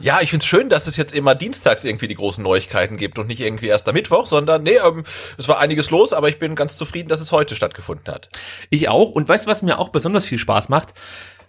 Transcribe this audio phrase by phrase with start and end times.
[0.00, 3.26] Ja, ich find's schön, dass es jetzt immer dienstags irgendwie die großen Neuigkeiten gibt und
[3.26, 5.04] nicht irgendwie erst am Mittwoch, sondern nee, ähm,
[5.38, 8.28] es war einiges los, aber ich bin ganz zufrieden, dass es heute stattgefunden hat.
[8.68, 9.10] Ich auch.
[9.10, 10.92] Und weißt du, was mir auch besonders viel Spaß macht?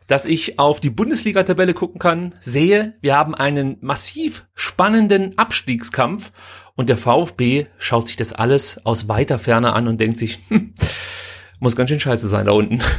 [0.08, 6.32] Dass ich auf die Bundesliga-Tabelle gucken kann, sehe, wir haben einen massiv spannenden Abstiegskampf
[6.76, 10.74] und der VfB schaut sich das alles aus weiter Ferne an und denkt sich, hm,
[11.60, 12.82] muss ganz schön scheiße sein da unten.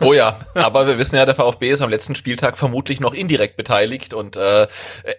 [0.00, 3.56] Oh ja, aber wir wissen ja, der VfB ist am letzten Spieltag vermutlich noch indirekt
[3.56, 4.66] beteiligt und äh,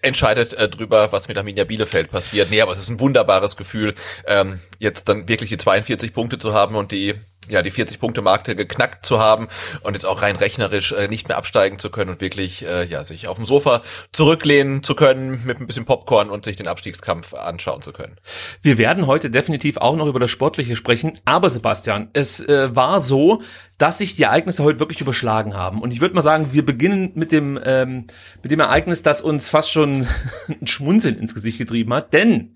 [0.01, 2.49] entscheidet äh, drüber, was mit Arminia Bielefeld passiert.
[2.49, 3.93] Nee, aber es ist ein wunderbares Gefühl,
[4.27, 7.13] ähm, jetzt dann wirklich die 42 Punkte zu haben und die
[7.49, 9.47] ja, die 40-Punkte-Marke geknackt zu haben
[9.81, 13.03] und jetzt auch rein rechnerisch äh, nicht mehr absteigen zu können und wirklich äh, ja,
[13.03, 17.33] sich auf dem Sofa zurücklehnen zu können mit ein bisschen Popcorn und sich den Abstiegskampf
[17.33, 18.17] anschauen zu können.
[18.61, 22.99] Wir werden heute definitiv auch noch über das Sportliche sprechen, aber Sebastian, es äh, war
[22.99, 23.41] so,
[23.77, 25.81] dass sich die Ereignisse heute wirklich überschlagen haben.
[25.81, 28.07] Und ich würde mal sagen, wir beginnen mit dem, ähm,
[28.41, 30.07] mit dem Ereignis, das uns fast schon
[30.47, 32.13] ein Schmunzeln ins Gesicht getrieben hat.
[32.13, 32.55] Denn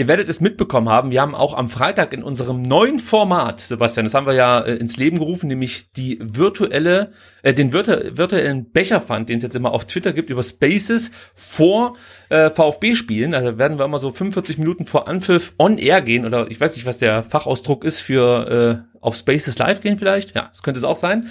[0.00, 4.06] ihr werdet es mitbekommen haben, wir haben auch am Freitag in unserem neuen Format, Sebastian,
[4.06, 7.12] das haben wir ja äh, ins Leben gerufen, nämlich die virtuelle,
[7.42, 11.98] äh, den virtu virtuellen Becherfund, den es jetzt immer auf Twitter gibt, über Spaces vor
[12.30, 13.34] äh, VfB-Spielen.
[13.34, 16.76] Also werden wir immer so 45 Minuten vor Anpfiff on air gehen oder ich weiß
[16.76, 20.34] nicht, was der Fachausdruck ist für äh, auf Spaces Live gehen vielleicht.
[20.34, 21.28] Ja, das könnte es auch sein.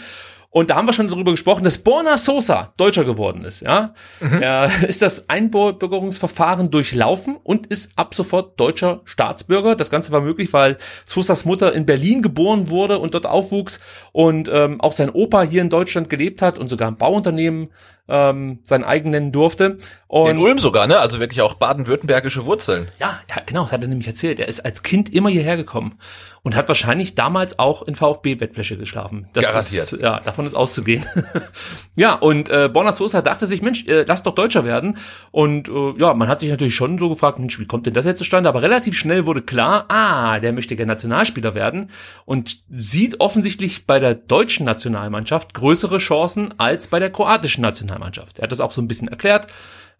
[0.51, 3.93] Und da haben wir schon darüber gesprochen, dass Borna Sosa Deutscher geworden ist, ja.
[4.19, 4.41] Mhm.
[4.41, 9.75] Er ist das Einbürgerungsverfahren durchlaufen und ist ab sofort deutscher Staatsbürger.
[9.75, 13.79] Das Ganze war möglich, weil Sosas Mutter in Berlin geboren wurde und dort aufwuchs
[14.11, 17.69] und ähm, auch sein Opa hier in Deutschland gelebt hat und sogar ein Bauunternehmen
[18.09, 19.77] ähm, sein eigen nennen durfte.
[20.07, 20.99] Und in Ulm sogar, ne?
[20.99, 22.87] Also wirklich auch baden-württembergische Wurzeln.
[22.99, 24.39] Ja, ja, genau, das hat er nämlich erzählt.
[24.39, 25.99] Er ist als Kind immer hierher gekommen
[26.41, 29.27] und hat wahrscheinlich damals auch in VfB-Bettwäsche geschlafen.
[29.33, 29.93] Das Garantiert.
[29.93, 31.05] Ist, ja, davon ist auszugehen.
[31.95, 34.97] ja, und äh, Borna Sosa dachte sich, Mensch, äh, lass doch Deutscher werden.
[35.31, 38.05] Und äh, ja, man hat sich natürlich schon so gefragt, Mensch, wie kommt denn das
[38.05, 38.49] jetzt zustande?
[38.49, 41.91] Aber relativ schnell wurde klar, ah, der möchte gerne Nationalspieler werden
[42.25, 47.98] und sieht offensichtlich bei der deutschen Nationalmannschaft größere Chancen als bei der kroatischen Nationalmannschaft.
[48.39, 49.47] Er hat das auch so ein bisschen erklärt.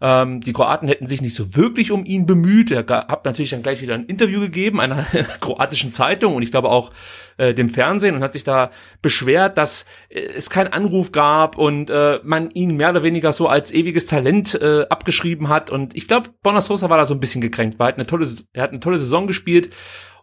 [0.02, 2.72] Ähm, die Kroaten hätten sich nicht so wirklich um ihn bemüht.
[2.72, 5.04] Er hat natürlich dann gleich wieder ein Interview gegeben einer
[5.42, 6.92] kroatischen Zeitung und ich glaube auch
[7.38, 8.72] äh, dem Fernsehen und hat sich da
[9.02, 13.48] beschwert, dass äh, es keinen Anruf gab und äh, man ihn mehr oder weniger so
[13.48, 15.70] als ewiges Talent äh, abgeschrieben hat.
[15.70, 18.28] Und ich glaube, Bonasosa war da so ein bisschen gekränkt, weil er hat eine tolle,
[18.54, 19.70] er hat eine tolle Saison gespielt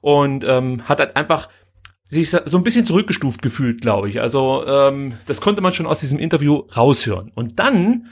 [0.01, 1.49] und ähm, hat halt einfach
[2.09, 4.21] sich so ein bisschen zurückgestuft gefühlt, glaube ich.
[4.21, 7.33] Also ähm, das konnte man schon aus diesem Interview raushören.
[7.35, 8.09] Und dann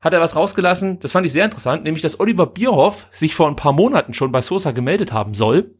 [0.00, 3.48] hat er was rausgelassen, das fand ich sehr interessant, nämlich dass Oliver Bierhoff sich vor
[3.48, 5.76] ein paar Monaten schon bei Sosa gemeldet haben soll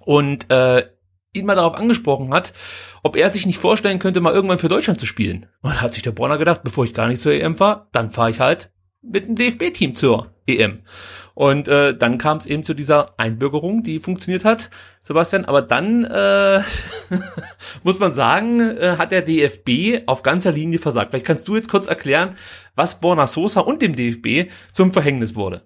[0.00, 0.84] und äh,
[1.32, 2.52] ihn mal darauf angesprochen hat,
[3.02, 5.46] ob er sich nicht vorstellen könnte, mal irgendwann für Deutschland zu spielen.
[5.62, 8.10] Und da hat sich der Bronner gedacht, bevor ich gar nicht zur EM fahre, dann
[8.10, 8.70] fahre ich halt
[9.02, 10.80] mit dem DFB-Team zur EM.
[11.34, 14.70] Und äh, dann kam es eben zu dieser Einbürgerung, die funktioniert hat,
[15.02, 15.44] Sebastian.
[15.44, 16.62] Aber dann äh,
[17.82, 21.10] muss man sagen, äh, hat der DFB auf ganzer Linie versagt.
[21.10, 22.36] Vielleicht kannst du jetzt kurz erklären,
[22.76, 25.62] was Borna Sosa und dem DFB zum Verhängnis wurde.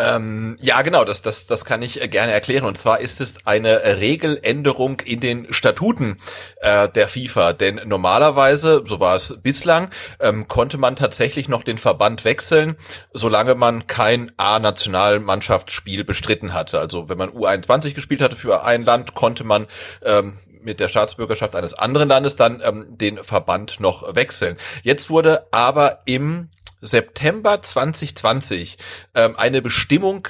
[0.00, 2.64] Ähm, ja, genau, das, das, das kann ich äh, gerne erklären.
[2.64, 6.16] Und zwar ist es eine Regeländerung in den Statuten
[6.60, 7.52] äh, der FIFA.
[7.52, 12.76] Denn normalerweise, so war es bislang, ähm, konnte man tatsächlich noch den Verband wechseln,
[13.12, 16.78] solange man kein A-Nationalmannschaftsspiel bestritten hatte.
[16.78, 19.66] Also wenn man U21 gespielt hatte für ein Land, konnte man
[20.02, 24.56] ähm, mit der Staatsbürgerschaft eines anderen Landes dann ähm, den Verband noch wechseln.
[24.82, 26.48] Jetzt wurde aber im
[26.80, 28.78] September 2020
[29.14, 30.28] ähm, eine Bestimmung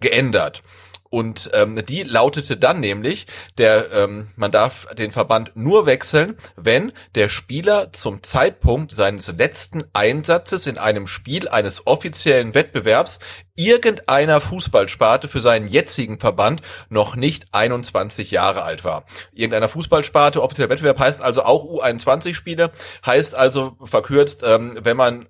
[0.00, 0.62] geändert.
[1.08, 3.26] Und ähm, die lautete dann nämlich,
[3.58, 9.84] der ähm, man darf den Verband nur wechseln, wenn der Spieler zum Zeitpunkt seines letzten
[9.92, 13.20] Einsatzes in einem Spiel eines offiziellen Wettbewerbs
[13.54, 19.04] irgendeiner Fußballsparte für seinen jetzigen Verband noch nicht 21 Jahre alt war.
[19.32, 22.72] Irgendeiner Fußballsparte, offizieller Wettbewerb heißt also auch U21-Spiele,
[23.06, 25.26] heißt also verkürzt, ähm, wenn man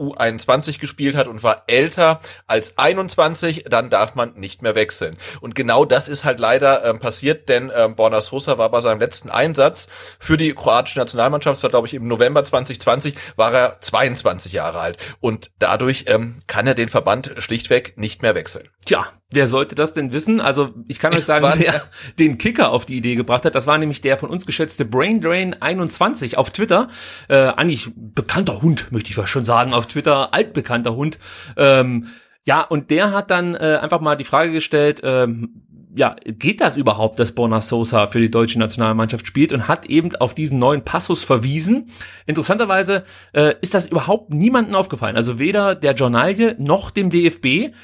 [0.00, 5.16] U21 gespielt hat und war älter als 21, dann darf man nicht mehr wechseln.
[5.40, 9.00] Und genau das ist halt leider ähm, passiert, denn ähm, Borna Sosa war bei seinem
[9.00, 9.88] letzten Einsatz
[10.18, 14.80] für die kroatische Nationalmannschaft, das war glaube ich im November 2020, war er 22 Jahre
[14.80, 14.96] alt.
[15.20, 18.68] Und dadurch ähm, kann er den Verband schlichtweg nicht mehr wechseln.
[18.86, 20.40] Tja, wer sollte das denn wissen?
[20.40, 21.82] Also ich kann euch sagen, wer
[22.18, 25.60] den Kicker auf die Idee gebracht hat, das war nämlich der von uns geschätzte Braindrain
[25.60, 26.88] 21 auf Twitter.
[27.28, 31.18] Äh, eigentlich bekannter Hund, möchte ich fast schon sagen, auf Twitter, altbekannter Hund.
[31.56, 32.06] Ähm,
[32.44, 35.62] ja, und der hat dann äh, einfach mal die Frage gestellt, ähm,
[35.94, 40.14] ja, geht das überhaupt, dass Borna Sosa für die deutsche Nationalmannschaft spielt und hat eben
[40.16, 41.90] auf diesen neuen Passus verwiesen.
[42.26, 45.16] Interessanterweise äh, ist das überhaupt niemandem aufgefallen.
[45.16, 47.74] Also weder der Journalie noch dem DFB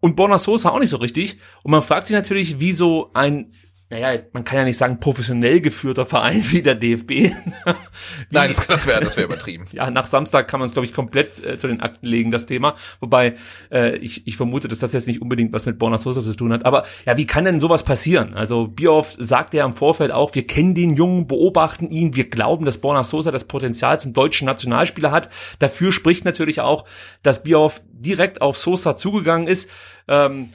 [0.00, 1.38] und Borna Sosa auch nicht so richtig.
[1.64, 3.52] Und man fragt sich natürlich, wie so ein
[3.90, 7.10] naja, man kann ja nicht sagen professionell geführter Verein wie der DFB.
[8.30, 9.64] Nein, das, das wäre das wär übertrieben.
[9.72, 12.44] ja, nach Samstag kann man es, glaube ich, komplett äh, zu den Akten legen, das
[12.44, 12.74] Thema.
[13.00, 13.36] Wobei
[13.72, 16.52] äh, ich, ich vermute, dass das jetzt nicht unbedingt was mit Borna Sosa zu tun
[16.52, 16.66] hat.
[16.66, 18.34] Aber ja, wie kann denn sowas passieren?
[18.34, 22.66] Also Bierhoff sagt ja im Vorfeld auch, wir kennen den Jungen, beobachten ihn, wir glauben,
[22.66, 25.30] dass Borna Sosa das Potenzial zum deutschen Nationalspieler hat.
[25.60, 26.84] Dafür spricht natürlich auch,
[27.22, 29.70] dass Bierhoff direkt auf Sosa zugegangen ist.
[30.08, 30.50] Ähm,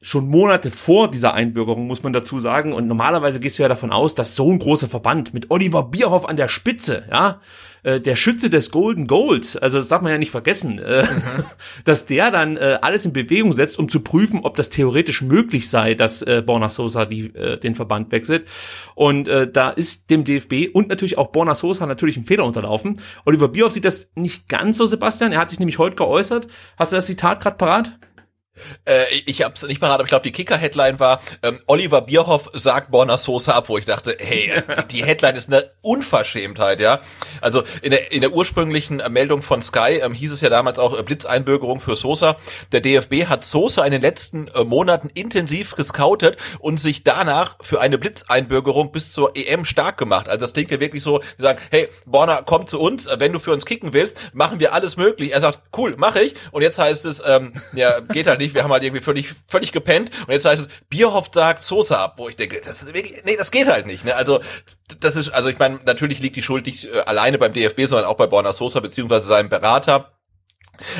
[0.00, 2.72] schon Monate vor dieser Einbürgerung, muss man dazu sagen.
[2.72, 6.28] Und normalerweise gehst du ja davon aus, dass so ein großer Verband mit Oliver Bierhoff
[6.28, 7.40] an der Spitze, ja,
[7.82, 11.44] äh, der Schütze des Golden Goals, also das darf man ja nicht vergessen, äh, mhm.
[11.84, 15.68] dass der dann äh, alles in Bewegung setzt, um zu prüfen, ob das theoretisch möglich
[15.68, 18.46] sei, dass äh, Borna Sosa die, äh, den Verband wechselt.
[18.94, 23.00] Und äh, da ist dem DFB und natürlich auch Borna Sosa natürlich ein Fehler unterlaufen.
[23.26, 25.32] Oliver Bierhoff sieht das nicht ganz so, Sebastian.
[25.32, 26.46] Er hat sich nämlich heute geäußert.
[26.76, 27.98] Hast du das Zitat gerade parat?
[28.84, 32.90] Äh, ich hab's nicht parat, aber ich glaube, die Kicker-Headline war, ähm, Oliver Bierhoff sagt
[32.90, 37.00] Borna Sosa ab, wo ich dachte, hey, die, die, Headline ist eine Unverschämtheit, ja.
[37.40, 40.78] Also in der, in der ursprünglichen äh, Meldung von Sky ähm, hieß es ja damals
[40.78, 42.36] auch äh, Blitzeinbürgerung für Sosa.
[42.72, 47.80] Der DFB hat Sosa in den letzten äh, Monaten intensiv gescoutet und sich danach für
[47.80, 50.28] eine Blitzeinbürgerung bis zur EM stark gemacht.
[50.28, 53.32] Also das klingt ja wirklich so, die sagen, hey, Borna, komm zu uns, äh, wenn
[53.32, 55.32] du für uns kicken willst, machen wir alles möglich.
[55.32, 56.34] Er sagt, cool, mache ich.
[56.50, 59.34] Und jetzt heißt es, ähm, ja, geht halt nicht nicht, wir haben halt irgendwie völlig,
[59.46, 62.94] völlig gepennt und jetzt heißt es, Bierhoff sagt Sosa ab, wo ich denke, das ist
[62.94, 64.04] wirklich, nee, das geht halt nicht.
[64.04, 64.14] Ne?
[64.14, 64.40] Also
[65.00, 68.06] das ist, also ich meine, natürlich liegt die Schuld nicht äh, alleine beim DFB, sondern
[68.06, 70.12] auch bei Borna Sosa beziehungsweise seinem Berater.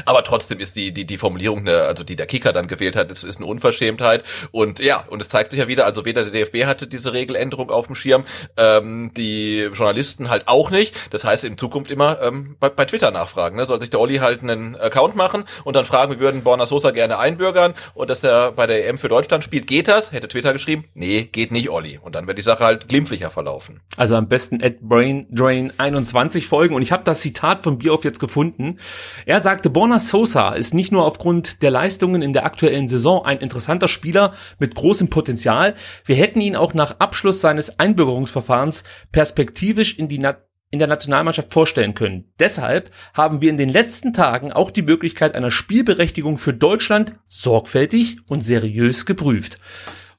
[0.04, 3.10] Aber trotzdem ist die, die, die Formulierung, ne, also die der Kicker dann gewählt hat,
[3.10, 4.24] ist, ist eine Unverschämtheit.
[4.50, 7.70] Und ja, und es zeigt sich ja wieder, also weder der DFB hatte diese Regeländerung
[7.70, 8.24] auf dem Schirm,
[8.56, 10.94] ähm, die Journalisten halt auch nicht.
[11.10, 13.56] Das heißt, in Zukunft immer ähm, bei, bei Twitter nachfragen.
[13.56, 13.66] Ne?
[13.66, 16.90] Soll sich der Olli halt einen Account machen und dann fragen, wir würden Borna Sosa
[16.90, 19.66] gerne einbürgern und dass der bei der EM für Deutschland spielt.
[19.66, 20.12] Geht das?
[20.12, 21.98] Hätte Twitter geschrieben, nee, geht nicht, Olli.
[22.02, 23.80] Und dann wird die Sache halt glimpflicher verlaufen.
[23.96, 26.74] Also am besten at BrainDrain21 folgen.
[26.74, 28.78] Und ich habe das Zitat von Bioff jetzt gefunden.
[29.26, 33.38] Er sagte, Borna Sosa ist nicht nur aufgrund der Leistungen in der aktuellen Saison ein
[33.38, 40.08] interessanter Spieler mit großem Potenzial, wir hätten ihn auch nach Abschluss seines Einbürgerungsverfahrens perspektivisch in
[40.08, 40.36] die Na
[40.70, 42.30] in der Nationalmannschaft vorstellen können.
[42.38, 48.18] Deshalb haben wir in den letzten Tagen auch die Möglichkeit einer Spielberechtigung für Deutschland sorgfältig
[48.28, 49.58] und seriös geprüft.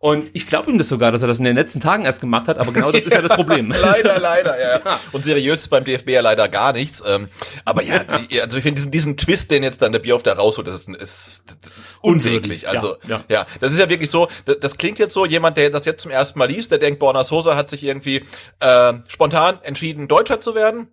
[0.01, 2.47] Und ich glaube ihm das sogar, dass er das in den letzten Tagen erst gemacht
[2.47, 3.69] hat, aber genau das ist ja das Problem.
[3.81, 4.99] leider, leider, ja.
[5.11, 7.03] Und seriös ist beim DFB ja leider gar nichts.
[7.05, 7.27] Ähm,
[7.65, 10.31] aber ja, die, also ich finde diesen, diesen Twist, den jetzt dann der Bierhoff da
[10.31, 11.57] rausholt, das ist, ist
[11.99, 12.69] unsäglich.
[12.69, 13.23] Also ja, ja.
[13.27, 16.01] ja, das ist ja wirklich so, das, das, klingt jetzt so, jemand, der das jetzt
[16.01, 18.23] zum ersten Mal liest, der denkt, Borna Sosa hat sich irgendwie
[18.61, 20.87] äh, spontan entschieden, Deutscher zu werden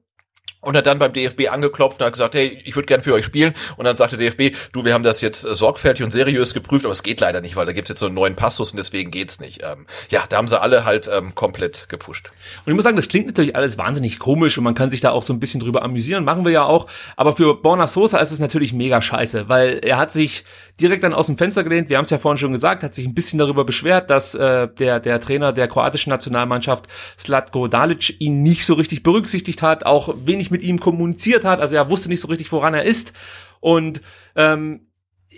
[0.67, 3.25] und hat dann beim DFB angeklopft und hat gesagt, hey, ich würde gern für euch
[3.25, 3.55] spielen.
[3.77, 6.93] Und dann sagte DFB, du, wir haben das jetzt äh, sorgfältig und seriös geprüft, aber
[6.93, 9.39] es geht leider nicht, weil da gibt's jetzt so einen neuen Passus und deswegen geht's
[9.39, 9.63] nicht.
[9.63, 12.31] Ähm, ja, da haben sie alle halt ähm, komplett gepusht.
[12.65, 15.11] Und ich muss sagen, das klingt natürlich alles wahnsinnig komisch und man kann sich da
[15.11, 16.89] auch so ein bisschen drüber amüsieren, machen wir ja auch.
[17.17, 20.45] Aber für Borna Sosa ist es natürlich mega scheiße, weil er hat sich
[20.81, 21.89] direkt dann aus dem Fenster gelehnt.
[21.89, 24.69] Wir haben es ja vorhin schon gesagt, hat sich ein bisschen darüber beschwert, dass äh,
[24.69, 26.87] der, der Trainer der kroatischen Nationalmannschaft
[27.19, 31.61] Slatko Dalic ihn nicht so richtig berücksichtigt hat, auch wenig mit ihm kommuniziert hat.
[31.61, 33.13] Also er wusste nicht so richtig, woran er ist.
[33.61, 34.01] Und
[34.35, 34.87] ähm,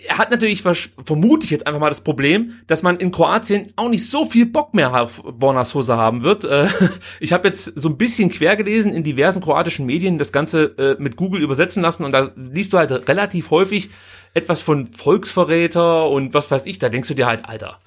[0.07, 3.89] er hat natürlich, vermute ich jetzt einfach mal das Problem, dass man in Kroatien auch
[3.89, 6.45] nicht so viel Bock mehr auf Borna Sosa haben wird.
[6.45, 6.67] Äh,
[7.19, 10.95] ich habe jetzt so ein bisschen quer gelesen in diversen kroatischen Medien, das Ganze äh,
[10.99, 13.89] mit Google übersetzen lassen und da liest du halt relativ häufig
[14.33, 17.79] etwas von Volksverräter und was weiß ich, da denkst du dir halt, Alter,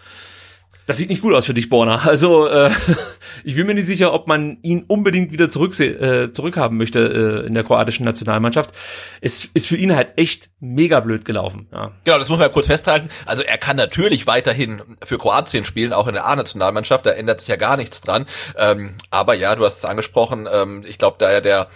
[0.92, 2.02] das sieht nicht gut aus für dich, Borna.
[2.04, 2.68] Also äh,
[3.44, 7.46] ich bin mir nicht sicher, ob man ihn unbedingt wieder zurück, äh, zurückhaben möchte äh,
[7.46, 8.72] in der kroatischen Nationalmannschaft.
[9.22, 11.66] Es ist für ihn halt echt mega blöd gelaufen.
[11.72, 11.92] Ja.
[12.04, 13.08] Genau, das muss man ja kurz festhalten.
[13.24, 17.06] Also er kann natürlich weiterhin für Kroatien spielen, auch in der A-Nationalmannschaft.
[17.06, 18.26] Da ändert sich ja gar nichts dran.
[18.58, 20.46] Ähm, aber ja, du hast es angesprochen.
[20.52, 21.68] Ähm, ich glaube, da ja der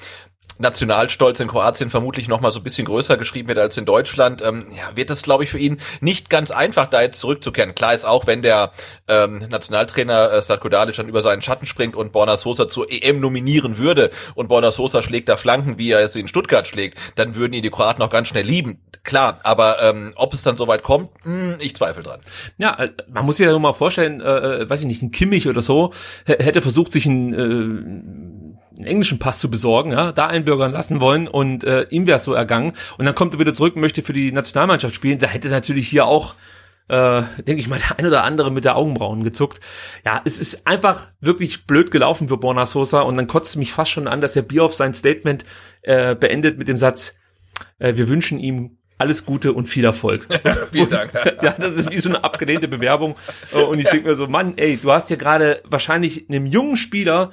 [0.59, 4.43] Nationalstolz in Kroatien vermutlich noch mal so ein bisschen größer geschrieben wird als in Deutschland,
[4.43, 7.75] ähm, ja, wird es, glaube ich, für ihn nicht ganz einfach, da jetzt zurückzukehren.
[7.75, 8.73] Klar ist auch, wenn der
[9.09, 13.21] ähm, Nationaltrainer äh, Statko Dalic dann über seinen Schatten springt und Borna Sosa zur EM
[13.21, 17.35] nominieren würde und Borna Sosa schlägt da Flanken, wie er es in Stuttgart schlägt, dann
[17.35, 18.81] würden ihn die Kroaten auch ganz schnell lieben.
[19.05, 22.21] Klar, aber ähm, ob es dann soweit kommt, mh, hm, ich zweifle dran.
[22.59, 25.11] Ja, äh, man muss sich ja nur mal vorstellen, äh, äh weiß ich nicht, ein
[25.11, 25.93] Kimmich oder so
[26.25, 28.46] hätte versucht, sich ein äh,
[28.77, 32.25] einen englischen Pass zu besorgen, ja, da einbürgern lassen wollen und äh, ihm wäre es
[32.25, 32.73] so ergangen.
[32.99, 35.19] Und dann kommt er wieder zurück und möchte für die Nationalmannschaft spielen.
[35.19, 36.35] Da hätte natürlich hier auch,
[36.89, 39.61] äh, denke ich mal, der ein oder andere mit der Augenbrauen gezuckt.
[40.05, 43.91] Ja, es ist einfach wirklich blöd gelaufen für Borna Sosa und dann kotzt mich fast
[43.91, 45.45] schon an, dass der Bierhoff sein Statement
[45.83, 47.15] äh, beendet mit dem Satz,
[47.79, 50.27] äh, wir wünschen ihm alles Gute und viel Erfolg.
[50.73, 51.13] Vielen Dank.
[51.43, 53.15] ja, das ist wie so eine abgelehnte Bewerbung.
[53.53, 57.31] Und ich denke mir so, Mann, ey, du hast hier gerade wahrscheinlich einem jungen Spieler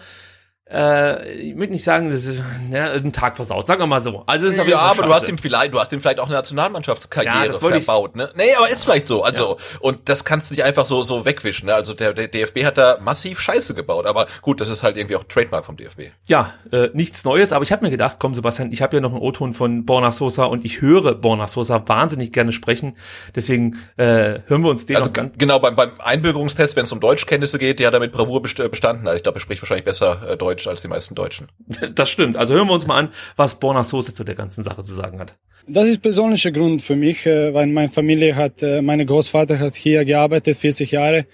[0.71, 2.41] äh, ich würde nicht sagen, das ist
[2.71, 4.23] ja, ein Tag versaut, sagen wir mal so.
[4.25, 6.35] Also es ist ja, aber du hast ihm vielleicht, du hast ihm vielleicht auch eine
[6.35, 8.29] Nationalmannschaftskarriere ja, verbaut, ne?
[8.35, 9.23] Nee, aber ist vielleicht so.
[9.23, 9.77] Also ja.
[9.81, 11.67] und das kannst du nicht einfach so so wegwischen.
[11.67, 11.75] Ne?
[11.75, 15.15] Also der, der DFB hat da massiv Scheiße gebaut, aber gut, das ist halt irgendwie
[15.15, 16.11] auch Trademark vom DFB.
[16.27, 19.11] Ja, äh, nichts Neues, aber ich habe mir gedacht, komm Sebastian, ich habe ja noch
[19.11, 22.95] einen O-Ton von Borna Sosa und ich höre Borna Sosa wahnsinnig gerne sprechen,
[23.35, 26.99] deswegen äh, hören wir uns den also ganz genau beim beim Einbürgerungstest, wenn es um
[26.99, 29.07] Deutschkenntnisse geht, der hat damit Bravour bestanden.
[29.07, 31.47] Also ich glaube, er spricht wahrscheinlich besser äh, Deutsch Deutsch als die meisten Deutschen.
[31.95, 32.37] Das stimmt.
[32.37, 35.19] Also hören wir uns mal an, was Borna Sosa zu der ganzen Sache zu sagen
[35.19, 35.35] hat.
[35.67, 39.75] Das ist persönlicher Grund für mich, äh, weil meine Familie hat, äh, meine Großvater hat
[39.75, 41.25] hier gearbeitet, 40 Jahre,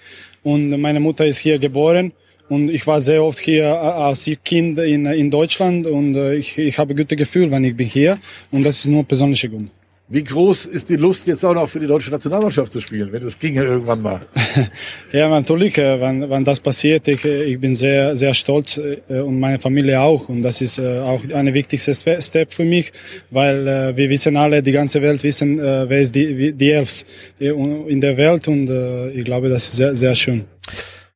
[0.44, 2.14] und meine Mutter ist hier geboren.
[2.48, 6.78] Und ich war sehr oft hier äh, als Kind in, in Deutschland und ich, ich
[6.78, 8.18] habe gute Gefühl, wenn ich bin hier.
[8.52, 9.72] Und das ist nur persönlicher Grund.
[10.12, 13.24] Wie groß ist die Lust jetzt auch noch für die deutsche Nationalmannschaft zu spielen, wenn
[13.28, 14.22] es ginge irgendwann mal?
[15.12, 19.20] ja, natürlich, äh, wenn, wenn das passiert, ich, äh, ich bin sehr, sehr stolz äh,
[19.20, 20.28] und meine Familie auch.
[20.28, 22.92] Und das ist auch eine wichtigste Step für mich,
[23.30, 27.06] weil wir wissen alle, die ganze Welt wissen, wer ist die, die Elfs
[27.38, 28.70] in der Welt und
[29.14, 30.46] ich glaube, das ist sehr, sehr schön.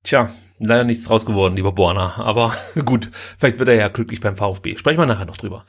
[0.03, 2.15] Tja, leider nichts draus geworden, lieber Borna.
[2.17, 2.53] Aber
[2.85, 3.09] gut,
[3.39, 4.77] vielleicht wird er ja glücklich beim VfB.
[4.77, 5.65] Sprechen wir nachher noch drüber.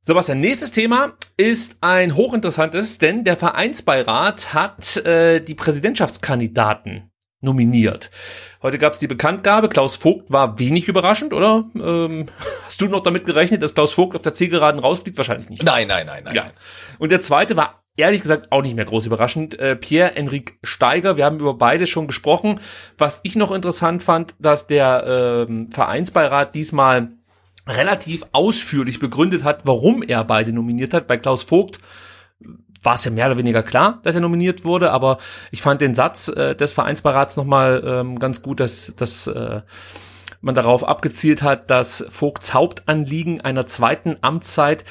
[0.00, 8.10] Sebastian, nächstes Thema ist ein hochinteressantes, denn der Vereinsbeirat hat äh, die Präsidentschaftskandidaten nominiert.
[8.62, 9.68] Heute gab es die Bekanntgabe.
[9.68, 11.68] Klaus Vogt war wenig überraschend, oder?
[11.74, 12.26] Ähm,
[12.64, 15.16] hast du noch damit gerechnet, dass Klaus Vogt auf der Zielgeraden rausfliegt?
[15.16, 15.62] Wahrscheinlich nicht.
[15.62, 16.34] Nein, nein, nein, nein.
[16.34, 16.50] Ja.
[16.98, 19.58] Und der zweite war ehrlich gesagt auch nicht mehr groß überraschend.
[19.58, 22.60] Äh, Pierre-Enrique Steiger, wir haben über beide schon gesprochen.
[22.96, 27.17] Was ich noch interessant fand, dass der ähm, Vereinsbeirat diesmal
[27.68, 31.06] relativ ausführlich begründet hat, warum er beide nominiert hat.
[31.06, 31.80] Bei Klaus Vogt
[32.82, 35.18] war es ja mehr oder weniger klar, dass er nominiert wurde, aber
[35.50, 39.62] ich fand den Satz äh, des Vereinsbeirats nochmal ähm, ganz gut, dass, dass äh,
[40.40, 44.84] man darauf abgezielt hat, dass Vogts Hauptanliegen einer zweiten Amtszeit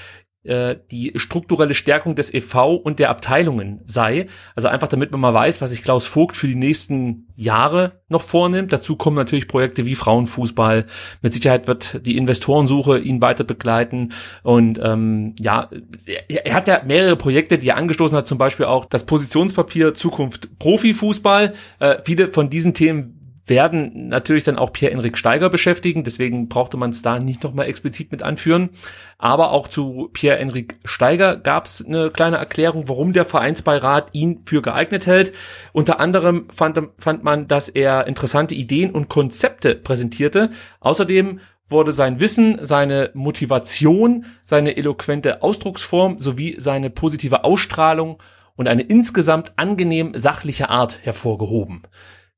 [0.48, 4.28] äh, die strukturelle Stärkung des EV und der Abteilungen sei.
[4.56, 8.24] Also einfach damit man mal weiß, was sich Klaus Vogt für die nächsten Jahre noch
[8.24, 8.74] vornimmt.
[8.74, 10.86] Dazu kommen natürlich Projekte wie Frauenfußball.
[11.22, 14.14] Mit Sicherheit wird die Investorensuche ihn weiter begleiten.
[14.44, 15.70] Und ähm, ja,
[16.06, 19.94] er, er hat ja mehrere Projekte, die er angestoßen hat, zum Beispiel auch das Positionspapier
[19.94, 21.54] Zukunft Profifußball.
[21.80, 23.17] Äh, viele von diesen Themen
[23.50, 28.12] werden natürlich dann auch Pierre-Enrik Steiger beschäftigen, deswegen brauchte man es da nicht nochmal explizit
[28.12, 28.70] mit anführen.
[29.18, 34.62] Aber auch zu Pierre-Enrik Steiger gab es eine kleine Erklärung, warum der Vereinsbeirat ihn für
[34.62, 35.34] geeignet hält.
[35.74, 40.52] Unter anderem fand, fand man, dass er interessante Ideen und Konzepte präsentierte.
[40.80, 41.40] Außerdem
[41.70, 48.22] wurde sein Wissen, seine Motivation, seine eloquente Ausdrucksform sowie seine positive Ausstrahlung
[48.56, 51.84] und eine insgesamt angenehm sachliche Art hervorgehoben.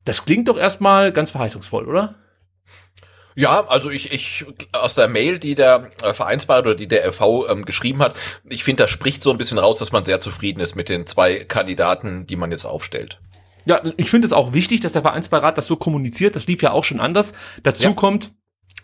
[0.10, 2.16] Das klingt doch erstmal ganz verheißungsvoll, oder?
[3.36, 7.48] Ja, also ich, ich aus der Mail, die der äh, Vereinsbeirat oder die der FV
[7.48, 8.18] ähm, geschrieben hat,
[8.50, 11.06] ich finde, das spricht so ein bisschen raus, dass man sehr zufrieden ist mit den
[11.06, 13.20] zwei Kandidaten, die man jetzt aufstellt.
[13.66, 16.36] Ja, ich finde es auch wichtig, dass der Vereinsbeirat das so kommuniziert.
[16.36, 17.34] Das lief ja auch schon anders.
[17.62, 17.94] Dazu ja.
[17.94, 18.32] kommt,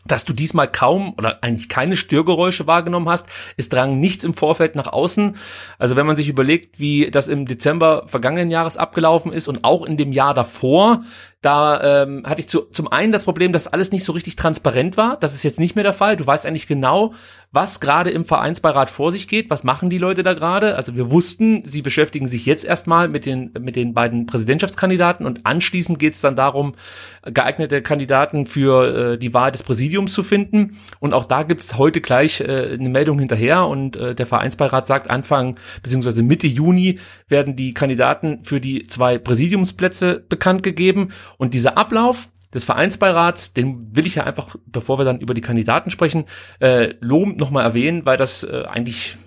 [0.05, 3.27] dass du diesmal kaum oder eigentlich keine Störgeräusche wahrgenommen hast.
[3.57, 5.35] Es drang nichts im Vorfeld nach außen.
[5.79, 9.85] Also wenn man sich überlegt, wie das im Dezember vergangenen Jahres abgelaufen ist und auch
[9.85, 11.03] in dem Jahr davor,
[11.41, 14.97] da ähm, hatte ich zu, zum einen das Problem, dass alles nicht so richtig transparent
[14.97, 15.17] war.
[15.17, 16.17] Das ist jetzt nicht mehr der Fall.
[16.17, 17.13] Du weißt eigentlich genau,
[17.55, 19.49] was gerade im Vereinsbeirat vor sich geht.
[19.49, 20.75] Was machen die Leute da gerade?
[20.75, 25.45] Also wir wussten, sie beschäftigen sich jetzt erstmal mit den, mit den beiden Präsidentschaftskandidaten und
[25.45, 26.75] anschließend geht es dann darum,
[27.23, 30.77] geeignete Kandidaten für äh, die Wahl des Präsidiums zu finden.
[30.99, 34.85] Und auch da gibt es heute gleich äh, eine Meldung hinterher und äh, der Vereinsbeirat
[34.85, 36.21] sagt, Anfang bzw.
[36.21, 41.09] Mitte Juni werden die Kandidaten für die zwei Präsidiumsplätze bekannt gegeben.
[41.37, 45.41] Und dieser Ablauf des Vereinsbeirats, den will ich ja einfach, bevor wir dann über die
[45.41, 46.25] Kandidaten sprechen,
[46.59, 49.17] äh, lobend nochmal erwähnen, weil das äh, eigentlich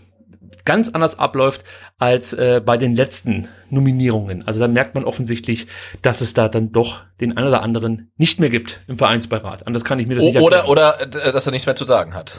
[0.69, 1.65] ganz anders abläuft
[1.99, 4.47] als äh, bei den letzten Nominierungen.
[4.47, 5.67] Also da merkt man offensichtlich,
[6.03, 9.67] dass es da dann doch den einen oder anderen nicht mehr gibt im Vereinsbeirat.
[9.67, 10.67] Anders kann ich mir das nicht erklären.
[10.67, 12.39] Oder, oder äh, dass er nichts mehr zu sagen hat.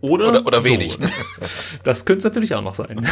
[0.00, 0.92] Oder, oder, oder wenig.
[0.92, 1.00] So.
[1.82, 3.06] Das könnte es natürlich auch noch sein.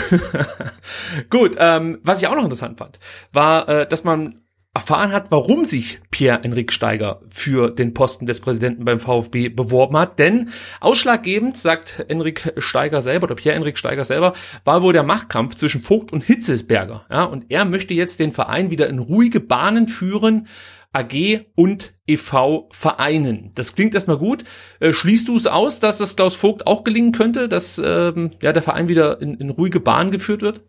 [1.31, 3.01] Gut, ähm, was ich auch noch interessant fand,
[3.33, 4.42] war, äh, dass man
[4.75, 10.19] erfahren hat, warum sich Pierre-Enrik Steiger für den Posten des Präsidenten beim VfB beworben hat.
[10.19, 10.49] Denn
[10.81, 14.33] ausschlaggebend, sagt Enrik Steiger selber oder Pierre-Enrik Steiger selber,
[14.65, 17.05] war wohl der Machtkampf zwischen Vogt und Hitzesberger.
[17.11, 20.49] Ja, und er möchte jetzt den Verein wieder in ruhige Bahnen führen,
[20.95, 23.53] AG und EV vereinen.
[23.55, 24.45] Das klingt erstmal gut.
[24.81, 28.53] Äh, schließt du es aus, dass das Klaus Vogt auch gelingen könnte, dass ähm, ja
[28.53, 30.63] der Verein wieder in, in ruhige Bahnen geführt wird?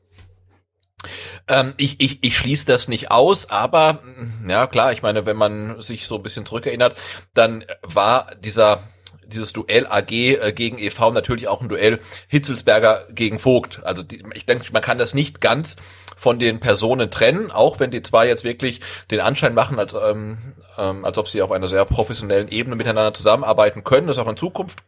[1.47, 4.01] Ähm, ich, ich, ich schließe das nicht aus, aber
[4.47, 6.99] ja klar, ich meine, wenn man sich so ein bisschen zurückerinnert,
[7.33, 8.83] dann war dieser
[9.25, 13.81] dieses Duell AG äh, gegen EV natürlich auch ein Duell Hitzelsberger gegen Vogt.
[13.83, 15.75] Also die, ich denke, man kann das nicht ganz
[16.15, 18.81] von den Personen trennen, auch wenn die zwei jetzt wirklich
[19.11, 20.37] den Anschein machen, als, ähm,
[20.77, 24.37] ähm, als ob sie auf einer sehr professionellen Ebene miteinander zusammenarbeiten können, das auch in
[24.37, 24.83] Zukunft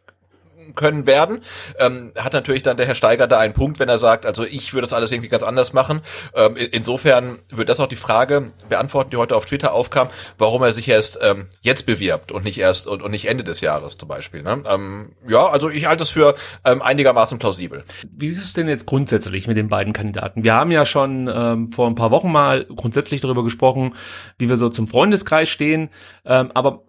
[0.74, 1.42] können werden.
[1.78, 4.74] Ähm, hat natürlich dann der Herr Steiger da einen Punkt, wenn er sagt, also ich
[4.74, 6.00] würde das alles irgendwie ganz anders machen.
[6.34, 10.08] Ähm, insofern wird das auch die Frage beantworten, die heute auf Twitter aufkam,
[10.38, 13.60] warum er sich erst ähm, jetzt bewirbt und nicht erst und, und nicht Ende des
[13.60, 14.42] Jahres zum Beispiel.
[14.42, 14.62] Ne?
[14.68, 17.84] Ähm, ja, also ich halte es für ähm, einigermaßen plausibel.
[18.10, 20.44] Wie siehst du es denn jetzt grundsätzlich mit den beiden Kandidaten?
[20.44, 23.94] Wir haben ja schon ähm, vor ein paar Wochen mal grundsätzlich darüber gesprochen,
[24.38, 25.90] wie wir so zum Freundeskreis stehen.
[26.24, 26.82] Ähm, aber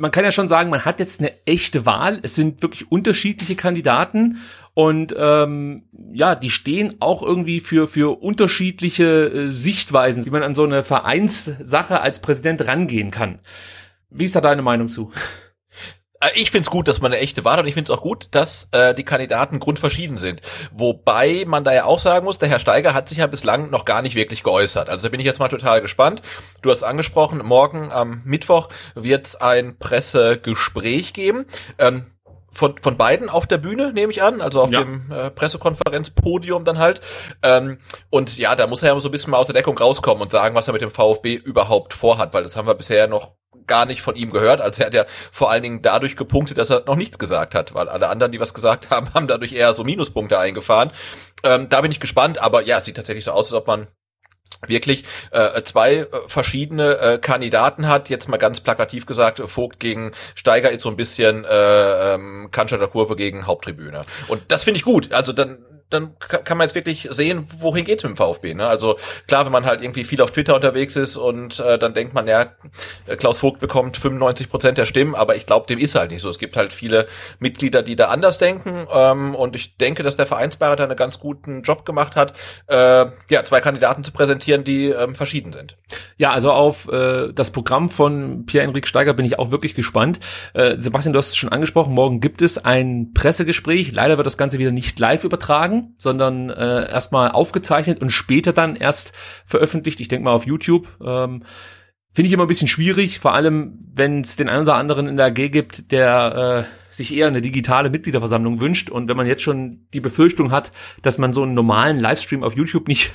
[0.00, 2.20] man kann ja schon sagen, man hat jetzt eine echte Wahl.
[2.22, 4.38] Es sind wirklich unterschiedliche Kandidaten
[4.72, 10.54] und ähm, ja, die stehen auch irgendwie für für unterschiedliche äh, Sichtweisen, wie man an
[10.54, 13.40] so eine Vereinssache als Präsident rangehen kann.
[14.08, 15.12] Wie ist da deine Meinung zu?
[16.20, 18.28] Äh, ich find's gut, dass man eine echte Wahl hat und ich find's auch gut,
[18.30, 20.40] dass äh, die Kandidaten grundverschieden sind.
[20.72, 23.84] Wobei man da ja auch sagen muss, der Herr Steiger hat sich ja bislang noch
[23.84, 24.88] gar nicht wirklich geäußert.
[24.88, 26.22] Also da bin ich jetzt mal total gespannt.
[26.62, 31.46] Du hast angesprochen, morgen am Mittwoch wird's ein Pressegespräch geben.
[31.78, 32.06] Ähm,
[32.52, 34.82] von, von beiden auf der Bühne, nehme ich an, also auf ja.
[34.82, 37.00] dem äh, Pressekonferenzpodium dann halt.
[37.42, 37.78] Ähm,
[38.10, 40.32] und ja, da muss er ja so ein bisschen mal aus der Deckung rauskommen und
[40.32, 43.36] sagen, was er mit dem VfB überhaupt vorhat, weil das haben wir bisher noch
[43.70, 44.60] gar nicht von ihm gehört.
[44.60, 47.72] Also er hat ja vor allen Dingen dadurch gepunktet, dass er noch nichts gesagt hat,
[47.72, 50.90] weil alle anderen, die was gesagt haben, haben dadurch eher so Minuspunkte eingefahren.
[51.44, 53.86] Ähm, da bin ich gespannt, aber ja, es sieht tatsächlich so aus, als ob man
[54.66, 58.10] wirklich äh, zwei äh, verschiedene äh, Kandidaten hat.
[58.10, 62.76] Jetzt mal ganz plakativ gesagt, Vogt gegen Steiger ist so ein bisschen äh, ähm, Kanscher
[62.76, 64.04] der Kurve gegen Haupttribüne.
[64.28, 65.12] Und das finde ich gut.
[65.12, 68.54] Also dann dann kann man jetzt wirklich sehen, wohin geht's mit dem VfB.
[68.54, 68.66] Ne?
[68.66, 72.14] Also klar, wenn man halt irgendwie viel auf Twitter unterwegs ist und äh, dann denkt
[72.14, 72.52] man, ja,
[73.18, 76.30] Klaus Vogt bekommt 95 Prozent der Stimmen, aber ich glaube, dem ist halt nicht so.
[76.30, 77.08] Es gibt halt viele
[77.40, 81.62] Mitglieder, die da anders denken ähm, und ich denke, dass der Vereinsbeirat einen ganz guten
[81.62, 82.34] Job gemacht hat,
[82.68, 85.76] äh, ja, zwei Kandidaten zu präsentieren, die ähm, verschieden sind.
[86.16, 90.20] Ja, also auf äh, das Programm von Pierre-Enrik Steiger bin ich auch wirklich gespannt.
[90.54, 93.90] Äh, Sebastian, du hast es schon angesprochen, morgen gibt es ein Pressegespräch.
[93.92, 98.76] Leider wird das Ganze wieder nicht live übertragen sondern äh, erstmal aufgezeichnet und später dann
[98.76, 99.12] erst
[99.46, 100.00] veröffentlicht.
[100.00, 100.88] Ich denke mal auf YouTube.
[101.04, 101.42] Ähm,
[102.12, 105.16] Finde ich immer ein bisschen schwierig, vor allem wenn es den einen oder anderen in
[105.16, 108.90] der AG gibt, der äh, sich eher eine digitale Mitgliederversammlung wünscht.
[108.90, 112.56] Und wenn man jetzt schon die Befürchtung hat, dass man so einen normalen Livestream auf
[112.56, 113.12] YouTube nicht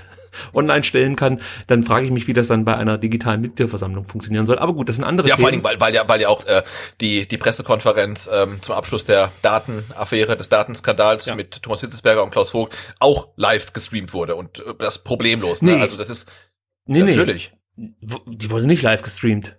[0.53, 4.45] online stellen kann, dann frage ich mich, wie das dann bei einer digitalen Mitgliederversammlung funktionieren
[4.45, 4.59] soll.
[4.59, 5.41] Aber gut, das sind andere Ja, Themen.
[5.41, 6.63] vor allen Dingen, weil, weil ja, weil ja auch äh,
[7.01, 11.35] die, die Pressekonferenz ähm, zum Abschluss der Datenaffäre, des Datenskandals ja.
[11.35, 15.61] mit Thomas Hitzesberger und Klaus Vogt auch live gestreamt wurde und äh, das problemlos.
[15.61, 15.75] Ne?
[15.75, 15.81] Nee.
[15.81, 16.29] Also das ist
[16.85, 17.51] nee, natürlich.
[17.75, 17.93] Nee.
[18.25, 19.57] Die wurde nicht live gestreamt.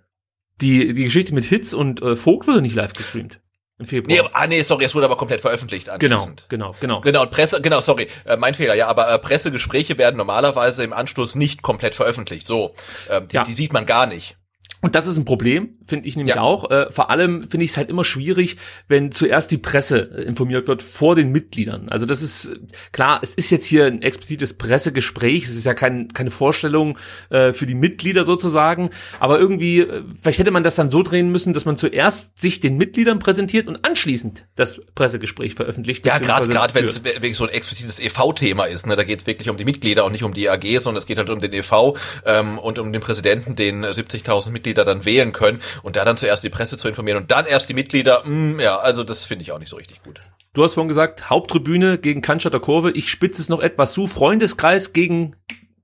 [0.61, 3.39] Die, die Geschichte mit Hitz und äh, Vogt wurde nicht live gestreamt.
[3.79, 4.23] Im Februar.
[4.23, 7.01] Nee, ah, nee, sorry, es wurde aber komplett veröffentlicht Genau, genau, genau.
[7.01, 10.93] Genau, und Presse, genau, sorry, äh, mein Fehler, ja, aber äh, Pressegespräche werden normalerweise im
[10.93, 12.47] Anschluss nicht komplett veröffentlicht.
[12.47, 12.73] So,
[13.07, 13.43] äh, die, ja.
[13.43, 14.35] die sieht man gar nicht.
[14.81, 16.41] Und das ist ein Problem, finde ich nämlich Ja.
[16.41, 16.69] auch.
[16.69, 20.67] Äh, vor allem finde ich es halt immer schwierig, wenn zuerst die Presse äh, informiert
[20.67, 21.89] wird vor den Mitgliedern.
[21.89, 22.57] Also das ist äh,
[22.91, 26.97] klar, es ist jetzt hier ein explizites Pressegespräch, es ist ja kein, keine Vorstellung
[27.29, 31.31] äh, für die Mitglieder sozusagen, aber irgendwie, äh, vielleicht hätte man das dann so drehen
[31.31, 36.05] müssen, dass man zuerst sich den Mitgliedern präsentiert und anschließend das Pressegespräch veröffentlicht.
[36.05, 39.27] Ja, gerade gerade wenn es wirklich so ein explizites EV-Thema ist, ne, da geht es
[39.27, 41.51] wirklich um die Mitglieder und nicht um die AG, sondern es geht halt um den
[41.51, 46.05] EV ähm, und um den Präsidenten, den äh, 70.000 Mitglieder dann wählen können und da
[46.05, 49.25] dann zuerst die Presse zu informieren und dann erst die Mitglieder, mh, ja, also das
[49.25, 50.19] finde ich auch nicht so richtig gut.
[50.53, 52.91] Du hast vorhin gesagt, Haupttribüne gegen Cannstatter Kurve.
[52.91, 54.07] Ich spitze es noch etwas zu.
[54.07, 55.35] Freundeskreis gegen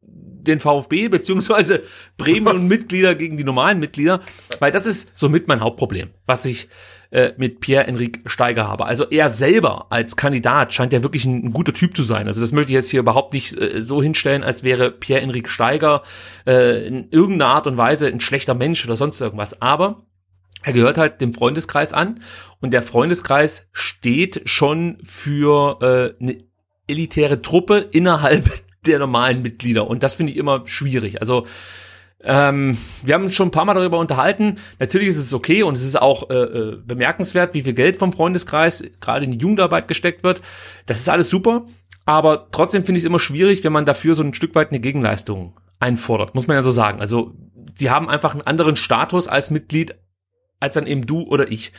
[0.02, 1.84] den VfB, beziehungsweise
[2.18, 4.22] Premium-Mitglieder gegen die normalen Mitglieder.
[4.60, 6.70] Weil das ist somit mein Hauptproblem, was ich
[7.14, 8.86] äh, mit Pierre-Enrique Steiger habe.
[8.86, 12.26] Also er selber als Kandidat scheint ja wirklich ein, ein guter Typ zu sein.
[12.26, 16.02] Also das möchte ich jetzt hier überhaupt nicht äh, so hinstellen, als wäre Pierre-Enrique Steiger
[16.48, 19.62] äh, in irgendeiner Art und Weise ein schlechter Mensch oder sonst irgendwas.
[19.62, 20.08] Aber
[20.64, 22.22] er gehört halt dem Freundeskreis an
[22.62, 26.44] und der Freundeskreis steht schon für äh, eine
[26.88, 28.50] elitäre Truppe innerhalb
[28.88, 31.22] der normalen Mitglieder und das finde ich immer schwierig.
[31.22, 31.46] Also
[32.24, 34.58] ähm, wir haben schon ein paar Mal darüber unterhalten.
[34.80, 38.14] Natürlich ist es okay und es ist auch äh, äh, bemerkenswert, wie viel Geld vom
[38.14, 40.42] Freundeskreis gerade in die Jugendarbeit gesteckt wird.
[40.86, 41.66] Das ist alles super,
[42.06, 44.80] aber trotzdem finde ich es immer schwierig, wenn man dafür so ein Stück weit eine
[44.80, 47.02] Gegenleistung einfordert, muss man ja so sagen.
[47.02, 47.34] Also
[47.76, 49.96] sie haben einfach einen anderen Status als Mitglied
[50.64, 51.74] als dann eben du oder ich.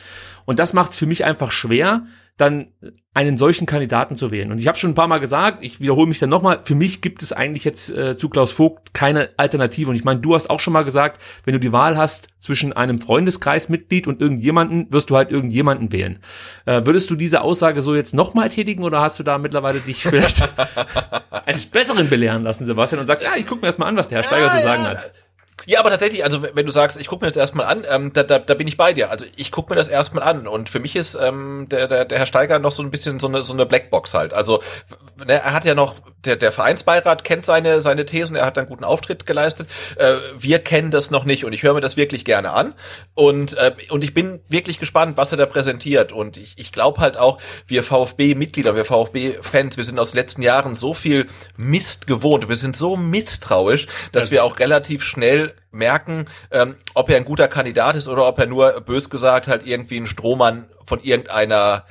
[0.45, 2.05] Und das macht es für mich einfach schwer,
[2.37, 2.67] dann
[3.13, 4.51] einen solchen Kandidaten zu wählen.
[4.51, 6.99] Und ich habe schon ein paar Mal gesagt, ich wiederhole mich dann nochmal, für mich
[6.99, 9.89] gibt es eigentlich jetzt äh, zu Klaus Vogt keine Alternative.
[9.89, 12.73] Und ich meine, du hast auch schon mal gesagt, wenn du die Wahl hast zwischen
[12.73, 16.19] einem Freundeskreismitglied und irgendjemanden, wirst du halt irgendjemanden wählen.
[16.65, 20.03] Äh, würdest du diese Aussage so jetzt nochmal tätigen oder hast du da mittlerweile dich
[20.03, 20.49] vielleicht
[21.45, 24.17] eines Besseren belehren lassen, Sebastian, und sagst, ja, ich gucke mir erstmal an, was der
[24.17, 25.13] Herr Steiger zu sagen hat.
[25.65, 28.23] Ja, aber tatsächlich, also wenn du sagst, ich gucke mir das erstmal an, ähm, da,
[28.23, 29.09] da, da bin ich bei dir.
[29.09, 32.19] Also ich gucke mir das erstmal an und für mich ist ähm, der, der, der
[32.19, 34.33] Herr Steiger noch so ein bisschen so eine, so eine Blackbox halt.
[34.33, 34.61] Also
[35.17, 38.67] ne, er hat ja noch, der, der Vereinsbeirat kennt seine, seine Thesen, er hat einen
[38.67, 39.67] guten Auftritt geleistet.
[39.97, 42.73] Äh, wir kennen das noch nicht und ich höre mir das wirklich gerne an
[43.13, 46.99] und, äh, und ich bin wirklich gespannt, was er da präsentiert und ich, ich glaube
[46.99, 52.07] halt auch, wir VfB-Mitglieder, wir VfB-Fans, wir sind aus den letzten Jahren so viel Mist
[52.07, 57.25] gewohnt, wir sind so misstrauisch, dass wir auch relativ schnell merken, ähm, ob er ein
[57.25, 61.85] guter Kandidat ist oder ob er nur, bös gesagt, halt irgendwie ein Strohmann von irgendeiner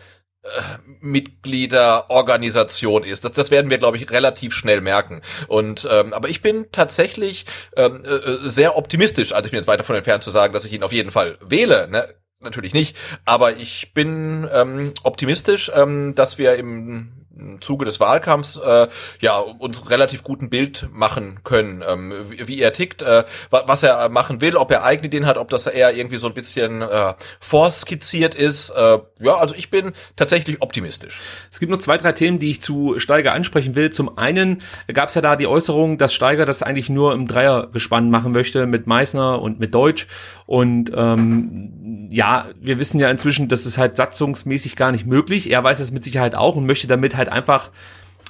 [0.44, 3.24] äh, Mitgliederorganisation ist.
[3.24, 5.22] Das, das werden wir, glaube ich, relativ schnell merken.
[5.48, 7.46] Und ähm, aber ich bin tatsächlich
[7.77, 10.72] ähm, äh, sehr optimistisch, also ich bin jetzt weit davon entfernt zu sagen, dass ich
[10.72, 11.88] ihn auf jeden Fall wähle.
[11.88, 12.14] Ne?
[12.40, 17.23] Natürlich nicht, aber ich bin ähm, optimistisch, ähm, dass wir im
[17.61, 18.88] Zuge des Wahlkampfs äh,
[19.20, 23.83] ja uns relativ guten Bild machen können, ähm, wie, wie er tickt, äh, wa- was
[23.83, 26.83] er machen will, ob er eigene Ideen hat, ob das eher irgendwie so ein bisschen
[26.83, 28.70] äh, vorskizziert ist.
[28.70, 31.20] Äh, ja, also ich bin tatsächlich optimistisch.
[31.52, 33.90] Es gibt noch zwei, drei Themen, die ich zu Steiger ansprechen will.
[33.90, 38.11] Zum einen gab es ja da die Äußerung, dass Steiger das eigentlich nur im Dreiergespann
[38.11, 40.07] machen möchte mit Meißner und mit Deutsch.
[40.46, 45.50] Und ähm, ja, wir wissen ja inzwischen, das ist halt satzungsmäßig gar nicht möglich.
[45.50, 47.70] Er weiß es mit Sicherheit auch und möchte damit halt einfach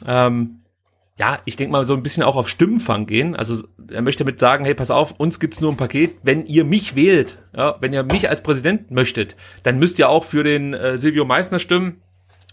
[0.07, 0.61] ähm,
[1.17, 3.37] ja, ich denke mal so ein bisschen auch auf Stimmenfang gehen.
[3.37, 6.65] Also er möchte damit sagen, hey, pass auf, uns gibt's nur ein Paket, wenn ihr
[6.65, 10.75] mich wählt, ja, wenn ihr mich als Präsident möchtet, dann müsst ihr auch für den
[10.75, 12.01] äh, Silvio Meissner stimmen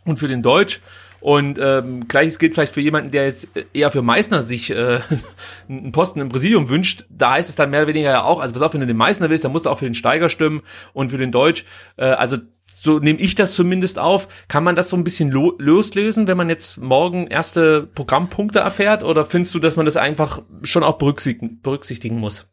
[0.05, 0.81] und für den Deutsch.
[1.21, 4.99] Und ähm, gleiches gilt vielleicht für jemanden, der jetzt eher für Meißner sich äh,
[5.69, 7.05] einen Posten im Präsidium wünscht.
[7.09, 8.97] Da heißt es dann mehr oder weniger ja auch, also pass auf, wenn du den
[8.97, 10.61] Meißner willst, dann musst du auch für den Steiger stimmen
[10.93, 11.63] und für den Deutsch.
[11.95, 12.37] Äh, also
[12.81, 14.27] so nehme ich das zumindest auf.
[14.47, 19.03] Kann man das so ein bisschen lo loslösen, wenn man jetzt morgen erste Programmpunkte erfährt?
[19.03, 22.47] Oder findest du, dass man das einfach schon auch berücksichtigen, berücksichtigen muss?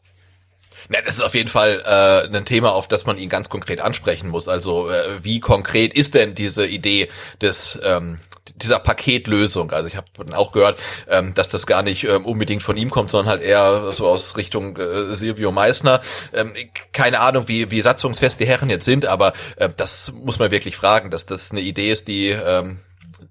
[0.89, 3.81] Na, das ist auf jeden Fall äh, ein Thema, auf das man ihn ganz konkret
[3.81, 4.49] ansprechen muss.
[4.49, 7.09] Also äh, wie konkret ist denn diese Idee
[7.41, 8.21] des ähm,
[8.57, 9.71] dieser Paketlösung?
[9.71, 13.11] Also ich habe auch gehört, ähm, dass das gar nicht ähm, unbedingt von ihm kommt,
[13.11, 16.01] sondern halt eher so aus Richtung äh, Silvio Meissner.
[16.33, 16.55] Ähm,
[16.93, 20.77] keine Ahnung, wie, wie satzungsfest die Herren jetzt sind, aber äh, das muss man wirklich
[20.77, 22.79] fragen, dass das eine Idee ist, die ähm,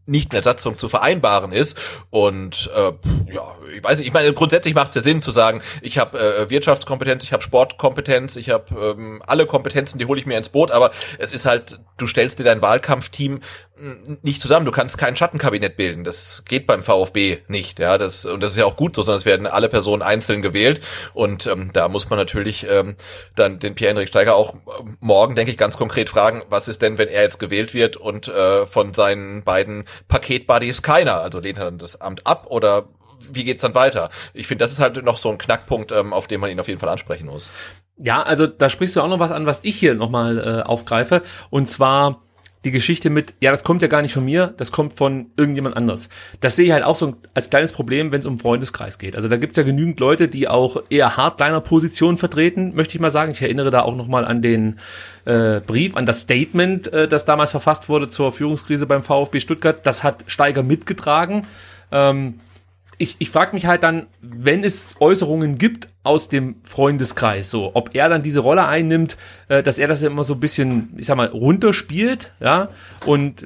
[0.07, 1.77] nicht mit der Satzung zu vereinbaren ist.
[2.09, 2.93] Und äh,
[3.31, 6.17] ja, ich weiß nicht, ich meine, grundsätzlich macht es ja Sinn zu sagen, ich habe
[6.19, 10.49] äh, Wirtschaftskompetenz, ich habe Sportkompetenz, ich habe ähm, alle Kompetenzen, die hole ich mir ins
[10.49, 13.41] Boot, aber es ist halt, du stellst dir dein Wahlkampfteam
[14.21, 16.03] nicht zusammen, du kannst kein Schattenkabinett bilden.
[16.03, 17.97] Das geht beim VfB nicht, ja.
[17.97, 20.81] Das, und das ist ja auch gut so, sondern es werden alle Personen einzeln gewählt.
[21.13, 22.95] Und ähm, da muss man natürlich ähm,
[23.35, 24.57] dann den Pierre-Henrik Steiger auch äh,
[24.99, 28.27] morgen, denke ich, ganz konkret fragen, was ist denn, wenn er jetzt gewählt wird und
[28.27, 31.21] äh, von seinen beiden Paketbuddies keiner?
[31.21, 32.89] Also lehnt er dann das Amt ab oder
[33.31, 34.09] wie geht's dann weiter?
[34.33, 36.67] Ich finde, das ist halt noch so ein Knackpunkt, ähm, auf den man ihn auf
[36.67, 37.49] jeden Fall ansprechen muss.
[37.97, 41.23] Ja, also da sprichst du auch noch was an, was ich hier nochmal äh, aufgreife.
[41.49, 42.26] Und zwar
[42.65, 45.77] die Geschichte mit, ja, das kommt ja gar nicht von mir, das kommt von irgendjemand
[45.77, 46.09] anders.
[46.41, 49.15] Das sehe ich halt auch so als kleines Problem, wenn es um Freundeskreis geht.
[49.15, 53.31] Also da gibt's ja genügend Leute, die auch eher Hardliner-Positionen vertreten, möchte ich mal sagen.
[53.31, 54.77] Ich erinnere da auch nochmal an den
[55.25, 59.85] äh, Brief, an das Statement, äh, das damals verfasst wurde zur Führungskrise beim VfB Stuttgart.
[59.85, 61.43] Das hat Steiger mitgetragen.
[61.91, 62.39] Ähm,
[62.97, 67.93] ich, ich frage mich halt dann, wenn es Äußerungen gibt aus dem Freundeskreis, so, ob
[67.93, 69.17] er dann diese Rolle einnimmt,
[69.49, 72.69] äh, dass er das ja immer so ein bisschen, ich sag mal, runterspielt, ja,
[73.05, 73.45] und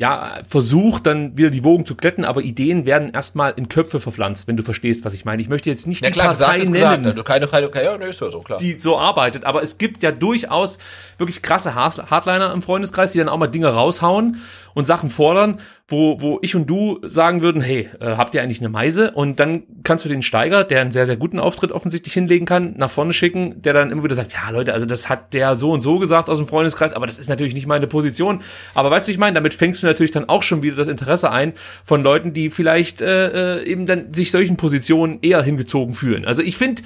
[0.00, 4.48] ja, versucht dann wieder die Wogen zu glätten, aber Ideen werden erstmal in Köpfe verpflanzt,
[4.48, 5.42] wenn du verstehst, was ich meine.
[5.42, 7.98] Ich möchte jetzt nicht ja, die klar, Partei gesagt, nennen, gesagt, keine, keine, keine, ja,
[7.98, 8.58] nee, ist ja so, klar.
[8.58, 10.78] die so arbeitet, aber es gibt ja durchaus
[11.18, 14.38] wirklich krasse Hardliner im Freundeskreis, die dann auch mal Dinge raushauen
[14.74, 18.60] und Sachen fordern, wo, wo ich und du sagen würden, hey, äh, habt ihr eigentlich
[18.60, 19.10] eine Meise?
[19.12, 22.74] Und dann kannst du den Steiger, der einen sehr, sehr guten Auftritt offensichtlich hinlegen kann,
[22.76, 25.72] nach vorne schicken, der dann immer wieder sagt, ja Leute, also das hat der so
[25.72, 28.40] und so gesagt aus dem Freundeskreis, aber das ist natürlich nicht meine Position.
[28.74, 29.34] Aber weißt du, ich meine?
[29.34, 31.52] Damit fängst du natürlich dann auch schon wieder das Interesse ein
[31.84, 36.24] von Leuten, die vielleicht äh, äh eben dann sich solchen Positionen eher hingezogen fühlen.
[36.24, 36.82] Also ich finde,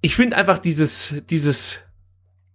[0.00, 1.80] ich finde einfach dieses, dieses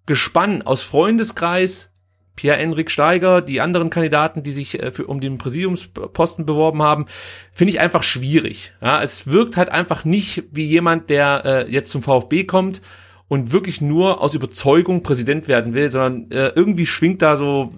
[0.06, 1.92] Gespann aus Freundeskreis,
[2.38, 7.08] Pierre-Enrik Steiger, die anderen Kandidaten, die sich äh, für, um den Präsidiumsposten beworben haben,
[7.52, 8.72] finde ich einfach schwierig.
[8.82, 12.82] Ja, es wirkt halt einfach nicht wie jemand, der äh, jetzt zum VfB kommt
[13.28, 17.74] und wirklich nur aus Überzeugung Präsident werden will, sondern äh, irgendwie schwingt da so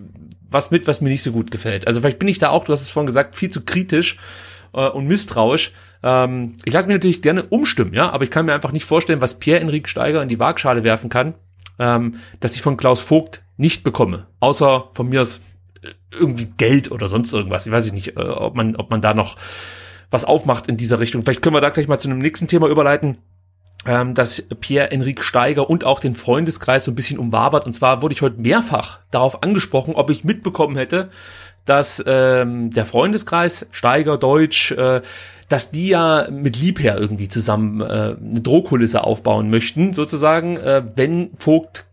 [0.52, 1.88] was mit, was mir nicht so gut gefällt.
[1.88, 4.17] Also vielleicht bin ich da auch, du hast es vorhin gesagt, viel zu kritisch
[4.74, 5.72] äh, und misstrauisch.
[6.04, 9.22] Ähm, ich lasse mich natürlich gerne umstimmen, ja, aber ich kann mir einfach nicht vorstellen,
[9.22, 11.36] was Pierre-Enrik Steiger in die Waagschale werfen kann,
[11.78, 14.26] ähm, dass ich von Klaus Vogt nicht bekomme.
[14.39, 15.41] Außer von mir aus
[15.82, 17.67] äh, irgendwie Geld oder sonst irgendwas.
[17.67, 19.36] Ich weiß nicht, äh, ob man, ob man da noch
[20.10, 21.24] was aufmacht in dieser Richtung.
[21.24, 23.17] Vielleicht können wir da gleich mal zu einem nächsten Thema überleiten,
[23.86, 27.65] ähm, dass Pierre-Enrik Steiger und auch den Freundeskreis so ein bisschen umwabert.
[27.65, 31.10] Und zwar wurde ich heute mehrfach darauf angesprochen, ob ich mitbekommen hätte,
[31.65, 35.02] dass ähm, der Freundeskreis Steiger, Deutsch, äh,
[35.50, 41.32] dass die ja mit Liebherr irgendwie zusammen äh, eine Drohkulisse aufbauen möchten, sozusagen, äh, wenn
[41.36, 41.86] Vogt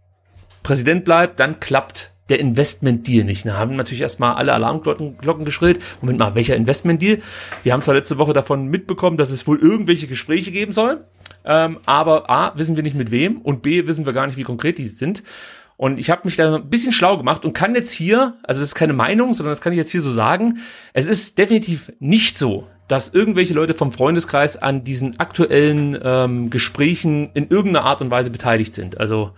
[0.66, 3.46] Präsident bleibt, dann klappt der Investment-Deal nicht.
[3.46, 5.78] Da haben natürlich erstmal alle Alarmglocken Glocken geschrillt.
[6.00, 7.18] Moment mal, welcher Investment-Deal?
[7.62, 11.04] Wir haben zwar letzte Woche davon mitbekommen, dass es wohl irgendwelche Gespräche geben soll,
[11.44, 14.42] ähm, aber A, wissen wir nicht mit wem und B, wissen wir gar nicht, wie
[14.42, 15.22] konkret die sind.
[15.76, 18.70] Und ich habe mich da ein bisschen schlau gemacht und kann jetzt hier, also das
[18.70, 20.58] ist keine Meinung, sondern das kann ich jetzt hier so sagen,
[20.94, 27.30] es ist definitiv nicht so, dass irgendwelche Leute vom Freundeskreis an diesen aktuellen ähm, Gesprächen
[27.34, 28.98] in irgendeiner Art und Weise beteiligt sind.
[28.98, 29.30] Also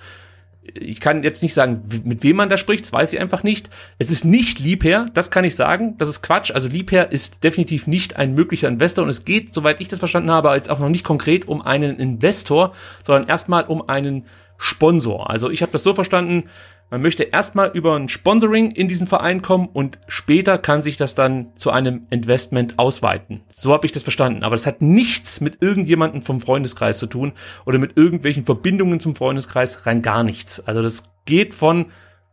[0.75, 3.71] ich kann jetzt nicht sagen, mit wem man da spricht, das weiß ich einfach nicht.
[3.99, 5.97] Es ist nicht Liebherr, das kann ich sagen.
[5.99, 6.51] Das ist Quatsch.
[6.51, 10.31] Also Liebherr ist definitiv nicht ein möglicher Investor und es geht, soweit ich das verstanden
[10.31, 14.25] habe, jetzt auch noch nicht konkret um einen Investor, sondern erstmal um einen
[14.59, 15.31] Sponsor.
[15.31, 16.45] Also ich habe das so verstanden,
[16.91, 21.15] man möchte erstmal über ein Sponsoring in diesen Verein kommen und später kann sich das
[21.15, 23.43] dann zu einem Investment ausweiten.
[23.51, 24.43] So habe ich das verstanden.
[24.43, 27.33] Aber das hat nichts mit irgendjemandem vom Freundeskreis zu tun
[27.67, 30.61] oder mit irgendwelchen Verbindungen zum Freundeskreis, rein gar nichts.
[30.67, 31.87] Also das geht von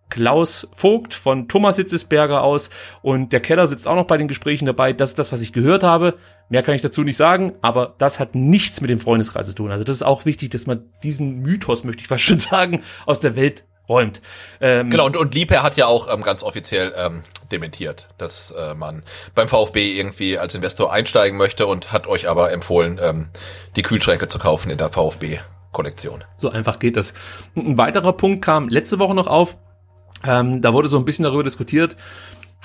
[0.09, 2.69] Klaus Vogt von Thomas Hitzesberger aus
[3.01, 4.93] und der Keller sitzt auch noch bei den Gesprächen dabei.
[4.93, 6.15] Das ist das, was ich gehört habe.
[6.47, 9.71] Mehr kann ich dazu nicht sagen, aber das hat nichts mit dem Freundeskreis zu tun.
[9.71, 13.19] Also das ist auch wichtig, dass man diesen Mythos, möchte ich fast schon sagen, aus
[13.19, 14.21] der Welt räumt.
[14.61, 18.73] Ähm, genau, und, und Liebherr hat ja auch ähm, ganz offiziell ähm, dementiert, dass äh,
[18.73, 23.29] man beim VfB irgendwie als Investor einsteigen möchte und hat euch aber empfohlen, ähm,
[23.75, 26.23] die Kühlschränke zu kaufen in der VfB-Kollektion.
[26.37, 27.13] So einfach geht das.
[27.55, 29.57] Ein weiterer Punkt kam letzte Woche noch auf.
[30.25, 31.95] Ähm, da wurde so ein bisschen darüber diskutiert,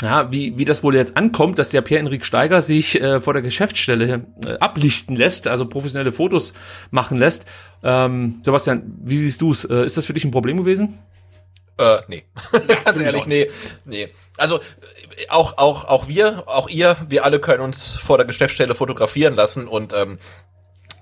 [0.02, 3.42] ja, wie, wie das wohl jetzt ankommt, dass der Pierre-Enrik Steiger sich äh, vor der
[3.42, 6.54] Geschäftsstelle äh, ablichten lässt, also professionelle Fotos
[6.90, 7.46] machen lässt.
[7.82, 9.64] Ähm, Sebastian, wie siehst du es?
[9.64, 10.98] Äh, ist das für dich ein Problem gewesen?
[11.78, 12.24] Äh, nee.
[12.84, 13.50] Ganz ehrlich, nee.
[13.84, 14.08] Nee.
[14.36, 18.74] Also äh, auch, auch, auch wir, auch ihr, wir alle können uns vor der Geschäftsstelle
[18.74, 20.18] fotografieren lassen und ähm,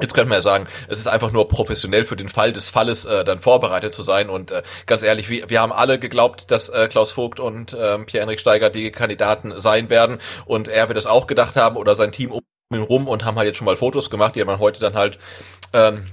[0.00, 3.04] Jetzt könnte man ja sagen, es ist einfach nur professionell für den Fall des Falles
[3.04, 4.30] äh, dann vorbereitet zu sein.
[4.30, 7.98] Und äh, ganz ehrlich, wir, wir haben alle geglaubt, dass äh, Klaus Vogt und äh,
[7.98, 10.18] Pierre-Henrik Steiger die Kandidaten sein werden.
[10.46, 13.36] Und er wird es auch gedacht haben oder sein Team um ihn rum und haben
[13.36, 15.18] halt jetzt schon mal Fotos gemacht, die man heute dann halt
[15.72, 16.06] ähm,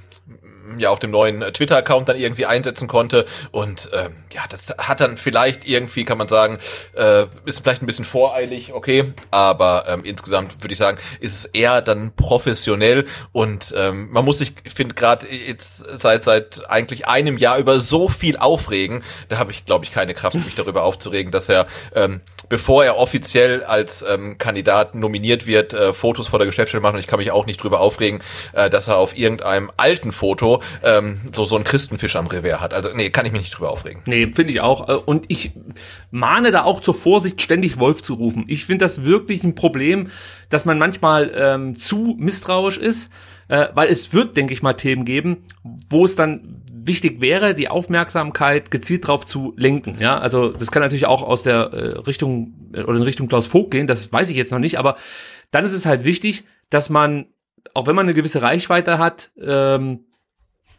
[0.78, 3.26] ja auf dem neuen Twitter-Account dann irgendwie einsetzen konnte.
[3.52, 6.58] Und ähm, ja, das hat dann vielleicht irgendwie, kann man sagen,
[6.94, 11.46] äh, ist vielleicht ein bisschen voreilig, okay, aber ähm, insgesamt würde ich sagen, ist es
[11.46, 17.38] eher dann professionell und ähm, man muss sich, finde gerade jetzt seit seit eigentlich einem
[17.38, 19.04] Jahr über so viel aufregen.
[19.30, 22.98] Da habe ich, glaube ich, keine Kraft, mich darüber aufzuregen, dass er ähm, bevor er
[22.98, 26.94] offiziell als ähm, Kandidat nominiert wird, äh, Fotos vor der Geschäftsstelle macht.
[26.94, 28.22] Und ich kann mich auch nicht drüber aufregen,
[28.54, 32.60] äh, dass er auf irgendeinem alten Foto so, ähm, so, so ein Christenfisch am Revers
[32.60, 32.74] hat.
[32.74, 34.02] Also, nee, kann ich mich nicht drüber aufregen.
[34.06, 34.90] Nee, finde ich auch.
[34.90, 35.52] Äh, Und ich
[36.12, 38.46] mahne da auch zur Vorsicht, ständig Wolf zu rufen.
[38.48, 40.10] Ich finde das wirklich ein Problem,
[40.50, 43.12] dass man manchmal ähm, zu misstrauisch ist,
[43.48, 45.46] äh, weil es wird, denke ich mal, Themen geben,
[45.90, 49.98] wo es dann wichtig wäre, die Aufmerksamkeit gezielt drauf zu lenken.
[50.00, 53.48] Ja, also das kann natürlich auch aus der äh, Richtung äh, oder in Richtung Klaus
[53.48, 54.96] Vogt gehen, das weiß ich jetzt noch nicht, aber
[55.52, 57.26] dann ist es halt wichtig, dass man,
[57.74, 60.05] auch wenn man eine gewisse Reichweite hat, ähm,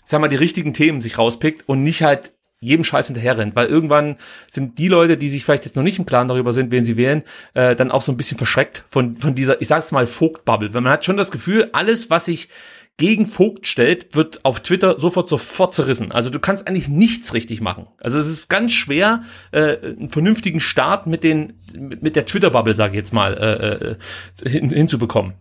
[0.06, 3.66] sag mal, die richtigen Themen sich rauspickt und nicht halt jedem Scheiß hinterher rennt, weil
[3.66, 4.16] irgendwann
[4.50, 6.96] sind die Leute, die sich vielleicht jetzt noch nicht im Klaren darüber sind, wen sie
[6.96, 7.22] wählen,
[7.54, 10.72] äh, dann auch so ein bisschen verschreckt von, von dieser, ich sag's mal, Vogt-Bubble.
[10.72, 12.48] Weil man hat schon das Gefühl, alles, was sich
[12.96, 16.12] gegen Vogt stellt, wird auf Twitter sofort sofort zerrissen.
[16.12, 17.88] Also du kannst eigentlich nichts richtig machen.
[18.00, 22.74] Also es ist ganz schwer, äh, einen vernünftigen Start mit den mit, mit der Twitter-Bubble,
[22.74, 25.34] sage ich jetzt mal, äh, äh, hin, hinzubekommen.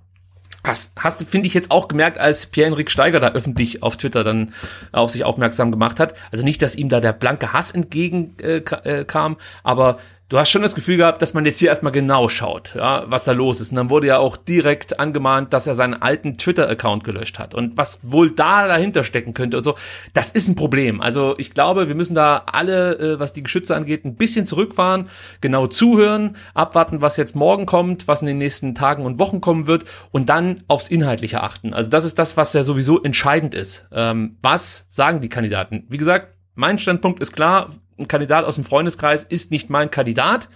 [0.65, 4.23] Hast, hast du, finde ich, jetzt auch gemerkt, als Pierre-Henrik Steiger da öffentlich auf Twitter
[4.23, 4.54] dann
[4.91, 6.15] auf sich aufmerksam gemacht hat.
[6.32, 9.99] Also nicht, dass ihm da der blanke Hass entgegen äh, äh, kam, aber
[10.30, 13.26] du hast schon das Gefühl gehabt, dass man jetzt hier erstmal genau schaut, ja, was
[13.26, 13.70] da los ist.
[13.70, 17.54] Und dann wurde ja auch direkt angemahnt, dass er seinen alten Twitter-Account gelöscht hat.
[17.54, 19.76] Und was wohl da dahinter stecken könnte und so,
[20.14, 21.00] das ist ein Problem.
[21.02, 25.10] Also ich glaube, wir müssen da alle, äh, was die Geschütze angeht, ein bisschen zurückfahren,
[25.42, 29.68] genau zuhören, abwarten, was jetzt morgen kommt, was in den nächsten Tagen und Wochen kommen
[29.68, 31.74] wird und dann aufs Inhaltliche achten.
[31.74, 33.88] Also das ist das, was ja sowieso entscheidend ist.
[33.92, 35.86] Ähm, was sagen die Kandidaten?
[35.90, 40.50] Wie gesagt, mein Standpunkt ist klar, ein Kandidat aus dem Freundeskreis ist nicht mein Kandidat.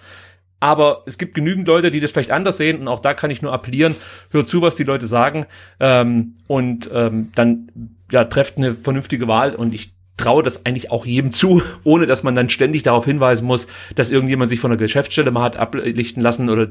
[0.59, 3.41] Aber es gibt genügend Leute, die das vielleicht anders sehen und auch da kann ich
[3.41, 3.95] nur appellieren,
[4.31, 5.45] hört zu, was die Leute sagen
[5.79, 7.69] ähm, und ähm, dann
[8.11, 12.23] ja, trefft eine vernünftige Wahl und ich traue das eigentlich auch jedem zu, ohne dass
[12.23, 16.21] man dann ständig darauf hinweisen muss, dass irgendjemand sich von der Geschäftsstelle mal hat ablichten
[16.21, 16.67] lassen oder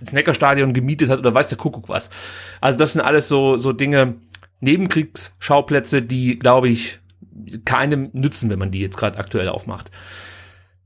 [0.00, 2.10] das Neckarstadion gemietet hat oder weiß der Kuckuck was.
[2.60, 4.16] Also das sind alles so, so Dinge,
[4.60, 6.97] Nebenkriegsschauplätze, die, glaube ich,
[7.64, 9.90] keinem nützen, wenn man die jetzt gerade aktuell aufmacht.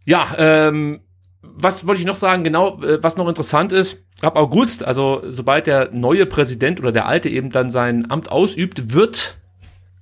[0.05, 1.01] Ja, ähm,
[1.43, 2.45] was wollte ich noch sagen?
[2.45, 7.07] Genau, äh, was noch interessant ist, ab August, also sobald der neue Präsident oder der
[7.07, 9.37] alte eben dann sein Amt ausübt, wird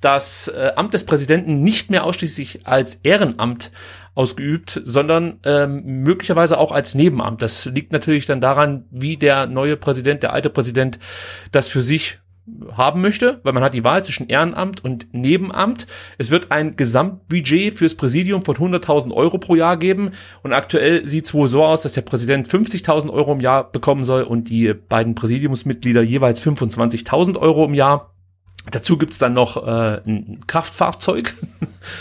[0.01, 3.71] das äh, Amt des Präsidenten nicht mehr ausschließlich als Ehrenamt
[4.15, 7.43] ausgeübt, sondern ähm, möglicherweise auch als Nebenamt.
[7.43, 10.99] Das liegt natürlich dann daran, wie der neue Präsident, der alte Präsident
[11.53, 12.19] das für sich
[12.73, 15.87] haben möchte, weil man hat die Wahl zwischen Ehrenamt und Nebenamt.
[16.19, 21.27] Es wird ein Gesamtbudget fürs Präsidium von 100.000 Euro pro Jahr geben und aktuell sieht
[21.27, 24.73] es wohl so aus, dass der Präsident 50.000 Euro im Jahr bekommen soll und die
[24.75, 28.15] beiden Präsidiumsmitglieder jeweils 25.000 Euro im Jahr.
[28.71, 31.35] Dazu gibt's dann noch äh, ein Kraftfahrzeug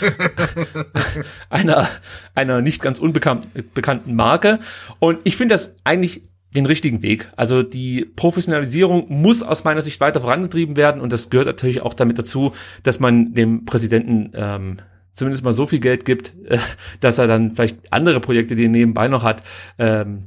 [1.50, 1.88] einer,
[2.34, 4.58] einer nicht ganz unbekannten Marke.
[4.98, 7.30] Und ich finde das eigentlich den richtigen Weg.
[7.36, 11.94] Also die Professionalisierung muss aus meiner Sicht weiter vorangetrieben werden und das gehört natürlich auch
[11.94, 14.76] damit dazu, dass man dem Präsidenten ähm,
[15.14, 16.58] zumindest mal so viel Geld gibt, äh,
[17.00, 19.42] dass er dann vielleicht andere Projekte, die er nebenbei noch hat,
[19.78, 20.22] ähm,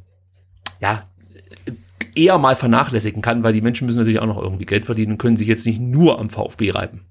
[0.79, 1.03] ja,
[2.15, 5.17] eher mal vernachlässigen kann, weil die Menschen müssen natürlich auch noch irgendwie Geld verdienen und
[5.17, 7.05] können sich jetzt nicht nur am VfB reiben.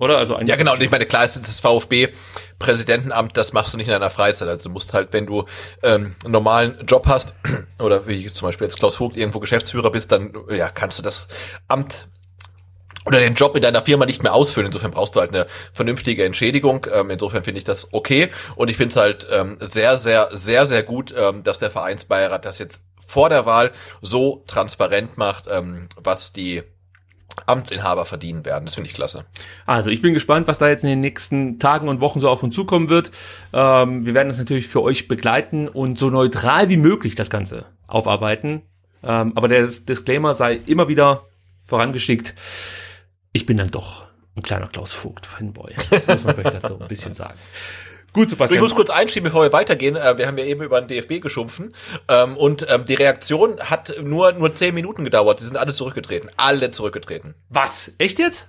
[0.00, 0.16] Oder?
[0.16, 0.72] Also Ja, genau.
[0.72, 4.48] Und ich meine, klar ist das VfB-Präsidentenamt, das machst du nicht in deiner Freizeit.
[4.48, 5.44] Also du musst halt, wenn du
[5.82, 7.34] ähm, einen normalen Job hast,
[7.78, 11.28] oder wie zum Beispiel jetzt Klaus Vogt irgendwo Geschäftsführer bist, dann ja, kannst du das
[11.68, 12.08] Amt
[13.06, 14.66] oder den Job in deiner Firma nicht mehr ausfüllen.
[14.66, 16.86] Insofern brauchst du halt eine vernünftige Entschädigung.
[16.90, 18.30] Ähm, insofern finde ich das okay.
[18.56, 22.44] Und ich finde es halt ähm, sehr, sehr, sehr, sehr gut, ähm, dass der Vereinsbeirat
[22.46, 26.62] das jetzt vor der Wahl so transparent macht, ähm, was die
[27.46, 28.64] Amtsinhaber verdienen werden.
[28.64, 29.24] Das finde ich klasse.
[29.66, 32.42] Also ich bin gespannt, was da jetzt in den nächsten Tagen und Wochen so auf
[32.42, 33.10] uns zukommen wird.
[33.52, 37.66] Ähm, wir werden das natürlich für euch begleiten und so neutral wie möglich das Ganze
[37.86, 38.62] aufarbeiten.
[39.02, 41.26] Ähm, aber der Disclaimer sei immer wieder
[41.64, 42.34] vorangeschickt.
[43.32, 45.74] Ich bin dann doch ein kleiner Klaus Vogt-Fanboy.
[45.90, 47.38] Das muss man vielleicht dazu ein bisschen sagen.
[48.12, 48.60] Gut, Ich Sebastian.
[48.62, 49.96] muss kurz einschieben, bevor wir weitergehen.
[49.96, 51.74] Äh, Wir haben ja eben über den DFB geschumpfen.
[52.08, 55.40] Ähm, Und ähm, die Reaktion hat nur, nur zehn Minuten gedauert.
[55.40, 56.30] Sie sind alle zurückgetreten.
[56.36, 57.34] Alle zurückgetreten.
[57.48, 57.94] Was?
[57.98, 58.48] Echt jetzt?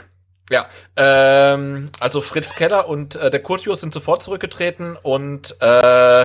[0.49, 6.23] Ja, ähm, also Fritz Keller und äh, der Kurtius sind sofort zurückgetreten und äh,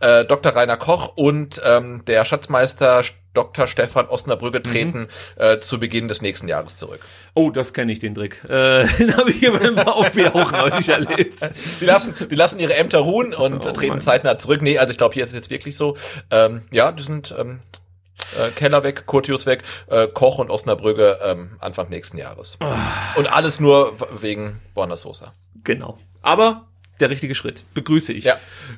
[0.00, 0.54] äh, Dr.
[0.54, 3.68] Rainer Koch und ähm, der Schatzmeister Dr.
[3.68, 7.00] Stefan Osnabrücke treten äh, zu Beginn des nächsten Jahres zurück.
[7.34, 8.42] Oh, das kenne ich, den Trick.
[8.44, 11.40] Äh, den habe ich hier beim VfB auch neulich erlebt.
[11.80, 14.00] Die lassen, die lassen ihre Ämter ruhen und Oh treten Mann.
[14.00, 14.62] zeitnah zurück.
[14.62, 15.96] Nee, also ich glaube, hier ist es jetzt wirklich so.
[16.32, 17.60] Ähm, ja, die sind ähm,
[18.38, 22.56] äh, Keller weg, Kurtius weg, äh, Koch und Osnabrücke ähm, Anfang nächsten Jahres.
[22.60, 23.14] Ah.
[23.16, 25.32] Und alles nur wegen Borna Sosa.
[25.62, 25.98] Genau.
[26.22, 26.66] Aber
[27.00, 27.64] der richtige Schritt.
[27.74, 28.24] Begrüße ich.
[28.24, 28.36] Ja.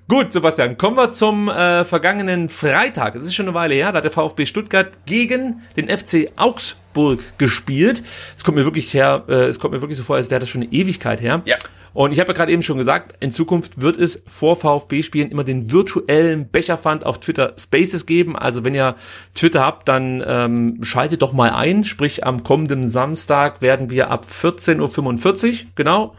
[0.08, 3.14] Gut, Sebastian, kommen wir zum äh, vergangenen Freitag.
[3.14, 7.20] Es ist schon eine Weile her, da hat der VfB Stuttgart gegen den FC Augsburg
[7.38, 8.02] gespielt.
[8.36, 10.48] Es kommt mir wirklich her, äh, es kommt mir wirklich so vor, als wäre das
[10.48, 11.42] schon eine Ewigkeit her.
[11.44, 11.56] Ja.
[11.94, 15.44] Und ich habe ja gerade eben schon gesagt, in Zukunft wird es vor VfB-Spielen immer
[15.44, 18.34] den virtuellen Becherpfand auf Twitter Spaces geben.
[18.36, 18.96] Also wenn ihr
[19.34, 21.84] Twitter habt, dann ähm, schaltet doch mal ein.
[21.84, 26.14] Sprich, am kommenden Samstag werden wir ab 14.45 Uhr, genau,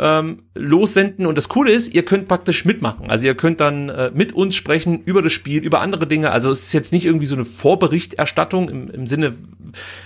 [0.00, 1.26] ähm, lossenden.
[1.26, 3.10] Und das Coole ist, ihr könnt praktisch mitmachen.
[3.10, 6.30] Also ihr könnt dann äh, mit uns sprechen über das Spiel, über andere Dinge.
[6.30, 9.34] Also es ist jetzt nicht irgendwie so eine Vorberichterstattung im, im Sinne,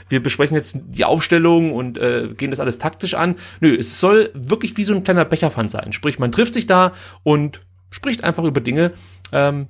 [0.08, 3.36] wir besprechen jetzt die Aufstellung und äh, gehen das alles taktisch an.
[3.60, 5.92] Nö, es soll wirklich wie so ein kleiner Becherpfand sein.
[5.92, 6.92] Sprich, man trifft sich da
[7.22, 8.92] und spricht einfach über Dinge,
[9.32, 9.68] ähm,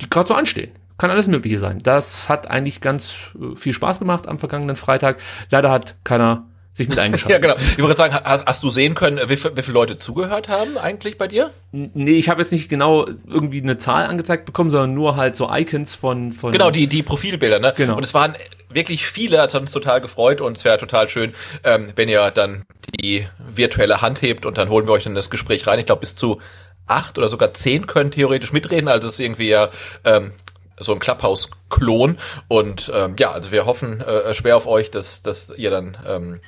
[0.00, 0.72] die gerade so anstehen.
[0.98, 1.78] Kann alles Mögliche sein.
[1.82, 5.18] Das hat eigentlich ganz äh, viel Spaß gemacht am vergangenen Freitag.
[5.50, 7.42] Leider hat keiner sich mit eingeschaltet.
[7.42, 7.60] Ja, genau.
[7.76, 10.78] Ich wollte sagen, hast, hast du sehen können, wie, viel- wie viele Leute zugehört haben
[10.78, 11.50] eigentlich bei dir?
[11.72, 15.50] Nee, ich habe jetzt nicht genau irgendwie eine Zahl angezeigt bekommen, sondern nur halt so
[15.52, 17.72] Icons von von Genau, die, die Profilbilder, ne?
[17.76, 17.96] Genau.
[17.96, 18.36] Und es waren
[18.70, 22.30] wirklich viele, es hat uns total gefreut und es wäre total schön, ähm, wenn ihr
[22.30, 22.64] dann
[23.00, 25.78] die virtuelle Hand hebt und dann holen wir euch in das Gespräch rein.
[25.78, 26.40] Ich glaube, bis zu
[26.86, 29.68] acht oder sogar zehn können theoretisch mitreden, also es ist irgendwie ja
[30.04, 30.32] ähm,
[30.78, 32.18] so ein Clubhouse-Klon
[32.48, 36.40] und ähm, ja, also wir hoffen äh, schwer auf euch, dass, dass ihr dann ähm,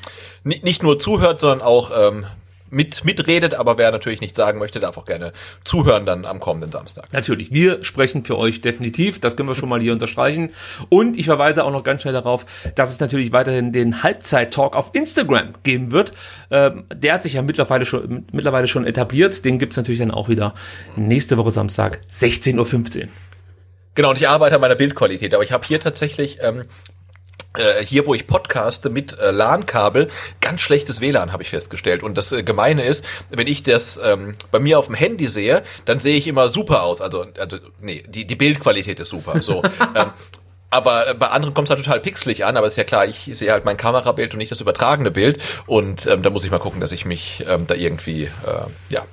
[0.42, 2.26] nicht, nur zuhört, sondern auch ähm,
[2.74, 5.32] mit, mitredet, aber wer natürlich nicht sagen möchte, darf auch gerne
[5.64, 7.12] zuhören dann am kommenden Samstag.
[7.12, 10.50] Natürlich, wir sprechen für euch definitiv, das können wir schon mal hier unterstreichen.
[10.88, 12.44] Und ich verweise auch noch ganz schnell darauf,
[12.74, 16.12] dass es natürlich weiterhin den Halbzeit-Talk auf Instagram geben wird.
[16.50, 19.44] Ähm, der hat sich ja mittlerweile schon, mittlerweile schon etabliert.
[19.44, 20.54] Den gibt's natürlich dann auch wieder
[20.96, 22.58] nächste Woche Samstag, 16.15
[23.02, 23.08] Uhr.
[23.94, 26.64] Genau, und ich arbeite an meiner Bildqualität, aber ich habe hier tatsächlich ähm,
[27.56, 30.08] äh, hier, wo ich podcaste mit äh, LAN-Kabel,
[30.40, 32.02] ganz schlechtes WLAN habe ich festgestellt.
[32.02, 35.62] Und das äh, Gemeine ist, wenn ich das ähm, bei mir auf dem Handy sehe,
[35.84, 37.00] dann sehe ich immer super aus.
[37.00, 39.38] Also, also nee, die, die Bildqualität ist super.
[39.38, 39.62] So.
[39.94, 40.10] ähm,
[40.70, 43.30] aber äh, bei anderen kommt es halt total pixelig an, aber ist ja klar, ich
[43.32, 45.38] sehe halt mein Kamerabild und nicht das übertragene Bild.
[45.66, 49.04] Und ähm, da muss ich mal gucken, dass ich mich ähm, da irgendwie, äh, ja,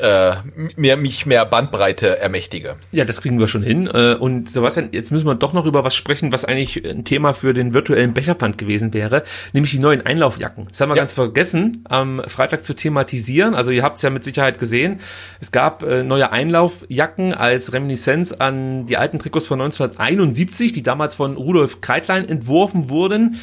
[0.00, 0.32] äh,
[0.76, 2.76] mehr, mich mehr Bandbreite ermächtige.
[2.92, 3.86] Ja, das kriegen wir schon hin.
[3.86, 7.34] Äh, Und Sebastian, jetzt müssen wir doch noch über was sprechen, was eigentlich ein Thema
[7.34, 9.22] für den virtuellen Becherpfand gewesen wäre,
[9.52, 10.66] nämlich die neuen Einlaufjacken.
[10.68, 11.02] Das haben wir Ja.
[11.02, 13.54] ganz vergessen, am Freitag zu thematisieren.
[13.54, 15.00] Also ihr habt es ja mit Sicherheit gesehen.
[15.40, 21.14] Es gab äh, neue Einlaufjacken als Reminiszenz an die alten Trikots von 1971, die damals
[21.14, 23.36] von Rudolf Kreitlein entworfen wurden.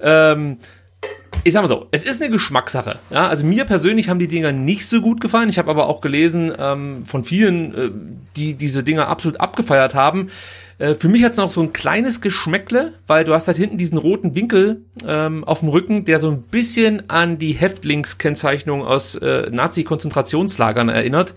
[0.00, 0.58] Ähm,
[1.44, 2.98] ich sag mal so, es ist eine Geschmackssache.
[3.10, 5.48] Ja, also mir persönlich haben die Dinger nicht so gut gefallen.
[5.48, 7.90] Ich habe aber auch gelesen ähm, von vielen, äh,
[8.36, 10.28] die diese Dinger absolut abgefeiert haben.
[10.78, 13.78] Äh, für mich hat es noch so ein kleines Geschmäckle, weil du hast halt hinten
[13.78, 19.14] diesen roten Winkel ähm, auf dem Rücken, der so ein bisschen an die Häftlingskennzeichnung aus
[19.16, 21.34] äh, Nazi-Konzentrationslagern erinnert.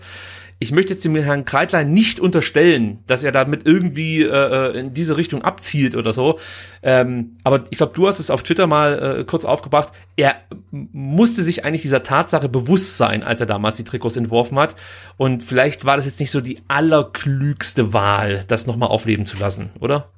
[0.62, 5.16] Ich möchte jetzt dem Herrn Kreitlein nicht unterstellen, dass er damit irgendwie äh, in diese
[5.16, 6.38] Richtung abzielt oder so.
[6.84, 9.88] Ähm, aber ich glaube, du hast es auf Twitter mal äh, kurz aufgebracht.
[10.14, 10.36] Er
[10.70, 14.76] musste sich eigentlich dieser Tatsache bewusst sein, als er damals die Trikots entworfen hat.
[15.16, 19.70] Und vielleicht war das jetzt nicht so die allerklügste Wahl, das nochmal aufleben zu lassen,
[19.80, 20.10] oder?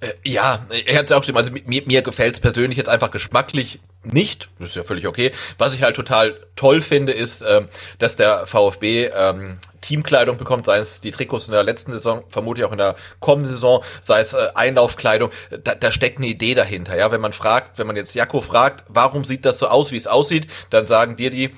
[0.00, 2.88] Äh, Ja, er hat es ja auch geschrieben, also mir, mir gefällt es persönlich jetzt
[2.88, 5.32] einfach geschmacklich nicht, das ist ja völlig okay.
[5.58, 7.68] Was ich halt total toll finde, ist, ähm,
[7.98, 12.64] dass der VfB ähm, Teamkleidung bekommt, sei es die Trikots in der letzten Saison, vermutlich
[12.64, 15.30] auch in der kommenden Saison, sei es äh, Einlaufkleidung,
[15.64, 16.96] da, da steckt eine Idee dahinter.
[16.96, 19.96] Ja, wenn man fragt, wenn man jetzt Jakko fragt, warum sieht das so aus, wie
[19.96, 21.52] es aussieht, dann sagen dir die,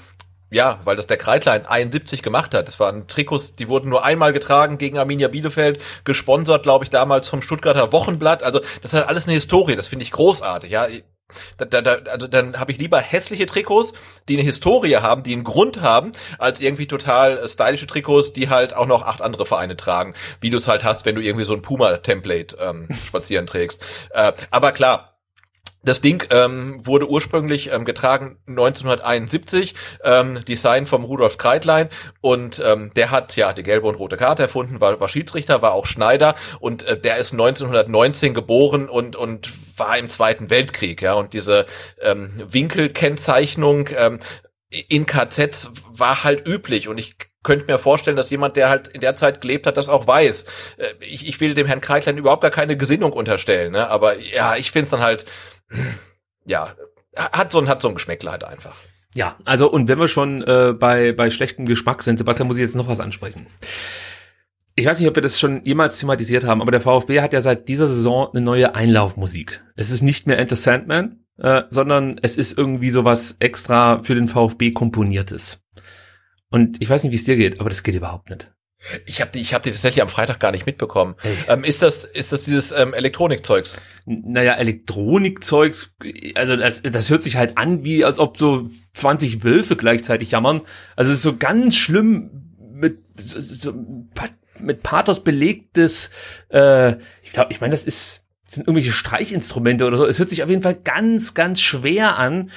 [0.52, 2.68] ja, weil das der Kreitlein 71 gemacht hat.
[2.68, 7.28] Das waren Trikots, die wurden nur einmal getragen gegen Arminia Bielefeld, gesponsert, glaube ich, damals
[7.28, 8.42] vom Stuttgarter Wochenblatt.
[8.42, 10.86] Also das hat alles eine Historie, das finde ich großartig, ja.
[11.56, 13.94] Da, da, da, also dann habe ich lieber hässliche Trikots,
[14.28, 18.76] die eine Historie haben, die einen Grund haben, als irgendwie total stylische Trikots, die halt
[18.76, 21.54] auch noch acht andere Vereine tragen, wie du es halt hast, wenn du irgendwie so
[21.54, 23.82] ein Puma-Template ähm, spazieren trägst.
[24.10, 25.11] Äh, aber klar,
[25.84, 29.74] das Ding ähm, wurde ursprünglich ähm, getragen 1971,
[30.04, 31.88] ähm, Design vom Rudolf Kreitlein
[32.20, 35.72] und ähm, der hat ja die gelbe und rote Karte erfunden, war, war Schiedsrichter, war
[35.72, 41.14] auch Schneider und äh, der ist 1919 geboren und und war im Zweiten Weltkrieg, ja
[41.14, 41.66] und diese
[42.00, 44.20] ähm, Winkelkennzeichnung ähm,
[44.70, 49.00] in KZs war halt üblich und ich könnte mir vorstellen, dass jemand, der halt in
[49.00, 50.44] der Zeit gelebt hat, das auch weiß.
[50.76, 53.88] Äh, Ich, ich will dem Herrn Kreitlein überhaupt gar keine Gesinnung unterstellen, ne?
[53.88, 55.26] aber ja, ich finde es dann halt,
[56.44, 56.74] ja,
[57.16, 58.76] hat so ein, hat so ein Geschmäckle halt einfach.
[59.14, 62.62] Ja, also und wenn wir schon äh, bei, bei schlechtem Geschmack sind, Sebastian, muss ich
[62.62, 63.46] jetzt noch was ansprechen.
[64.74, 67.42] Ich weiß nicht, ob wir das schon jemals thematisiert haben, aber der VfB hat ja
[67.42, 69.62] seit dieser Saison eine neue Einlaufmusik.
[69.76, 74.28] Es ist nicht mehr Enter Sandman, äh, sondern es ist irgendwie sowas extra für den
[74.28, 75.60] VfB komponiertes.
[76.50, 78.50] Und ich weiß nicht, wie es dir geht, aber das geht überhaupt nicht.
[79.06, 81.14] Ich habe die, ich habe die tatsächlich am Freitag gar nicht mitbekommen.
[81.20, 81.36] Hey.
[81.48, 83.76] Ähm, ist das, ist das dieses ähm, Elektronikzeugs?
[84.06, 85.94] Naja, Elektronikzeugs,
[86.34, 90.62] also das, das hört sich halt an, wie als ob so 20 Wölfe gleichzeitig jammern.
[90.96, 92.30] Also es ist so ganz schlimm
[92.72, 93.74] mit so, so,
[94.58, 96.10] mit Pathos belegtes.
[96.48, 98.22] Äh, ich glaube, ich meine, das ist
[98.52, 100.06] sind irgendwelche Streichinstrumente oder so.
[100.06, 102.50] Es hört sich auf jeden Fall ganz, ganz schwer an.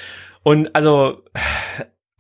[0.44, 1.24] Und also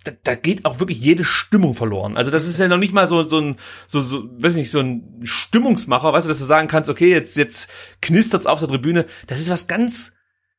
[0.06, 2.16] da, da geht auch wirklich jede Stimmung verloren.
[2.16, 3.56] Also das ist ja noch nicht mal so so ein
[3.88, 7.36] so so weiß nicht so ein Stimmungsmacher, weißt du, dass du sagen kannst, okay, jetzt
[7.38, 7.70] jetzt
[8.02, 9.06] knistert's auf der Tribüne.
[9.28, 10.14] Das ist was ganz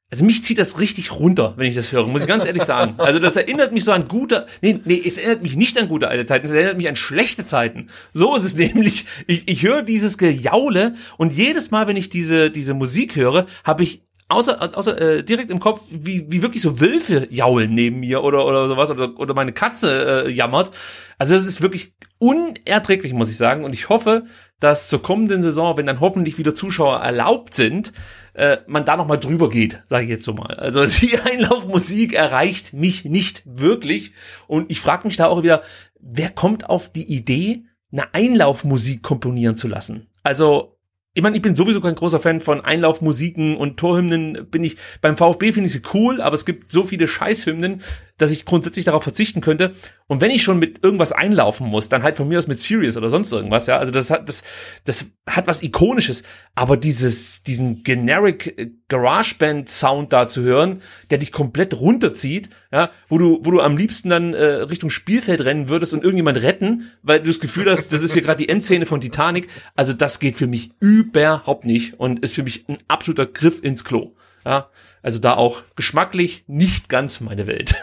[0.08, 2.94] also mich zieht das richtig runter, wenn ich das höre, muss ich ganz ehrlich sagen.
[2.98, 6.06] Also das erinnert mich so an gute, nee, nee, es erinnert mich nicht an gute
[6.06, 7.88] alte Zeiten, es erinnert mich an schlechte Zeiten.
[8.12, 9.06] So ist es nämlich.
[9.26, 13.82] Ich, ich höre dieses Gejaule und jedes Mal, wenn ich diese, diese Musik höre, habe
[13.82, 18.22] ich außer, außer äh, direkt im Kopf, wie, wie wirklich so Wölfe jaulen neben mir
[18.24, 20.70] oder, oder sowas oder, oder meine Katze äh, jammert.
[21.18, 23.64] Also das ist wirklich unerträglich, muss ich sagen.
[23.64, 24.24] Und ich hoffe,
[24.58, 27.92] dass zur kommenden Saison, wenn dann hoffentlich wieder Zuschauer erlaubt sind,
[28.34, 30.54] äh, man da noch mal drüber geht, sage ich jetzt so mal.
[30.54, 34.12] Also die Einlaufmusik erreicht mich nicht wirklich.
[34.46, 35.62] Und ich frage mich da auch wieder,
[36.00, 40.08] wer kommt auf die Idee, eine Einlaufmusik komponieren zu lassen?
[40.22, 40.75] Also
[41.16, 44.46] ich meine, ich bin sowieso kein großer Fan von Einlaufmusiken und Torhymnen.
[44.50, 47.80] Bin ich beim VfB finde ich sie cool, aber es gibt so viele Scheißhymnen,
[48.18, 49.72] dass ich grundsätzlich darauf verzichten könnte.
[50.06, 52.96] Und wenn ich schon mit irgendwas einlaufen muss, dann halt von mir aus mit Serious
[52.96, 53.78] oder sonst irgendwas, ja.
[53.78, 54.42] Also das hat, das,
[54.84, 56.22] das hat was Ikonisches.
[56.54, 62.90] Aber dieses, diesen generic äh, GarageBand Sound da zu hören, der dich komplett runterzieht, ja,
[63.08, 66.90] wo du, wo du am liebsten dann äh, Richtung Spielfeld rennen würdest und irgendjemand retten,
[67.02, 69.48] weil du das Gefühl hast, das ist hier gerade die Endszene von Titanic.
[69.74, 73.84] Also das geht für mich überhaupt nicht und ist für mich ein absoluter Griff ins
[73.84, 74.12] Klo.
[74.44, 74.70] Ja,
[75.06, 77.76] also da auch geschmacklich nicht ganz meine Welt.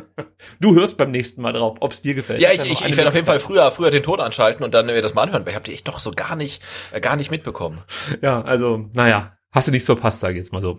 [0.60, 2.40] du hörst beim nächsten Mal drauf, ob es dir gefällt.
[2.40, 4.72] Ja, ich, ja ich, ich werde auf jeden Fall früher, früher den Ton anschalten und
[4.72, 6.62] dann mir das mal anhören, weil ich habe die echt doch so gar nicht,
[6.92, 7.82] äh, gar nicht mitbekommen.
[8.22, 10.78] Ja, also, naja, Hast du nicht verpasst, sage ich jetzt mal so.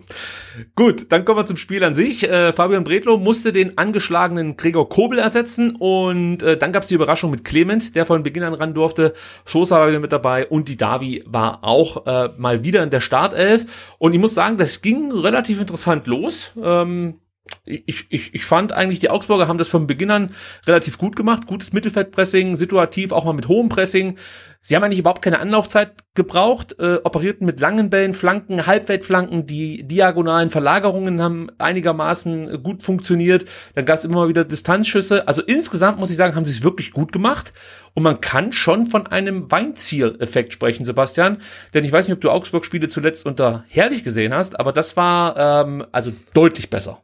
[0.74, 2.28] Gut, dann kommen wir zum Spiel an sich.
[2.28, 6.96] Äh, Fabian Bredlow musste den angeschlagenen Gregor Kobel ersetzen und äh, dann gab es die
[6.96, 9.14] Überraschung mit Clement, der von Beginn an ran durfte.
[9.44, 13.00] Sosa war wieder mit dabei und die Davi war auch äh, mal wieder in der
[13.00, 13.94] Startelf.
[13.98, 16.50] Und ich muss sagen, das ging relativ interessant los.
[16.60, 17.20] Ähm,
[17.64, 20.34] ich, ich, ich fand eigentlich, die Augsburger haben das von Beginn an
[20.66, 21.46] relativ gut gemacht.
[21.46, 24.18] Gutes Mittelfeldpressing, situativ auch mal mit hohem Pressing.
[24.66, 29.86] Sie haben eigentlich überhaupt keine Anlaufzeit gebraucht, äh, operierten mit langen Bällen, Flanken, Halbfeldflanken, die
[29.86, 33.44] diagonalen Verlagerungen haben einigermaßen gut funktioniert.
[33.74, 35.28] Dann gab es immer wieder Distanzschüsse.
[35.28, 37.52] Also insgesamt muss ich sagen, haben sie es wirklich gut gemacht.
[37.92, 41.42] Und man kann schon von einem Weinziel-Effekt sprechen, Sebastian.
[41.74, 45.36] Denn ich weiß nicht, ob du Augsburg-Spiele zuletzt unter Herrlich gesehen hast, aber das war
[45.36, 47.03] ähm, also deutlich besser.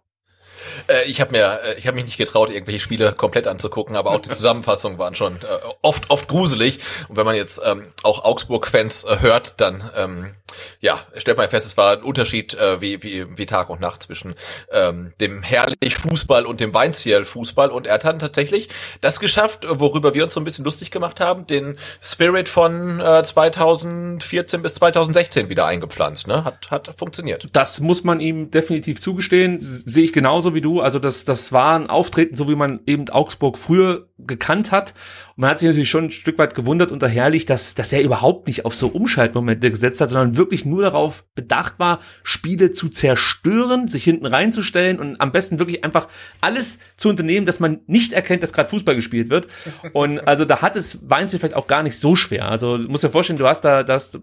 [0.88, 4.10] Äh, ich habe mir, äh, ich habe mich nicht getraut, irgendwelche Spiele komplett anzugucken, aber
[4.10, 6.80] auch die Zusammenfassungen waren schon äh, oft, oft gruselig.
[7.08, 10.34] Und wenn man jetzt ähm, auch Augsburg-Fans äh, hört, dann ähm,
[10.80, 14.02] ja, stellt man fest, es war ein Unterschied äh, wie, wie, wie Tag und Nacht
[14.02, 14.34] zwischen
[14.72, 17.70] ähm, dem herrlich Fußball und dem Weinziel Fußball.
[17.70, 18.68] Und er hat dann tatsächlich
[19.00, 23.22] das geschafft, worüber wir uns so ein bisschen lustig gemacht haben, den Spirit von äh,
[23.22, 26.26] 2014 bis 2016 wieder eingepflanzt.
[26.26, 26.44] Ne?
[26.44, 27.48] Hat, hat funktioniert.
[27.52, 29.58] Das muss man ihm definitiv zugestehen.
[29.60, 30.80] Sehe ich genauso wie du.
[30.80, 34.94] Also das, das war ein Auftreten, so wie man eben Augsburg früher gekannt hat.
[35.36, 38.02] Und man hat sich natürlich schon ein Stück weit gewundert und herrlich, dass, dass er
[38.02, 42.88] überhaupt nicht auf so Umschaltmomente gesetzt hat, sondern wirklich nur darauf bedacht war, Spiele zu
[42.88, 46.08] zerstören, sich hinten reinzustellen und am besten wirklich einfach
[46.40, 49.46] alles zu unternehmen, dass man nicht erkennt, dass gerade Fußball gespielt wird.
[49.92, 52.48] Und also da hat es Weinzel vielleicht auch gar nicht so schwer.
[52.48, 54.18] Also du musst dir vorstellen, du hast da das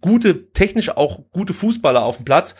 [0.00, 2.54] gute, technisch auch gute Fußballer auf dem Platz,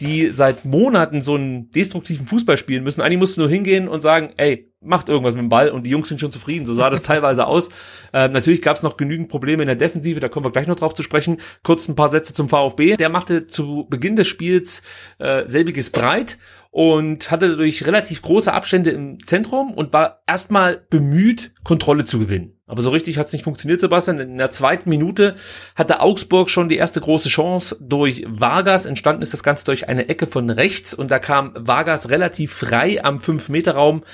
[0.00, 3.00] die seit Monaten so einen destruktiven Fußball spielen müssen.
[3.00, 5.90] Eigentlich musst du nur hingehen und sagen, ey, macht irgendwas mit dem Ball und die
[5.90, 6.66] Jungs sind schon zufrieden.
[6.66, 7.68] So sah das teilweise aus.
[8.12, 10.76] Ähm, natürlich gab es noch genügend Probleme in der Defensive, da kommen wir gleich noch
[10.76, 11.38] drauf zu sprechen.
[11.62, 12.96] Kurz ein paar Sätze zum VfB.
[12.96, 14.82] Der machte zu Beginn des Spiels
[15.18, 16.38] äh, selbiges breit
[16.70, 22.58] und hatte dadurch relativ große Abstände im Zentrum und war erstmal bemüht, Kontrolle zu gewinnen.
[22.72, 24.18] Aber so richtig hat es nicht funktioniert, Sebastian.
[24.18, 25.34] In der zweiten Minute
[25.74, 28.86] hatte Augsburg schon die erste große Chance durch Vargas.
[28.86, 33.04] Entstanden ist das Ganze durch eine Ecke von rechts und da kam Vargas relativ frei
[33.04, 34.04] am 5-Meter-Raum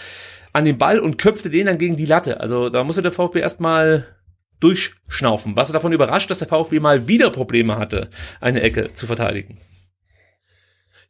[0.53, 2.41] an den Ball und köpfte den dann gegen die Latte.
[2.41, 4.09] Also da musste der VfB erstmal
[4.59, 5.57] durchschnaufen.
[5.57, 8.09] Was davon überrascht, dass der VfB mal wieder Probleme hatte,
[8.41, 9.59] eine Ecke zu verteidigen.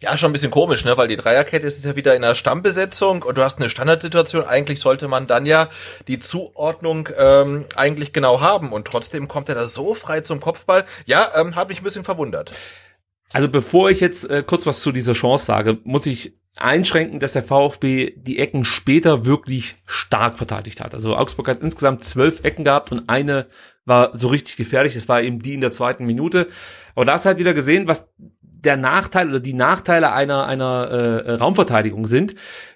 [0.01, 0.97] Ja, schon ein bisschen komisch, ne?
[0.97, 4.45] Weil die Dreierkette ist ja wieder in der Stammbesetzung und du hast eine Standardsituation.
[4.45, 5.69] Eigentlich sollte man dann ja
[6.07, 10.85] die Zuordnung ähm, eigentlich genau haben und trotzdem kommt er da so frei zum Kopfball.
[11.05, 12.53] Ja, ähm, hat mich ein bisschen verwundert.
[13.33, 17.33] Also bevor ich jetzt äh, kurz was zu dieser Chance sage, muss ich einschränken, dass
[17.33, 20.95] der VfB die Ecken später wirklich stark verteidigt hat.
[20.95, 23.49] Also Augsburg hat insgesamt zwölf Ecken gehabt und eine
[23.85, 24.95] war so richtig gefährlich.
[24.95, 26.49] Das war eben die in der zweiten Minute.
[26.95, 28.13] Aber da hast du halt wieder gesehen, was
[28.65, 32.35] der Nachteil oder die Nachteile einer einer äh, Raumverteidigung sind.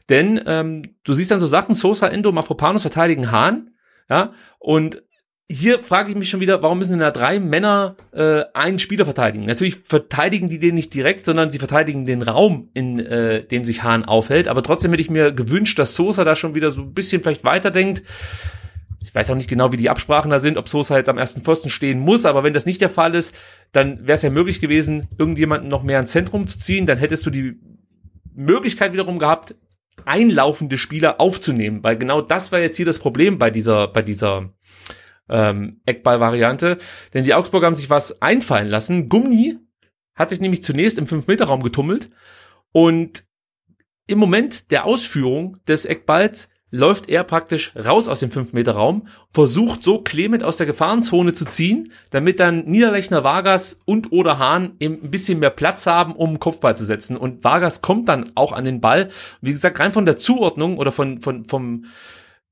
[0.08, 3.70] Denn ähm, du siehst dann so Sachen, Sosa, Endo, Mafropanos verteidigen Hahn,
[4.08, 5.02] ja, und
[5.50, 9.04] hier frage ich mich schon wieder, warum müssen denn da drei Männer äh, einen Spieler
[9.04, 9.44] verteidigen?
[9.44, 13.82] Natürlich verteidigen die den nicht direkt, sondern sie verteidigen den Raum, in äh, dem sich
[13.82, 14.48] Hahn aufhält.
[14.48, 17.44] Aber trotzdem hätte ich mir gewünscht, dass Sosa da schon wieder so ein bisschen vielleicht
[17.44, 18.02] weiterdenkt.
[19.02, 21.42] Ich weiß auch nicht genau, wie die Absprachen da sind, ob Sosa jetzt am ersten
[21.42, 23.34] Pfosten stehen muss, aber wenn das nicht der Fall ist,
[23.72, 26.86] dann wäre es ja möglich gewesen, irgendjemanden noch mehr ins Zentrum zu ziehen.
[26.86, 27.60] Dann hättest du die
[28.34, 29.54] Möglichkeit wiederum gehabt,
[30.04, 34.50] einlaufende Spieler aufzunehmen, weil genau das war jetzt hier das Problem bei dieser, bei dieser
[35.28, 36.78] ähm, Eckball-Variante.
[37.14, 39.08] Denn die Augsburger haben sich was einfallen lassen.
[39.08, 39.58] Gummi
[40.14, 42.10] hat sich nämlich zunächst im 5-Meter-Raum getummelt
[42.72, 43.24] und
[44.06, 49.98] im Moment der Ausführung des Eckballs läuft er praktisch raus aus dem 5-Meter-Raum, versucht so
[50.00, 55.10] Clement aus der Gefahrenzone zu ziehen, damit dann Niederlechner, Vargas und oder Hahn eben ein
[55.10, 57.16] bisschen mehr Platz haben, um Kopfball zu setzen.
[57.16, 59.10] Und Vargas kommt dann auch an den Ball.
[59.42, 61.84] Wie gesagt, rein von der Zuordnung oder von, von, vom,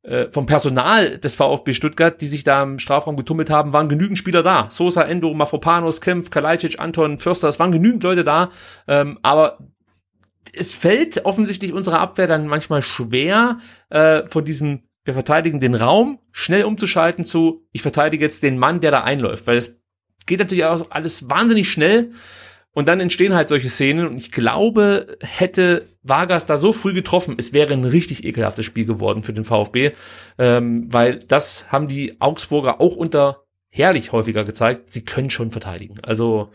[0.02, 4.18] äh, vom Personal des VfB Stuttgart, die sich da im Strafraum getummelt haben, waren genügend
[4.18, 4.68] Spieler da.
[4.70, 8.50] Sosa, Endo, Mafropanos, Kempf, Kalajdzic, Anton, Förster, es waren genügend Leute da.
[8.86, 9.58] Ähm, aber
[10.54, 16.18] es fällt offensichtlich unserer Abwehr dann manchmal schwer, äh, von diesem, wir verteidigen den Raum,
[16.32, 19.80] schnell umzuschalten zu, ich verteidige jetzt den Mann, der da einläuft, weil es
[20.26, 22.10] geht natürlich auch alles wahnsinnig schnell.
[22.72, 24.06] Und dann entstehen halt solche Szenen.
[24.06, 28.84] Und ich glaube, hätte Vargas da so früh getroffen, es wäre ein richtig ekelhaftes Spiel
[28.84, 29.90] geworden für den VfB,
[30.38, 35.98] ähm, weil das haben die Augsburger auch unter herrlich häufiger gezeigt, sie können schon verteidigen.
[36.02, 36.50] Also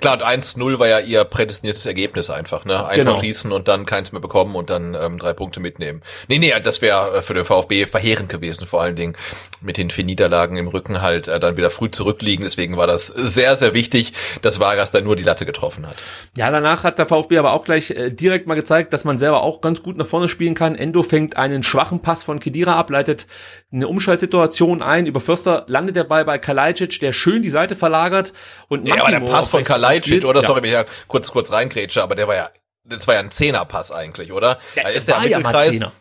[0.00, 2.78] Klar, und 1-0 war ja ihr prädestiniertes Ergebnis einfach, ne?
[2.78, 3.20] Einfach genau.
[3.20, 6.02] schießen und dann keins mehr bekommen und dann ähm, drei Punkte mitnehmen.
[6.28, 9.16] Nee, nee, das wäre äh, für den VfB verheerend gewesen, vor allen Dingen
[9.60, 12.44] mit den vier Niederlagen im Rücken halt äh, dann wieder früh zurückliegen.
[12.44, 15.96] Deswegen war das sehr, sehr wichtig, dass Vargas da nur die Latte getroffen hat.
[16.36, 19.42] Ja, danach hat der VfB aber auch gleich äh, direkt mal gezeigt, dass man selber
[19.42, 20.74] auch ganz gut nach vorne spielen kann.
[20.74, 23.26] Endo fängt einen schwachen Pass von Kedira ab, leitet
[23.72, 25.06] eine Umschaltsituation ein.
[25.06, 28.32] Über Förster landet der Ball bei Kalajdzic, der schön die Seite verlagert
[28.68, 30.40] und Massimo ja, aber der Pass von Kalajdzic, oder?
[30.40, 30.46] Ja.
[30.46, 32.50] Sorry, wenn ich ja kurz, kurz reingrätsche, aber der war ja,
[32.84, 34.58] das war ja ein Zehnerpass eigentlich, oder?
[34.74, 35.78] Ja, ist der Mittelkreis.
[35.78, 35.92] Ja,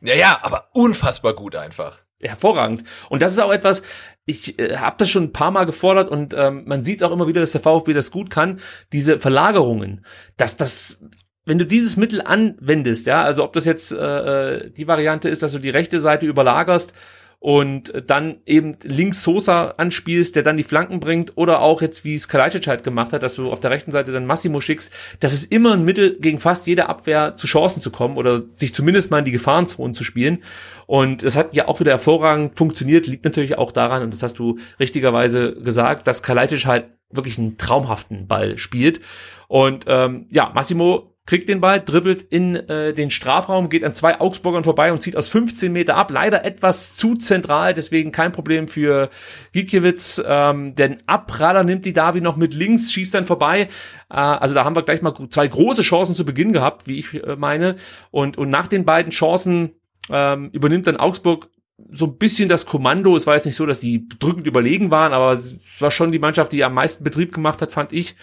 [0.00, 2.00] ja, ja, aber unfassbar gut einfach.
[2.22, 2.84] Hervorragend.
[3.10, 3.82] Und das ist auch etwas,
[4.24, 7.12] ich äh, habe das schon ein paar Mal gefordert und ähm, man sieht es auch
[7.12, 8.60] immer wieder, dass der VfB das gut kann,
[8.92, 10.04] diese Verlagerungen,
[10.36, 11.00] dass das
[11.46, 15.42] wenn du dieses Mittel anwendest, ja, also ob das jetzt äh, äh, die Variante ist,
[15.42, 16.92] dass du die rechte Seite überlagerst
[17.38, 22.14] und dann eben links Sosa anspielst, der dann die Flanken bringt, oder auch jetzt, wie
[22.14, 25.32] es Kalajdzic halt gemacht hat, dass du auf der rechten Seite dann Massimo schickst, das
[25.32, 29.12] ist immer ein Mittel, gegen fast jede Abwehr zu Chancen zu kommen oder sich zumindest
[29.12, 30.42] mal in die Gefahrenzonen zu spielen.
[30.86, 34.38] Und das hat ja auch wieder hervorragend funktioniert, liegt natürlich auch daran, und das hast
[34.40, 39.00] du richtigerweise gesagt, dass Kalajdzic halt wirklich einen traumhaften Ball spielt.
[39.46, 44.20] Und ähm, ja, Massimo kriegt den Ball, dribbelt in äh, den Strafraum, geht an zwei
[44.20, 46.10] Augsburgern vorbei und zieht aus 15 Meter ab.
[46.12, 49.10] Leider etwas zu zentral, deswegen kein Problem für
[49.52, 50.22] Gikiewicz.
[50.24, 53.68] Ähm, denn Abpraller nimmt die Davi noch mit links, schießt dann vorbei.
[54.08, 57.12] Äh, also da haben wir gleich mal zwei große Chancen zu Beginn gehabt, wie ich
[57.14, 57.74] äh, meine.
[58.12, 59.72] Und, und nach den beiden Chancen
[60.10, 61.48] ähm, übernimmt dann Augsburg
[61.90, 63.16] so ein bisschen das Kommando.
[63.16, 66.18] Es war jetzt nicht so, dass die drückend überlegen waren, aber es war schon die
[66.18, 68.16] Mannschaft, die am meisten Betrieb gemacht hat, fand ich.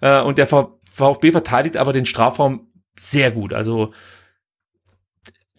[0.00, 2.68] Äh, und der Ver VfB verteidigt aber den Strafraum
[2.98, 3.52] sehr gut.
[3.52, 3.92] Also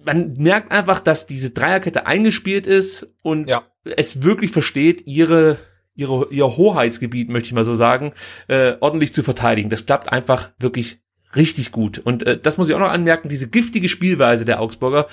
[0.03, 3.63] man merkt einfach, dass diese Dreierkette eingespielt ist und ja.
[3.83, 5.57] es wirklich versteht, ihre
[5.93, 8.13] ihre ihr Hoheitsgebiet, möchte ich mal so sagen,
[8.47, 9.69] äh, ordentlich zu verteidigen.
[9.69, 10.99] Das klappt einfach wirklich
[11.35, 11.99] richtig gut.
[11.99, 15.07] Und äh, das muss ich auch noch anmerken, diese giftige Spielweise der Augsburger,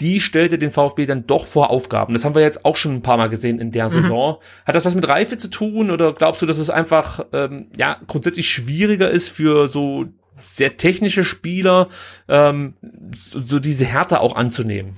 [0.00, 2.14] die stellte den VfB dann doch vor Aufgaben.
[2.14, 3.90] Das haben wir jetzt auch schon ein paar Mal gesehen in der mhm.
[3.90, 4.38] Saison.
[4.64, 7.98] Hat das was mit Reife zu tun oder glaubst du, dass es einfach ähm, ja
[8.06, 10.06] grundsätzlich schwieriger ist für so
[10.42, 11.88] sehr technische Spieler,
[12.28, 12.74] ähm,
[13.14, 14.96] so, so diese Härte auch anzunehmen?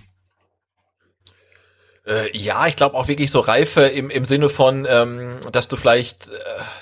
[2.05, 5.77] Äh, ja, ich glaube auch wirklich so Reife im, im Sinne von, ähm, dass du
[5.77, 6.33] vielleicht äh,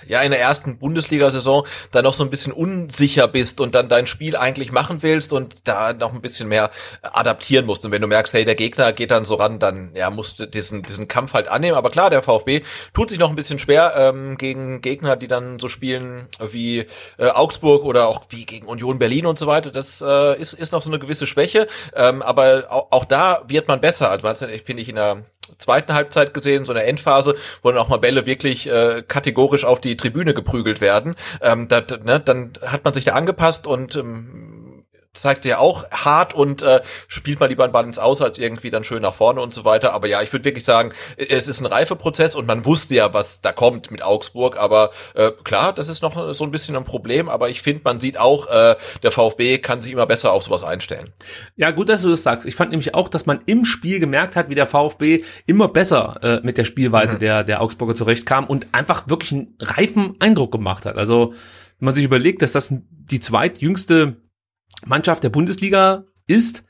[0.06, 4.06] ja in der ersten Bundesliga-Saison da noch so ein bisschen unsicher bist und dann dein
[4.06, 6.70] Spiel eigentlich machen willst und da noch ein bisschen mehr
[7.02, 7.84] adaptieren musst.
[7.84, 10.46] Und wenn du merkst, hey, der Gegner geht dann so ran, dann ja, musst du
[10.46, 11.76] diesen, diesen Kampf halt annehmen.
[11.76, 12.62] Aber klar, der VfB
[12.94, 16.86] tut sich noch ein bisschen schwer ähm, gegen Gegner, die dann so spielen wie
[17.18, 19.70] äh, Augsburg oder auch wie gegen Union Berlin und so weiter.
[19.70, 21.68] Das äh, ist, ist noch so eine gewisse Schwäche.
[21.94, 24.10] Ähm, aber auch, auch da wird man besser.
[24.10, 25.09] Also man finde ich in der
[25.58, 29.80] zweiten Halbzeit gesehen, so eine Endphase, wo dann auch mal Bälle wirklich äh, kategorisch auf
[29.80, 31.16] die Tribüne geprügelt werden.
[31.40, 34.59] Ähm, dat, ne, dann hat man sich da angepasst und ähm,
[35.12, 38.70] zeigt ja auch hart und äh, spielt mal lieber einen Ball ins Aus als irgendwie
[38.70, 39.92] dann schön nach vorne und so weiter.
[39.92, 43.40] Aber ja, ich würde wirklich sagen, es ist ein Reifeprozess und man wusste ja, was
[43.40, 44.56] da kommt mit Augsburg.
[44.56, 47.28] Aber äh, klar, das ist noch so ein bisschen ein Problem.
[47.28, 50.62] Aber ich finde, man sieht auch, äh, der VfB kann sich immer besser auf sowas
[50.62, 51.12] einstellen.
[51.56, 52.46] Ja, gut, dass du das sagst.
[52.46, 56.20] Ich fand nämlich auch, dass man im Spiel gemerkt hat, wie der VfB immer besser
[56.22, 57.20] äh, mit der Spielweise mhm.
[57.20, 60.96] der, der Augsburger zurechtkam und einfach wirklich einen reifen Eindruck gemacht hat.
[60.96, 61.32] Also,
[61.80, 64.16] wenn man sich überlegt, dass das die zweitjüngste
[64.86, 66.64] Mannschaft der Bundesliga ist,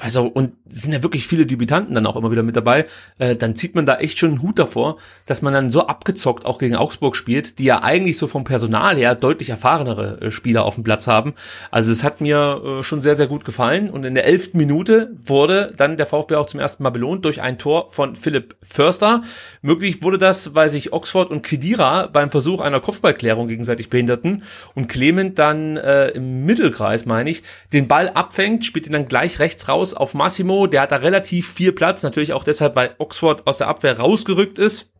[0.00, 2.86] also und sind ja wirklich viele Debütanten dann auch immer wieder mit dabei,
[3.18, 4.96] äh, dann zieht man da echt schon einen Hut davor,
[5.26, 8.96] dass man dann so abgezockt auch gegen Augsburg spielt, die ja eigentlich so vom Personal
[8.96, 11.34] her deutlich erfahrenere äh, Spieler auf dem Platz haben.
[11.70, 15.12] Also es hat mir äh, schon sehr, sehr gut gefallen und in der elften Minute
[15.24, 19.22] wurde dann der VfB auch zum ersten Mal belohnt durch ein Tor von Philipp Förster.
[19.60, 24.44] Möglich wurde das, weil sich Oxford und Kedira beim Versuch einer Kopfballklärung gegenseitig behinderten
[24.74, 27.42] und Clement dann äh, im Mittelkreis, meine ich,
[27.72, 31.52] den Ball abfängt, spielt ihn dann gleich rechts raus auf Massimo, der hat da relativ
[31.52, 34.92] viel Platz, natürlich auch deshalb, weil Oxford aus der Abwehr rausgerückt ist.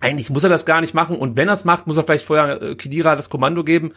[0.00, 2.24] Eigentlich muss er das gar nicht machen und wenn er es macht, muss er vielleicht
[2.24, 3.92] vorher äh, Kidira das Kommando geben,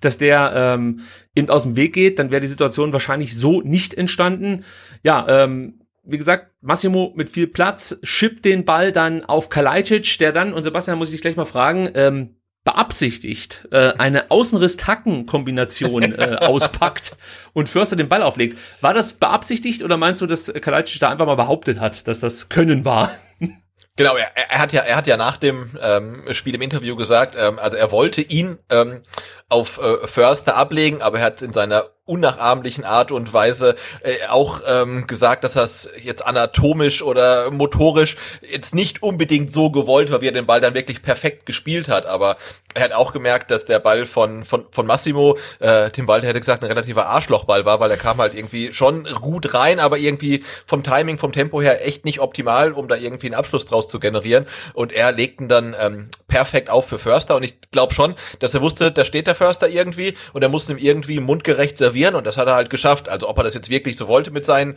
[0.00, 1.00] dass der ähm,
[1.34, 4.64] eben aus dem Weg geht, dann wäre die Situation wahrscheinlich so nicht entstanden.
[5.02, 10.32] Ja, ähm, wie gesagt, Massimo mit viel Platz schippt den Ball dann auf Kalajdzic, der
[10.32, 17.16] dann, und Sebastian muss ich gleich mal fragen, ähm, beabsichtigt äh, eine Außenriss-Tacken-Kombination äh, auspackt
[17.52, 18.58] und Förster den Ball auflegt.
[18.80, 22.48] War das beabsichtigt oder meinst du, dass Kalajdzic da einfach mal behauptet hat, dass das
[22.48, 23.10] Können war?
[23.96, 27.36] Genau, er, er hat ja, er hat ja nach dem ähm, Spiel im Interview gesagt,
[27.38, 29.02] ähm, also er wollte ihn ähm,
[29.50, 34.62] auf äh, Förster ablegen, aber er hat in seiner unnachahmlichen Art und Weise äh, auch
[34.66, 40.26] ähm, gesagt, dass das jetzt anatomisch oder motorisch jetzt nicht unbedingt so gewollt war, wie
[40.26, 42.06] er den Ball dann wirklich perfekt gespielt hat.
[42.06, 42.36] Aber
[42.74, 46.40] er hat auch gemerkt, dass der Ball von von von Massimo, äh, Tim Walter hätte
[46.40, 50.42] gesagt, ein relativer Arschlochball war, weil er kam halt irgendwie schon gut rein, aber irgendwie
[50.66, 54.00] vom Timing, vom Tempo her echt nicht optimal, um da irgendwie einen Abschluss draus zu
[54.00, 54.46] generieren.
[54.74, 57.36] Und er legten dann ähm, perfekt auf für Förster.
[57.36, 60.72] Und ich glaube schon, dass er wusste, da steht der Förster irgendwie und er musste
[60.72, 63.08] ihm irgendwie mundgerecht servieren und das hat er halt geschafft.
[63.08, 64.76] Also ob er das jetzt wirklich so wollte mit seinen äh,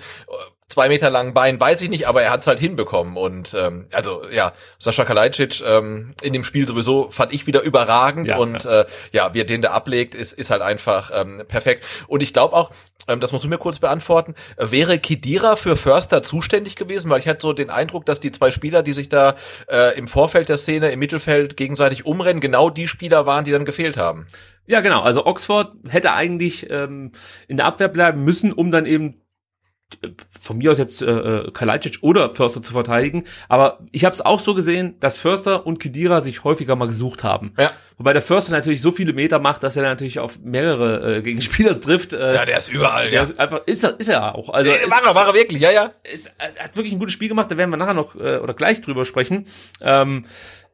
[0.70, 3.18] zwei Meter langen Beinen, weiß ich nicht, aber er hat es halt hinbekommen.
[3.18, 8.28] Und ähm, also ja, Sascha Kalajdzic ähm, in dem Spiel sowieso fand ich wieder überragend
[8.28, 8.82] ja, und ja.
[8.82, 11.84] Äh, ja, wie er den da ablegt, ist, ist halt einfach ähm, perfekt.
[12.08, 12.72] Und ich glaube auch,
[13.08, 17.10] das musst du mir kurz beantworten, äh, wäre Kidira für Förster zuständig gewesen?
[17.10, 19.36] Weil ich hatte so den Eindruck, dass die zwei Spieler, die sich da
[19.68, 23.66] äh, im Vorfeld der Szene, im Mittelfeld gegenseitig umrennen, genau die Spieler waren, die dann
[23.66, 24.28] gefehlt haben.
[24.66, 25.02] Ja, genau.
[25.02, 27.12] Also Oxford hätte eigentlich ähm,
[27.48, 29.23] in der Abwehr bleiben müssen, um dann eben
[30.42, 33.24] von mir aus jetzt äh, äh, Kalajdzic oder Förster zu verteidigen.
[33.50, 37.24] Aber ich habe es auch so gesehen, dass Förster und Kedira sich häufiger mal gesucht
[37.24, 37.54] haben.
[37.58, 37.72] Ja.
[37.98, 41.80] Wobei der Förster natürlich so viele Meter macht, dass er natürlich auf mehrere äh, Gegenspieler
[41.80, 42.14] trifft.
[42.14, 43.10] Äh, ja, der ist überall.
[43.10, 43.24] Der ja.
[43.24, 44.50] ist einfach ist er, ist er auch.
[44.50, 45.92] Also nee, war er, war er wirklich, ja, ja.
[46.04, 47.52] Ist, er hat wirklich ein gutes Spiel gemacht.
[47.52, 49.46] Da werden wir nachher noch äh, oder gleich drüber sprechen.
[49.82, 50.26] Ähm,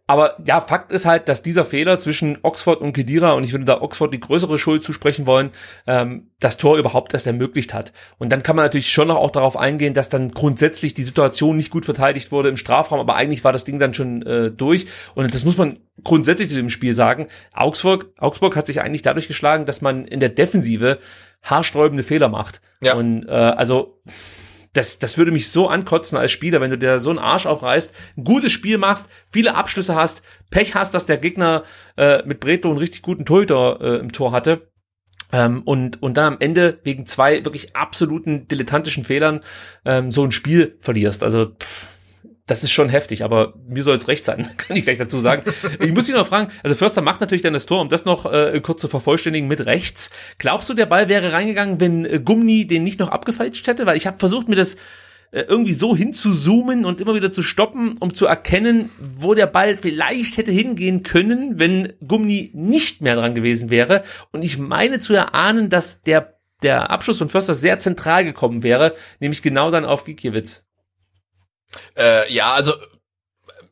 [0.10, 3.66] aber ja, Fakt ist halt, dass dieser Fehler zwischen Oxford und Kedira, und ich würde
[3.66, 5.52] da Oxford die größere Schuld zusprechen wollen,
[5.86, 7.94] ähm, das Tor überhaupt erst ermöglicht hat.
[8.18, 11.58] Und dann kann man natürlich schon noch auch darauf eingehen, dass dann grundsätzlich die Situation
[11.58, 14.88] nicht gut verteidigt wurde im Strafraum, aber eigentlich war das Ding dann schon äh, durch.
[15.14, 17.28] Und das muss man grundsätzlich zu dem Spiel sagen.
[17.54, 20.98] Augsburg, Augsburg hat sich eigentlich dadurch geschlagen, dass man in der Defensive
[21.44, 22.62] haarsträubende Fehler macht.
[22.82, 22.96] Ja.
[22.96, 24.02] Und äh, also
[24.74, 27.94] das, das würde mich so ankotzen als Spieler, wenn du dir so einen Arsch aufreißt,
[28.18, 31.64] ein gutes Spiel machst, viele Abschlüsse hast, Pech hast, dass der Gegner
[31.98, 34.70] äh, mit Breto einen richtig guten Torhüter äh, im Tor hatte.
[35.32, 39.42] Ähm, und, und dann am Ende wegen zwei wirklich absoluten dilettantischen Fehlern
[39.86, 41.24] ähm, so ein Spiel verlierst.
[41.24, 41.88] Also pff,
[42.50, 45.44] das ist schon heftig, aber mir soll es recht sein, kann ich gleich dazu sagen.
[45.80, 48.32] Ich muss dich noch fragen, also Förster macht natürlich dann das Tor, um das noch
[48.32, 50.10] äh, kurz zu vervollständigen mit rechts.
[50.38, 53.86] Glaubst du, der Ball wäre reingegangen, wenn äh, Gumni den nicht noch abgefälscht hätte?
[53.86, 54.76] Weil ich habe versucht, mir das
[55.32, 59.78] äh, irgendwie so hinzuzoomen und immer wieder zu stoppen, um zu erkennen, wo der Ball
[59.78, 64.04] vielleicht hätte hingehen können, wenn Gumni nicht mehr dran gewesen wäre.
[64.32, 68.94] Und ich meine zu erahnen, dass der der Abschluss von Förster sehr zentral gekommen wäre,
[69.20, 70.66] nämlich genau dann auf Gikiewicz.
[71.96, 72.74] Äh, ja, also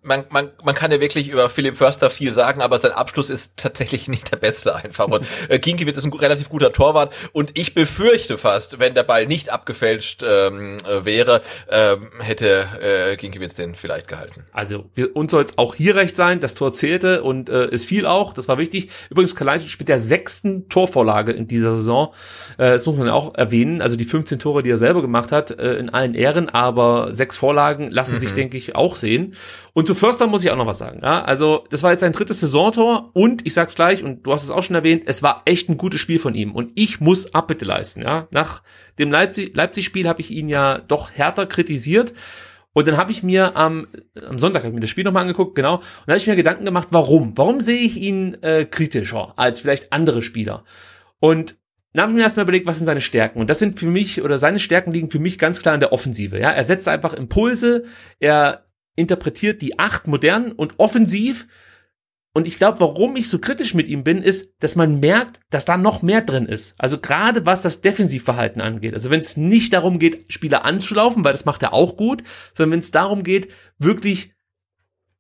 [0.08, 3.58] man, man, man kann ja wirklich über Philipp Förster viel sagen, aber sein Abschluss ist
[3.58, 5.08] tatsächlich nicht der beste einfach.
[5.08, 9.28] Und äh, Ginkiewicz ist ein relativ guter Torwart und ich befürchte fast, wenn der Ball
[9.28, 14.46] nicht abgefälscht ähm, äh, wäre, ähm, hätte äh, Ginkiewicz den vielleicht gehalten.
[14.54, 17.86] Also wir, uns soll es auch hier recht sein, das Tor zählte und äh, es
[17.86, 18.90] fiel auch, das war wichtig.
[19.10, 22.14] Übrigens, Kalajdzic mit der sechsten Torvorlage in dieser Saison,
[22.58, 25.32] äh, das muss man ja auch erwähnen, also die 15 Tore, die er selber gemacht
[25.32, 28.20] hat, äh, in allen Ehren, aber sechs Vorlagen lassen mhm.
[28.20, 29.36] sich, denke ich, auch sehen.
[29.78, 31.02] Und zu Förster muss ich auch noch was sagen.
[31.04, 34.44] Ja, also das war jetzt sein drittes Saisontor und ich sag's gleich und du hast
[34.44, 37.36] es auch schon erwähnt, es war echt ein gutes Spiel von ihm und ich muss
[37.36, 38.02] Abbitte leisten.
[38.02, 38.64] Ja, nach
[38.98, 42.16] dem Leipzig-Spiel habe ich ihn ja doch härter kritisiert
[42.74, 43.86] und dann habe ich mir am,
[44.28, 46.36] am Sonntag hab ich mir das Spiel nochmal angeguckt, genau, und da habe ich mir
[46.36, 47.34] Gedanken gemacht, warum?
[47.36, 50.64] Warum sehe ich ihn äh, kritischer als vielleicht andere Spieler?
[51.20, 51.56] Und
[51.94, 53.40] dann habe ich mir erstmal überlegt, was sind seine Stärken?
[53.40, 55.94] Und das sind für mich, oder seine Stärken liegen für mich ganz klar in der
[55.94, 56.40] Offensive.
[56.40, 57.84] Ja, er setzt einfach Impulse,
[58.20, 58.67] er
[58.98, 61.48] interpretiert die acht modern und offensiv.
[62.34, 65.66] Und ich glaube, warum ich so kritisch mit ihm bin, ist, dass man merkt, dass
[65.66, 66.76] da noch mehr drin ist.
[66.78, 68.94] Also gerade was das Defensivverhalten angeht.
[68.94, 72.24] Also wenn es nicht darum geht, Spieler anzulaufen, weil das macht er auch gut,
[72.54, 73.48] sondern wenn es darum geht,
[73.80, 74.34] wirklich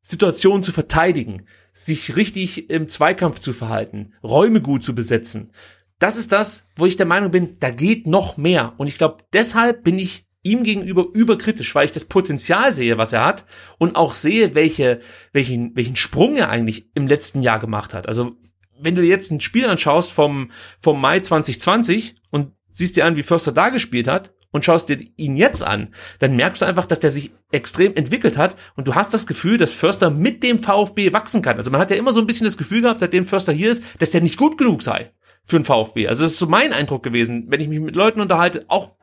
[0.01, 5.51] Situationen zu verteidigen, sich richtig im Zweikampf zu verhalten, Räume gut zu besetzen,
[5.99, 8.73] das ist das, wo ich der Meinung bin, da geht noch mehr.
[8.77, 13.13] Und ich glaube, deshalb bin ich ihm gegenüber überkritisch, weil ich das Potenzial sehe, was
[13.13, 13.45] er hat
[13.77, 14.99] und auch sehe, welche,
[15.33, 18.07] welchen, welchen Sprung er eigentlich im letzten Jahr gemacht hat.
[18.07, 18.35] Also,
[18.79, 23.23] wenn du jetzt ein Spiel anschaust vom, vom Mai 2020 und siehst dir an, wie
[23.23, 26.99] Förster da gespielt hat und schaust dir ihn jetzt an, dann merkst du einfach, dass
[26.99, 31.11] der sich extrem entwickelt hat und du hast das Gefühl, dass Förster mit dem VfB
[31.11, 31.57] wachsen kann.
[31.57, 33.83] Also man hat ja immer so ein bisschen das Gefühl gehabt, seitdem Förster hier ist,
[33.99, 35.11] dass der nicht gut genug sei
[35.43, 36.07] für den VfB.
[36.07, 38.95] Also das ist so mein Eindruck gewesen, wenn ich mich mit Leuten unterhalte, auch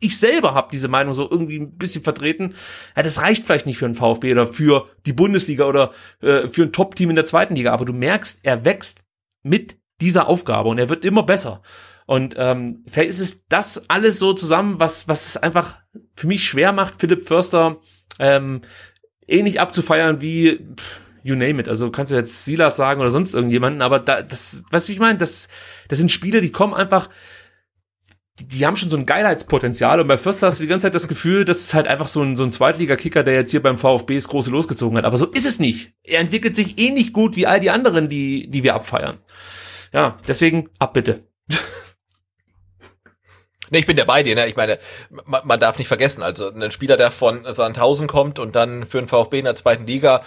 [0.00, 2.54] ich selber habe diese Meinung so irgendwie ein bisschen vertreten.
[2.96, 5.92] Ja, das reicht vielleicht nicht für den VfB oder für die Bundesliga oder
[6.22, 9.02] äh, für ein Top-Team in der zweiten Liga, aber du merkst, er wächst
[9.42, 11.62] mit dieser Aufgabe und er wird immer besser.
[12.06, 15.78] Und ähm, vielleicht ist es das alles so zusammen, was, was es einfach
[16.16, 17.76] für mich schwer macht, Philipp Förster
[18.18, 18.62] ähm,
[19.28, 21.68] ähnlich abzufeiern wie pff, you name it.
[21.68, 24.94] Also kannst du jetzt Silas sagen oder sonst irgendjemanden, aber da, das, weißt du, wie
[24.94, 25.18] ich meine?
[25.18, 25.48] Das,
[25.88, 27.08] das sind Spiele, die kommen einfach,
[28.40, 30.94] die, die haben schon so ein Geilheitspotenzial und bei Förster hast du die ganze Zeit
[30.94, 33.78] das Gefühl, das ist halt einfach so ein, so ein Zweitliga-Kicker, der jetzt hier beim
[33.78, 35.04] VfB das große losgezogen hat.
[35.04, 35.92] Aber so ist es nicht.
[36.02, 39.18] Er entwickelt sich ähnlich gut wie all die anderen, die, die wir abfeiern.
[39.92, 41.24] Ja, deswegen ab bitte.
[43.72, 44.34] Nee, ich bin ja bei dir.
[44.34, 44.48] Ne?
[44.48, 44.78] Ich meine,
[45.10, 48.98] man, man darf nicht vergessen, also ein Spieler, der von Sandhausen kommt und dann für
[48.98, 50.24] den VfB in der zweiten Liga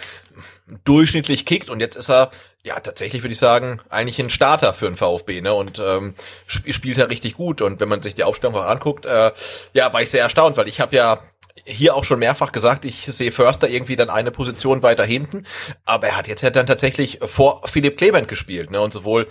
[0.84, 2.30] durchschnittlich kickt und jetzt ist er,
[2.64, 5.52] ja, tatsächlich würde ich sagen, eigentlich ein Starter für den VfB, ne?
[5.52, 6.14] Und ähm,
[6.48, 7.60] sp spielt er richtig gut.
[7.60, 9.32] Und wenn man sich die Aufstellung auch anguckt, äh,
[9.74, 11.20] ja, war ich sehr erstaunt, weil ich habe ja
[11.64, 15.46] hier auch schon mehrfach gesagt, ich sehe Förster irgendwie dann eine Position weiter hinten,
[15.84, 18.80] aber er hat jetzt ja dann tatsächlich vor Philipp Clement gespielt, ne?
[18.80, 19.28] Und sowohl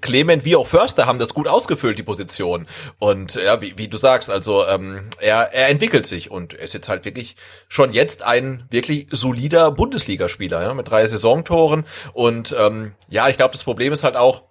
[0.00, 2.66] Clement wie auch Förster haben das gut ausgefüllt, die Position.
[2.98, 6.88] Und ja, wie, wie du sagst, also ähm, er, er entwickelt sich und ist jetzt
[6.88, 7.36] halt wirklich
[7.68, 11.84] schon jetzt ein wirklich solider Bundesligaspieler, ja, mit drei Saisontoren.
[12.14, 14.44] Und ähm, ja, ich glaube, das Problem ist halt auch,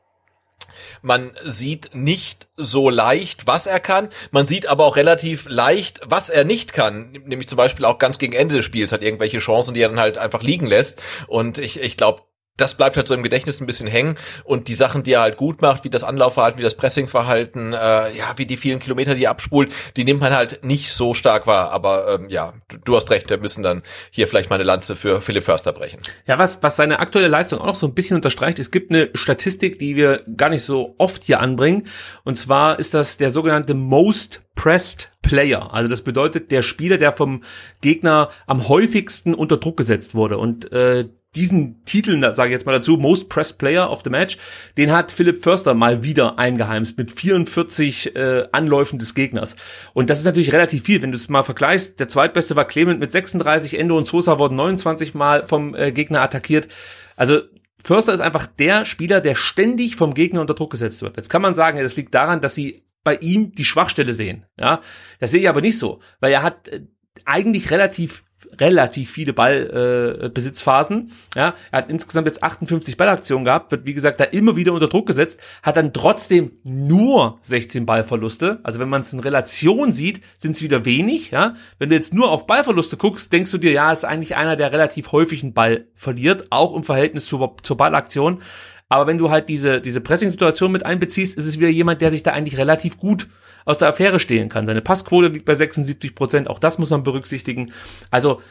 [1.06, 4.10] man sieht nicht so leicht, was er kann.
[4.32, 7.12] Man sieht aber auch relativ leicht, was er nicht kann.
[7.12, 9.99] Nämlich zum Beispiel auch ganz gegen Ende des Spiels hat irgendwelche Chancen, die er dann
[9.99, 10.99] halt einfach liegen lässt.
[11.28, 12.24] Und ich, ich glaube,
[12.58, 15.38] das bleibt halt so im Gedächtnis ein bisschen hängen und die Sachen, die er halt
[15.38, 19.26] gut macht, wie das Anlaufverhalten, wie das Pressingverhalten, äh, ja, wie die vielen Kilometer, die
[19.26, 21.72] er abspult, die nimmt man halt nicht so stark wahr.
[21.72, 24.95] Aber ähm, ja, du, du hast recht, wir müssen dann hier vielleicht mal eine Lanze
[24.95, 25.99] für Philipp Förster brechen.
[26.28, 29.10] Ja, was, was seine aktuelle Leistung auch noch so ein bisschen unterstreicht, es gibt eine
[29.14, 31.88] Statistik, die wir gar nicht so oft hier anbringen.
[32.24, 35.74] Und zwar ist das der sogenannte Most Pressed Player.
[35.74, 37.43] Also das bedeutet der Spieler, der vom
[37.82, 40.38] Gegner am häufigsten unter Druck gesetzt wurde.
[40.38, 44.38] Und äh, diesen Titel, sage ich jetzt mal dazu, Most Pressed Player of the Match,
[44.77, 49.55] den hat Philipp Förster mal wieder eingeheimst mit 44 äh, Anläufen des Gegners.
[49.93, 51.99] Und das ist natürlich relativ viel, wenn du es mal vergleichst.
[51.99, 56.21] Der zweitbeste war Clement mit 36, Endo und Sosa wurden 29 Mal vom äh, Gegner
[56.21, 56.67] attackiert.
[57.15, 57.41] Also
[57.83, 61.17] Förster ist einfach der Spieler, der ständig vom Gegner unter Druck gesetzt wird.
[61.17, 64.45] Jetzt kann man sagen, das liegt daran, dass sie bei ihm die Schwachstelle sehen.
[64.59, 64.81] Ja,
[65.19, 66.81] das sehe ich aber nicht so, weil er hat äh,
[67.23, 68.23] eigentlich relativ
[68.60, 71.12] relativ viele Ballbesitzphasen.
[71.36, 74.74] Äh, ja, er hat insgesamt jetzt 58 Ballaktionen gehabt, wird wie gesagt da immer wieder
[74.74, 78.60] unter Druck gesetzt, hat dann trotzdem nur 16 Ballverluste.
[78.64, 81.32] Also wenn man es in Relation sieht, sind es wieder wenig.
[81.32, 84.56] Ja, wenn du jetzt nur auf Ballverluste guckst, denkst du dir, ja, ist eigentlich einer,
[84.56, 88.41] der relativ häufig einen Ball verliert, auch im Verhältnis zur, zur Ballaktion.
[88.88, 92.24] Aber wenn du halt diese, diese Pressing-Situation mit einbeziehst, ist es wieder jemand, der sich
[92.24, 93.28] da eigentlich relativ gut
[93.66, 94.66] aus der Affäre stehlen kann.
[94.66, 97.72] Seine Passquote liegt bei 76 Prozent, auch das muss man berücksichtigen.
[98.11, 98.41] Also,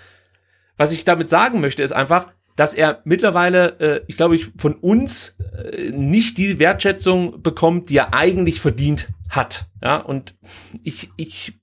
[0.76, 4.74] was ich damit sagen möchte, ist einfach, dass er mittlerweile, äh, ich glaube, ich von
[4.74, 5.36] uns
[5.72, 9.66] äh, nicht die Wertschätzung bekommt, die er eigentlich verdient hat.
[9.82, 10.34] Ja, und
[10.82, 11.54] ich, ich,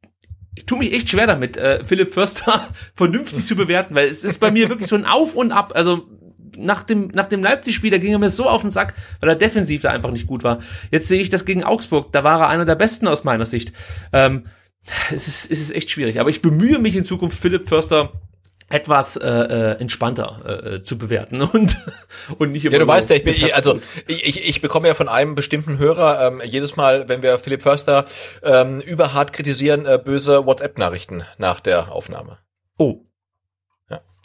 [0.55, 4.39] ich tue mich echt schwer damit, äh, Philipp Förster vernünftig zu bewerten, weil es ist
[4.39, 5.73] bei mir wirklich so ein Auf und Ab.
[5.75, 6.07] Also
[6.65, 9.35] nach dem, nach dem Leipzig-Spiel, da ging er mir so auf den Sack, weil er
[9.35, 10.59] defensiv da einfach nicht gut war.
[10.91, 13.73] Jetzt sehe ich das gegen Augsburg, da war er einer der Besten aus meiner Sicht.
[14.13, 14.45] Ähm,
[15.11, 18.11] es, ist, es ist echt schwierig, aber ich bemühe mich in Zukunft, Philipp Förster
[18.69, 21.75] etwas äh, äh, entspannter äh, zu bewerten und
[22.37, 24.47] und nicht immer Ja, du so weißt ja, ich bin, mit Herz- also ich, ich,
[24.47, 28.05] ich bekomme ja von einem bestimmten Hörer ähm, jedes Mal, wenn wir Philipp Förster
[28.43, 32.37] ähm, überhart kritisieren, äh, böse WhatsApp-Nachrichten nach der Aufnahme.
[32.77, 33.03] oh.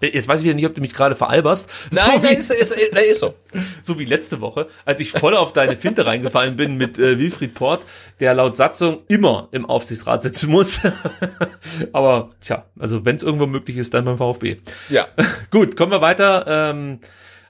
[0.03, 1.71] Jetzt weiß ich wieder nicht, ob du mich gerade veralberst.
[1.93, 3.35] Nein, so, wie, ist, ist, ist, ist so.
[3.83, 7.55] so wie letzte Woche, als ich voll auf deine Finte reingefallen bin mit äh, Wilfried
[7.55, 7.87] Port,
[8.21, 10.81] der laut Satzung immer im Aufsichtsrat sitzen muss.
[11.93, 14.59] Aber tja, also wenn es irgendwo möglich ist, dann beim VfB.
[14.91, 15.09] Ja.
[15.51, 17.01] Gut, kommen wir weiter ähm,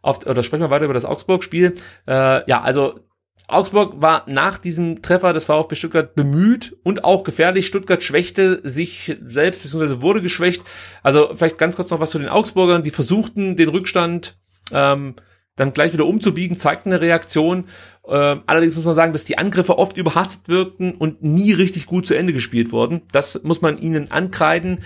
[0.03, 1.75] auf, oder sprechen wir weiter über das Augsburg-Spiel.
[2.07, 3.01] Äh, ja, also
[3.49, 7.67] Augsburg war nach diesem Treffer des VfB Stuttgart bemüht und auch gefährlich.
[7.67, 10.63] Stuttgart schwächte sich selbst, beziehungsweise wurde geschwächt.
[11.03, 12.83] Also vielleicht ganz kurz noch was zu den Augsburgern.
[12.83, 14.37] Die versuchten den Rückstand
[14.73, 15.15] ähm,
[15.55, 17.65] dann gleich wieder umzubiegen, zeigten eine Reaktion.
[18.07, 22.07] Ähm, allerdings muss man sagen, dass die Angriffe oft überhastet wirkten und nie richtig gut
[22.07, 23.03] zu Ende gespielt wurden.
[23.13, 24.81] Das muss man ihnen ankreiden.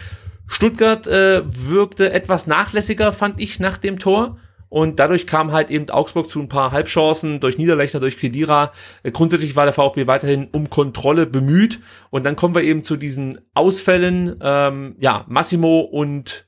[0.46, 4.36] Stuttgart äh, wirkte etwas nachlässiger, fand ich, nach dem Tor.
[4.71, 8.73] Und dadurch kam halt eben Augsburg zu ein paar Halbchancen durch Niederlechner, durch Kedira.
[9.03, 11.81] Äh, grundsätzlich war der VfB weiterhin um Kontrolle bemüht.
[12.11, 14.37] Und dann kommen wir eben zu diesen Ausfällen.
[14.41, 16.47] Ähm, ja, Massimo und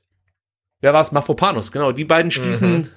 [0.79, 1.11] wer war es?
[1.11, 1.91] Mafropanos, genau.
[1.91, 2.89] Die beiden stießen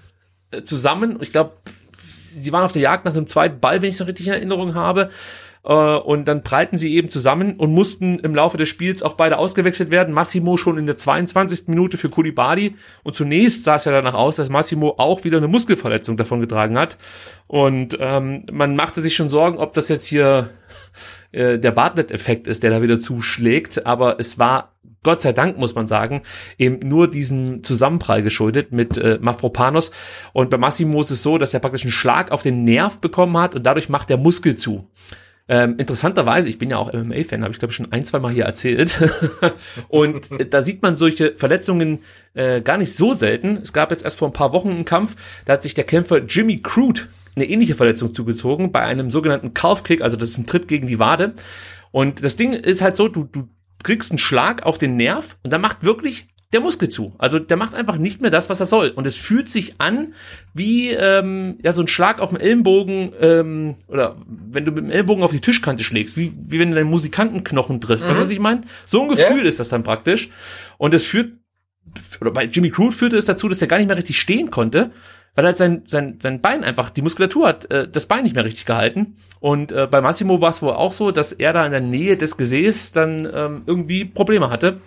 [0.53, 1.19] äh, zusammen.
[1.21, 1.57] Ich glaube,
[2.01, 4.33] sie waren auf der Jagd nach einem zweiten Ball, wenn ich es noch richtig in
[4.33, 5.11] Erinnerung habe.
[5.67, 9.39] Äh, Und dann prallten sie eben zusammen und mussten im Laufe des Spiels auch beide
[9.39, 10.15] ausgewechselt werden.
[10.15, 11.69] Massimo schon in der 22.
[11.69, 12.77] Minute für Kulibali.
[13.03, 16.79] Und zunächst sah es ja danach aus, dass Massimo auch wieder eine Muskelverletzung davon getragen
[16.79, 16.97] hat.
[17.49, 20.51] Und ähm, man machte sich schon Sorgen, ob das jetzt hier
[21.33, 23.87] äh, der Bartlett-Effekt ist, der da wieder zuschlägt.
[23.87, 26.23] Aber es war Gott sei Dank, muss man sagen,
[26.59, 29.91] eben nur diesen Zusammenprall geschuldet mit äh, Mafropanos.
[30.33, 33.37] Und bei Massimo ist es so, dass er praktisch einen Schlag auf den Nerv bekommen
[33.39, 34.89] hat und dadurch macht der Muskel zu.
[35.49, 38.45] Ähm, interessanterweise, ich bin ja auch MMA-Fan, habe ich glaube schon ein, zwei Mal hier
[38.45, 38.99] erzählt.
[39.89, 42.01] und äh, da sieht man solche Verletzungen
[42.35, 43.59] äh, gar nicht so selten.
[43.63, 46.19] Es gab jetzt erst vor ein paar Wochen einen Kampf, da hat sich der Kämpfer
[46.25, 47.03] Jimmy Crude
[47.37, 50.89] eine ähnliche Verletzung zugezogen bei einem sogenannten Calf Kick, also das ist ein Tritt gegen
[50.89, 51.35] die Wade.
[51.93, 53.49] Und das Ding ist halt so, du, du
[53.85, 57.15] kriegst einen Schlag auf den Nerv und dann macht wirklich der Muskel zu.
[57.19, 58.91] Also der macht einfach nicht mehr das, was er soll.
[58.91, 60.15] Und es fühlt sich an
[60.55, 64.91] wie ähm, ja so ein Schlag auf dem Ellenbogen ähm, oder wenn du mit dem
[64.91, 68.07] Ellbogen auf die Tischkante schlägst, wie, wie wenn du deinen Musikantenknochen triffst.
[68.07, 68.63] Weißt du, was ich meine?
[68.85, 70.29] So ein Gefühl ist das dann praktisch.
[70.79, 71.33] Und es führt,
[72.21, 74.93] oder bei Jimmy Crude führte es dazu, dass er gar nicht mehr richtig stehen konnte,
[75.35, 78.45] weil halt sein, sein, sein Bein einfach, die Muskulatur hat äh, das Bein nicht mehr
[78.45, 79.17] richtig gehalten.
[79.41, 82.17] Und äh, bei Massimo war es wohl auch so, dass er da in der Nähe
[82.17, 84.81] des Gesäß dann ähm, irgendwie Probleme hatte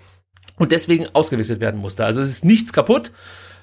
[0.59, 2.05] und deswegen ausgewechselt werden musste.
[2.05, 3.11] Also es ist nichts kaputt.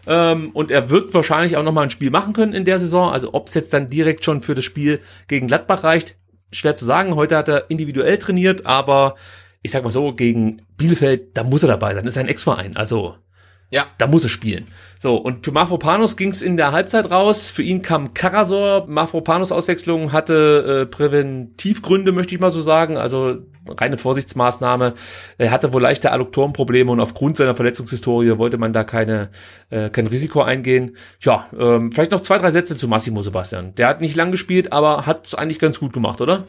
[0.08, 3.12] Ähm, und er wird wahrscheinlich auch nochmal ein Spiel machen können in der Saison.
[3.12, 6.16] Also ob es jetzt dann direkt schon für das Spiel gegen Gladbach reicht,
[6.52, 7.16] schwer zu sagen.
[7.16, 9.16] Heute hat er individuell trainiert, aber
[9.62, 12.04] ich sag mal so, gegen Bielefeld, da muss er dabei sein.
[12.04, 12.76] Das ist ein Ex-Verein.
[12.76, 13.16] Also
[13.70, 13.86] Ja.
[13.98, 14.68] da muss er spielen.
[14.96, 17.50] So, und für Mafropanos ging es in der Halbzeit raus.
[17.50, 18.86] Für ihn kam Karasor.
[18.86, 22.96] Mafropanos Auswechslung hatte äh, Präventivgründe, möchte ich mal so sagen.
[22.96, 23.38] Also
[23.68, 24.94] reine Vorsichtsmaßnahme.
[25.38, 29.30] Er hatte wohl leichte Adduktorenprobleme und aufgrund seiner Verletzungshistorie wollte man da keine,
[29.70, 30.96] äh, kein Risiko eingehen.
[31.20, 33.74] Tja, ähm, vielleicht noch zwei, drei Sätze zu Massimo Sebastian.
[33.74, 36.44] Der hat nicht lang gespielt, aber hat es eigentlich ganz gut gemacht, oder?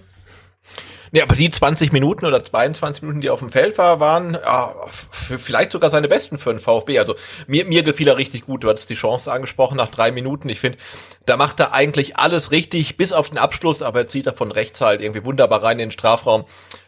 [1.12, 4.74] Nee, aber die 20 Minuten oder 22 Minuten, die auf dem Feld war, waren ja,
[4.90, 7.00] vielleicht sogar seine besten für den VfB.
[7.00, 7.16] Also
[7.48, 8.64] mir, mir gefiel er richtig gut.
[8.64, 10.50] Du hattest die Chance angesprochen nach drei Minuten.
[10.50, 10.78] Ich finde,
[11.26, 14.52] da macht er eigentlich alles richtig, bis auf den Abschluss, aber er zieht da von
[14.52, 16.46] rechts halt irgendwie wunderbar rein in den Strafraum,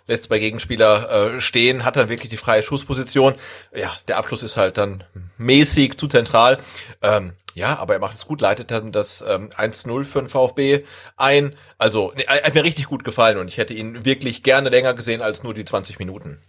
[0.10, 3.36] lässt zwei Gegenspieler äh, stehen, hat dann wirklich die freie Schussposition.
[3.74, 5.03] Ja, der Abschluss ist halt dann
[5.38, 6.57] mäßig zu zentral.
[7.01, 10.84] Ähm, ja, aber er macht es gut, leitet dann das ähm, 1-0 für den VfB
[11.18, 11.55] ein.
[11.78, 15.22] Also, er hat mir richtig gut gefallen und ich hätte ihn wirklich gerne länger gesehen
[15.22, 16.39] als nur die 20 Minuten.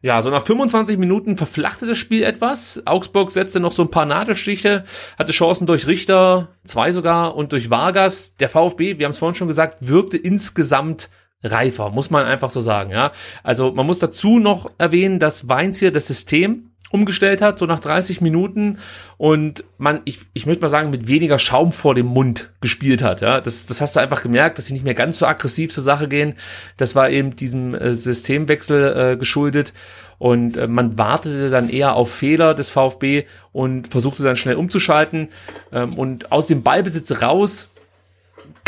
[0.00, 2.82] Ja, so nach 25 Minuten verflachte das Spiel etwas.
[2.86, 4.84] Augsburg setzte noch so ein paar Nadelstiche,
[5.18, 8.36] hatte Chancen durch Richter, zwei sogar, und durch Vargas.
[8.36, 11.08] Der VfB, wir haben es vorhin schon gesagt, wirkte insgesamt
[11.42, 13.12] reifer, muss man einfach so sagen, ja.
[13.42, 17.80] Also man muss dazu noch erwähnen, dass Weinz hier das System umgestellt hat, so nach
[17.80, 18.78] 30 Minuten
[19.18, 23.20] und man, ich, ich möchte mal sagen, mit weniger Schaum vor dem Mund gespielt hat,
[23.20, 23.40] ja.
[23.40, 26.08] Das, das hast du einfach gemerkt, dass sie nicht mehr ganz so aggressiv zur Sache
[26.08, 26.34] gehen.
[26.76, 29.74] Das war eben diesem äh, Systemwechsel äh, geschuldet
[30.18, 35.28] und äh, man wartete dann eher auf Fehler des VfB und versuchte dann schnell umzuschalten
[35.72, 37.70] ähm, und aus dem Ballbesitz raus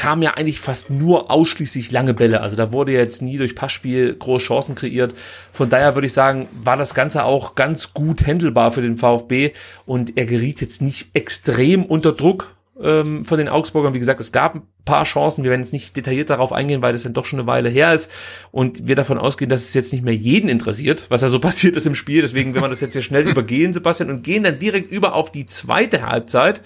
[0.01, 2.41] kam ja eigentlich fast nur ausschließlich lange Bälle.
[2.41, 5.15] Also da wurde jetzt nie durch Passspiel große Chancen kreiert.
[5.53, 9.53] Von daher würde ich sagen, war das Ganze auch ganz gut handelbar für den VfB
[9.85, 12.57] und er geriet jetzt nicht extrem unter Druck.
[12.83, 13.93] ähm, von den Augsburgern.
[13.93, 15.45] Wie gesagt, es gab ein paar Chancen.
[15.45, 17.93] Wir werden jetzt nicht detailliert darauf eingehen, weil das dann doch schon eine Weile her
[17.93, 18.11] ist
[18.53, 21.77] und wir davon ausgehen, dass es jetzt nicht mehr jeden interessiert, was da so passiert
[21.77, 22.23] ist im Spiel.
[22.23, 25.31] Deswegen werden wir das jetzt hier schnell übergehen, Sebastian, und gehen dann direkt über auf
[25.31, 26.63] die zweite Halbzeit.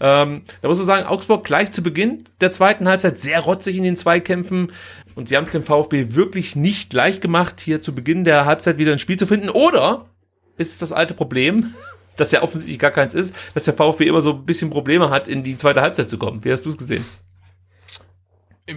[0.00, 3.84] Ähm, da muss man sagen, Augsburg gleich zu Beginn der zweiten Halbzeit sehr rotzig in
[3.84, 4.72] den Zweikämpfen
[5.14, 8.78] und sie haben es dem VfB wirklich nicht leicht gemacht, hier zu Beginn der Halbzeit
[8.78, 9.50] wieder ein Spiel zu finden.
[9.50, 10.06] Oder
[10.56, 11.74] ist es das alte Problem,
[12.16, 15.28] das ja offensichtlich gar keins ist, dass der VfB immer so ein bisschen Probleme hat,
[15.28, 16.44] in die zweite Halbzeit zu kommen.
[16.44, 17.04] Wie hast du es gesehen?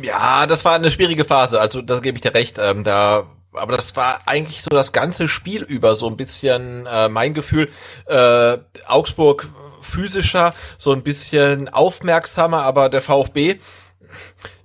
[0.01, 2.57] Ja, das war eine schwierige Phase, also da gebe ich dir recht.
[2.59, 7.09] Ähm, da aber das war eigentlich so das ganze Spiel über so ein bisschen äh,
[7.09, 7.69] mein Gefühl.
[8.05, 8.57] Äh,
[8.87, 9.47] Augsburg
[9.83, 13.59] physischer, so ein bisschen aufmerksamer, aber der VfB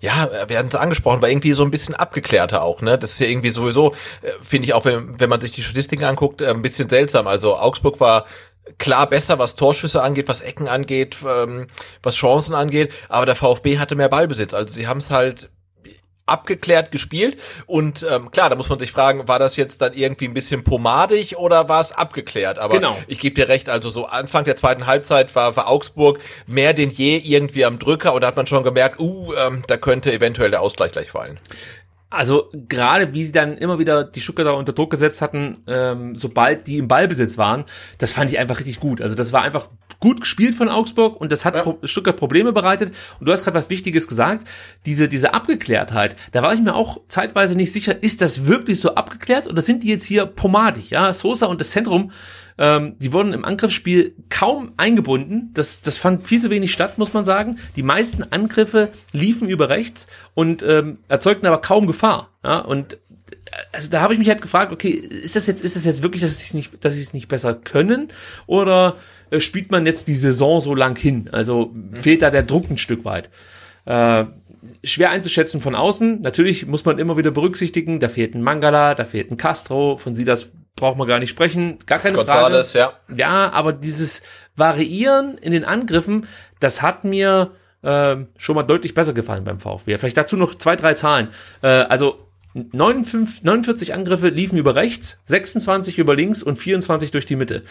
[0.00, 2.98] ja, hatten es angesprochen, war irgendwie so ein bisschen abgeklärter auch, ne?
[2.98, 6.04] Das ist ja irgendwie sowieso, äh, finde ich auch, wenn, wenn man sich die Statistiken
[6.04, 7.26] anguckt, äh, ein bisschen seltsam.
[7.26, 8.26] Also Augsburg war
[8.78, 11.68] klar besser, was Torschüsse angeht, was Ecken angeht, ähm,
[12.02, 14.54] was Chancen angeht, aber der VfB hatte mehr Ballbesitz.
[14.54, 15.50] Also sie haben es halt
[16.28, 17.38] abgeklärt gespielt.
[17.66, 20.64] Und ähm, klar, da muss man sich fragen, war das jetzt dann irgendwie ein bisschen
[20.64, 22.58] pomadig oder war es abgeklärt?
[22.58, 22.96] Aber genau.
[23.06, 26.90] ich gebe dir recht, also so Anfang der zweiten Halbzeit war, war Augsburg mehr denn
[26.90, 30.50] je irgendwie am Drücker und da hat man schon gemerkt, uh, ähm, da könnte eventuell
[30.50, 31.38] der Ausgleich gleich fallen.
[32.10, 36.66] Also gerade wie sie dann immer wieder die Stuttgarter unter Druck gesetzt hatten, ähm, sobald
[36.66, 37.64] die im Ballbesitz waren,
[37.98, 39.02] das fand ich einfach richtig gut.
[39.02, 39.68] Also das war einfach
[40.00, 41.62] gut gespielt von Augsburg und das hat ja.
[41.62, 42.94] Pro Stuttgart Probleme bereitet.
[43.20, 44.48] Und du hast gerade was Wichtiges gesagt,
[44.86, 48.94] diese, diese Abgeklärtheit, da war ich mir auch zeitweise nicht sicher, ist das wirklich so
[48.94, 50.90] abgeklärt oder sind die jetzt hier pomadig?
[50.90, 52.10] Ja, Sosa und das Zentrum
[52.58, 55.50] ähm, die wurden im Angriffsspiel kaum eingebunden.
[55.54, 57.58] Das, das fand viel zu wenig statt, muss man sagen.
[57.76, 62.30] Die meisten Angriffe liefen über rechts und ähm, erzeugten aber kaum Gefahr.
[62.44, 62.96] Ja, und äh,
[63.72, 66.22] also da habe ich mich halt gefragt, okay, ist das jetzt, ist das jetzt wirklich,
[66.22, 68.08] dass sie es nicht, dass sie es nicht besser können?
[68.46, 68.96] Oder
[69.30, 71.28] äh, spielt man jetzt die Saison so lang hin?
[71.30, 71.94] Also mhm.
[71.94, 73.30] fehlt da der Druck ein Stück weit.
[73.84, 74.24] Äh,
[74.82, 76.22] schwer einzuschätzen von außen.
[76.22, 80.14] Natürlich muss man immer wieder berücksichtigen, da fehlt ein Mangala, da fehlt ein Castro, von
[80.14, 82.94] Silas braucht man gar nicht sprechen, gar keine Gonzales, Frage.
[83.08, 83.16] Ja.
[83.16, 84.22] ja, aber dieses
[84.56, 86.26] Variieren in den Angriffen,
[86.60, 87.52] das hat mir
[87.82, 89.98] äh, schon mal deutlich besser gefallen beim VfB.
[89.98, 91.28] Vielleicht dazu noch zwei, drei Zahlen.
[91.62, 97.36] Äh, also 49, 49 Angriffe liefen über rechts, 26 über links und 24 durch die
[97.36, 97.62] Mitte.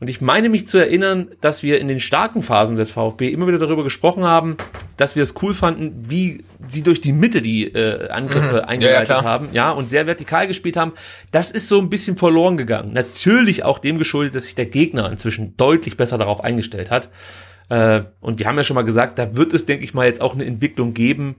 [0.00, 3.46] Und ich meine mich zu erinnern, dass wir in den starken Phasen des VfB immer
[3.46, 4.56] wieder darüber gesprochen haben,
[4.96, 8.68] dass wir es cool fanden, wie sie durch die Mitte die äh, Angriffe mhm.
[8.68, 10.92] eingeleitet ja, ja, haben, ja, und sehr vertikal gespielt haben.
[11.30, 12.92] Das ist so ein bisschen verloren gegangen.
[12.92, 17.08] Natürlich auch dem geschuldet, dass sich der Gegner inzwischen deutlich besser darauf eingestellt hat.
[17.68, 20.20] Äh, und wir haben ja schon mal gesagt, da wird es, denke ich mal, jetzt
[20.20, 21.36] auch eine Entwicklung geben,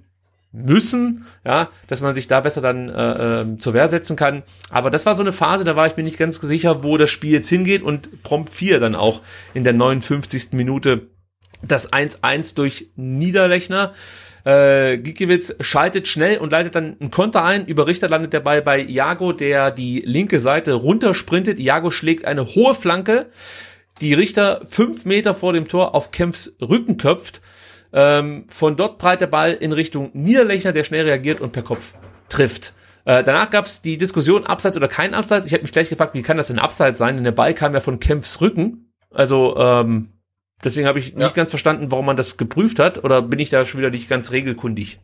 [0.56, 4.44] müssen, ja, dass man sich da besser dann äh, äh, zur Wehr setzen kann.
[4.70, 7.10] Aber das war so eine Phase, da war ich mir nicht ganz sicher, wo das
[7.10, 9.22] Spiel jetzt hingeht und prompt 4 dann auch
[9.54, 10.54] in der 59.
[10.54, 11.08] Minute
[11.62, 13.94] das 1-1 durch Niederlechner.
[14.46, 17.66] Äh, Gikiewicz schaltet schnell und leitet dann einen Konter ein.
[17.66, 21.60] Über Richter landet der Ball bei Iago, der die linke Seite runtersprintet.
[21.60, 23.28] Iago schlägt eine hohe Flanke,
[24.02, 27.42] die Richter fünf Meter vor dem Tor auf Kempfs Rücken köpft.
[27.98, 31.94] Ähm, von dort breit der Ball in Richtung Niederlechner, der schnell reagiert und per Kopf
[32.28, 32.74] trifft.
[33.06, 35.46] Äh, danach gab es die Diskussion, Abseits oder kein Abseits.
[35.46, 37.16] Ich habe mich gleich gefragt, wie kann das denn Abseits sein?
[37.16, 38.92] Denn der Ball kam ja von Kempfs Rücken.
[39.12, 40.10] Also ähm,
[40.62, 41.20] deswegen habe ich ja.
[41.20, 43.02] nicht ganz verstanden, warum man das geprüft hat.
[43.04, 45.00] Oder bin ich da schon wieder nicht ganz regelkundig?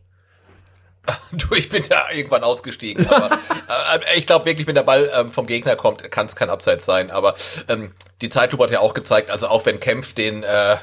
[1.32, 3.06] Du, ich bin da irgendwann ausgestiegen.
[3.08, 3.30] Aber
[4.06, 6.84] äh, ich glaube wirklich, wenn der Ball ähm, vom Gegner kommt, kann es kein Abseits
[6.84, 7.10] sein.
[7.10, 7.34] Aber
[7.68, 10.78] ähm, die Zeitlupe hat ja auch gezeigt, also auch wenn Kempf den äh, äh,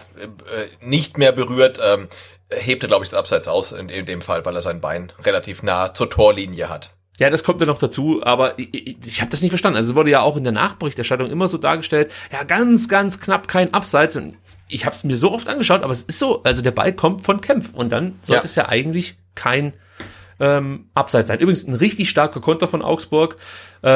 [0.81, 2.09] nicht mehr berührt, ähm,
[2.49, 5.13] hebt er, glaube ich, das Abseits aus in, in dem Fall, weil er sein Bein
[5.23, 6.91] relativ nah zur Torlinie hat.
[7.19, 9.77] Ja, das kommt ja noch dazu, aber ich, ich, ich habe das nicht verstanden.
[9.77, 13.47] Also es wurde ja auch in der Nachberichterstattung immer so dargestellt, ja, ganz, ganz knapp
[13.47, 14.15] kein Abseits.
[14.15, 14.37] Und
[14.69, 17.21] ich habe es mir so oft angeschaut, aber es ist so, also der Ball kommt
[17.21, 18.45] von Kempf und dann sollte ja.
[18.45, 19.73] es ja eigentlich kein
[20.39, 21.39] ähm, abseits sein.
[21.39, 23.35] Übrigens ein richtig starker Konter von Augsburg.
[23.81, 23.89] Äh,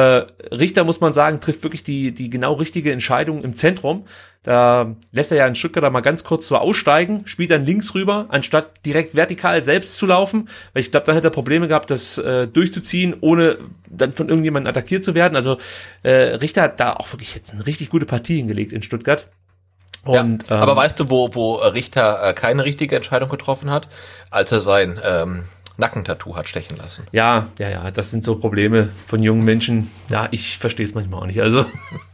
[0.52, 4.04] Richter, muss man sagen, trifft wirklich die, die genau richtige Entscheidung im Zentrum.
[4.42, 7.94] Da lässt er ja einen Stuttgart da mal ganz kurz so aussteigen, spielt dann links
[7.94, 10.50] rüber, anstatt direkt vertikal selbst zu laufen.
[10.74, 13.56] Weil ich glaube, dann hätte er Probleme gehabt, das äh, durchzuziehen, ohne
[13.88, 15.34] dann von irgendjemandem attackiert zu werden.
[15.34, 15.56] Also
[16.02, 19.28] äh, Richter hat da auch wirklich jetzt eine richtig gute Partie hingelegt in Stuttgart.
[20.04, 23.88] Und, ja, aber ähm, weißt du, wo, wo Richter äh, keine richtige Entscheidung getroffen hat?
[24.30, 25.44] Als er sein ähm,
[25.76, 27.04] Nackentattoo hat stechen lassen.
[27.10, 29.90] Ja, ja, ja, das sind so Probleme von jungen Menschen.
[30.08, 31.42] Ja, ich verstehe es manchmal auch nicht.
[31.42, 31.64] Also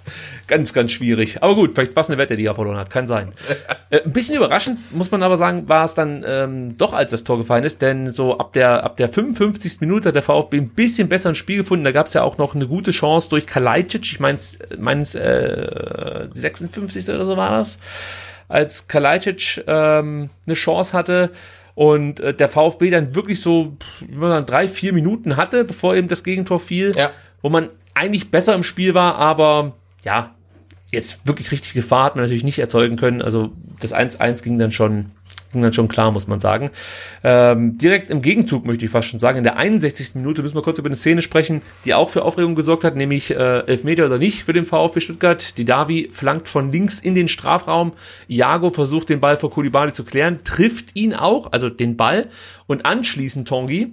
[0.46, 1.42] ganz, ganz schwierig.
[1.42, 2.88] Aber gut, vielleicht war es eine Wette, die er verloren hat.
[2.88, 3.32] Kann sein.
[3.90, 7.22] äh, ein bisschen überraschend, muss man aber sagen, war es dann ähm, doch, als das
[7.22, 7.82] Tor gefallen ist.
[7.82, 9.80] Denn so ab der, ab der 55.
[9.80, 11.84] Minute hat der VfB ein bisschen besser ins Spiel gefunden.
[11.84, 14.04] Da gab es ja auch noch eine gute Chance durch Kalajdzic.
[14.04, 14.38] Ich meine,
[14.78, 17.10] meins äh, 56.
[17.10, 17.78] oder so war das.
[18.48, 21.30] als Kalajdzic ähm, eine Chance hatte
[21.74, 25.94] und äh, der VfB dann wirklich so wie man sagen, drei, vier Minuten hatte, bevor
[25.94, 27.10] eben das Gegentor fiel, Ja.
[27.42, 29.72] wo man eigentlich besser im Spiel war, aber
[30.04, 30.34] ja,
[30.92, 33.22] jetzt wirklich richtig Gefahr hat man natürlich nicht erzeugen können.
[33.22, 35.10] Also das 1-1 ging dann schon
[35.52, 36.70] ging dann schon klar, muss man sagen.
[37.24, 40.14] Ähm, direkt im Gegenzug möchte ich fast schon sagen, in der 61.
[40.14, 43.30] Minute müssen wir kurz über eine Szene sprechen, die auch für Aufregung gesorgt hat, nämlich
[43.30, 45.58] äh, Elfmeter oder nicht für den VfB Stuttgart.
[45.58, 47.92] Die Davi flankt von links in den Strafraum.
[48.28, 52.28] Iago versucht den Ball vor Kulibali zu klären, trifft ihn auch, also den Ball
[52.66, 53.92] und anschließend Tongi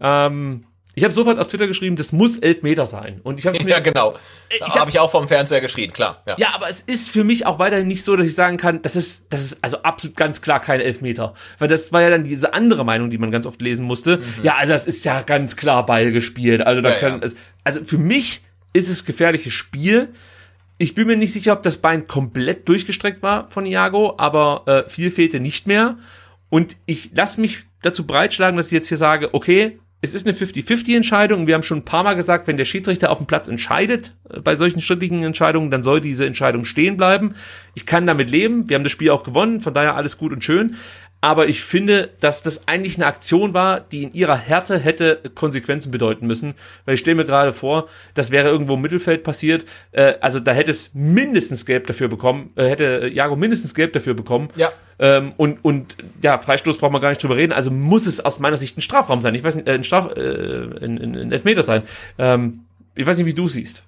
[0.00, 0.64] ähm,
[0.98, 3.20] ich habe sofort auf Twitter geschrieben, das muss elf Meter sein.
[3.22, 4.14] Und ich habe mir Ja, genau.
[4.50, 6.22] Ich Da hab- habe ich auch vom Fernseher geschrien, klar.
[6.26, 6.36] Ja.
[6.38, 8.96] ja, aber es ist für mich auch weiterhin nicht so, dass ich sagen kann, das
[8.96, 11.34] ist, das ist also absolut ganz klar kein Elfmeter.
[11.58, 14.20] Weil das war ja dann diese andere Meinung, die man ganz oft lesen musste.
[14.42, 16.60] Ja, also das ist ja ganz klar Ball gespielt.
[16.62, 16.94] Also da Mhm.
[16.94, 17.28] Ja, können, ja.
[17.64, 18.42] also für mich
[18.72, 20.08] ist es gefährliches Spiel.
[20.78, 24.88] Ich bin mir nicht sicher, ob das Bein komplett durchgestreckt war von Iago, aber äh,
[24.88, 25.96] viel fehlte nicht mehr.
[26.50, 30.36] Und ich lasse mich dazu breitschlagen, dass ich jetzt hier sage, okay, es ist eine
[30.36, 31.46] 50-50-Entscheidung.
[31.46, 34.40] Wir haben schon ein paar Mal gesagt, wenn der Schiedsrichter auf dem Platz entscheidet, äh,
[34.40, 37.34] bei solchen strittigen Entscheidungen, dann soll diese Entscheidung stehen bleiben.
[37.74, 38.68] Ich kann damit leben.
[38.68, 40.76] Wir haben das Spiel auch gewonnen, von daher alles gut und schön.
[41.20, 45.90] Aber ich finde, dass das eigentlich eine Aktion war, die in ihrer Härte hätte Konsequenzen
[45.90, 46.54] bedeuten müssen.
[46.84, 49.64] Weil ich stelle mir gerade vor, das wäre irgendwo im Mittelfeld passiert.
[49.90, 54.14] Äh, also da hätte es mindestens Gelb dafür bekommen, äh, hätte Jago mindestens Gelb dafür
[54.14, 54.50] bekommen.
[54.54, 54.70] Ja.
[55.00, 57.52] Ähm, und, und ja, Freistoß braucht man gar nicht drüber reden.
[57.52, 59.34] Also muss es aus meiner Sicht ein Strafraum sein.
[59.34, 61.82] Ich weiß nicht, äh, ein Straf, äh, ein, ein, ein Elfmeter sein.
[62.18, 62.60] Ähm,
[62.94, 63.82] ich weiß nicht, wie du siehst.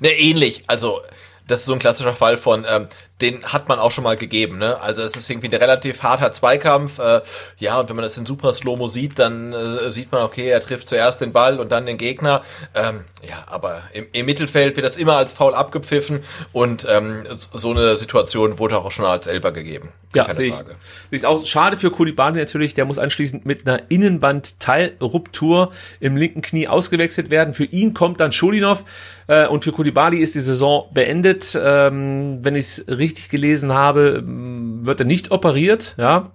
[0.00, 0.64] Ne, ähnlich.
[0.66, 1.00] Also,
[1.46, 2.88] das ist so ein klassischer Fall von, ähm,
[3.20, 4.80] den hat man auch schon mal gegeben, ne?
[4.80, 6.98] Also es ist irgendwie ein relativ harter Zweikampf.
[6.98, 7.20] Äh,
[7.58, 10.60] ja, und wenn man das in super Slow-Mo sieht, dann äh, sieht man, okay, er
[10.60, 12.42] trifft zuerst den Ball und dann den Gegner.
[12.74, 16.22] Ähm, ja, aber im, im Mittelfeld wird das immer als Foul abgepfiffen
[16.52, 19.88] und ähm, so eine Situation wurde auch schon als Elfer gegeben.
[20.14, 20.52] Ja, Keine sehe.
[20.52, 20.76] Frage.
[21.10, 26.68] Ich auch schade für Kulibani natürlich, der muss anschließend mit einer Innenbandteilruptur im linken Knie
[26.68, 27.52] ausgewechselt werden.
[27.52, 28.84] Für ihn kommt dann Schulinov
[29.26, 31.58] äh, und für Kulibali ist die Saison beendet.
[31.60, 36.30] Ähm, wenn ich es richtig gelesen habe, ähm, wird er nicht operiert, ja.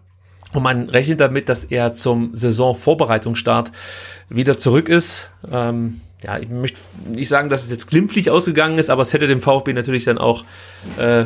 [0.54, 3.72] Und man rechnet damit, dass er zum Saisonvorbereitungsstart
[4.30, 5.32] wieder zurück ist.
[5.52, 9.28] Ähm, ja, ich möchte nicht sagen, dass es jetzt glimpflich ausgegangen ist, aber es hätte
[9.28, 10.46] dem VfB natürlich dann auch
[10.98, 11.26] äh,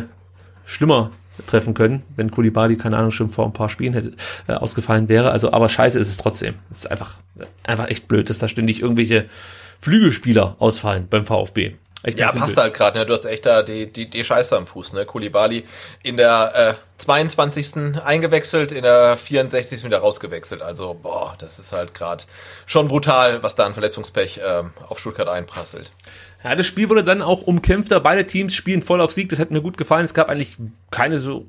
[0.66, 1.12] schlimmer
[1.46, 4.14] treffen können, wenn Kulibali, keine Ahnung, schon vor ein paar Spielen hätte
[4.48, 5.32] äh, ausgefallen wäre.
[5.32, 6.56] Also, aber scheiße ist es trotzdem.
[6.72, 7.18] Es ist einfach,
[7.64, 9.26] einfach echt blöd, dass da ständig irgendwelche
[9.80, 11.76] Flügelspieler ausfallen beim VfB.
[12.04, 13.06] Echt Ja, passt halt gerade, ne?
[13.06, 15.06] Du hast echt da die, die, die Scheiße am Fuß, ne?
[15.06, 15.66] Kulibali
[16.04, 18.00] in der äh, 22.
[18.04, 19.84] eingewechselt, in der 64.
[19.84, 20.62] wieder rausgewechselt.
[20.62, 22.24] Also, boah, das ist halt gerade
[22.68, 25.92] schon brutal, was da an Verletzungspech ähm, auf Stuttgart einprasselt.
[26.44, 28.00] Ja, das Spiel wurde dann auch umkämpfter.
[28.00, 29.30] Beide Teams spielen voll auf Sieg.
[29.30, 30.06] Das hat mir gut gefallen.
[30.06, 30.58] Es gab eigentlich
[30.92, 31.48] keine so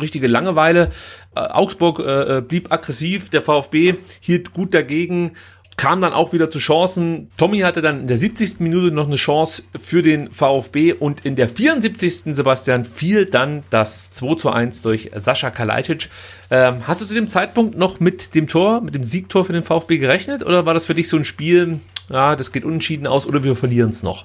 [0.00, 0.92] richtige Langeweile.
[1.34, 3.30] Äh, Augsburg äh, äh, blieb aggressiv.
[3.30, 5.36] Der VfB hielt gut dagegen.
[5.78, 7.30] Kam dann auch wieder zu Chancen.
[7.36, 8.58] Tommy hatte dann in der 70.
[8.58, 12.34] Minute noch eine Chance für den VfB und in der 74.
[12.34, 16.10] Sebastian fiel dann das 2 zu 1 durch Sascha Kalajdzic.
[16.50, 19.62] Ähm, hast du zu dem Zeitpunkt noch mit dem Tor, mit dem Siegtor für den
[19.62, 21.78] VfB gerechnet oder war das für dich so ein Spiel,
[22.10, 24.24] ja, das geht unentschieden aus oder wir verlieren es noch?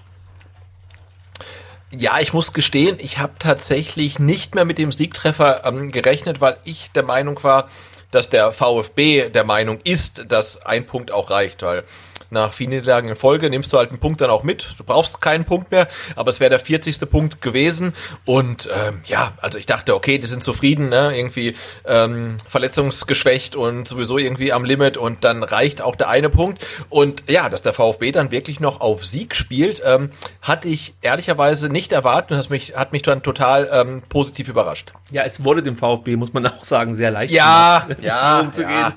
[1.95, 6.57] Ja, ich muss gestehen, ich habe tatsächlich nicht mehr mit dem Siegtreffer ähm, gerechnet, weil
[6.63, 7.69] ich der Meinung war,
[8.09, 11.83] dass der VfB der Meinung ist, dass ein Punkt auch reicht, weil
[12.29, 14.75] nach vielen Niederlagen in Folge nimmst du halt einen Punkt dann auch mit.
[14.77, 17.09] Du brauchst keinen Punkt mehr, aber es wäre der 40.
[17.09, 17.93] Punkt gewesen.
[18.25, 21.17] Und ähm, ja, also ich dachte, okay, die sind zufrieden, ne?
[21.17, 21.55] irgendwie
[21.85, 26.65] ähm, verletzungsgeschwächt und sowieso irgendwie am Limit und dann reicht auch der eine Punkt.
[26.89, 31.69] Und ja, dass der VfB dann wirklich noch auf Sieg spielt, ähm, hatte ich ehrlicherweise
[31.69, 34.93] nicht erwartet und das mich, hat mich dann total ähm, positiv überrascht.
[35.11, 37.33] Ja, es wurde dem VfB, muss man auch sagen, sehr leicht.
[37.33, 38.71] Ja, gemacht, ja, umzugehen.
[38.71, 38.93] ja.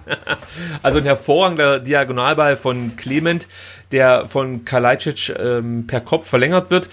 [0.82, 2.96] Also ein hervorragender Diagonalball von
[3.26, 3.48] Clement,
[3.92, 6.88] der von Kalajdzic ähm, per Kopf verlängert wird.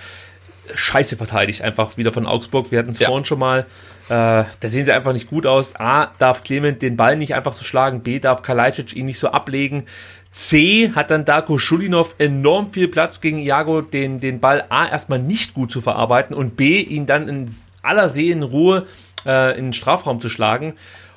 [0.74, 2.72] Scheiße verteidigt einfach wieder von Augsburg.
[2.72, 3.08] Wir hatten es Ja.
[3.08, 3.66] vorhin schon mal.
[4.08, 5.76] Äh, da sehen sie einfach nicht gut aus.
[5.78, 8.02] A, darf Clement den Ball nicht einfach so schlagen.
[8.02, 9.84] B, darf Kalajdzic ihn nicht so ablegen.
[10.32, 15.20] C, hat dann Darko Schulinov enorm viel Platz gegen Iago, den, den Ball A, erstmal
[15.20, 18.88] nicht gut zu verarbeiten und B, ihn dann in aller Seelenruhe
[19.28, 20.74] äh, in den Strafraum zu schlagen.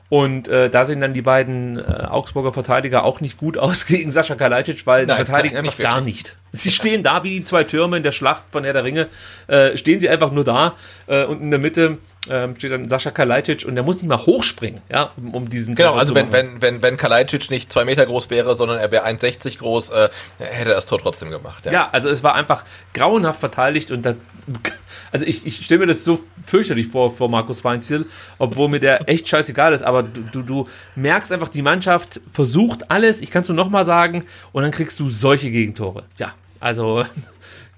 [0.09, 4.11] Und äh, da sehen dann die beiden äh, Augsburger Verteidiger auch nicht gut aus gegen
[4.11, 6.37] Sascha Kalajdzic, weil sie Nein, verteidigen einfach gar nicht.
[6.57, 9.09] Sie stehen da wie die zwei Türme in der Schlacht von Herr der Ringe.
[9.47, 10.75] Äh, stehen sie einfach nur da
[11.07, 14.19] äh, und in der Mitte ähm, steht dann Sascha Kalajdzic und der muss nicht mal
[14.19, 16.57] hochspringen, ja, um, um diesen Genau, Tor also zu wenn, machen.
[16.61, 20.09] wenn, wenn, wenn Kalajdzic nicht zwei Meter groß wäre, sondern er wäre 1,60 groß, äh,
[20.39, 21.67] hätte er das Tor trotzdem gemacht.
[21.67, 21.73] Ja.
[21.73, 22.65] Ja, also es war einfach
[22.95, 24.15] grauenhaft verteidigt und da,
[25.13, 28.07] also ich, ich stelle mir das so fürchterlich vor, vor Markus Weinziel,
[28.39, 32.91] obwohl mir der echt scheißegal ist, aber du, du, du merkst einfach, die Mannschaft versucht
[32.91, 36.05] alles, ich kann es nur nochmal sagen, und dann kriegst du solche Gegentore.
[36.19, 37.05] Ja, also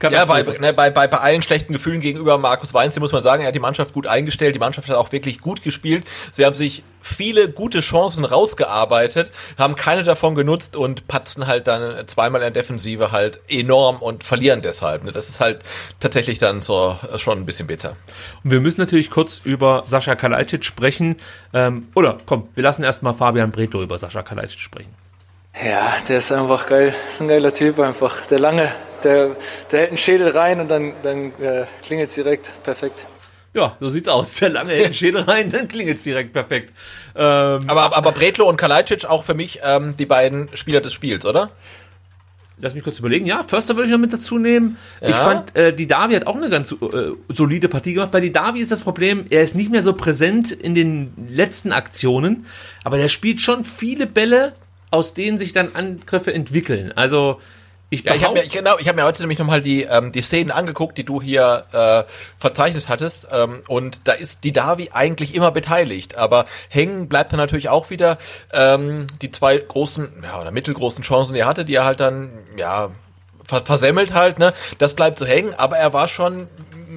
[0.01, 3.43] Ja, bei, ne, bei, bei, bei allen schlechten Gefühlen gegenüber Markus Weinzel muss man sagen,
[3.43, 6.07] er hat die Mannschaft gut eingestellt, die Mannschaft hat auch wirklich gut gespielt.
[6.31, 12.07] Sie haben sich viele gute Chancen rausgearbeitet, haben keine davon genutzt und patzen halt dann
[12.07, 15.03] zweimal in der Defensive halt enorm und verlieren deshalb.
[15.03, 15.11] Ne?
[15.11, 15.63] Das ist halt
[15.99, 17.97] tatsächlich dann so schon ein bisschen bitter.
[18.45, 21.17] Und wir müssen natürlich kurz über Sascha Kalajdzic sprechen.
[21.53, 24.95] Ähm, oder komm, wir lassen erstmal Fabian Bretlo über Sascha Kalajdzic sprechen.
[25.65, 26.95] Ja, der ist einfach geil.
[27.09, 28.27] Ist ein geiler Typ einfach.
[28.27, 28.71] Der lange,
[29.03, 29.37] der,
[29.73, 32.53] der hält einen Schädel rein und dann, dann äh, klingelt direkt.
[32.63, 33.07] Perfekt.
[33.55, 34.37] Ja, so sieht's aus.
[34.37, 36.73] Der lange hält den Schädel rein, dann klingelt's direkt perfekt.
[37.17, 41.27] Ähm, Aber, aber Bretlo und Kalajdzic auch für mich ähm, die beiden Spieler des Spiels,
[41.27, 41.51] oder?
[42.61, 43.25] Lass mich kurz überlegen.
[43.27, 44.77] Ja, Förster würde ich noch mit dazu nehmen.
[45.01, 45.15] Ich Ja.
[45.25, 46.77] fand, äh, die Davi hat auch eine ganz äh,
[47.29, 48.11] solide Partie gemacht.
[48.11, 51.73] Bei die Davi ist das Problem, er ist nicht mehr so präsent in den letzten
[51.73, 52.47] Aktionen,
[52.85, 54.55] aber der spielt schon viele Bälle,
[54.91, 56.93] aus denen sich dann Angriffe entwickeln.
[56.95, 57.41] Also
[57.91, 60.13] ich Ja, ich habe mir, ich, genau, ich hab mir heute nämlich nochmal die, ähm,
[60.13, 63.29] die Szenen angeguckt, die du hier äh, verzeichnet hattest.
[63.33, 66.17] Ähm, und da ist die Davi eigentlich immer beteiligt.
[66.17, 68.19] Aber hängen bleibt er natürlich auch wieder.
[68.53, 72.31] Ähm, die zwei großen ja, oder mittelgroßen Chancen, die er hatte, die er halt dann,
[72.57, 72.91] ja,
[73.47, 74.53] ver versemmelt halt, ne?
[74.77, 76.49] Das bleibt so hängen, aber er war schon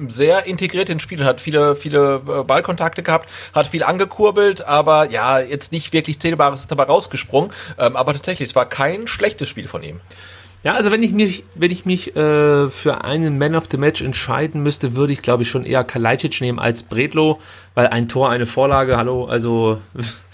[0.08, 5.40] sehr integriert ins Spiel, hat viele, viele äh, Ballkontakte gehabt, hat viel angekurbelt, aber ja,
[5.40, 7.50] jetzt nicht wirklich Zählbares dabei rausgesprungen.
[7.78, 10.00] Ähm, aber tatsächlich, es war kein schlechtes Spiel von ihm.
[10.64, 14.00] Ja, also wenn ich mich, wenn ich mich äh, für einen Man of the Match
[14.00, 17.40] entscheiden müsste, würde ich glaube ich schon eher Kalajdzic nehmen als Bredlo,
[17.74, 19.80] weil ein Tor, eine Vorlage, hallo, also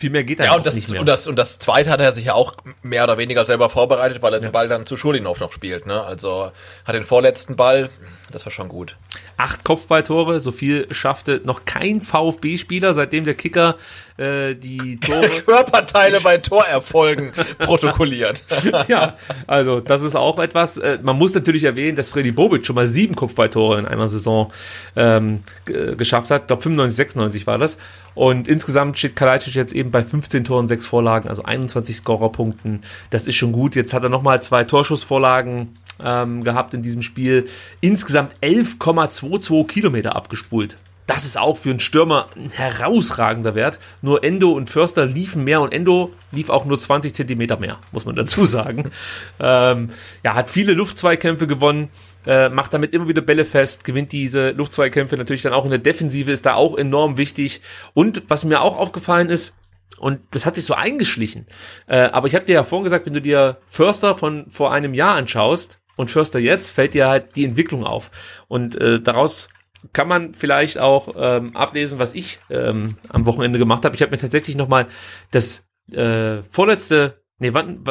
[0.00, 1.00] viel mehr geht da Ja, und das, nicht mehr.
[1.00, 4.22] und, das, und das zweite hat er sich ja auch mehr oder weniger selber vorbereitet,
[4.22, 5.86] weil er den Ball dann zu Schulinov noch spielt.
[5.86, 6.02] Ne?
[6.02, 6.50] Also
[6.86, 7.90] hat den vorletzten Ball,
[8.32, 8.96] das war schon gut.
[9.42, 13.76] Acht Kopfballtore, so viel schaffte noch kein VfB-Spieler, seitdem der Kicker
[14.18, 18.44] äh, die Tore Körperteile bei Torerfolgen protokolliert.
[18.86, 20.76] ja, also das ist auch etwas.
[20.76, 24.52] Äh, man muss natürlich erwähnen, dass Freddy Bobic schon mal sieben Kopfballtore in einer Saison
[24.94, 26.42] ähm, g- geschafft hat.
[26.42, 27.78] Ich glaube 95, 96 war das.
[28.14, 32.82] Und insgesamt steht Kalajdzic jetzt eben bei 15 Toren, 6 Vorlagen, also 21 Scorerpunkten.
[33.08, 33.74] Das ist schon gut.
[33.74, 37.46] Jetzt hat er nochmal zwei Torschussvorlagen ähm, gehabt in diesem Spiel.
[37.80, 40.76] Insgesamt 11,22 Kilometer abgespult.
[41.10, 43.80] Das ist auch für einen Stürmer ein herausragender Wert.
[44.00, 48.04] Nur Endo und Förster liefen mehr und Endo lief auch nur 20 Zentimeter mehr, muss
[48.04, 48.92] man dazu sagen.
[49.40, 49.90] ähm,
[50.22, 51.88] ja, hat viele Luftzweikämpfe gewonnen,
[52.26, 55.80] äh, macht damit immer wieder Bälle fest, gewinnt diese Luftzweikämpfe natürlich dann auch in der
[55.80, 57.60] Defensive, ist da auch enorm wichtig.
[57.92, 59.56] Und was mir auch aufgefallen ist,
[59.98, 61.44] und das hat sich so eingeschlichen.
[61.88, 64.94] Äh, aber ich habe dir ja vorhin gesagt, wenn du dir Förster von vor einem
[64.94, 68.10] Jahr anschaust und Förster jetzt, fällt dir halt die Entwicklung auf.
[68.48, 69.48] Und äh, daraus
[69.92, 73.94] kann man vielleicht auch ähm, ablesen, was ich ähm, am Wochenende gemacht habe.
[73.94, 74.86] Ich habe mir tatsächlich nochmal
[75.30, 77.84] das äh, vorletzte, nee, wann,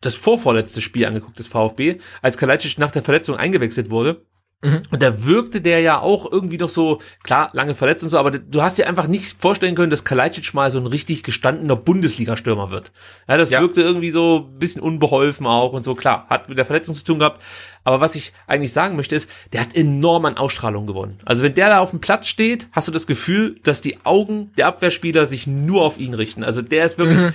[0.00, 4.24] das vorvorletzte Spiel angeguckt des VfB, als Kalajdzic nach der Verletzung eingewechselt wurde.
[4.62, 8.30] Und da wirkte der ja auch irgendwie noch so, klar, lange verletzt und so, aber
[8.32, 12.70] du hast dir einfach nicht vorstellen können, dass Kalajdzic mal so ein richtig gestandener Bundesliga-Stürmer
[12.70, 12.90] wird.
[13.28, 13.60] Ja, das Ja.
[13.60, 17.04] wirkte irgendwie so ein bisschen unbeholfen auch und so, klar, hat mit der Verletzung zu
[17.04, 17.42] tun gehabt.
[17.84, 21.20] Aber was ich eigentlich sagen möchte ist, der hat enorm an Ausstrahlung gewonnen.
[21.24, 24.50] Also wenn der da auf dem Platz steht, hast du das Gefühl, dass die Augen
[24.56, 26.42] der Abwehrspieler sich nur auf ihn richten.
[26.42, 27.32] Also der ist wirklich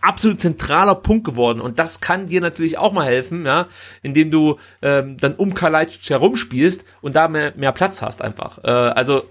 [0.00, 3.66] absolut zentraler Punkt geworden und das kann dir natürlich auch mal helfen, ja,
[4.02, 8.62] indem du ähm, dann um Kalajdzic herumspielst und da mehr, mehr Platz hast einfach.
[8.64, 9.24] Äh, also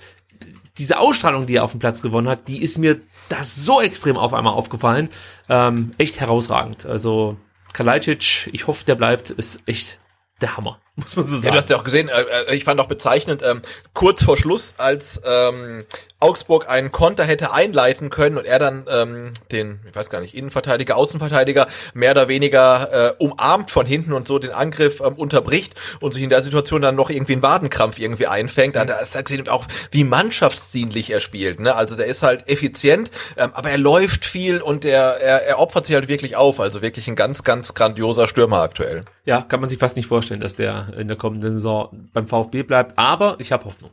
[0.77, 2.99] diese Ausstrahlung, die er auf dem Platz gewonnen hat, die ist mir
[3.29, 5.09] das so extrem auf einmal aufgefallen,
[5.49, 6.85] ähm, echt herausragend.
[6.85, 7.37] Also
[7.73, 9.99] Kalajdzic, ich hoffe, der bleibt, ist echt
[10.41, 11.51] der Hammer, muss man so Ja, sagen.
[11.53, 13.61] du hast ja auch gesehen, äh, äh, ich fand auch bezeichnend, ähm,
[13.93, 15.85] kurz vor Schluss, als ähm,
[16.19, 20.35] Augsburg einen Konter hätte einleiten können und er dann ähm, den, ich weiß gar nicht,
[20.35, 25.75] Innenverteidiger, Außenverteidiger mehr oder weniger äh, umarmt von hinten und so den Angriff ähm, unterbricht
[25.99, 28.75] und sich in der Situation dann noch irgendwie einen Wadenkrampf irgendwie einfängt.
[28.77, 31.59] Da ist da gesehen auch, wie mannschaftsdienlich er spielt.
[31.59, 31.75] Ne?
[31.75, 35.87] Also der ist halt effizient, ähm, aber er läuft viel und er, er, er opfert
[35.87, 36.61] sich halt wirklich auf.
[36.61, 39.03] Also wirklich ein ganz, ganz grandioser Stürmer aktuell.
[39.25, 42.63] Ja, kann man sich fast nicht vorstellen, dass der in der kommenden Saison beim VfB
[42.63, 42.97] bleibt.
[42.97, 43.91] Aber ich habe Hoffnung.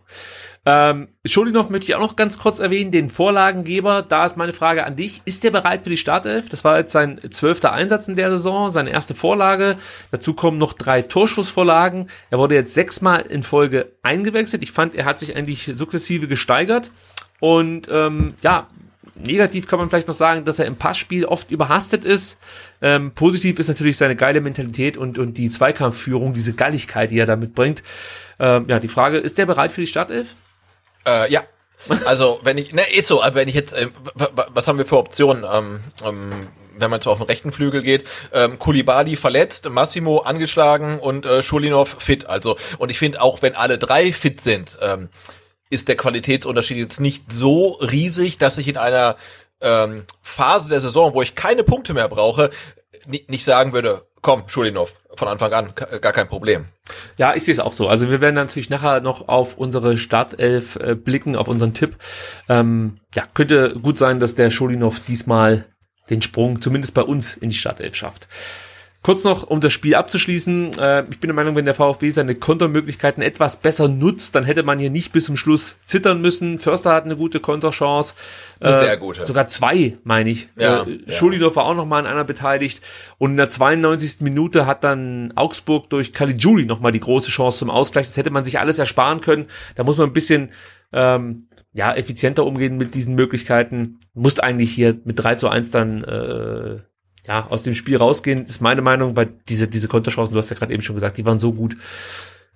[0.66, 4.02] Ähm, Schulinov möchte ich auch noch ganz kurz erwähnen, den Vorlagengeber.
[4.02, 5.22] Da ist meine Frage an dich.
[5.24, 6.48] Ist der bereit für die Startelf?
[6.48, 9.76] Das war jetzt sein zwölfter Einsatz in der Saison, seine erste Vorlage.
[10.10, 12.08] Dazu kommen noch drei Torschussvorlagen.
[12.30, 14.62] Er wurde jetzt sechsmal in Folge eingewechselt.
[14.62, 16.90] Ich fand, er hat sich eigentlich sukzessive gesteigert.
[17.40, 18.68] Und ähm, ja,
[19.24, 22.38] negativ kann man vielleicht noch sagen, dass er im Passspiel oft überhastet ist.
[22.82, 27.26] Ähm, positiv ist natürlich seine geile Mentalität und, und die Zweikampfführung, diese Galligkeit, die er
[27.26, 27.82] da mitbringt.
[28.38, 30.34] Ähm, ja, die Frage, ist der bereit für die Startelf?
[31.06, 31.42] Äh, ja.
[32.04, 34.98] Also, wenn ich, ne, ist so, aber wenn ich jetzt, äh, was haben wir für
[34.98, 35.46] Optionen?
[35.50, 36.48] Ähm, ähm,
[36.80, 41.42] wenn man so auf den rechten Flügel geht, ähm, Kulibali verletzt, Massimo angeschlagen und äh,
[41.42, 42.26] Schulinov fit.
[42.26, 45.08] Also, und ich finde auch, wenn alle drei fit sind, ähm,
[45.70, 49.16] ist der Qualitätsunterschied jetzt nicht so riesig, dass ich in einer
[49.60, 52.50] ähm, Phase der Saison, wo ich keine Punkte mehr brauche,
[53.06, 56.66] nicht sagen würde, komm, Schulinov, von Anfang an, gar kein Problem.
[57.16, 57.88] Ja, ich sehe es auch so.
[57.88, 61.96] Also wir werden natürlich nachher noch auf unsere Startelf äh, blicken, auf unseren Tipp.
[62.48, 65.66] Ähm, ja, könnte gut sein, dass der Schulinov diesmal
[66.10, 68.28] den Sprung zumindest bei uns in die Startelf schafft.
[69.02, 70.78] Kurz noch, um das Spiel abzuschließen.
[70.78, 74.62] Äh, ich bin der Meinung, wenn der VfB seine Kontermöglichkeiten etwas besser nutzt, dann hätte
[74.62, 76.58] man hier nicht bis zum Schluss zittern müssen.
[76.58, 78.14] Förster hat eine gute Konterchance.
[78.60, 79.24] Äh, sehr gute.
[79.24, 80.50] Sogar zwei, meine ich.
[80.54, 81.12] Ja, äh, ja.
[81.12, 82.82] Schulidorf war auch noch mal an einer beteiligt.
[83.16, 84.20] Und in der 92.
[84.20, 88.06] Minute hat dann Augsburg durch Caligiuri noch mal die große Chance zum Ausgleich.
[88.06, 89.46] Das hätte man sich alles ersparen können.
[89.76, 90.50] Da muss man ein bisschen
[90.92, 94.00] ähm, ja, effizienter umgehen mit diesen Möglichkeiten.
[94.12, 96.80] Musst eigentlich hier mit 3 zu 1 dann äh,
[97.26, 100.56] ja, aus dem Spiel rausgehen, ist meine Meinung, weil diese, diese Konterchancen, du hast ja
[100.56, 101.76] gerade eben schon gesagt, die waren so gut,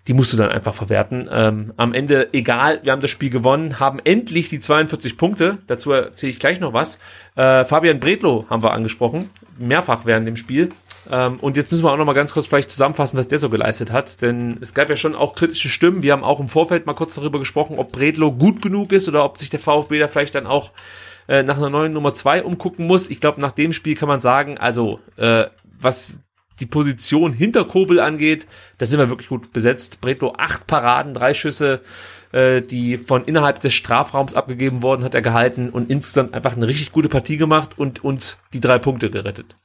[0.07, 1.29] die musst du dann einfach verwerten.
[1.33, 5.93] Ähm, am Ende, egal, wir haben das Spiel gewonnen, haben endlich die 42 Punkte, dazu
[5.93, 6.99] erzähle ich gleich noch was.
[7.37, 10.71] Äh, Fabian Bredlo haben wir angesprochen, mehrfach während dem Spiel.
[11.11, 13.49] Ähm, und jetzt müssen wir auch noch mal ganz kurz vielleicht zusammenfassen, was der so
[13.49, 16.03] geleistet hat, denn es gab ja schon auch kritische Stimmen.
[16.03, 19.25] Wir haben auch im Vorfeld mal kurz darüber gesprochen, ob Bredlo gut genug ist oder
[19.25, 20.73] ob sich der VfB da vielleicht dann auch
[21.29, 23.11] äh, nach einer neuen Nummer zwei umgucken muss.
[23.11, 25.47] Ich glaube, nach dem Spiel kann man sagen, also äh,
[25.79, 26.21] was
[26.61, 28.47] die Position hinter Kobel angeht,
[28.79, 30.01] da sind wir wirklich gut besetzt.
[30.01, 31.81] Bretlo acht Paraden, drei Schüsse,
[32.33, 36.69] äh, die von innerhalb des Strafraums abgegeben wurden, hat er gehalten und insgesamt einfach eine
[36.69, 39.57] richtig gute Partie gemacht und uns die drei Punkte gerettet.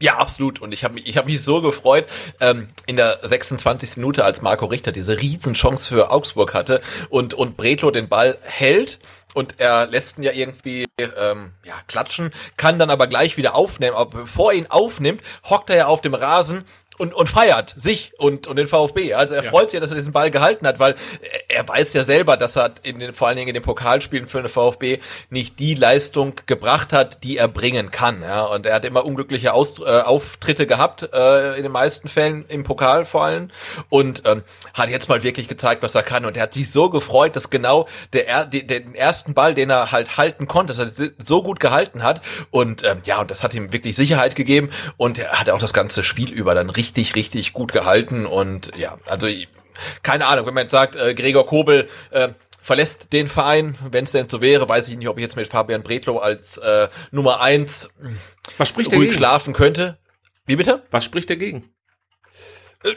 [0.00, 0.60] Ja, absolut.
[0.60, 2.06] Und ich habe mich, ich hab mich so gefreut
[2.40, 3.96] ähm, in der 26.
[3.96, 9.00] Minute, als Marco Richter diese Riesenchance für Augsburg hatte und und Bretlo den Ball hält
[9.34, 13.96] und er lässt ihn ja irgendwie ähm, ja, klatschen, kann dann aber gleich wieder aufnehmen.
[13.96, 15.20] Aber bevor er ihn aufnimmt,
[15.50, 16.64] hockt er ja auf dem Rasen
[16.98, 19.14] und, und feiert sich und, und den VfB.
[19.14, 19.50] Also er ja.
[19.50, 20.96] freut sich, dass er diesen Ball gehalten hat, weil
[21.48, 24.42] er weiß ja selber, dass er in den, vor allen Dingen in den Pokalspielen für
[24.42, 24.98] den VfB
[25.30, 28.22] nicht die Leistung gebracht hat, die er bringen kann.
[28.22, 28.44] Ja.
[28.44, 32.64] Und er hat immer unglückliche Aus, äh, Auftritte gehabt, äh, in den meisten Fällen im
[32.64, 33.50] Pokal vor allem.
[33.88, 34.42] Und ähm,
[34.74, 36.24] hat jetzt mal wirklich gezeigt, was er kann.
[36.24, 39.92] Und er hat sich so gefreut, dass genau der, der den ersten Ball, den er
[39.92, 42.22] halt halten konnte, dass er so gut gehalten hat.
[42.50, 44.70] Und ähm, ja, und das hat ihm wirklich Sicherheit gegeben.
[44.96, 48.70] Und er hat auch das ganze Spiel über dann richtig richtig, richtig gut gehalten und
[48.76, 49.28] ja, also
[50.02, 54.12] keine Ahnung, wenn man jetzt sagt, äh, Gregor Kobel äh, verlässt den Verein, wenn es
[54.12, 57.40] denn so wäre, weiß ich nicht, ob ich jetzt mit Fabian Bretlo als äh, Nummer
[57.40, 57.88] eins
[58.56, 59.12] Was spricht ruhig dagegen?
[59.12, 59.98] schlafen könnte.
[60.46, 60.82] Wie bitte?
[60.90, 61.70] Was spricht dagegen?
[62.84, 62.94] Äh,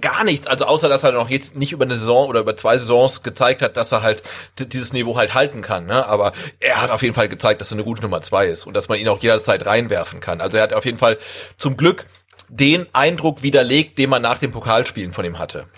[0.00, 2.78] gar nichts, also außer dass er noch jetzt nicht über eine Saison oder über zwei
[2.78, 4.22] Saisons gezeigt hat, dass er halt
[4.58, 5.86] dieses Niveau halt halten kann.
[5.86, 6.06] Ne?
[6.06, 8.74] Aber er hat auf jeden Fall gezeigt, dass er eine gute Nummer zwei ist und
[8.74, 10.40] dass man ihn auch jederzeit reinwerfen kann.
[10.40, 11.18] Also er hat auf jeden Fall
[11.56, 12.06] zum Glück
[12.52, 15.68] den Eindruck widerlegt, den man nach dem Pokalspielen von ihm hatte.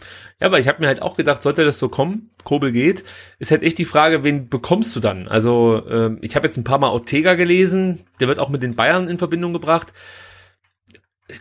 [0.40, 3.04] Ja, aber ich habe mir halt auch gedacht, sollte das so kommen, Kobel geht,
[3.38, 5.28] ist halt echt die Frage, wen bekommst du dann?
[5.28, 8.74] Also ähm, ich habe jetzt ein paar Mal Ortega gelesen, der wird auch mit den
[8.74, 9.92] Bayern in Verbindung gebracht.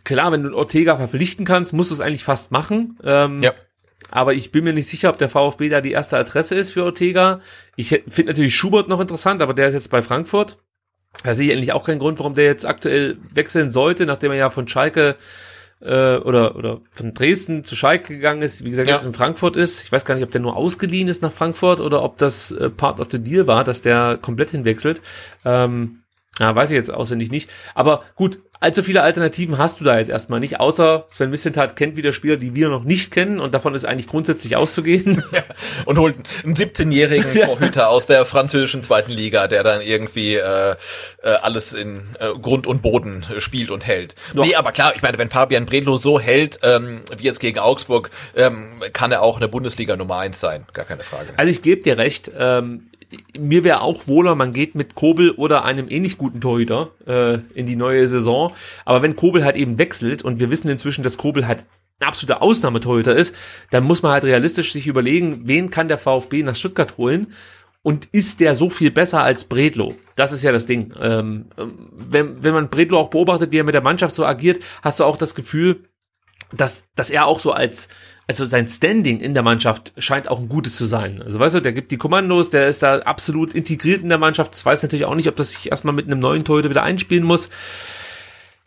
[0.04, 3.00] Klar, wenn du Ortega verpflichten kannst, musst du es eigentlich fast machen.
[3.04, 3.54] Ähm, ja.
[4.12, 6.84] Aber ich bin mir nicht sicher, ob der VfB da die erste Adresse ist für
[6.84, 7.42] Ortega.
[7.76, 10.60] Ich finde natürlich Schubert noch interessant, aber der ist jetzt bei Frankfurt.
[11.24, 14.38] Da sehe ich eigentlich auch keinen Grund, warum der jetzt aktuell wechseln sollte, nachdem er
[14.38, 15.16] ja von Schalke
[15.80, 18.96] äh, oder, oder von Dresden zu Schalke gegangen ist, wie gesagt, ja.
[18.96, 19.84] jetzt in Frankfurt ist.
[19.84, 22.70] Ich weiß gar nicht, ob der nur ausgeliehen ist nach Frankfurt oder ob das äh,
[22.70, 25.02] Part of the Deal war, dass der komplett hinwechselt.
[25.46, 26.03] Ähm,
[26.40, 27.50] ja, weiß ich jetzt auswendig nicht.
[27.76, 31.98] Aber gut, allzu viele Alternativen hast du da jetzt erstmal nicht, außer Sven Missentat kennt
[31.98, 35.22] wieder Spieler, die wir noch nicht kennen und davon ist eigentlich grundsätzlich auszugehen.
[35.34, 35.44] Ja,
[35.86, 40.76] und holt einen 17-jährigen Torhüter aus der französischen zweiten Liga, der dann irgendwie äh,
[41.24, 44.14] äh, alles in äh, Grund und Boden spielt und hält.
[44.36, 44.46] Doch.
[44.46, 48.12] Nee, aber klar, ich meine, wenn Fabian Bredlo so hält, ähm, wie jetzt gegen Augsburg,
[48.36, 51.34] ähm, kann er auch eine Bundesliga Nummer eins sein, gar keine Frage.
[51.36, 52.92] Also ich gebe dir recht, ähm,
[53.38, 57.66] mir wäre auch wohler, man geht mit Kobel oder einem ähnlich guten Torhüter äh, in
[57.66, 58.54] die neue Saison.
[58.86, 61.66] Aber wenn Kobel halt eben wechselt und wir wissen inzwischen, dass Kobel halt
[62.00, 63.36] ein absoluter Ausnahmetorhüter ist,
[63.72, 67.28] dann muss man halt realistisch sich überlegen, wen kann der VfB nach Stuttgart holen
[67.82, 69.96] und ist der so viel besser als Bredlo?
[70.16, 70.94] Das ist ja das Ding.
[71.00, 71.46] Ähm,
[71.92, 75.04] wenn, wenn man Bredlo auch beobachtet, wie er mit der Mannschaft so agiert, hast du
[75.04, 75.84] auch das Gefühl,
[76.52, 77.90] dass, dass er auch so als,
[78.28, 81.22] also sein Standing in der Mannschaft scheint auch ein gutes zu sein.
[81.22, 84.54] Also weißt du, der gibt die Kommandos, der ist da absolut integriert in der Mannschaft.
[84.54, 87.26] Das weiß natürlich auch nicht, ob das sich erstmal mit einem neuen Torhüter wieder einspielen
[87.26, 87.50] muss.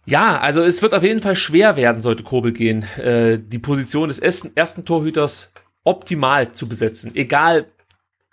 [0.04, 4.08] Ja, also es wird auf jeden Fall schwer werden, sollte Kobel gehen, äh, die Position
[4.08, 5.50] des ersten, ersten Torhüters
[5.84, 7.14] optimal zu besetzen.
[7.14, 7.66] Egal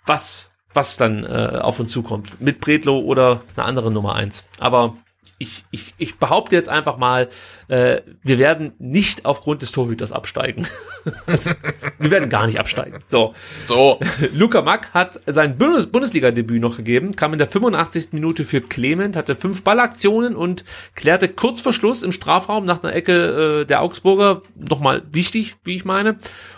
[0.06, 2.40] was was dann äh, auf uns zukommt.
[2.40, 4.44] Mit Bredlo oder eine andere Nummer eins.
[4.58, 4.96] Aber
[5.38, 7.28] ich, ich, ich behaupte jetzt einfach mal,
[7.68, 10.66] äh, wir werden nicht aufgrund des Torhüters absteigen.
[11.26, 11.50] also,
[11.98, 13.00] wir werden gar nicht absteigen.
[13.06, 13.34] So.
[13.66, 13.98] So.
[14.34, 18.12] Luca Mack hat sein Bundes Bundesliga-Debüt noch gegeben, kam in der 85.
[18.12, 22.94] Minute für Clement, hatte fünf Ballaktionen und klärte kurz vor Schluss im Strafraum nach einer
[22.94, 24.42] Ecke äh, der Augsburger.
[24.56, 26.16] Nochmal wichtig, wie ich meine.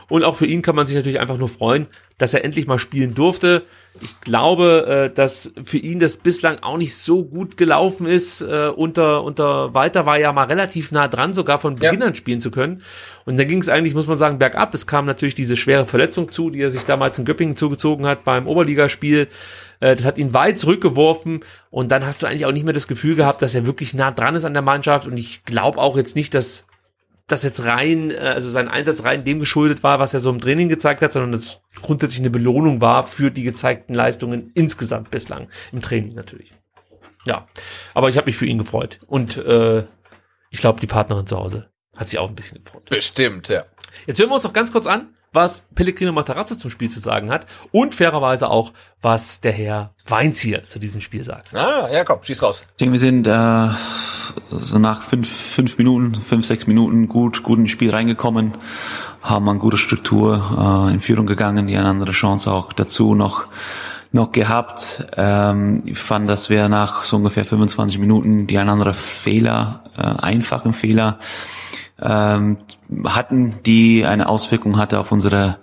[0.08, 1.88] Und auch für ihn kann man sich natürlich einfach nur freuen,
[2.18, 3.64] dass er endlich mal spielen durfte.
[4.00, 8.40] Ich glaube, äh, dass für ihn das bislang auch nicht so gut gelaufen ist.
[8.40, 12.40] Äh, unter, unter Walter war ja mal relativ nah dran, sogar von Beginn an spielen
[12.40, 12.82] zu können.
[13.24, 14.74] Und dann ging es eigentlich, muss man sagen, bergab.
[14.74, 18.24] Es kam natürlich diese schwere Verletzung zu, die er sich damals in Göppingen zugezogen hat
[18.24, 19.28] beim Oberligaspiel.
[19.80, 21.40] Äh, das hat ihn weit zurückgeworfen
[21.70, 24.10] und dann hast du eigentlich auch nicht mehr das Gefühl gehabt, dass er wirklich nah
[24.10, 25.06] dran ist an der Mannschaft.
[25.06, 26.64] Und ich glaube auch jetzt nicht, dass
[27.26, 30.40] das jetzt rein, äh, also sein Einsatz rein dem geschuldet war, was er so im
[30.40, 35.48] Training gezeigt hat, sondern das grundsätzlich eine Belohnung war für die gezeigten Leistungen insgesamt bislang
[35.72, 36.52] im Training natürlich.
[37.24, 37.48] Ja,
[37.94, 39.84] aber ich habe mich für ihn gefreut und äh,
[40.50, 42.88] ich glaube, die Partnerin zu Hause hat sich auch ein bisschen gefreut.
[42.88, 43.64] Bestimmt, ja.
[44.06, 47.30] Jetzt hören wir uns noch ganz kurz an, was Pellegrino Matarazzo zum Spiel zu sagen
[47.30, 51.54] hat und fairerweise auch, was der Herr Weinziel zu diesem Spiel sagt.
[51.54, 52.66] Ah, ja, komm, schieß raus.
[52.70, 53.68] Ich denke, wir sind äh,
[54.50, 58.54] so nach fünf, fünf Minuten, fünf, sechs Minuten gut, gut ins Spiel reingekommen,
[59.22, 63.46] haben eine gute Struktur äh, in Führung gegangen, die eine andere Chance auch dazu noch
[64.12, 65.06] noch gehabt.
[65.16, 70.02] Ähm, ich fand, dass wir nach so ungefähr 25 Minuten die ein andere Fehler, äh,
[70.02, 71.18] einfachen Fehler
[72.00, 72.58] ähm,
[73.04, 75.58] hatten, die eine Auswirkung hatte auf unsere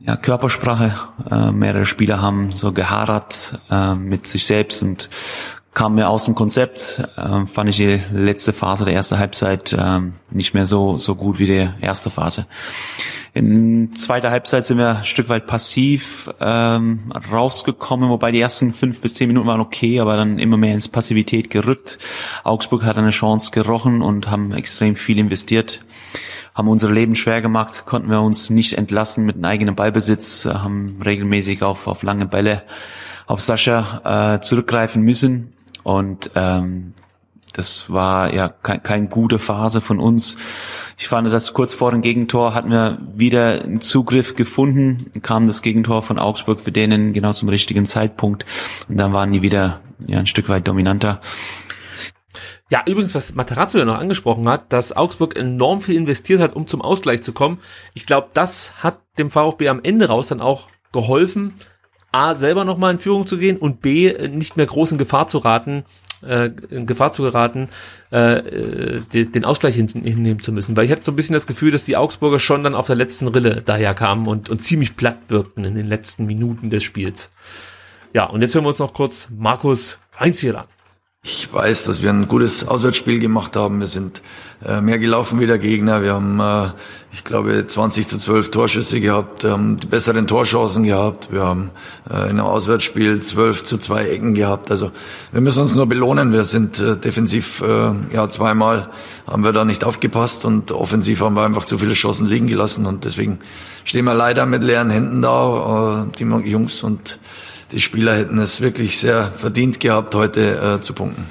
[0.00, 0.94] ja, Körpersprache.
[1.30, 5.10] Äh, mehrere Spieler haben so geharrt äh, mit sich selbst und
[5.78, 7.04] kam mir aus dem Konzept.
[7.16, 10.00] Äh, fand ich die letzte Phase der ersten Halbzeit äh,
[10.32, 12.46] nicht mehr so so gut wie die erste Phase.
[13.32, 19.00] In zweiter Halbzeit sind wir ein Stück weit passiv ähm, rausgekommen, wobei die ersten fünf
[19.00, 22.00] bis zehn Minuten waren okay, aber dann immer mehr ins Passivität gerückt.
[22.42, 25.80] Augsburg hat eine Chance gerochen und haben extrem viel investiert
[26.54, 31.00] haben unser Leben schwer gemacht, konnten wir uns nicht entlassen mit einem eigenen Ballbesitz, haben
[31.04, 32.64] regelmäßig auf, auf lange Bälle
[33.28, 35.52] auf Sascha äh, zurückgreifen müssen.
[35.88, 36.92] Und ähm,
[37.54, 40.36] das war ja keine kein gute Phase von uns.
[40.98, 45.62] Ich fand, dass kurz vor dem Gegentor hatten wir wieder einen Zugriff gefunden, kam das
[45.62, 48.44] Gegentor von Augsburg für denen genau zum richtigen Zeitpunkt
[48.90, 51.22] und dann waren die wieder ja, ein Stück weit dominanter.
[52.68, 56.66] Ja, übrigens, was Materazzo ja noch angesprochen hat, dass Augsburg enorm viel investiert hat, um
[56.66, 57.60] zum Ausgleich zu kommen.
[57.94, 61.54] Ich glaube, das hat dem VfB am Ende raus dann auch geholfen,
[62.12, 65.38] A, selber nochmal in Führung zu gehen und B, nicht mehr groß in Gefahr zu
[65.38, 65.84] raten,
[66.26, 67.68] äh, in Gefahr zu geraten,
[68.10, 70.76] äh, äh den Ausgleich hin, hinnehmen zu müssen.
[70.76, 72.96] Weil ich hatte so ein bisschen das Gefühl, dass die Augsburger schon dann auf der
[72.96, 77.30] letzten Rille daher kamen und, und ziemlich platt wirkten in den letzten Minuten des Spiels.
[78.14, 80.66] Ja, und jetzt hören wir uns noch kurz Markus Weinziel an.
[81.24, 83.80] Ich weiß, dass wir ein gutes Auswärtsspiel gemacht haben.
[83.80, 84.22] Wir sind
[84.64, 86.00] äh, mehr gelaufen wie der Gegner.
[86.00, 86.70] Wir haben, äh,
[87.12, 91.32] ich glaube, 20 zu 12 Torschüsse gehabt, haben die besseren Torchancen gehabt.
[91.32, 91.70] Wir haben
[92.08, 94.70] äh, in einem Auswärtsspiel 12 zu 2 Ecken gehabt.
[94.70, 94.92] Also
[95.32, 96.32] wir müssen uns nur belohnen.
[96.32, 98.88] Wir sind äh, defensiv, äh, ja, zweimal
[99.26, 102.86] haben wir da nicht aufgepasst und offensiv haben wir einfach zu viele Chancen liegen gelassen.
[102.86, 103.40] Und deswegen
[103.84, 107.18] stehen wir leider mit leeren Händen da, äh, die Jungs und
[107.72, 111.26] die Spieler hätten es wirklich sehr verdient gehabt, heute äh, zu punkten.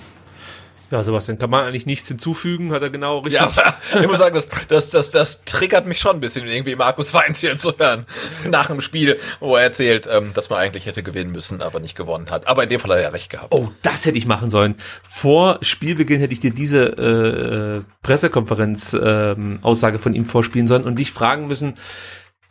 [0.89, 3.41] Ja, Sebastian, kann man eigentlich nichts hinzufügen, hat er genau richtig.
[3.41, 3.51] Ja,
[3.99, 7.57] ich muss sagen, das, das, das, das triggert mich schon ein bisschen, irgendwie Markus Weinziel
[7.57, 8.05] zu hören.
[8.49, 11.95] Nach dem Spiel, wo er erzählt, ähm, dass man eigentlich hätte gewinnen müssen, aber nicht
[11.95, 12.47] gewonnen hat.
[12.47, 13.53] Aber in dem Fall hat er ja recht gehabt.
[13.53, 14.75] Oh, das hätte ich machen sollen.
[15.03, 21.11] Vor Spielbeginn hätte ich dir diese äh, Pressekonferenz-Aussage ähm, von ihm vorspielen sollen und dich
[21.11, 21.73] fragen müssen,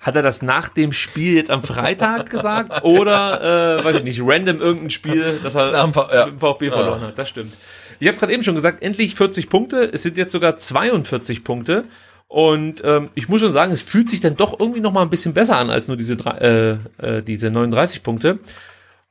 [0.07, 4.21] hat er das nach dem Spiel jetzt am Freitag gesagt oder, äh, weiß ich nicht,
[4.23, 5.85] random irgendein Spiel, das er ja.
[5.85, 7.09] mit dem VfB verloren ja.
[7.09, 7.19] hat?
[7.19, 7.55] Das stimmt.
[7.99, 9.91] Ich habe es gerade eben schon gesagt, endlich 40 Punkte.
[9.93, 11.87] Es sind jetzt sogar 42 Punkte.
[12.29, 15.11] Und ähm, ich muss schon sagen, es fühlt sich dann doch irgendwie noch mal ein
[15.11, 18.39] bisschen besser an als nur diese, drei, äh, äh, diese 39 Punkte.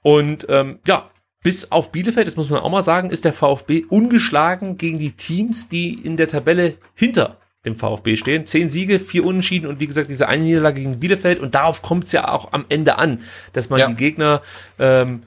[0.01, 1.09] Und ähm, ja,
[1.43, 5.11] bis auf Bielefeld, das muss man auch mal sagen, ist der VfB ungeschlagen gegen die
[5.11, 8.45] Teams, die in der Tabelle hinter dem VfB stehen.
[8.45, 11.39] Zehn Siege, vier Unentschieden und wie gesagt diese eine Niederlage gegen Bielefeld.
[11.39, 13.19] Und darauf kommt es ja auch am Ende an,
[13.53, 13.87] dass man Ja.
[13.87, 14.41] die Gegner
[14.79, 15.23] ähm,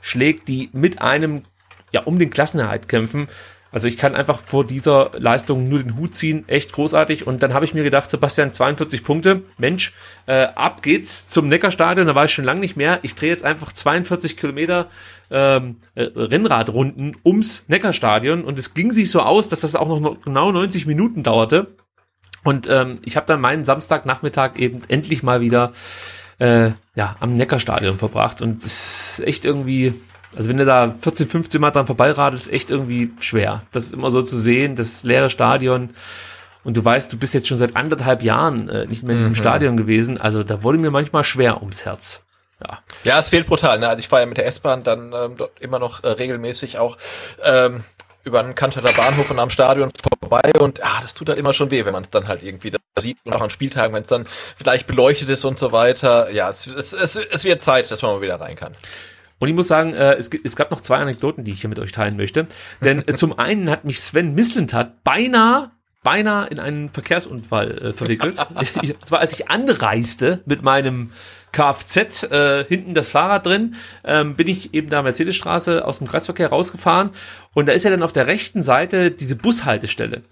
[0.00, 1.42] schlägt, die mit einem
[1.92, 3.28] ja um den Klassenerhalt kämpfen.
[3.70, 7.26] Also ich kann einfach vor dieser Leistung nur den Hut ziehen, echt großartig.
[7.26, 9.94] Und dann habe ich mir gedacht, Sebastian, 42 Punkte, Mensch,
[10.26, 12.98] äh, ab geht's zum Neckarstadion, da war ich schon lange nicht mehr.
[13.00, 14.88] Ich drehe jetzt einfach 42 Kilometer
[15.32, 20.00] ähm, äh, Rennradrunden ums Neckarstadion und es ging sich so aus, dass das auch noch
[20.00, 21.74] no- genau 90 Minuten dauerte.
[22.44, 25.72] Und ähm, ich habe dann meinen Samstagnachmittag eben endlich mal wieder
[26.38, 28.42] äh, ja, am Neckarstadion verbracht.
[28.42, 29.94] Und es ist echt irgendwie,
[30.36, 33.62] also wenn du da 14, 15 Mal dran vorbeiradest, ist echt irgendwie schwer.
[33.72, 35.90] Das ist immer so zu sehen, das leere Stadion.
[36.64, 39.32] Und du weißt, du bist jetzt schon seit anderthalb Jahren äh, nicht mehr in diesem
[39.32, 39.36] Mhm.
[39.36, 40.20] Stadion gewesen.
[40.20, 42.24] Also da wurde mir manchmal schwer ums Herz.
[42.62, 42.78] Ja.
[43.04, 43.78] Ja, es fehlt brutal.
[43.78, 43.88] Ne?
[43.88, 46.96] Also ich fahre ja mit der S-Bahn dann ähm, dort immer noch äh, regelmäßig auch
[47.42, 47.84] ähm,
[48.24, 49.90] über den Cannstatter Bahnhof und am Stadion
[50.20, 52.70] vorbei und ah, das tut halt immer schon weh, wenn man es dann halt irgendwie
[52.70, 54.26] da sieht und auch an Spieltagen, wenn es dann
[54.56, 56.30] vielleicht beleuchtet ist und so weiter.
[56.30, 58.76] Ja, es, es, es, es wird Zeit, dass man mal wieder rein kann.
[59.40, 61.80] Und ich muss sagen, äh, es, es gab noch zwei Anekdoten, die ich hier mit
[61.80, 62.46] euch teilen möchte.
[62.80, 65.72] Denn äh, zum einen hat mich Sven Mislintat beinahe
[66.02, 68.36] beinahe in einen Verkehrsunfall äh, verwickelt.
[68.82, 71.12] ich, zwar als ich anreiste mit meinem
[71.52, 73.74] Kfz, äh, hinten das Fahrrad drin,
[74.04, 77.10] ähm, bin ich eben da Mercedesstraße aus dem Kreisverkehr rausgefahren
[77.54, 80.22] und da ist ja dann auf der rechten Seite diese Bushaltestelle.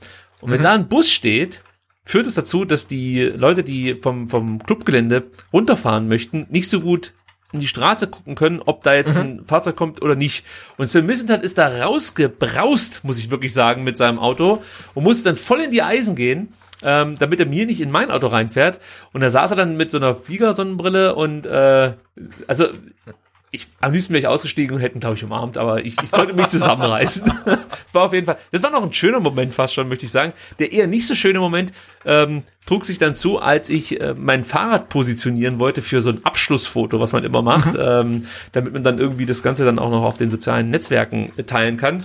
[0.41, 0.65] Und wenn Mhm.
[0.65, 1.63] da ein Bus steht,
[2.05, 7.13] führt es dazu, dass die Leute, die vom, vom Clubgelände runterfahren möchten, nicht so gut
[7.53, 10.45] in die Straße gucken können, ob da jetzt ein Fahrzeug kommt oder nicht.
[10.79, 14.63] Und Sven Missentat ist da rausgebraust, muss ich wirklich sagen, mit seinem Auto
[14.95, 18.11] und musste dann voll in die Eisen gehen, ähm, damit er mir nicht in mein
[18.11, 18.79] Auto reinfährt.
[19.13, 21.93] Und da saß er dann mit so einer Fliegersonnenbrille und äh,
[22.47, 22.69] also
[23.53, 26.35] ich am liebsten wäre ich ausgestiegen und hätten, glaube ich, umarmt, aber ich, ich konnte
[26.35, 27.31] mich zusammenreißen.
[27.87, 30.13] Es war auf jeden Fall, das war noch ein schöner Moment fast schon, möchte ich
[30.13, 30.33] sagen.
[30.61, 31.73] Der eher nicht so schöne Moment
[32.05, 36.25] ähm, trug sich dann zu, als ich äh, mein Fahrrad positionieren wollte für so ein
[36.25, 40.05] Abschlussfoto, was man immer macht, ähm, damit man dann irgendwie das Ganze dann auch noch
[40.05, 42.05] auf den sozialen Netzwerken äh, teilen kann.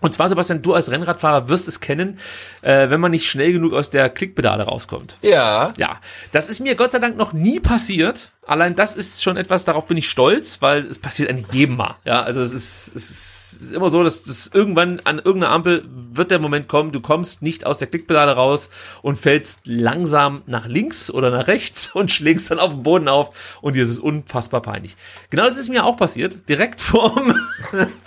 [0.00, 2.18] Und zwar, Sebastian, du als Rennradfahrer wirst es kennen,
[2.62, 5.16] äh, wenn man nicht schnell genug aus der Klickpedale rauskommt.
[5.22, 5.72] Ja.
[5.78, 6.00] Ja,
[6.32, 8.32] das ist mir Gott sei Dank noch nie passiert.
[8.46, 11.96] Allein das ist schon etwas, darauf bin ich stolz, weil es passiert eigentlich jedem Mal.
[12.04, 16.30] Ja, also es ist, es ist immer so, dass das irgendwann an irgendeiner Ampel wird
[16.30, 18.70] der Moment kommen, du kommst nicht aus der Klickpedale raus
[19.02, 23.58] und fällst langsam nach links oder nach rechts und schlägst dann auf den Boden auf
[23.60, 24.96] und dir ist es unfassbar peinlich.
[25.30, 27.34] Genau das ist mir auch passiert, direkt vorm,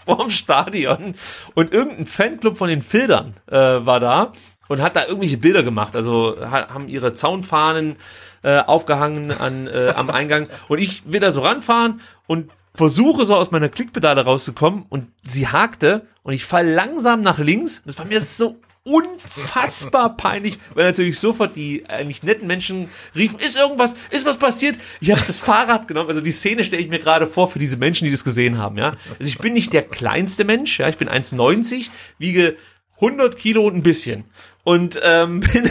[0.05, 1.15] vorm Stadion
[1.55, 4.33] und irgendein Fanclub von den Filtern äh, war da
[4.69, 5.95] und hat da irgendwelche Bilder gemacht.
[5.95, 7.97] Also ha haben ihre Zaunfahnen
[8.43, 13.35] äh, aufgehangen an, äh, am Eingang und ich will da so ranfahren und versuche so
[13.35, 17.81] aus meiner Klickpedale rauszukommen und sie hakte und ich fall langsam nach links.
[17.85, 23.55] Das war mir so unfassbar peinlich, weil natürlich sofort die eigentlich netten Menschen riefen, ist
[23.55, 24.77] irgendwas, ist was passiert?
[24.99, 26.09] Ich habe das Fahrrad genommen.
[26.09, 28.77] Also die Szene stelle ich mir gerade vor für diese Menschen, die das gesehen haben.
[28.77, 30.79] Ja, also ich bin nicht der kleinste Mensch.
[30.79, 32.55] Ja, ich bin 1,90, wiege
[32.95, 34.25] 100 Kilo und ein bisschen.
[34.63, 35.69] Und ähm, bin,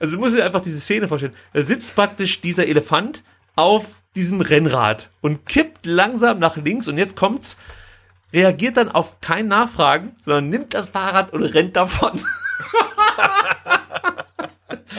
[0.00, 1.34] also du musst dir einfach diese Szene vorstellen.
[1.52, 3.22] Da sitzt praktisch dieser Elefant
[3.56, 7.56] auf diesem Rennrad und kippt langsam nach links und jetzt kommt's,
[8.32, 12.20] reagiert dann auf kein Nachfragen, sondern nimmt das Fahrrad und rennt davon.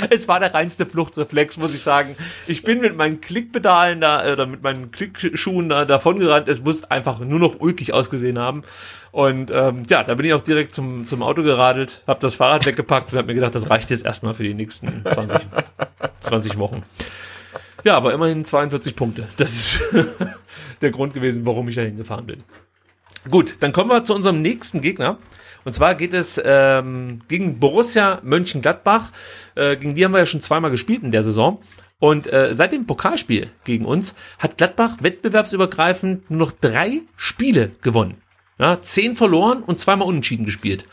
[0.10, 2.16] Es war der reinste Fluchtreflex, muss ich sagen.
[2.48, 6.48] Ich bin mit meinen Klickpedalen da, oder mit meinen Klickschuhen da davon gerannt.
[6.48, 8.64] Es muss einfach nur noch ulkig ausgesehen haben.
[9.12, 12.66] Und ähm, ja, da bin ich auch direkt zum, zum Auto geradelt, habe das Fahrrad
[12.66, 15.42] weggepackt und habe mir gedacht, das reicht jetzt erstmal für die nächsten 20,
[16.22, 16.84] 20 Wochen.
[17.84, 19.28] Ja, aber immerhin 42 Punkte.
[19.38, 19.94] Das ist
[20.82, 22.38] der Grund gewesen, warum ich da hingefahren bin.
[23.30, 25.18] Gut, dann kommen wir zu unserem nächsten Gegner.
[25.66, 29.12] Und zwar geht es ähm, gegen Borussia Mönchengladbach.
[29.56, 31.62] Äh, gegen die haben wir ja schon zweimal gespielt in der Saison.
[32.00, 38.18] Und äh, seit dem Pokalspiel gegen uns hat Gladbach wettbewerbsübergreifend nur noch drei Spiele gewonnen.
[38.60, 40.84] Ja, zehn verloren und zweimal unentschieden gespielt.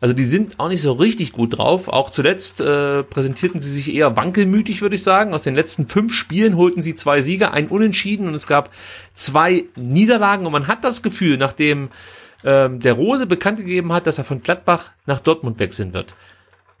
[0.00, 1.88] Also die sind auch nicht so richtig gut drauf.
[1.88, 5.34] Auch zuletzt äh, präsentierten sie sich eher wankelmütig, würde ich sagen.
[5.34, 8.70] Aus den letzten fünf Spielen holten sie zwei Siege, ein Unentschieden und es gab
[9.12, 10.46] zwei Niederlagen.
[10.46, 11.90] Und man hat das Gefühl, nachdem
[12.44, 16.14] ähm, der Rose bekannt gegeben hat, dass er von Gladbach nach Dortmund wechseln wird,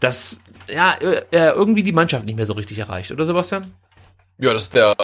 [0.00, 0.42] dass
[0.72, 0.96] ja,
[1.30, 3.72] er irgendwie die Mannschaft nicht mehr so richtig erreicht, oder Sebastian?
[4.40, 4.94] Ja, das ist der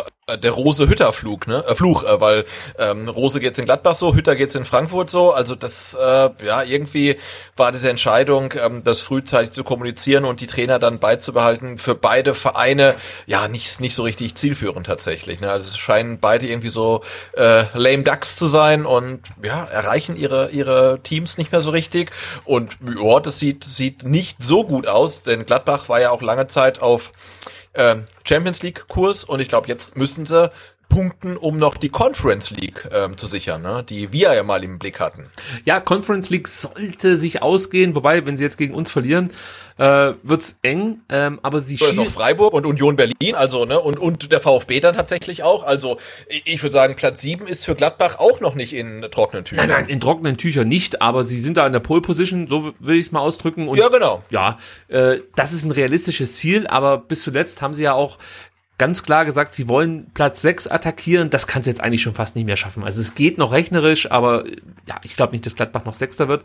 [0.43, 1.65] der Rose Hütter Flug, ne?
[1.69, 2.47] Äh, Fluch, äh, weil
[2.81, 5.33] ähm, Rose geht's in Gladbach so, Hütter geht's in Frankfurt so.
[5.33, 7.17] Also das äh, ja irgendwie
[7.57, 12.35] war diese Entscheidung, ähm, das frühzeitig zu kommunizieren und die Trainer dann beizubehalten für beide
[12.35, 12.97] Vereine
[13.27, 15.39] ja nicht nicht so richtig zielführend tatsächlich.
[15.39, 15.49] Ne?
[15.49, 17.03] Also es scheinen beide irgendwie so
[17.37, 22.11] äh, lame ducks zu sein und ja erreichen ihre ihre Teams nicht mehr so richtig.
[22.45, 26.49] Und ja, das sieht sieht nicht so gut aus, denn Gladbach war ja auch lange
[26.49, 27.47] Zeit auf äh,
[28.25, 30.51] Champions League Kurs und ich glaube, jetzt müssen sie
[30.89, 33.85] punkten, um noch die Conference League ähm, zu sichern, ne?
[33.89, 35.31] die wir ja mal im Blick hatten.
[35.65, 39.31] Ja, Conference League sollte sich ausgehen, wobei, wenn sie jetzt gegen uns verlieren,
[39.79, 43.79] äh, wird's eng, ähm, aber sie so ist noch Freiburg und Union Berlin, also ne
[43.79, 45.65] und und der VfB dann tatsächlich auch.
[45.65, 45.99] Also
[46.45, 49.69] ich, würde sagen, Platz sieben ist für Gladbach auch noch nicht in trockenen Tüchern.
[49.69, 52.73] Nein, nein, in trockenen Tüchern nicht, aber sie sind da in der Pole Position, so
[52.79, 53.69] will ich es mal ausdrücken.
[53.69, 54.23] Und ja, genau.
[54.31, 54.57] Ja,
[54.89, 58.19] äh, das ist ein realistisches Ziel, aber bis zuletzt haben sie ja auch
[58.79, 61.31] ganz klar gesagt, sie wollen Platz 6 attackieren.
[61.31, 62.85] Das kann es jetzt eigentlich schon fast nicht mehr schaffen.
[62.85, 64.45] Also es geht noch rechnerisch, aber
[64.87, 66.45] ja, ich glaube nicht, dass Gladbach noch Sechster wird.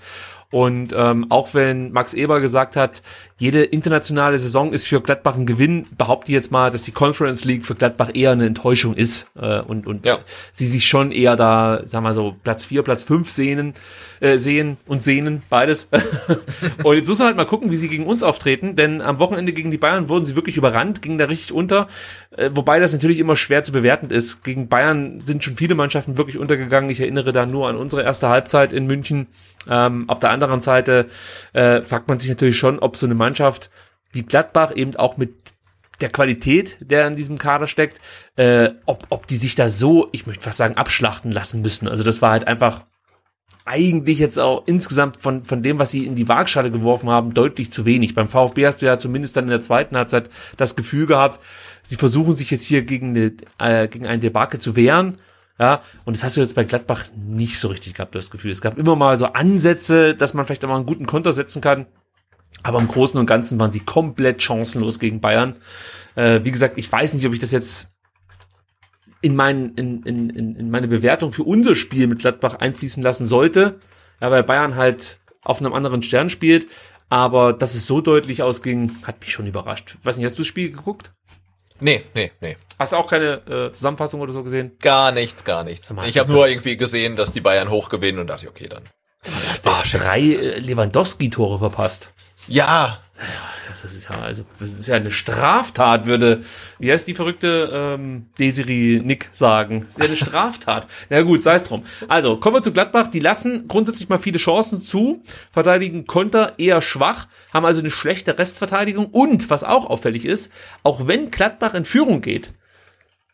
[0.49, 3.01] Und ähm, auch wenn Max Eber gesagt hat,
[3.37, 7.43] jede internationale Saison ist für Gladbach ein Gewinn, behaupte ich jetzt mal, dass die Conference
[7.43, 10.19] League für Gladbach eher eine Enttäuschung ist äh, und, und ja.
[10.51, 13.73] sie sich schon eher da, sagen wir so, Platz 4, Platz 5 sehnen,
[14.21, 15.89] äh, sehen und sehnen, beides.
[16.83, 19.51] und jetzt muss man halt mal gucken, wie sie gegen uns auftreten, denn am Wochenende
[19.51, 21.87] gegen die Bayern wurden sie wirklich überrannt, gingen da richtig unter,
[22.37, 24.43] äh, wobei das natürlich immer schwer zu bewerten ist.
[24.43, 26.89] Gegen Bayern sind schon viele Mannschaften wirklich untergegangen.
[26.89, 29.27] Ich erinnere da nur an unsere erste Halbzeit in München.
[29.67, 31.07] Ähm, auf der anderen Seite
[31.53, 33.69] äh, fragt man sich natürlich schon, ob so eine Mannschaft
[34.13, 35.33] wie Gladbach eben auch mit
[36.01, 37.99] der Qualität, der in diesem Kader steckt,
[38.35, 41.87] äh, ob, ob die sich da so, ich möchte fast sagen, abschlachten lassen müssen.
[41.87, 42.85] Also das war halt einfach
[43.65, 47.71] eigentlich jetzt auch insgesamt von, von dem, was sie in die Waagschale geworfen haben, deutlich
[47.71, 48.15] zu wenig.
[48.15, 51.39] Beim VfB hast du ja zumindest dann in der zweiten Halbzeit das Gefühl gehabt,
[51.83, 55.17] sie versuchen sich jetzt hier gegen, eine, äh, gegen ein Debakel zu wehren
[55.61, 58.49] ja, und das hast du jetzt bei Gladbach nicht so richtig gehabt, das Gefühl.
[58.49, 61.61] Es gab immer mal so Ansätze, dass man vielleicht auch mal einen guten Konter setzen
[61.61, 61.85] kann.
[62.63, 65.59] Aber im Großen und Ganzen waren sie komplett chancenlos gegen Bayern.
[66.15, 67.90] Äh, wie gesagt, ich weiß nicht, ob ich das jetzt
[69.21, 73.79] in, mein, in, in, in meine Bewertung für unser Spiel mit Gladbach einfließen lassen sollte.
[74.21, 76.67] Ja, weil Bayern halt auf einem anderen Stern spielt.
[77.09, 79.97] Aber dass es so deutlich ausging, hat mich schon überrascht.
[80.03, 81.11] Weiß nicht, hast du das Spiel geguckt?
[81.81, 82.57] Nee, nee, nee.
[82.79, 84.77] Hast du auch keine äh, Zusammenfassung oder so gesehen?
[84.79, 85.93] Gar nichts, gar nichts.
[86.05, 88.83] Ich habe nur irgendwie gesehen, dass die Bayern hoch gewinnen und dachte, okay, dann.
[89.23, 92.11] Du hast oh, drei äh, Lewandowski-Tore verpasst.
[92.47, 92.99] Ja.
[93.21, 93.27] Ja,
[93.67, 96.43] das ist ja, also, das ist ja eine Straftat, würde,
[96.79, 99.81] wie heißt die verrückte ähm, Desiree Nick sagen.
[99.81, 100.87] Das ist ja eine Straftat.
[101.09, 101.83] Na gut, sei es drum.
[102.07, 103.07] Also, kommen wir zu Gladbach.
[103.07, 105.21] Die lassen grundsätzlich mal viele Chancen zu,
[105.51, 111.07] verteidigen Konter eher schwach, haben also eine schlechte Restverteidigung und, was auch auffällig ist, auch
[111.07, 112.51] wenn Gladbach in Führung geht,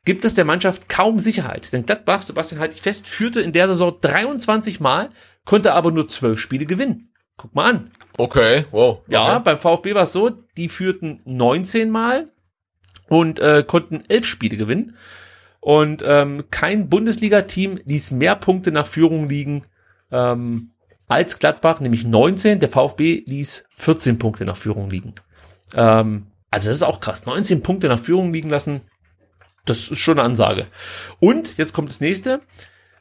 [0.03, 1.72] gibt es der Mannschaft kaum Sicherheit.
[1.72, 5.09] Denn Gladbach, Sebastian halte ich fest, führte in der Saison 23 Mal,
[5.45, 7.14] konnte aber nur 12 Spiele gewinnen.
[7.38, 7.91] Guck mal an.
[8.18, 8.98] Okay, wow.
[8.98, 9.14] Okay.
[9.14, 12.31] Ja, beim VfB war es so, die führten 19 Mal
[13.07, 14.98] und äh, konnten 11 Spiele gewinnen.
[15.60, 19.65] Und ähm, kein Bundesliga-Team ließ mehr Punkte nach Führung liegen
[20.11, 20.72] ähm,
[21.07, 22.60] als Gladbach, nämlich 19.
[22.60, 25.15] Der VfB ließ 14 Punkte nach Führung liegen.
[25.76, 27.26] Ähm, also das ist auch krass.
[27.26, 28.81] 19 Punkte nach Führung liegen lassen,
[29.65, 30.65] das ist schon eine Ansage.
[31.19, 32.41] Und jetzt kommt das nächste.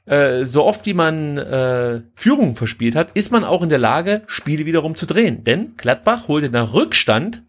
[0.06, 4.22] Äh, so oft wie man äh, Führung verspielt hat, ist man auch in der Lage,
[4.26, 5.44] Spiele wiederum zu drehen.
[5.44, 7.42] Denn Gladbach holte nach Rückstand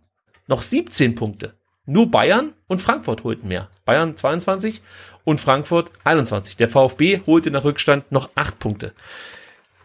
[0.48, 1.54] noch 17 Punkte.
[1.86, 3.70] Nur Bayern und Frankfurt holten mehr.
[3.86, 4.82] Bayern 22
[5.24, 6.58] und Frankfurt 21.
[6.58, 8.94] Der VfB holte nach Rückstand noch 8 Punkte.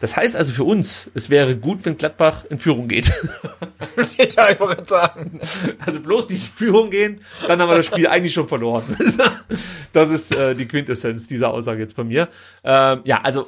[0.03, 3.07] Das heißt also für uns, es wäre gut, wenn Gladbach in Führung geht.
[4.37, 5.39] ja, ich wollte sagen.
[5.87, 8.83] Also bloß die Führung gehen, dann haben wir das Spiel eigentlich schon verloren.
[9.93, 12.29] das ist äh, die Quintessenz dieser Aussage jetzt von mir.
[12.65, 13.47] Ähm, ja, also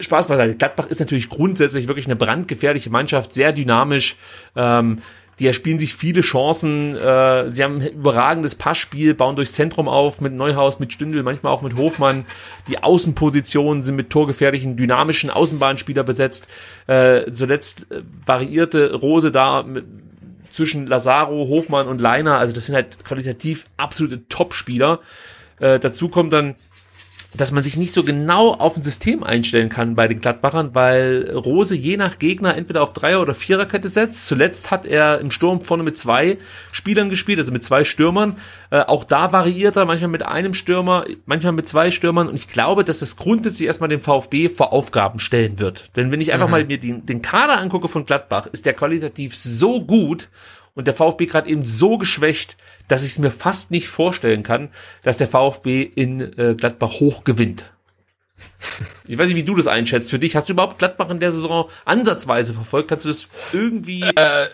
[0.00, 0.54] Spaß beiseite.
[0.54, 4.16] Gladbach ist natürlich grundsätzlich wirklich eine brandgefährliche Mannschaft, sehr dynamisch.
[4.56, 5.02] Ähm,
[5.38, 6.96] die erspielen sich viele Chancen.
[6.96, 11.52] Äh, sie haben ein überragendes Passspiel, bauen durchs Zentrum auf mit Neuhaus, mit Stündel, manchmal
[11.52, 12.24] auch mit Hofmann.
[12.68, 16.46] Die Außenpositionen sind mit torgefährlichen, dynamischen Außenbahnspieler besetzt.
[16.86, 19.84] Äh, zuletzt äh, variierte Rose da mit,
[20.50, 22.38] zwischen Lazaro, Hofmann und Leiner.
[22.38, 25.00] Also das sind halt qualitativ absolute Top-Spieler.
[25.58, 26.54] Äh, dazu kommt dann
[27.36, 31.30] dass man sich nicht so genau auf ein System einstellen kann bei den Gladbachern, weil
[31.30, 34.26] Rose je nach Gegner entweder auf Dreier- oder Viererkette setzt.
[34.26, 36.38] Zuletzt hat er im Sturm vorne mit zwei
[36.70, 38.36] Spielern gespielt, also mit zwei Stürmern.
[38.70, 42.28] Äh, auch da variiert er manchmal mit einem Stürmer, manchmal mit zwei Stürmern.
[42.28, 45.96] Und ich glaube, dass es grundsätzlich erstmal den VfB vor Aufgaben stellen wird.
[45.96, 46.52] Denn wenn ich einfach mhm.
[46.52, 50.28] mal mir den, den Kader angucke von Gladbach, ist der qualitativ so gut
[50.74, 52.56] und der VfB gerade eben so geschwächt,
[52.88, 54.70] dass ich es mir fast nicht vorstellen kann,
[55.02, 57.70] dass der VfB in äh, Gladbach hoch gewinnt.
[59.06, 60.08] Ich weiß nicht, wie du das einschätzt.
[60.08, 62.88] Für dich, hast du überhaupt Gladbach in der Saison ansatzweise verfolgt?
[62.88, 64.00] Kannst du das irgendwie...
[64.00, 64.46] Äh,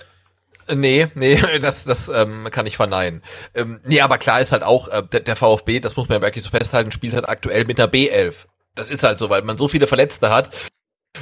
[0.72, 3.22] Nee, nee, das, das ähm, kann ich verneinen.
[3.54, 6.22] Ähm, nee, aber klar ist halt auch, äh, der, der VfB, das muss man ja
[6.22, 8.46] wirklich so festhalten, spielt halt aktuell mit einer B11.
[8.74, 10.50] Das ist halt so, weil man so viele Verletzte hat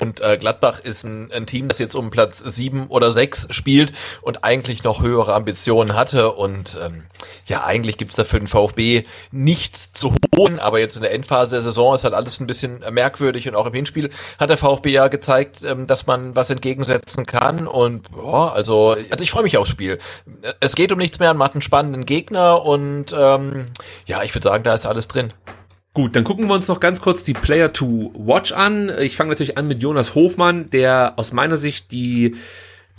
[0.01, 3.93] und äh, Gladbach ist ein, ein Team, das jetzt um Platz sieben oder sechs spielt
[4.21, 6.33] und eigentlich noch höhere Ambitionen hatte.
[6.33, 7.05] Und ähm,
[7.47, 11.57] ja, eigentlich gibt's da für den VfB nichts zu holen, aber jetzt in der Endphase
[11.57, 14.91] der Saison ist halt alles ein bisschen merkwürdig und auch im Hinspiel hat der VfB
[14.91, 17.67] ja gezeigt, ähm, dass man was entgegensetzen kann.
[17.67, 19.99] Und boah, also, also ich freue mich aufs Spiel.
[20.61, 23.69] Es geht um nichts mehr, man hat einen spannenden Gegner und ähm,
[24.07, 25.33] ja, ich würde sagen, da ist alles drin.
[25.99, 28.89] Gut, dann gucken wir uns noch ganz kurz die Player to Watch an.
[29.01, 32.37] Ich fange natürlich an mit Jonas Hofmann, der aus meiner Sicht die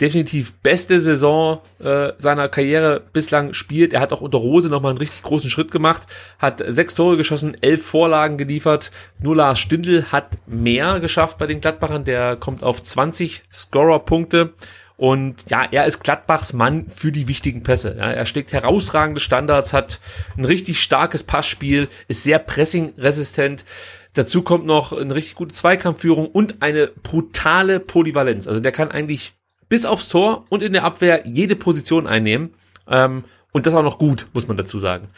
[0.02, 3.94] definitiv beste Saison äh, seiner Karriere bislang spielt.
[3.94, 6.02] Er hat auch unter Rose nochmal einen richtig großen Schritt gemacht,
[6.38, 8.90] hat sechs Tore geschossen, elf Vorlagen geliefert.
[9.18, 12.04] Nur Lars Stindl hat mehr geschafft bei den Gladbachern.
[12.04, 14.52] Der kommt auf 20 Scorer-Punkte.
[15.00, 17.96] Und ja, er ist Gladbachs Mann für die wichtigen Pässe.
[17.96, 19.98] Ja, er schlägt herausragende Standards, hat
[20.36, 23.64] ein richtig starkes Passspiel, ist sehr pressingresistent.
[24.12, 28.46] Dazu kommt noch eine richtig gute Zweikampfführung und eine brutale Polyvalenz.
[28.46, 29.32] Also der kann eigentlich
[29.70, 32.52] bis aufs Tor und in der Abwehr jede Position einnehmen.
[32.86, 35.08] Ähm, und das auch noch gut, muss man dazu sagen.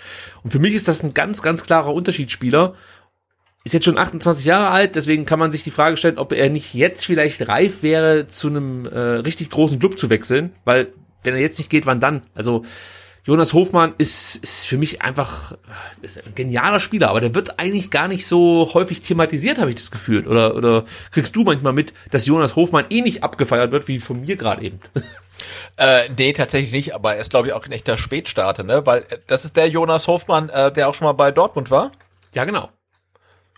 [0.44, 2.74] Und für mich ist das ein ganz, ganz klarer Unterschiedsspieler
[3.64, 6.50] ist jetzt schon 28 Jahre alt, deswegen kann man sich die Frage stellen, ob er
[6.50, 10.88] nicht jetzt vielleicht reif wäre, zu einem äh, richtig großen Club zu wechseln, weil
[11.22, 12.22] wenn er jetzt nicht geht, wann dann?
[12.34, 12.64] Also
[13.24, 15.52] Jonas Hofmann ist, ist für mich einfach
[16.02, 19.92] ein genialer Spieler, aber der wird eigentlich gar nicht so häufig thematisiert, habe ich das
[19.92, 20.26] Gefühl.
[20.26, 24.20] Oder, oder kriegst du manchmal mit, dass Jonas Hofmann eh nicht abgefeiert wird, wie von
[24.22, 24.80] mir gerade eben?
[25.76, 28.86] Äh, nee, tatsächlich nicht, aber er ist, glaube ich, auch ein echter Spätstarter, ne?
[28.86, 31.90] Weil äh, das ist der Jonas Hofmann, äh, der auch schon mal bei Dortmund war.
[32.32, 32.68] Ja, genau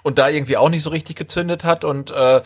[0.05, 2.43] und da irgendwie auch nicht so richtig gezündet hat und äh, äh,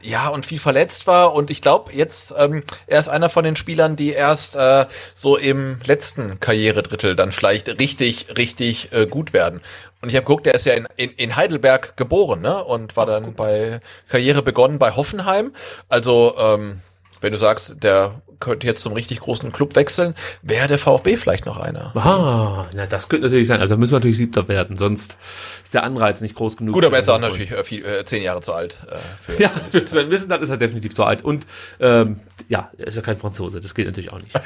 [0.00, 3.54] ja und viel verletzt war und ich glaube jetzt ähm, er ist einer von den
[3.54, 9.60] Spielern, die erst äh, so im letzten Karrieredrittel dann vielleicht richtig richtig äh, gut werden.
[10.00, 12.64] Und ich habe geguckt, er ist ja in, in, in Heidelberg geboren, ne?
[12.64, 13.78] Und war dann bei
[14.08, 15.52] Karriere begonnen bei Hoffenheim.
[15.88, 16.80] Also ähm,
[17.20, 21.46] wenn du sagst, der könnte jetzt zum richtig großen Club wechseln, wäre der VfB vielleicht
[21.46, 21.96] noch einer.
[21.96, 23.60] Ah, na, das könnte natürlich sein.
[23.60, 25.16] Also da müssen wir natürlich Siebter werden, sonst
[25.62, 26.74] ist der Anreiz nicht groß genug.
[26.74, 28.78] Gut, aber er ist auch natürlich äh, viel, äh, zehn Jahre zu alt.
[28.90, 28.96] Äh,
[29.32, 31.24] für ja, für sein Wissen, dann ist er definitiv zu alt.
[31.24, 31.46] Und
[31.80, 32.16] ähm,
[32.48, 34.38] ja, er ist ja kein Franzose, das geht natürlich auch nicht.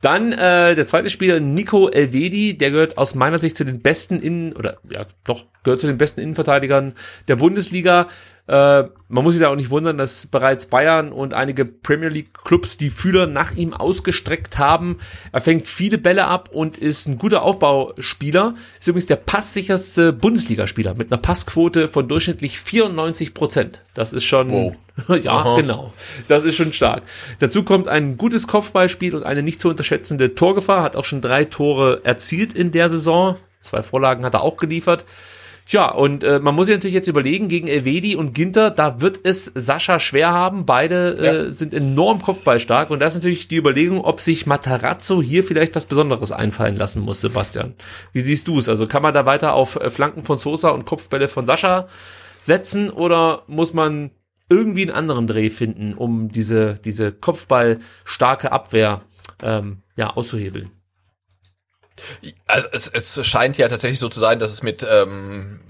[0.00, 4.20] Dann äh, der zweite Spieler, Nico Elvedi, der gehört aus meiner Sicht zu den besten
[4.20, 6.94] Innen, oder ja, doch, gehört zu den besten Innenverteidigern
[7.28, 8.08] der Bundesliga.
[8.48, 12.32] Äh, man muss sich da auch nicht wundern, dass bereits Bayern und einige Premier League
[12.44, 14.98] Clubs die Fühler nach ihm ausgestreckt haben.
[15.32, 18.54] Er fängt viele Bälle ab und ist ein guter Aufbauspieler.
[18.78, 23.82] Ist übrigens der passsicherste Bundesligaspieler mit einer Passquote von durchschnittlich 94 Prozent.
[23.94, 24.76] Das ist schon, wow.
[25.22, 25.56] ja, Aha.
[25.56, 25.92] genau.
[26.28, 27.02] Das ist schon stark.
[27.40, 30.82] Dazu kommt ein gutes Kopfballspiel und eine nicht zu unterschätzende Torgefahr.
[30.82, 33.36] Hat auch schon drei Tore erzielt in der Saison.
[33.60, 35.04] Zwei Vorlagen hat er auch geliefert.
[35.66, 39.18] Tja, und äh, man muss sich natürlich jetzt überlegen, gegen Elvedi und Ginter, da wird
[39.24, 40.64] es Sascha schwer haben.
[40.64, 41.32] Beide ja.
[41.32, 42.90] äh, sind enorm kopfballstark.
[42.90, 47.02] Und da ist natürlich die Überlegung, ob sich Matarazzo hier vielleicht was Besonderes einfallen lassen
[47.02, 47.74] muss, Sebastian.
[48.12, 48.68] Wie siehst du es?
[48.68, 51.88] Also kann man da weiter auf äh, Flanken von Sosa und Kopfbälle von Sascha
[52.38, 54.12] setzen oder muss man
[54.48, 59.02] irgendwie einen anderen Dreh finden, um diese, diese Kopfballstarke Abwehr
[59.42, 60.70] ähm, ja, auszuhebeln?
[62.46, 65.60] Also es, es scheint ja tatsächlich so zu sein, dass es mit ähm,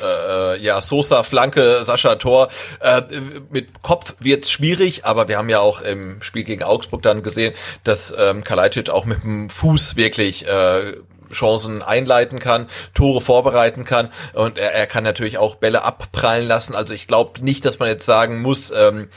[0.00, 2.48] äh, ja, Sosa, Flanke, Sascha Tor.
[2.80, 3.02] Äh,
[3.50, 7.54] mit Kopf wird schwierig, aber wir haben ja auch im Spiel gegen Augsburg dann gesehen,
[7.84, 10.94] dass ähm, Kalajdzic auch mit dem Fuß wirklich äh,
[11.32, 16.74] Chancen einleiten kann, Tore vorbereiten kann und er, er kann natürlich auch Bälle abprallen lassen.
[16.74, 19.08] Also ich glaube nicht, dass man jetzt sagen muss, ähm,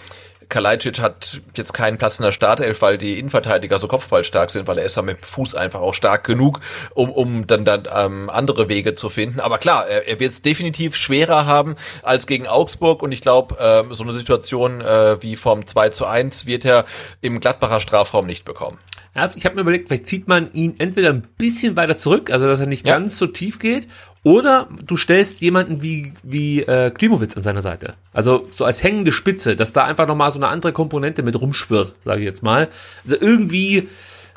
[0.49, 4.79] Kalajdzic hat jetzt keinen Platz in der Startelf, weil die Innenverteidiger so kopfballstark sind, weil
[4.79, 6.59] er ist ja mit Fuß einfach auch stark genug,
[6.95, 9.39] um, um dann, dann ähm, andere Wege zu finden.
[9.39, 13.57] Aber klar, er, er wird es definitiv schwerer haben als gegen Augsburg und ich glaube,
[13.59, 16.85] ähm, so eine Situation äh, wie vom 2 zu 1 wird er
[17.21, 18.79] im Gladbacher Strafraum nicht bekommen.
[19.15, 22.47] Ja, ich habe mir überlegt, vielleicht zieht man ihn entweder ein bisschen weiter zurück, also
[22.47, 22.93] dass er nicht ja.
[22.93, 23.87] ganz so tief geht,
[24.23, 27.93] oder du stellst jemanden wie, wie äh, Klimowitz an seiner Seite.
[28.11, 31.95] Also so als hängende Spitze, dass da einfach nochmal so eine andere Komponente mit rumschwirrt,
[32.03, 32.67] sage ich jetzt mal.
[33.03, 33.87] Also irgendwie,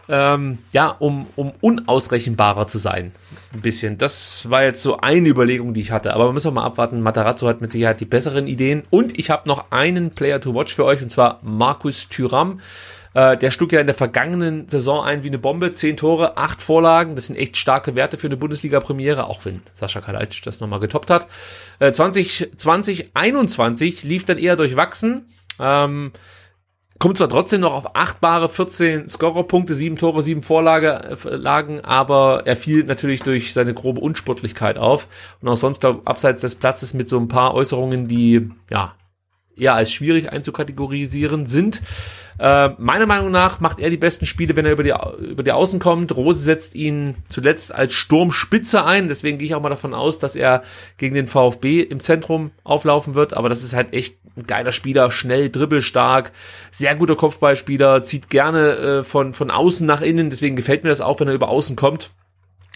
[0.09, 3.13] ähm, ja, um, um unausrechenbarer zu sein.
[3.55, 3.99] Ein bisschen.
[3.99, 6.15] Das war jetzt so eine Überlegung, die ich hatte.
[6.15, 7.01] Aber wir müssen mal abwarten.
[7.01, 8.85] Matarazzo hat mit Sicherheit die besseren Ideen.
[8.91, 12.61] Und ich habe noch einen Player to watch für euch, und zwar Markus Thüram.
[13.15, 15.73] Äh, der schlug ja in der vergangenen Saison ein wie eine Bombe.
[15.73, 17.15] Zehn Tore, acht Vorlagen.
[17.15, 21.11] Das sind echt starke Werte für eine Bundesliga-Premiere, auch wenn Sascha Kalajdzic das nochmal getoppt
[21.11, 21.27] hat.
[21.79, 25.27] Äh, 2020, 21 lief dann eher durchwachsen.
[25.61, 26.13] Ähm,
[26.99, 32.85] kommt zwar trotzdem noch auf achtbare 14 Scorerpunkte, sieben Tore, sieben Vorlagen, aber er fiel
[32.85, 35.09] natürlich durch seine grobe Unsportlichkeit auf
[35.41, 38.95] und auch sonst abseits des Platzes mit so ein paar Äußerungen, die ja
[39.63, 41.81] eher als schwierig einzukategorisieren sind.
[42.39, 45.53] Äh, meiner Meinung nach macht er die besten Spiele, wenn er über die, über die
[45.53, 46.15] Außen kommt.
[46.17, 49.09] Rose setzt ihn zuletzt als Sturmspitze ein.
[49.09, 50.63] Deswegen gehe ich auch mal davon aus, dass er
[50.97, 53.35] gegen den VfB im Zentrum auflaufen wird.
[53.35, 56.33] Aber das ist halt echt ein geiler Spieler, schnell, dribbelstark,
[56.71, 60.31] sehr guter Kopfballspieler, zieht gerne äh, von, von außen nach innen.
[60.31, 62.11] Deswegen gefällt mir das auch, wenn er über außen kommt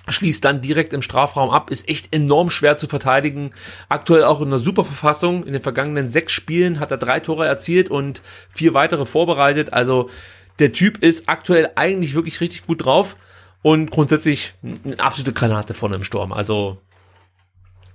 [0.09, 3.51] schließt dann direkt im Strafraum ab, ist echt enorm schwer zu verteidigen.
[3.89, 5.45] Aktuell auch in einer super Verfassung.
[5.45, 9.73] In den vergangenen sechs Spielen hat er drei Tore erzielt und vier weitere vorbereitet.
[9.73, 10.11] Also
[10.59, 13.17] der Typ ist aktuell eigentlich wirklich richtig gut drauf
[13.63, 16.33] und grundsätzlich eine absolute Granate vorne im Sturm.
[16.33, 16.79] Also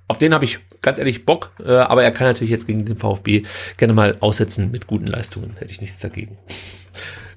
[0.08, 2.98] auf den habe ich ganz ehrlich Bock, äh, aber er kann natürlich jetzt gegen den
[2.98, 3.44] VfB
[3.78, 5.56] gerne mal aussetzen mit guten Leistungen.
[5.58, 6.38] Hätte ich nichts dagegen.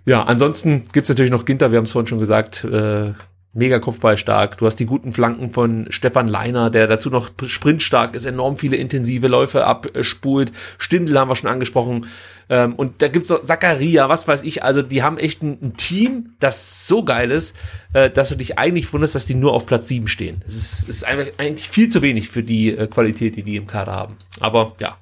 [0.06, 3.12] Ja, ansonsten gibt's natürlich noch Ginter, wir haben es vorhin schon gesagt, äh,
[3.54, 4.58] mega Kopfballstark.
[4.58, 8.76] Du hast die guten Flanken von Stefan Leiner, der dazu noch sprintstark ist, enorm viele
[8.76, 10.52] intensive Läufe abspult.
[10.78, 12.06] Stindl haben wir schon angesprochen.
[12.50, 14.62] Ähm, und da gibt's noch Zakaria, was weiß ich.
[14.62, 17.56] Also die haben echt ein, Team, das so geil ist,
[17.92, 20.42] äh, dass du dich eigentlich wunderst, dass die nur auf Platz 7 stehen.
[20.46, 23.92] Es ist, ist eigentlich viel zu wenig für die äh, Qualität, die die im Kader
[23.92, 24.16] haben.
[24.40, 24.98] Aber ja,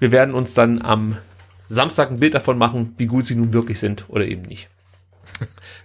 [0.00, 1.16] wir werden uns dann am
[1.68, 4.68] Samstag ein Bild davon machen, wie gut sie nun wirklich sind oder eben nicht.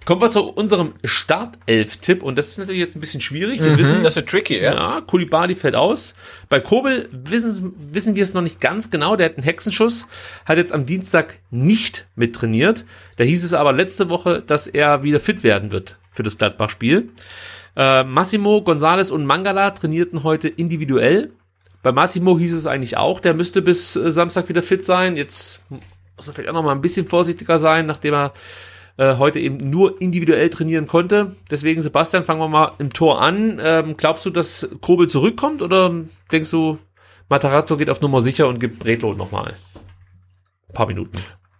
[0.07, 3.61] Kommen wir zu unserem Startelf-Tipp und das ist natürlich jetzt ein bisschen schwierig.
[3.61, 4.73] Wir Mhm, wissen, das wird tricky, ja.
[4.73, 6.15] Ja, Kulibali fällt aus.
[6.47, 9.17] Bei Kobel wissen, wissen wir es noch nicht ganz genau.
[9.17, 10.07] Der hat einen Hexenschuss,
[10.45, 12.85] hat jetzt am Dienstag nicht mittrainiert.
[13.17, 17.09] Da hieß es aber letzte Woche, dass er wieder fit werden wird für das Gladbach-Spiel.
[17.75, 21.31] Äh, Massimo, Gonzales und Mangala trainierten heute individuell.
[21.83, 25.17] Bei Massimo hieß es eigentlich auch, der müsste bis äh, Samstag wieder fit sein.
[25.17, 25.59] Jetzt
[26.15, 28.31] muss er vielleicht auch noch mal ein bisschen vorsichtiger sein, nachdem er
[28.97, 31.35] äh, heute eben nur individuell trainieren konnte.
[31.49, 33.59] Deswegen, Sebastian, fangen wir mal im Tor an.
[33.63, 35.93] Ähm, glaubst du, dass Kobel zurückkommt oder
[36.31, 36.77] denkst du,
[37.29, 39.53] Matarazzo geht auf Nummer sicher und gibt Bredlo nochmal
[40.69, 41.19] ein paar Minuten?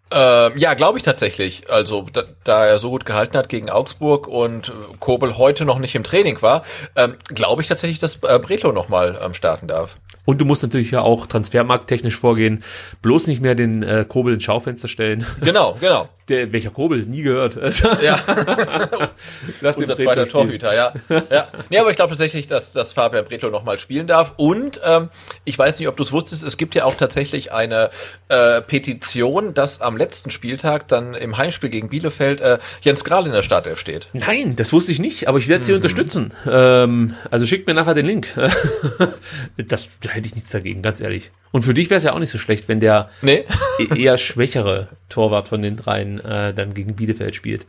[0.10, 1.70] Ähm, ja, glaube ich tatsächlich.
[1.70, 5.96] Also da, da er so gut gehalten hat gegen Augsburg und Kobel heute noch nicht
[5.96, 6.64] im Training war,
[6.96, 9.98] ähm, glaube ich tatsächlich, dass äh, Bretlo nochmal ähm, starten darf.
[10.28, 12.62] Und du musst natürlich ja auch transfermarkttechnisch vorgehen,
[13.02, 15.26] bloß nicht mehr den äh, Kobel ins Schaufenster stellen.
[15.42, 16.10] Genau, genau.
[16.28, 17.06] Der, welcher Kobel?
[17.06, 17.56] Nie gehört.
[18.04, 18.20] Ja.
[19.62, 20.30] Lass Unser zweiter spielen.
[20.30, 20.94] Torhüter, ja.
[21.32, 21.48] ja.
[21.70, 24.34] Nee, aber ich glaube tatsächlich, dass, dass Fabian Bretlo nochmal spielen darf.
[24.36, 25.08] Und ähm,
[25.46, 27.90] ich weiß nicht, ob du es wusstest, es gibt ja auch tatsächlich eine
[28.28, 33.32] äh, Petition, dass am letzten Spieltag dann im Heimspiel gegen Bielefeld äh, Jens Grahl in
[33.32, 34.10] der Startelf steht.
[34.12, 35.78] Nein, das wusste ich nicht, aber ich werde sie Mhm.
[35.78, 36.34] unterstützen.
[36.50, 38.28] Ähm, also schickt mir nachher den Link.
[39.58, 41.32] das da hätte ich nichts dagegen, ganz ehrlich.
[41.52, 43.46] Und für dich wäre es ja auch nicht so schlecht, wenn der Nee.
[43.80, 47.66] e- eher schwächere Torwart von den dreien äh, dann gegen Bielefeld spielt.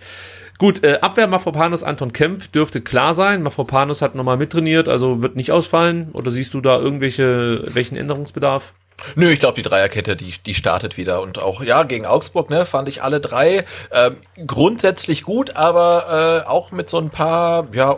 [0.58, 3.44] Gut, äh, Abwehr Mafropanos, Anton Kempf dürfte klar sein.
[3.44, 6.10] Mafropanos hat nochmal mittrainiert, also wird nicht ausfallen.
[6.12, 8.72] Oder siehst du da irgendwelche, welchen Änderungsbedarf?
[9.14, 11.22] Nö, ich glaube, die Dreierkette, die, die startet wieder.
[11.22, 16.48] Und auch, ja, gegen Augsburg, ne, fand ich alle drei ähm, grundsätzlich gut, aber äh,
[16.48, 17.90] auch mit so ein paar, ja,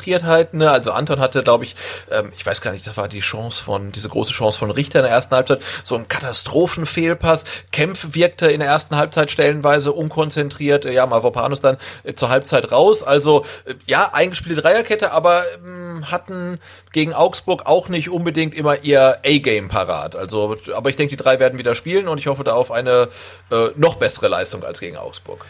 [0.00, 0.58] Unkonzentriertheiten.
[0.58, 0.70] Ne?
[0.70, 1.76] Also Anton hatte, glaube ich,
[2.10, 5.00] ähm, ich weiß gar nicht, das war die Chance von, diese große Chance von Richter
[5.00, 7.44] in der ersten Halbzeit, so ein Katastrophenfehlpass.
[7.72, 10.84] Kempf wirkte in der ersten Halbzeit stellenweise unkonzentriert.
[10.84, 13.02] Ja, Mavropanos dann äh, zur Halbzeit raus.
[13.02, 16.58] Also, äh, ja, eingespielte Dreierkette, aber ähm, hatten
[16.92, 20.16] gegen Augsburg auch nicht unbedingt immer ihr A-Game parat.
[20.16, 23.08] Also, aber ich denke, die drei werden wieder spielen und ich hoffe da auf eine
[23.50, 25.44] äh, noch bessere Leistung als gegen Augsburg.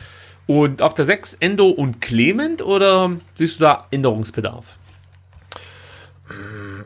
[0.50, 4.66] Und auf der 6 Endo und Clement oder siehst du da Änderungsbedarf?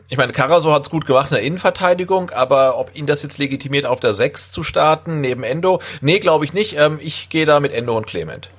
[0.07, 3.39] Ich meine, Karaso hat es gut gemacht in der Innenverteidigung, aber ob ihn das jetzt
[3.39, 5.81] legitimiert, auf der 6 zu starten, neben Endo?
[6.01, 6.77] Nee, glaube ich nicht.
[6.77, 8.51] Ähm, ich gehe da mit Endo und Clement.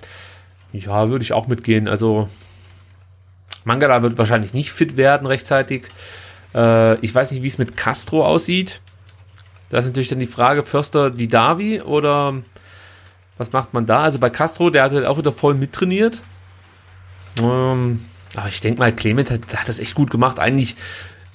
[0.73, 1.87] Ja, würde ich auch mitgehen.
[1.87, 2.29] Also
[3.63, 5.87] Mangala wird wahrscheinlich nicht fit werden rechtzeitig.
[6.53, 8.81] Äh, ich weiß nicht, wie es mit Castro aussieht.
[9.69, 12.43] Da ist natürlich dann die Frage, Förster die Davi oder
[13.39, 14.03] was macht man da?
[14.03, 16.23] Also bei Castro, der hat halt auch wieder voll mittrainiert.
[17.43, 18.01] Ähm,
[18.35, 20.39] aber ich denke mal, Clement hat, hat das echt gut gemacht.
[20.39, 20.77] Eigentlich,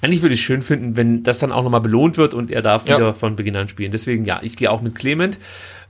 [0.00, 2.62] eigentlich würde ich es schön finden, wenn das dann auch nochmal belohnt wird und er
[2.62, 2.96] darf Ja.
[2.96, 3.92] wieder von Beginn an spielen.
[3.92, 5.38] Deswegen, ja, ich gehe auch mit Clement.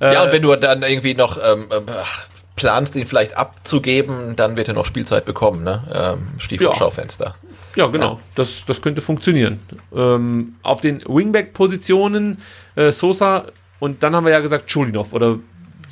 [0.00, 2.26] Äh, Ja, und wenn du dann irgendwie noch ähm, ähm, ach,
[2.56, 5.82] planst, ihn vielleicht abzugeben, dann wird er noch Spielzeit bekommen, ne?
[5.92, 6.74] Ähm, Stiefel Ja.
[6.74, 7.34] Schaufenster.
[7.74, 8.20] Ja, genau.
[8.34, 9.58] Das, das könnte funktionieren.
[9.96, 12.36] Ähm, auf den Wingback-Positionen
[12.74, 13.46] äh, Sosa
[13.80, 15.14] und dann haben wir ja gesagt Chulinov.
[15.14, 15.38] Oder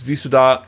[0.01, 0.64] siehst du da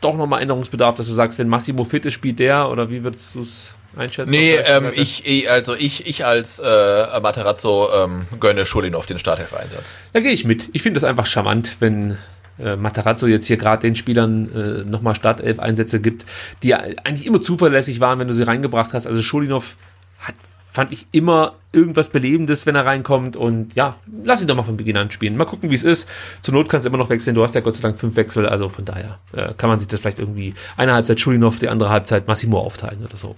[0.00, 3.34] doch nochmal Änderungsbedarf, dass du sagst, wenn Massimo fit ist, spielt der oder wie würdest
[3.34, 4.30] du es einschätzen?
[4.30, 9.94] Nee, ähm, ich, also ich, ich als äh, Materazzo ähm, gönne Schulinov den Startelf-Einsatz.
[10.12, 10.70] Da gehe ich mit.
[10.72, 12.16] Ich finde es einfach charmant, wenn
[12.58, 16.24] äh, Matarazzo jetzt hier gerade den Spielern äh, nochmal Startelf-Einsätze gibt,
[16.62, 19.06] die eigentlich immer zuverlässig waren, wenn du sie reingebracht hast.
[19.06, 19.76] Also Schulinov
[20.18, 20.34] hat
[20.74, 23.36] fand ich immer irgendwas Belebendes, wenn er reinkommt.
[23.36, 23.94] Und ja,
[24.24, 25.36] lass ihn doch mal von Beginn an spielen.
[25.36, 26.08] Mal gucken, wie es ist.
[26.42, 27.36] Zur Not kannst du immer noch wechseln.
[27.36, 28.44] Du hast ja Gott sei Dank fünf Wechsel.
[28.48, 31.90] Also von daher äh, kann man sich das vielleicht irgendwie eine Halbzeit Schulinov, die andere
[31.90, 33.36] Halbzeit Massimo aufteilen oder so.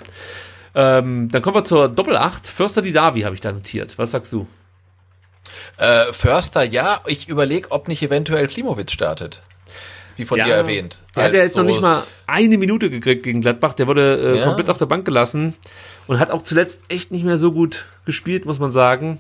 [0.74, 2.46] Ähm, dann kommen wir zur Doppel-8.
[2.46, 3.98] Förster Didavi habe ich da notiert.
[3.98, 4.46] Was sagst du?
[5.76, 7.00] Äh, Förster, ja.
[7.06, 9.42] Ich überlege, ob nicht eventuell Klimowitz startet.
[10.16, 10.98] Wie von Ja, dir erwähnt.
[11.14, 13.74] Der hat ja jetzt noch so- nicht mal eine Minute gekriegt gegen Gladbach.
[13.74, 14.44] Der wurde äh, Ja.
[14.44, 15.54] komplett auf der Bank gelassen
[16.06, 19.18] und hat auch zuletzt echt nicht mehr so gut gespielt, muss man sagen.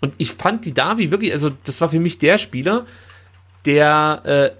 [0.00, 2.84] Und ich fand die Davi wirklich, also das war für mich der Spieler,
[3.64, 4.50] der äh,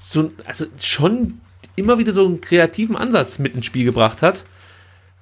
[0.00, 1.40] so, also schon
[1.76, 4.44] immer wieder so einen kreativen Ansatz mit ins Spiel gebracht hat.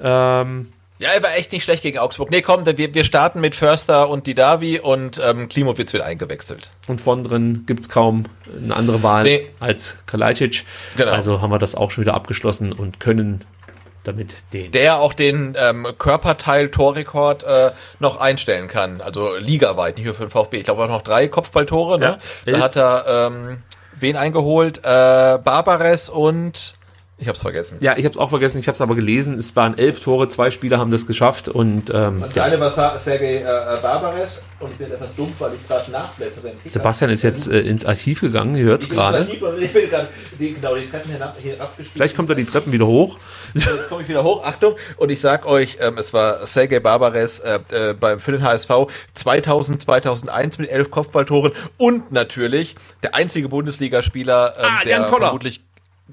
[0.00, 0.68] Ähm,
[0.98, 2.30] Ja, er war echt nicht schlecht gegen Augsburg.
[2.30, 6.70] Nee, komm, wir, wir starten mit Förster und Didavi und ähm, Klimowitz wird eingewechselt.
[6.88, 8.24] und vorn drin gibt's kaum
[8.62, 9.46] eine andere Wahl Nee.
[9.60, 10.64] als Kalajdzic.
[10.96, 11.12] Genau.
[11.12, 13.42] Also haben wir das auch schon wieder abgeschlossen und können
[14.06, 19.00] damit den Der auch den ähm, Körperteil-Torrekord äh, noch einstellen kann.
[19.00, 20.58] Also ligaweit, nicht nur für den VfB.
[20.58, 21.98] Ich glaube, er hat noch drei Kopfballtore.
[21.98, 22.18] Ne?
[22.44, 22.52] Ja.
[22.52, 23.62] Da hat er ähm,
[23.98, 24.78] wen eingeholt?
[24.78, 26.75] Äh, Barbares und
[27.18, 27.78] ich hab's vergessen.
[27.80, 29.38] Ja, ich habe es auch vergessen, ich habe es aber gelesen.
[29.38, 32.98] Es waren elf Tore, zwei Spieler haben das geschafft und ähm, Und ja, eine war
[33.00, 33.42] Sergei äh,
[33.80, 36.52] Barbares und ich bin etwas dumm, weil ich gerade nachblättere.
[36.64, 39.18] Sebastian ist jetzt äh, ins Archiv gegangen, ihr hört es Ich bin ins gerade.
[39.24, 41.92] Archiv und Ich bin gerade die, genau die Treppen hier, nach- hier abgestiegen.
[41.94, 43.18] Gleich kommt er die Treppen wieder hoch.
[43.54, 44.44] Jetzt komme ich wieder hoch.
[44.44, 44.74] Achtung.
[44.98, 48.70] Und ich sag euch, ähm, es war Sergei Barbares äh, äh, beim, für den HSV
[49.14, 55.62] 2000, 2001 mit elf Kopfballtoren und natürlich der einzige Bundesligaspieler, ähm, Ah, der vermutlich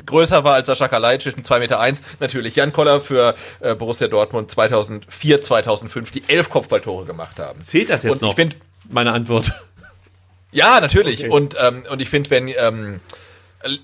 [0.06, 1.80] größer war als Sascha Kalajdzic mit 2,1 Meter.
[1.80, 2.04] Eins.
[2.20, 7.62] Natürlich Jan Koller für äh, Borussia Dortmund 2004, 2005, die elf Kopfballtore gemacht haben.
[7.62, 8.30] Zählt das jetzt und noch?
[8.30, 8.58] Ich find,
[8.90, 9.54] Meine Antwort.
[10.52, 11.22] ja, natürlich.
[11.22, 11.30] Okay.
[11.30, 13.00] Und, ähm, und ich finde, wenn ähm,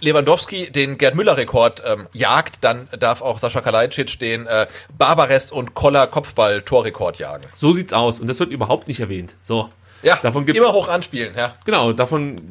[0.02, 4.68] Lewandowski den Gerd Müller-Rekord ähm, jagt, dann darf auch Sascha Kalajdzic den äh,
[4.98, 7.44] Barbares und Koller Kopfball-Torrekord jagen.
[7.54, 9.36] So sieht's aus und das wird überhaupt nicht erwähnt.
[9.42, 9.70] So.
[10.04, 11.56] Ja, Davon gibt's immer hoch anspielen, ja.
[11.66, 12.42] Genau, davon,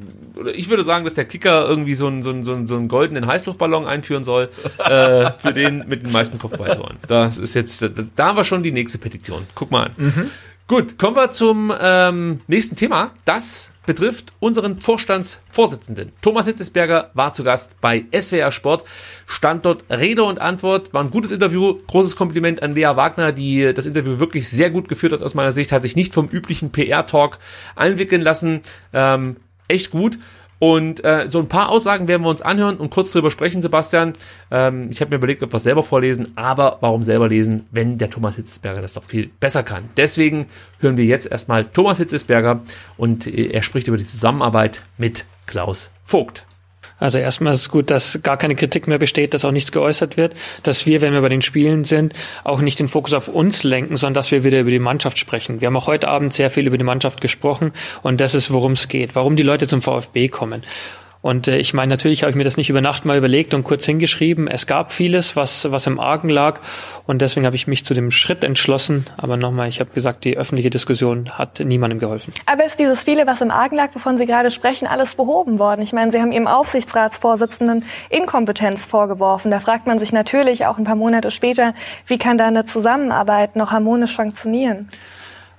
[0.54, 2.88] ich würde sagen, dass der Kicker irgendwie so einen, so einen, so einen, so einen
[2.88, 6.98] goldenen Heißluftballon einführen soll, äh, für den mit den meisten Kopfballtoren.
[7.06, 9.46] Das ist jetzt, da, da haben wir schon die nächste Petition.
[9.54, 10.30] Guck mal an.
[10.68, 13.12] Gut, kommen wir zum ähm, nächsten Thema.
[13.24, 16.12] Das betrifft unseren Vorstandsvorsitzenden.
[16.20, 18.84] Thomas Hitzesberger war zu Gast bei SWR Sport,
[19.26, 23.72] stand dort Rede und Antwort, war ein gutes Interview, großes Kompliment an Lea Wagner, die
[23.72, 26.70] das Interview wirklich sehr gut geführt hat aus meiner Sicht, hat sich nicht vom üblichen
[26.70, 27.38] PR-Talk
[27.74, 28.60] einwickeln lassen,
[28.92, 29.36] ähm,
[29.68, 30.18] echt gut.
[30.58, 34.14] Und äh, so ein paar Aussagen werden wir uns anhören und kurz drüber sprechen, Sebastian.
[34.50, 37.98] Ähm, ich habe mir überlegt, ob wir es selber vorlesen, aber warum selber lesen, wenn
[37.98, 39.88] der Thomas Hitzesberger das doch viel besser kann.
[39.96, 40.46] Deswegen
[40.80, 42.62] hören wir jetzt erstmal Thomas Hitzesberger
[42.96, 46.47] und äh, er spricht über die Zusammenarbeit mit Klaus Vogt.
[46.98, 50.16] Also erstmal ist es gut, dass gar keine Kritik mehr besteht, dass auch nichts geäußert
[50.16, 52.12] wird, dass wir, wenn wir bei den Spielen sind,
[52.44, 55.60] auch nicht den Fokus auf uns lenken, sondern dass wir wieder über die Mannschaft sprechen.
[55.60, 57.72] Wir haben auch heute Abend sehr viel über die Mannschaft gesprochen
[58.02, 60.62] und das ist, worum es geht, warum die Leute zum VfB kommen.
[61.20, 63.64] Und äh, ich meine, natürlich habe ich mir das nicht über Nacht mal überlegt und
[63.64, 64.46] kurz hingeschrieben.
[64.46, 66.60] Es gab vieles, was, was im Argen lag.
[67.06, 69.06] Und deswegen habe ich mich zu dem Schritt entschlossen.
[69.16, 72.32] Aber nochmal, ich habe gesagt, die öffentliche Diskussion hat niemandem geholfen.
[72.46, 75.82] Aber ist dieses viele, was im Argen lag, wovon Sie gerade sprechen, alles behoben worden?
[75.82, 79.50] Ich meine, Sie haben Ihrem Aufsichtsratsvorsitzenden Inkompetenz vorgeworfen.
[79.50, 81.74] Da fragt man sich natürlich auch ein paar Monate später,
[82.06, 84.88] wie kann da eine Zusammenarbeit noch harmonisch funktionieren?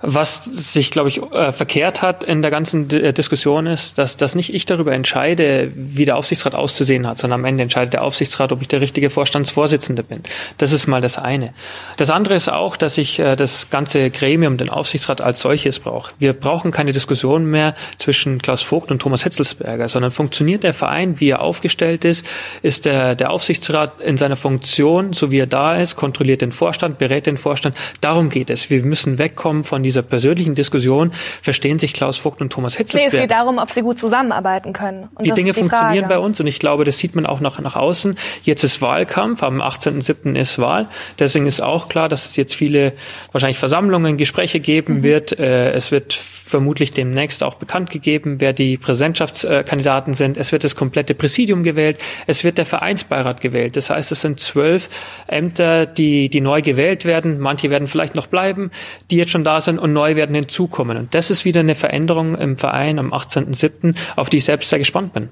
[0.02, 4.34] Was sich, glaube ich, äh, verkehrt hat in der ganzen äh, Diskussion ist, dass, dass
[4.34, 8.50] nicht ich darüber entscheide, wie der Aufsichtsrat auszusehen hat, sondern am Ende entscheidet der Aufsichtsrat,
[8.50, 10.22] ob ich der richtige Vorstandsvorsitzende bin.
[10.56, 11.52] Das ist mal das eine.
[11.98, 16.12] Das andere ist auch, dass ich äh, das ganze Gremium, den Aufsichtsrat als solches brauche.
[16.18, 21.20] Wir brauchen keine Diskussion mehr zwischen Klaus Vogt und Thomas Hitzelsberger, sondern funktioniert der Verein,
[21.20, 22.24] wie er aufgestellt ist,
[22.62, 26.96] ist der, der Aufsichtsrat in seiner Funktion, so wie er da ist, kontrolliert den Vorstand,
[26.96, 27.76] berät den Vorstand.
[28.00, 28.70] Darum geht es.
[28.70, 31.12] Wir müssen wegkommen von dieser persönlichen Diskussion,
[31.42, 33.22] verstehen sich Klaus Vogt und Thomas Nee, es Hitzelsberger.
[33.26, 35.08] geht darum, ob Sie gut zusammenarbeiten können.
[35.14, 37.58] Und Die Dinge die funktionieren bei uns und ich glaube, das sieht man auch nach,
[37.60, 38.16] nach außen.
[38.44, 40.34] Jetzt ist Wahlkampf, am 18.07.
[40.36, 40.88] ist Wahl.
[41.18, 42.92] Deswegen ist auch klar, dass es jetzt viele
[43.32, 45.02] wahrscheinlich Versammlungen, Gespräche geben Mhm.
[45.02, 45.38] wird.
[45.38, 46.18] Äh, Es wird
[46.50, 50.36] vermutlich demnächst auch bekannt gegeben, wer die Präsidentschaftskandidaten sind.
[50.36, 51.98] Es wird das komplette Präsidium gewählt.
[52.26, 53.76] Es wird der Vereinsbeirat gewählt.
[53.76, 54.90] Das heißt, es sind zwölf
[55.26, 57.38] Ämter, die, die neu gewählt werden.
[57.38, 58.70] Manche werden vielleicht noch bleiben,
[59.10, 60.96] die jetzt schon da sind und neu werden hinzukommen.
[60.96, 64.78] Und das ist wieder eine Veränderung im Verein am 18.07., auf die ich selbst sehr
[64.78, 65.30] gespannt bin.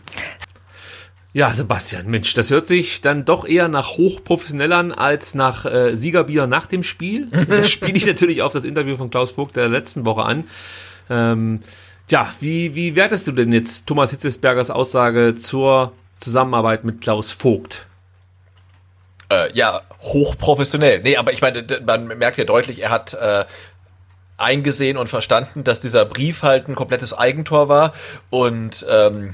[1.35, 5.95] Ja, Sebastian, Mensch, das hört sich dann doch eher nach hochprofessionell an als nach äh,
[5.95, 7.29] Siegerbier nach dem Spiel.
[7.49, 10.45] Das spiele ich natürlich auf das Interview von Klaus Vogt der letzten Woche an.
[11.11, 11.61] Ähm,
[12.07, 17.87] tja, wie, wie wertest du denn jetzt Thomas Hitzesbergers Aussage zur Zusammenarbeit mit Klaus Vogt?
[19.31, 21.03] Äh, ja, hochprofessionell.
[21.03, 23.45] Nee, aber ich meine, man merkt ja deutlich, er hat äh,
[24.39, 27.93] eingesehen und verstanden, dass dieser Brief halt ein komplettes Eigentor war
[28.31, 29.33] und ähm,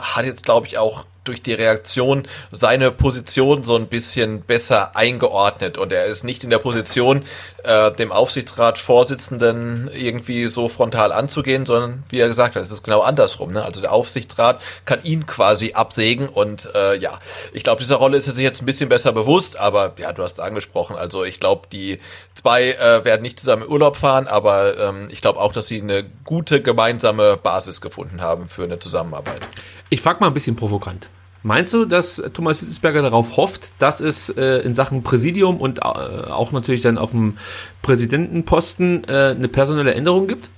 [0.00, 5.78] hat jetzt, glaube ich, auch durch die Reaktion seine Position so ein bisschen besser eingeordnet
[5.78, 7.24] und er ist nicht in der Position,
[7.64, 13.00] äh, dem Aufsichtsrat-Vorsitzenden irgendwie so frontal anzugehen, sondern wie er gesagt hat, es ist genau
[13.00, 13.52] andersrum.
[13.52, 13.64] Ne?
[13.64, 17.18] Also der Aufsichtsrat kann ihn quasi absägen und äh, ja,
[17.52, 20.22] ich glaube, dieser Rolle ist er sich jetzt ein bisschen besser bewusst, aber ja, du
[20.22, 22.00] hast es angesprochen, also ich glaube, die
[22.34, 25.80] zwei äh, werden nicht zusammen in Urlaub fahren, aber ähm, ich glaube auch, dass sie
[25.80, 29.42] eine gute gemeinsame Basis gefunden haben für eine Zusammenarbeit.
[29.90, 31.08] Ich frage mal ein bisschen provokant.
[31.42, 35.82] Meinst du, dass Thomas Hitzesberger darauf hofft, dass es äh, in Sachen Präsidium und äh,
[35.82, 37.36] auch natürlich dann auf dem
[37.82, 40.48] Präsidentenposten äh, eine personelle Änderung gibt?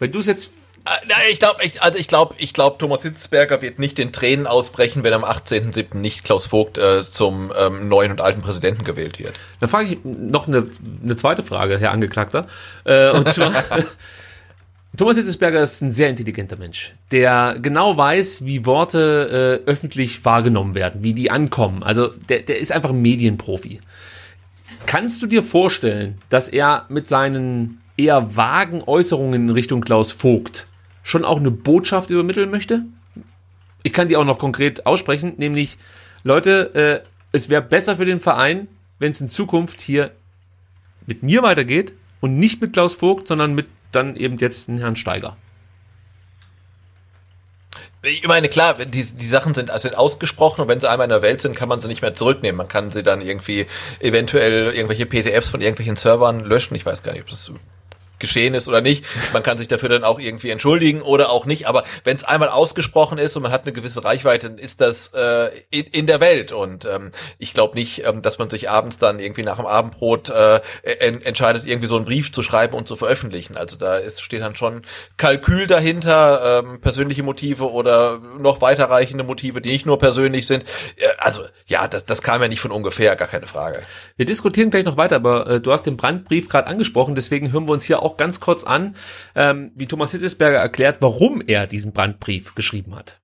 [0.00, 0.52] Wenn du es jetzt
[0.84, 4.46] äh, ich glaube, ich, also ich glaube, ich glaube, Thomas Hitzberger wird nicht in Tränen
[4.46, 5.96] ausbrechen, wenn am 18.07.
[5.96, 9.34] nicht Klaus Vogt äh, zum ähm, neuen und alten Präsidenten gewählt wird.
[9.60, 10.68] Dann frage ich noch eine,
[11.02, 12.46] eine zweite Frage, Herr Angeklagter.
[12.84, 13.52] Äh, und zwar,
[15.00, 20.74] Thomas Hitzesberger ist ein sehr intelligenter Mensch, der genau weiß, wie Worte äh, öffentlich wahrgenommen
[20.74, 21.82] werden, wie die ankommen.
[21.82, 23.80] Also der, der ist einfach ein Medienprofi.
[24.84, 30.66] Kannst du dir vorstellen, dass er mit seinen eher vagen Äußerungen in Richtung Klaus Vogt
[31.02, 32.84] schon auch eine Botschaft übermitteln möchte?
[33.82, 35.78] Ich kann die auch noch konkret aussprechen, nämlich
[36.24, 38.68] Leute, äh, es wäre besser für den Verein,
[38.98, 40.10] wenn es in Zukunft hier
[41.06, 44.96] mit mir weitergeht und nicht mit Klaus Vogt, sondern mit dann eben jetzt den Herrn
[44.96, 45.36] Steiger.
[48.02, 51.20] Ich meine, klar, die, die Sachen sind, sind ausgesprochen und wenn sie einmal in der
[51.20, 52.56] Welt sind, kann man sie nicht mehr zurücknehmen.
[52.56, 53.66] Man kann sie dann irgendwie
[54.00, 56.74] eventuell irgendwelche PDFs von irgendwelchen Servern löschen.
[56.76, 57.52] Ich weiß gar nicht, ob das
[58.20, 59.04] geschehen ist oder nicht.
[59.32, 61.66] Man kann sich dafür dann auch irgendwie entschuldigen oder auch nicht.
[61.66, 65.12] Aber wenn es einmal ausgesprochen ist und man hat eine gewisse Reichweite, dann ist das
[65.14, 66.52] äh, in, in der Welt.
[66.52, 70.30] Und ähm, ich glaube nicht, ähm, dass man sich abends dann irgendwie nach dem Abendbrot
[70.30, 73.56] äh, en entscheidet, irgendwie so einen Brief zu schreiben und zu veröffentlichen.
[73.56, 74.82] Also da ist, steht dann schon
[75.16, 80.64] Kalkül dahinter, ähm, persönliche Motive oder noch weiterreichende Motive, die nicht nur persönlich sind.
[80.96, 83.80] Äh, also ja, das, das kam ja nicht von ungefähr, gar keine Frage.
[84.16, 87.68] Wir diskutieren gleich noch weiter, aber äh, du hast den Brandbrief gerade angesprochen, deswegen hören
[87.68, 88.96] wir uns hier auch auch ganz kurz an,
[89.34, 93.20] ähm, wie Thomas Hittesberger erklärt, warum er diesen Brandbrief geschrieben hat.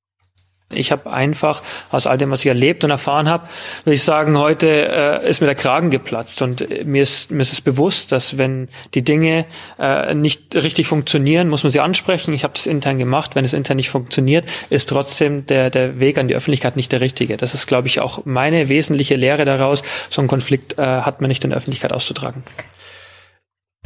[0.74, 3.46] Ich habe einfach aus all dem, was ich erlebt und erfahren habe,
[3.84, 7.42] würde ich sagen, heute äh, ist mir der Kragen geplatzt und äh, mir ist mir
[7.42, 9.46] ist es bewusst, dass wenn die Dinge
[9.78, 12.34] äh, nicht richtig funktionieren, muss man sie ansprechen.
[12.34, 13.36] Ich habe das intern gemacht.
[13.36, 17.00] Wenn es intern nicht funktioniert, ist trotzdem der der Weg an die Öffentlichkeit nicht der
[17.00, 17.36] richtige.
[17.36, 19.84] Das ist, glaube ich, auch meine wesentliche Lehre daraus.
[20.10, 22.42] So einen Konflikt äh, hat man nicht in der Öffentlichkeit auszutragen.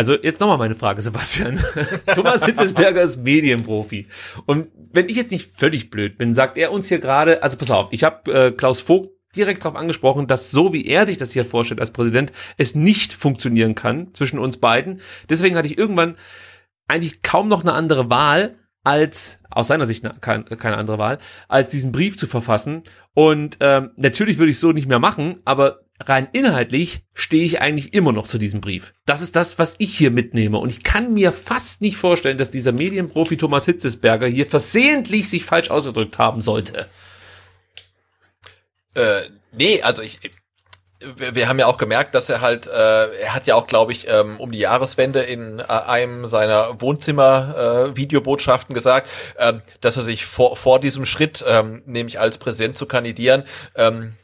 [0.01, 1.63] Also jetzt nochmal meine Frage, Sebastian.
[2.15, 4.07] Thomas Hitzesberger ist Medienprofi.
[4.47, 7.71] Und wenn ich jetzt nicht völlig blöd bin, sagt er uns hier gerade, also pass
[7.71, 11.33] auf, ich habe äh, Klaus Vogt direkt darauf angesprochen, dass so wie er sich das
[11.33, 15.03] hier vorstellt als Präsident, es nicht funktionieren kann zwischen uns beiden.
[15.29, 16.17] Deswegen hatte ich irgendwann
[16.89, 21.19] eigentlich kaum noch eine andere Wahl, als aus seiner Sicht eine, keine, keine andere Wahl,
[21.47, 22.85] als diesen Brief zu verfassen.
[23.13, 27.93] Und ähm, natürlich würde ich so nicht mehr machen, aber rein inhaltlich stehe ich eigentlich
[27.95, 28.93] immer noch zu diesem Brief.
[29.07, 30.59] Das ist das, was ich hier mitnehme.
[30.59, 35.45] Und ich kann mir fast nicht vorstellen, dass dieser Medienprofi Thomas Hitzesberger hier versehentlich sich
[35.45, 36.89] falsch ausgedrückt haben sollte.
[38.95, 39.23] Äh,
[39.53, 40.19] nee, also ich,
[41.17, 44.07] wir, haben ja auch gemerkt, dass er halt, äh, er hat ja auch, glaube ich,
[44.09, 49.09] ähm, um die Jahreswende in äh, einem seiner Wohnzimmer-Videobotschaften äh, gesagt,
[49.39, 53.45] ähm, dass er sich vor, vor diesem Schritt, ähm, nämlich als Präsident zu kandidieren,
[53.77, 54.15] ähm,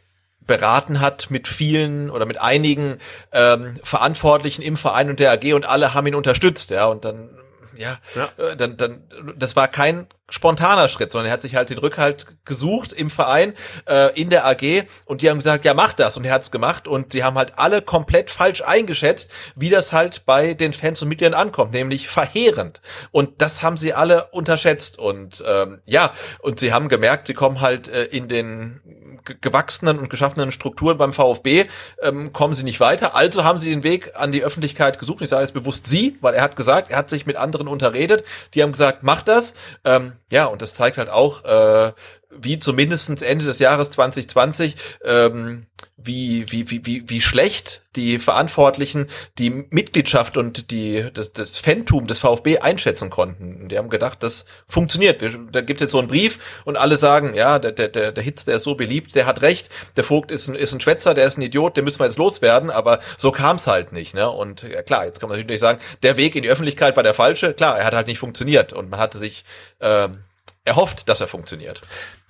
[0.46, 2.98] beraten hat mit vielen oder mit einigen
[3.32, 7.30] ähm, Verantwortlichen im Verein und der AG und alle haben ihn unterstützt, ja, und dann
[7.78, 8.28] ja, ja.
[8.42, 9.02] Äh, dann, dann,
[9.36, 13.54] das war kein spontaner Schritt, sondern er hat sich halt den Rückhalt gesucht im Verein,
[13.88, 16.16] äh, in der AG und die haben gesagt, ja, mach das.
[16.16, 16.88] Und er hat's gemacht.
[16.88, 21.08] Und sie haben halt alle komplett falsch eingeschätzt, wie das halt bei den Fans und
[21.08, 22.80] Mitgliedern ankommt, nämlich verheerend.
[23.12, 24.98] Und das haben sie alle unterschätzt.
[24.98, 28.80] Und ähm, ja, und sie haben gemerkt, sie kommen halt äh, in den
[29.40, 31.66] gewachsenen und geschaffenen Strukturen beim VfB
[32.02, 33.14] ähm, kommen sie nicht weiter.
[33.14, 35.22] Also haben sie den Weg an die Öffentlichkeit gesucht.
[35.22, 38.24] Ich sage jetzt bewusst sie, weil er hat gesagt, er hat sich mit anderen unterredet.
[38.54, 39.54] Die haben gesagt, mach das.
[39.84, 41.92] Ähm, ja, und das zeigt halt auch, äh,
[42.30, 45.66] wie zumindestens Ende des Jahres 2020, ähm,
[45.96, 49.08] wie, wie, wie, wie, wie schlecht die Verantwortlichen
[49.38, 53.68] die Mitgliedschaft und die, das, das Fantum des VfB einschätzen konnten.
[53.68, 55.22] Die haben gedacht, das funktioniert.
[55.22, 58.24] Da gibt es jetzt so einen Brief und alle sagen, ja, der, der, der, der
[58.24, 61.14] Hitz, der ist so beliebt, der hat recht, der Vogt ist ein, ist ein Schwätzer,
[61.14, 64.14] der ist ein Idiot, den müssen wir jetzt loswerden, aber so kam es halt nicht.
[64.14, 64.28] Ne?
[64.28, 67.14] Und ja, klar, jetzt kann man natürlich sagen, der Weg in die Öffentlichkeit war der
[67.14, 67.54] falsche.
[67.54, 69.44] Klar, er hat halt nicht funktioniert und man hatte sich
[70.66, 71.80] äh, erhofft, dass er funktioniert.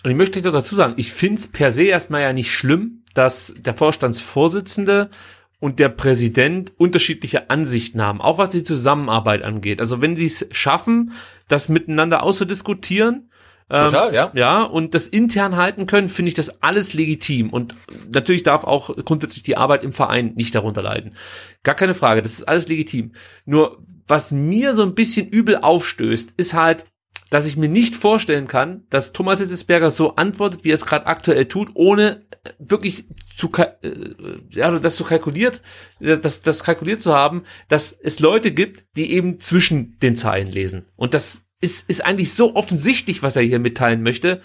[0.04, 3.54] Und ich möchte dazu sagen, ich finde es per se erstmal ja nicht schlimm, dass
[3.58, 5.10] der Vorstandsvorsitzende
[5.58, 9.80] und der Präsident unterschiedliche Ansichten haben, auch was die Zusammenarbeit angeht.
[9.80, 11.12] Also wenn sie es schaffen,
[11.48, 13.30] das miteinander auszudiskutieren,
[13.68, 14.30] Total, ähm, ja.
[14.34, 17.50] Ja, und das intern halten können, finde ich das alles legitim.
[17.50, 17.74] Und
[18.12, 21.16] natürlich darf auch grundsätzlich die Arbeit im Verein nicht darunter leiden.
[21.64, 23.12] Gar keine Frage, das ist alles legitim.
[23.44, 26.86] Nur, was mir so ein bisschen übel aufstößt, ist halt,
[27.30, 31.06] dass ich mir nicht vorstellen kann, dass Thomas Hitzesberger so antwortet, wie er es gerade
[31.06, 33.04] aktuell tut, ohne äh, wirklich
[33.36, 33.70] zu äh,
[34.50, 35.62] ja, das zu kalkuliert,
[36.00, 40.86] das, das kalkuliert zu haben, dass es Leute gibt, die eben zwischen den Zeilen lesen.
[40.96, 44.40] Und das ist, ist eigentlich so offensichtlich, was er hier mitteilen möchte,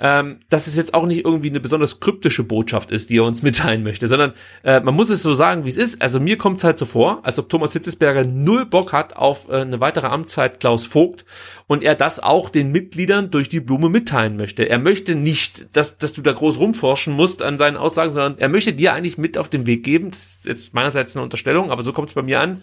[0.00, 3.42] ähm, dass es jetzt auch nicht irgendwie eine besonders kryptische Botschaft ist, die er uns
[3.42, 4.32] mitteilen möchte, sondern
[4.62, 6.00] äh, man muss es so sagen, wie es ist.
[6.00, 9.48] Also mir kommt es halt so vor, als ob Thomas Hitzesberger null Bock hat auf
[9.48, 11.26] äh, eine weitere Amtszeit Klaus Vogt
[11.66, 14.68] und er das auch den Mitgliedern durch die Blume mitteilen möchte.
[14.68, 18.48] Er möchte nicht, dass, dass du da groß rumforschen musst an seinen Aussagen, sondern er
[18.48, 20.10] möchte dir eigentlich mit auf den Weg geben.
[20.10, 22.62] Das ist jetzt meinerseits eine Unterstellung, aber so kommt es bei mir an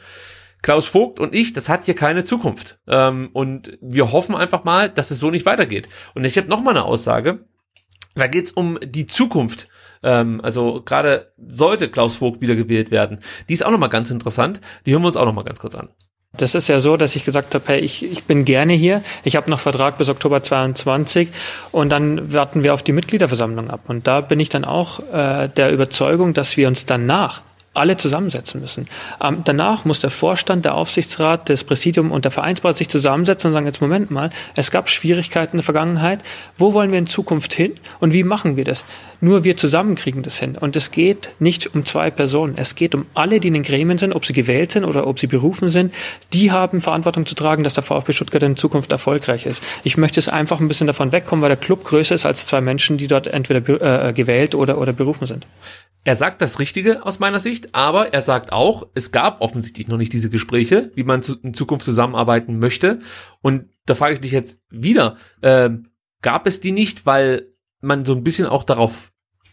[0.61, 2.79] Klaus Vogt und ich, das hat hier keine Zukunft.
[2.87, 5.87] Ähm, und wir hoffen einfach mal, dass es so nicht weitergeht.
[6.15, 7.45] Und ich habe noch mal eine Aussage.
[8.15, 9.67] Da geht's um die Zukunft.
[10.03, 13.19] Ähm, also gerade sollte Klaus Vogt wiedergewählt werden.
[13.49, 14.61] Die ist auch noch mal ganz interessant.
[14.85, 15.89] Die hören wir uns auch noch mal ganz kurz an.
[16.33, 19.01] Das ist ja so, dass ich gesagt habe, hey, ich, ich bin gerne hier.
[19.23, 21.29] Ich habe noch Vertrag bis Oktober 22
[21.71, 23.81] und dann warten wir auf die Mitgliederversammlung ab.
[23.87, 27.41] Und da bin ich dann auch äh, der Überzeugung, dass wir uns danach
[27.77, 28.87] alle zusammensetzen müssen.
[29.21, 33.53] Ähm, danach muss der Vorstand, der Aufsichtsrat, das Präsidium und der Vereinsbauer sich zusammensetzen und
[33.53, 36.19] sagen, jetzt Moment mal, es gab Schwierigkeiten in der Vergangenheit.
[36.57, 38.83] Wo wollen wir in Zukunft hin und wie machen wir das?
[39.19, 40.57] Nur wir zusammen kriegen das hin.
[40.57, 42.55] Und es geht nicht um zwei Personen.
[42.57, 45.19] Es geht um alle, die in den Gremien sind, ob sie gewählt sind oder ob
[45.19, 45.93] sie berufen sind.
[46.33, 49.63] Die haben Verantwortung zu tragen, dass der VfB Stuttgart in Zukunft erfolgreich ist.
[49.83, 52.61] Ich möchte es einfach ein bisschen davon wegkommen, weil der Club größer ist als zwei
[52.61, 55.47] Menschen, die dort entweder äh, gewählt oder, oder berufen sind.
[56.03, 59.97] Er sagt das Richtige aus meiner Sicht, aber er sagt auch, es gab offensichtlich noch
[59.97, 62.99] nicht diese Gespräche, wie man in Zukunft zusammenarbeiten möchte.
[63.41, 65.69] Und da frage ich dich jetzt wieder, äh,
[66.21, 67.47] gab es die nicht, weil
[67.81, 69.11] man so ein bisschen auch darauf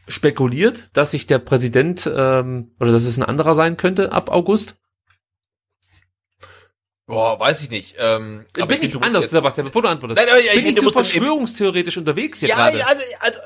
[0.08, 4.76] spekuliert, dass sich der Präsident ähm, oder dass es ein anderer sein könnte ab August?
[7.06, 7.96] Boah, weiß ich nicht.
[7.98, 10.18] Ähm, aber bin ich, ich anders, Sebastian, bevor du antwortest.
[10.18, 12.86] Nein, nein, bin ich, ich zu verschwörungstheoretisch unterwegs hier ja, gerade?
[12.86, 13.40] Also, also,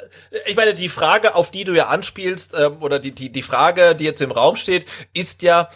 [0.47, 3.97] ich meine, die Frage, auf die du ja anspielst, ähm, oder die, die, die Frage,
[3.97, 5.69] die jetzt im Raum steht, ist ja,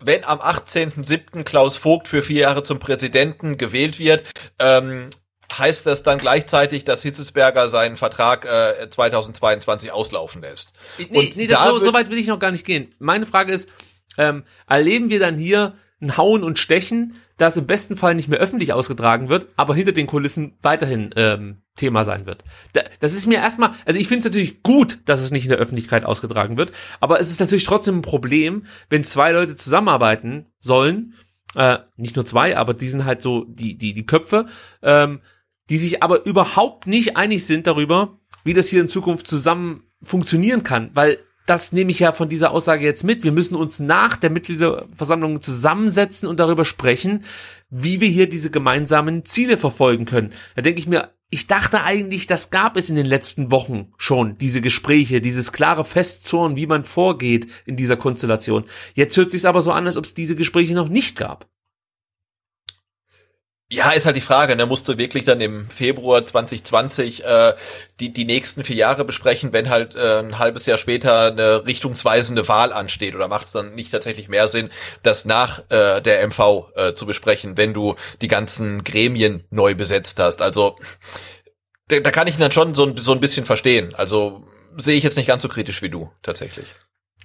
[0.00, 1.44] wenn am 18.07.
[1.44, 4.24] Klaus Vogt für vier Jahre zum Präsidenten gewählt wird,
[4.58, 5.08] ähm,
[5.58, 10.72] heißt das dann gleichzeitig, dass Hitzelsberger seinen Vertrag äh, 2022 auslaufen lässt?
[10.98, 12.94] Nee, Und nee das so, so weit will ich noch gar nicht gehen.
[12.98, 13.68] Meine Frage ist,
[14.16, 18.38] ähm, erleben wir dann hier ein Hauen und Stechen, das im besten Fall nicht mehr
[18.38, 22.44] öffentlich ausgetragen wird, aber hinter den Kulissen weiterhin ähm, Thema sein wird.
[23.00, 25.58] Das ist mir erstmal, also ich finde es natürlich gut, dass es nicht in der
[25.58, 31.14] Öffentlichkeit ausgetragen wird, aber es ist natürlich trotzdem ein Problem, wenn zwei Leute zusammenarbeiten sollen,
[31.54, 34.46] äh, nicht nur zwei, aber die sind halt so die die die Köpfe,
[34.82, 35.20] ähm,
[35.70, 40.62] die sich aber überhaupt nicht einig sind darüber, wie das hier in Zukunft zusammen funktionieren
[40.62, 41.18] kann, weil
[41.48, 43.24] das nehme ich ja von dieser Aussage jetzt mit.
[43.24, 47.24] Wir müssen uns nach der Mitgliederversammlung zusammensetzen und darüber sprechen,
[47.70, 50.32] wie wir hier diese gemeinsamen Ziele verfolgen können.
[50.56, 54.36] Da denke ich mir, ich dachte eigentlich, das gab es in den letzten Wochen schon,
[54.38, 58.64] diese Gespräche, dieses klare Festzorn, wie man vorgeht in dieser Konstellation.
[58.94, 61.46] Jetzt hört sich aber so an, als ob es diese Gespräche noch nicht gab.
[63.70, 64.64] Ja, ist halt die Frage, ne?
[64.64, 67.54] Musst du wirklich dann im Februar 2020 äh,
[68.00, 72.48] die, die nächsten vier Jahre besprechen, wenn halt äh, ein halbes Jahr später eine richtungsweisende
[72.48, 73.14] Wahl ansteht?
[73.14, 74.70] Oder macht es dann nicht tatsächlich mehr Sinn,
[75.02, 80.18] das nach äh, der MV äh, zu besprechen, wenn du die ganzen Gremien neu besetzt
[80.18, 80.40] hast?
[80.40, 80.76] Also
[81.88, 83.94] da, da kann ich ihn dann schon so, so ein bisschen verstehen.
[83.94, 84.44] Also
[84.78, 86.68] sehe ich jetzt nicht ganz so kritisch wie du, tatsächlich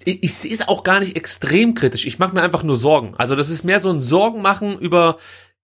[0.06, 2.06] ich, ich sehe es auch gar nicht extrem kritisch.
[2.06, 3.14] Ich mache mir einfach nur Sorgen.
[3.18, 5.18] Also das ist mehr so ein Sorgen machen über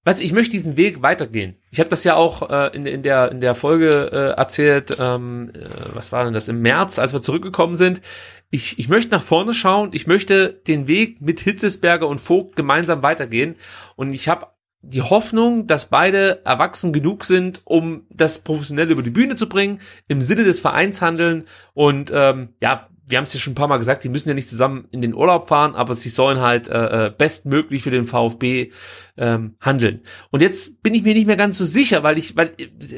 [0.06, 1.56] Weißt ich möchte diesen Weg weitergehen.
[1.72, 5.52] Ich habe das ja auch äh, in, in, der, in der Folge äh, erzählt, ähm,
[5.54, 8.02] äh, was war denn das, im März, als wir zurückgekommen sind.
[8.50, 13.04] Ich, ich möchte nach vorne schauen, ich möchte den Weg mit Hitzesberger und Vogt gemeinsam
[13.04, 13.56] weitergehen.
[13.96, 14.48] Und ich habe
[14.82, 19.82] die Hoffnung, dass beide erwachsen genug sind, um das professionell über die Bühne zu bringen,
[20.08, 21.44] im Sinne des Vereins handeln
[21.74, 24.36] und ähm, ja, wir haben es ja schon ein paar Mal gesagt, die müssen ja
[24.36, 28.06] nicht zusammen in den Urlaub fahren, aber sie sollen halt äh, äh bestmöglich für den
[28.06, 28.72] VfB
[29.20, 30.02] ähm, handeln.
[30.32, 32.54] Und jetzt bin ich mir nicht mehr ganz so sicher, weil ich, weil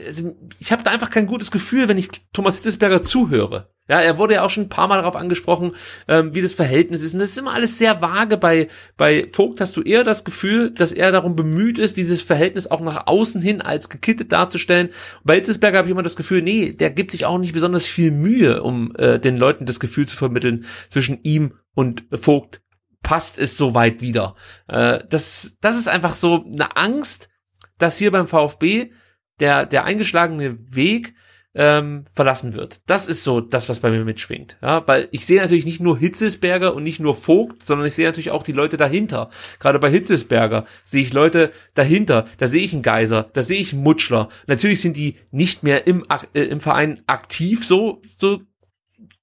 [0.06, 3.70] also ich habe da einfach kein gutes Gefühl, wenn ich Thomas Hitzesberger zuhöre.
[3.90, 5.74] Ja, er wurde ja auch schon ein paar Mal darauf angesprochen,
[6.08, 7.14] ähm, wie das Verhältnis ist.
[7.14, 8.38] Und das ist immer alles sehr vage.
[8.38, 12.68] Bei, bei Vogt hast du eher das Gefühl, dass er darum bemüht ist, dieses Verhältnis
[12.68, 14.92] auch nach außen hin als gekittet darzustellen.
[15.26, 18.12] bei Hitzesberger habe ich immer das Gefühl, nee, der gibt sich auch nicht besonders viel
[18.12, 22.62] Mühe, um äh, den Leuten das Gefühl zu vermitteln, zwischen ihm und Vogt
[23.04, 24.36] passt es so weit wieder.
[24.68, 27.30] Äh, das, das ist einfach so eine Angst,
[27.78, 28.92] dass hier beim VfB
[29.40, 31.16] der, der eingeschlagene Weg
[31.54, 32.82] ähm, verlassen wird.
[32.86, 34.58] Das ist so das, was bei mir mitschwingt.
[34.62, 38.06] Ja, weil ich sehe natürlich nicht nur Hitzesberger und nicht nur Vogt, sondern ich sehe
[38.06, 39.30] natürlich auch die Leute dahinter.
[39.60, 42.26] Gerade bei Hitzesberger sehe ich Leute dahinter.
[42.38, 44.30] Da sehe ich einen Geiser, da sehe ich einen Mutschler.
[44.48, 46.04] Natürlich sind die nicht mehr im,
[46.34, 48.42] äh, im Verein aktiv so, so,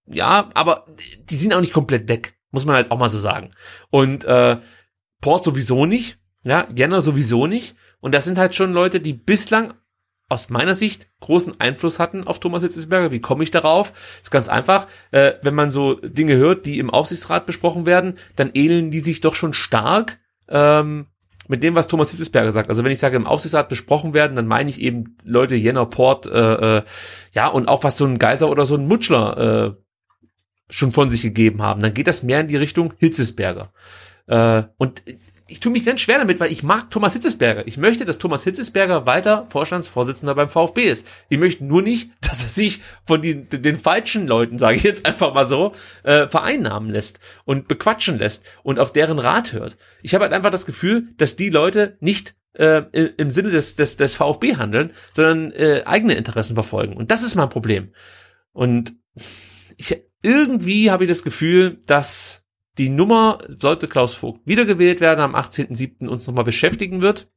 [0.07, 0.87] ja, aber
[1.31, 2.38] die sind auch nicht komplett weg.
[2.51, 3.51] Muss man halt auch mal so sagen.
[3.91, 4.59] Und äh,
[5.21, 6.19] Port sowieso nicht.
[6.45, 7.77] Ja, Jenner sowieso nicht.
[8.01, 9.75] Und das sind halt schon Leute, die bislang
[10.29, 13.11] aus meiner Sicht großen Einfluss hatten auf Thomas Hitzesberger.
[13.11, 13.93] Wie komme ich darauf?
[14.21, 14.87] Ist ganz einfach.
[15.11, 19.21] Äh, wenn man so Dinge hört, die im Aufsichtsrat besprochen werden, dann ähneln die sich
[19.21, 20.19] doch schon stark
[20.49, 21.07] ähm,
[21.49, 22.69] mit dem, was Thomas Hitzesberger sagt.
[22.69, 26.27] Also wenn ich sage, im Aufsichtsrat besprochen werden, dann meine ich eben Leute Jenner, Port,
[26.27, 26.83] äh, äh,
[27.33, 29.83] ja, und auch was so ein Geiser oder so ein Mutschler äh,
[30.71, 31.81] schon von sich gegeben haben.
[31.81, 33.73] Dann geht das mehr in die Richtung Hitzesberger.
[34.27, 35.03] Äh, und
[35.51, 37.67] ich tue mich ganz schwer damit, weil ich mag Thomas Hitzesberger.
[37.67, 41.07] Ich möchte, dass Thomas Hitzesberger weiter Vorstandsvorsitzender beim VfB ist.
[41.31, 45.07] Ich möchte nur nicht, dass er sich von den, den falschen Leuten, sage ich jetzt
[45.07, 45.73] einfach mal so,
[46.05, 49.79] äh, vereinnahmen lässt und bequatschen lässt und auf deren Rat hört.
[50.03, 53.97] Ich habe halt einfach das Gefühl, dass die Leute nicht äh, im Sinne des, des,
[53.97, 56.95] des VfB handeln, sondern äh, eigene Interessen verfolgen.
[56.95, 57.93] Und das ist mein Problem.
[58.53, 58.95] Und
[59.77, 62.45] ich, irgendwie habe ich das Gefühl, dass
[62.79, 66.07] die Nummer, sollte Klaus Vogt wiedergewählt werden, am 18.07.
[66.07, 67.29] uns nochmal beschäftigen wird.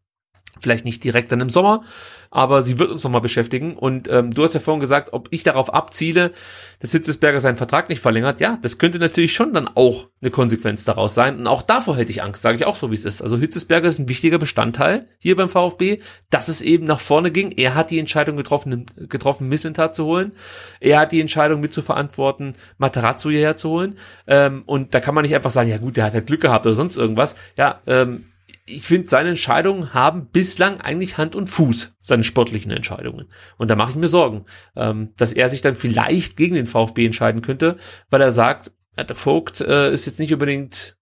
[0.60, 1.84] Vielleicht nicht direkt dann im Sommer,
[2.30, 3.76] aber sie wird uns nochmal beschäftigen.
[3.76, 6.34] Und ähm, du hast ja vorhin gesagt, ob ich darauf abziele,
[6.80, 8.40] dass Hitzesberger seinen Vertrag nicht verlängert.
[8.40, 11.40] Ja, das könnte natürlich schon dann auch eine Konsequenz daraus sein.
[11.40, 13.24] Und auch davor hätte ich Angst, sage ich auch so, wie es ist.
[13.24, 16.00] Also Hitzesberger ist ein wichtiger Bestandteil hier beim VfB,
[16.30, 17.52] dass es eben nach vorne ging.
[17.54, 20.34] Er hat die Entscheidung getroffen, getroffen Missentat zu holen.
[20.80, 23.98] Er hat die Entscheidung mit zu verantworten, Materazzo hierher zu holen.
[24.28, 26.68] Ähm, und da kann man nicht einfach sagen, ja gut, der hat halt Glück gehabt
[26.68, 27.36] oder sonst irgendwas.
[27.58, 28.26] Ja, ähm,
[28.72, 33.28] ich finde, seine Entscheidungen haben bislang eigentlich Hand und Fuß, seine sportlichen Entscheidungen.
[33.58, 34.46] Und da mache ich mir Sorgen,
[34.76, 37.78] ähm, dass er sich dann vielleicht gegen den VfB entscheiden könnte,
[38.10, 40.98] weil er sagt, der Vogt äh, ist jetzt nicht unbedingt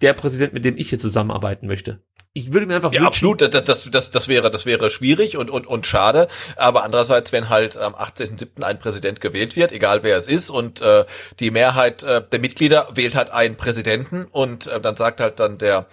[0.00, 2.00] der Präsident, mit dem ich hier zusammenarbeiten möchte
[2.36, 5.50] ich würde mir einfach ja, absolut, das, das, das, das wäre, das wäre schwierig und,
[5.50, 6.26] und, und schade.
[6.56, 8.64] Aber andererseits, wenn halt am 18.07.
[8.64, 11.04] ein Präsident gewählt wird, egal wer es ist, und äh,
[11.38, 15.58] die Mehrheit äh, der Mitglieder wählt halt einen Präsidenten und äh, dann sagt halt dann
[15.58, 15.86] der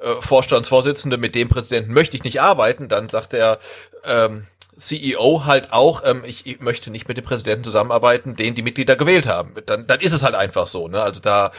[0.00, 3.60] äh, Vorstandsvorsitzende, mit dem Präsidenten möchte ich nicht arbeiten, dann sagt der
[4.04, 8.62] ähm, CEO halt auch, ähm, ich, ich möchte nicht mit dem Präsidenten zusammenarbeiten, den die
[8.62, 9.54] Mitglieder gewählt haben.
[9.66, 10.88] Dann, dann ist es halt einfach so.
[10.88, 11.02] Ne?
[11.02, 11.52] Also da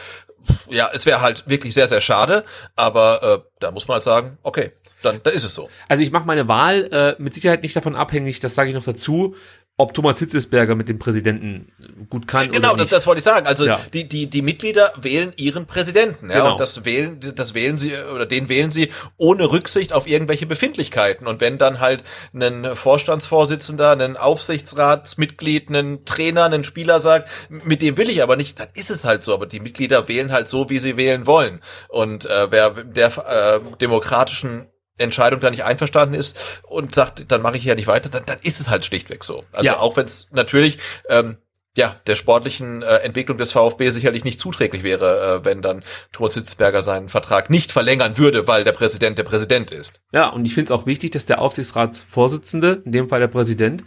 [0.68, 2.44] ja, es wäre halt wirklich sehr, sehr schade,
[2.74, 4.72] aber äh, da muss man halt sagen, okay,
[5.02, 5.68] dann, dann ist es so.
[5.88, 8.84] Also ich mache meine Wahl äh, mit Sicherheit nicht davon abhängig, das sage ich noch
[8.84, 9.34] dazu,
[9.78, 11.70] ob Thomas Hitzesberger mit dem Präsidenten
[12.08, 12.92] gut kann genau, oder nicht.
[12.92, 13.46] das, das wollte ich sagen.
[13.46, 13.78] Also ja.
[13.92, 16.30] die, die, die Mitglieder wählen ihren Präsidenten.
[16.30, 16.52] Ja, genau.
[16.52, 21.26] Und das wählen, das wählen sie, oder den wählen sie ohne Rücksicht auf irgendwelche Befindlichkeiten.
[21.26, 27.98] Und wenn dann halt ein Vorstandsvorsitzender, ein Aufsichtsratsmitglied, ein Trainer, ein Spieler sagt, mit dem
[27.98, 29.34] will ich aber nicht, dann ist es halt so.
[29.34, 31.60] Aber die Mitglieder wählen halt so, wie sie wählen wollen.
[31.88, 37.56] Und äh, wer der äh, demokratischen Entscheidung da nicht einverstanden ist und sagt, dann mache
[37.56, 39.44] ich ja nicht weiter, dann, dann ist es halt schlichtweg so.
[39.52, 39.78] Also ja.
[39.78, 40.78] auch wenn es natürlich
[41.08, 41.36] ähm,
[41.76, 46.34] ja, der sportlichen äh, Entwicklung des VfB sicherlich nicht zuträglich wäre, äh, wenn dann Thomas
[46.34, 50.00] Hitzberger seinen Vertrag nicht verlängern würde, weil der Präsident der Präsident ist.
[50.10, 53.84] Ja, und ich finde es auch wichtig, dass der Aufsichtsratsvorsitzende, in dem Fall der Präsident,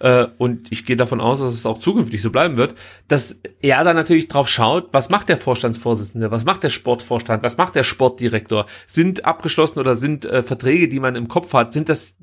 [0.00, 2.74] äh, und ich gehe davon aus, dass es auch zukünftig so bleiben wird,
[3.08, 7.56] dass er da natürlich drauf schaut, was macht der Vorstandsvorsitzende, was macht der Sportvorstand, was
[7.56, 11.88] macht der Sportdirektor, sind abgeschlossen oder sind äh, Verträge, die man im Kopf hat, sind
[11.88, 12.16] das,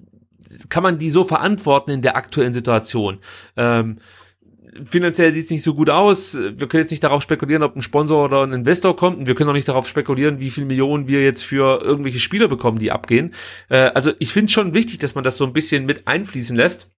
[0.70, 3.20] kann man die so verantworten in der aktuellen Situation?
[3.56, 3.99] Ähm,
[4.86, 6.36] finanziell sieht es nicht so gut aus.
[6.36, 9.18] Wir können jetzt nicht darauf spekulieren, ob ein Sponsor oder ein Investor kommt.
[9.18, 12.48] Und wir können auch nicht darauf spekulieren, wie viel Millionen wir jetzt für irgendwelche Spieler
[12.48, 13.34] bekommen, die abgehen.
[13.70, 16.91] Äh, also ich finde schon wichtig, dass man das so ein bisschen mit einfließen lässt.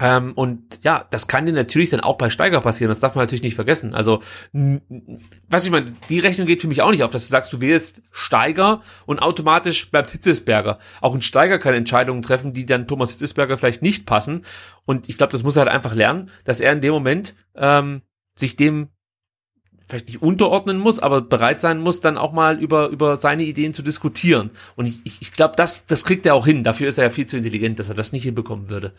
[0.00, 2.88] Ähm, und ja, das kann dir natürlich dann auch bei Steiger passieren.
[2.88, 3.94] Das darf man natürlich nicht vergessen.
[3.94, 4.22] Also,
[5.48, 7.60] was ich meine, die Rechnung geht für mich auch nicht auf, dass du sagst, du
[7.60, 10.78] wählst Steiger und automatisch bleibt Hitzesberger.
[11.00, 14.44] Auch ein Steiger kann Entscheidungen treffen, die dann Thomas Hitzesberger vielleicht nicht passen.
[14.84, 18.02] Und ich glaube, das muss er halt einfach lernen, dass er in dem Moment ähm,
[18.34, 18.88] sich dem
[19.88, 23.74] vielleicht nicht unterordnen muss, aber bereit sein muss, dann auch mal über, über seine Ideen
[23.74, 24.50] zu diskutieren.
[24.76, 26.64] Und ich, ich, ich glaube, das, das kriegt er auch hin.
[26.64, 28.92] Dafür ist er ja viel zu intelligent, dass er das nicht hinbekommen würde.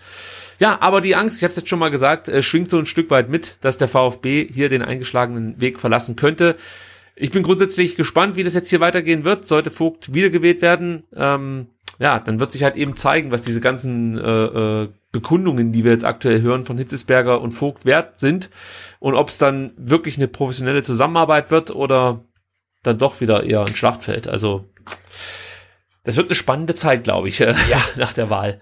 [0.60, 2.86] Ja, aber die Angst, ich habe es jetzt schon mal gesagt, äh, schwingt so ein
[2.86, 6.56] Stück weit mit, dass der VfB hier den eingeschlagenen Weg verlassen könnte.
[7.16, 9.48] Ich bin grundsätzlich gespannt, wie das jetzt hier weitergehen wird.
[9.48, 11.68] Sollte Vogt wiedergewählt werden, ähm,
[12.00, 14.44] ja, dann wird sich halt eben zeigen, was diese ganzen äh,
[14.84, 18.50] äh, Bekundungen, die wir jetzt aktuell hören von Hitzesberger und Vogt wert sind
[19.06, 22.26] und ob es dann wirklich eine professionelle Zusammenarbeit wird oder
[22.82, 24.28] dann doch wieder eher ein Schlachtfeld.
[24.28, 24.68] Also
[26.04, 27.56] das wird eine spannende Zeit, glaube ich, ja.
[27.98, 28.60] nach der Wahl.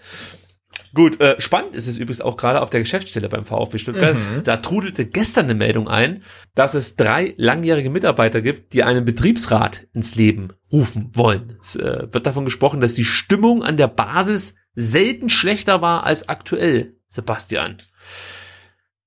[0.94, 4.16] Gut, äh, spannend ist es übrigens auch gerade auf der Geschäftsstelle beim VfB Stuttgart.
[4.16, 4.44] Mhm.
[4.44, 6.24] Da trudelte gestern eine Meldung ein,
[6.56, 11.58] dass es drei langjährige Mitarbeiter gibt, die einen Betriebsrat ins Leben rufen wollen.
[11.62, 16.28] Es äh, wird davon gesprochen, dass die Stimmung an der Basis selten schlechter war als
[16.28, 17.78] aktuell, Sebastian.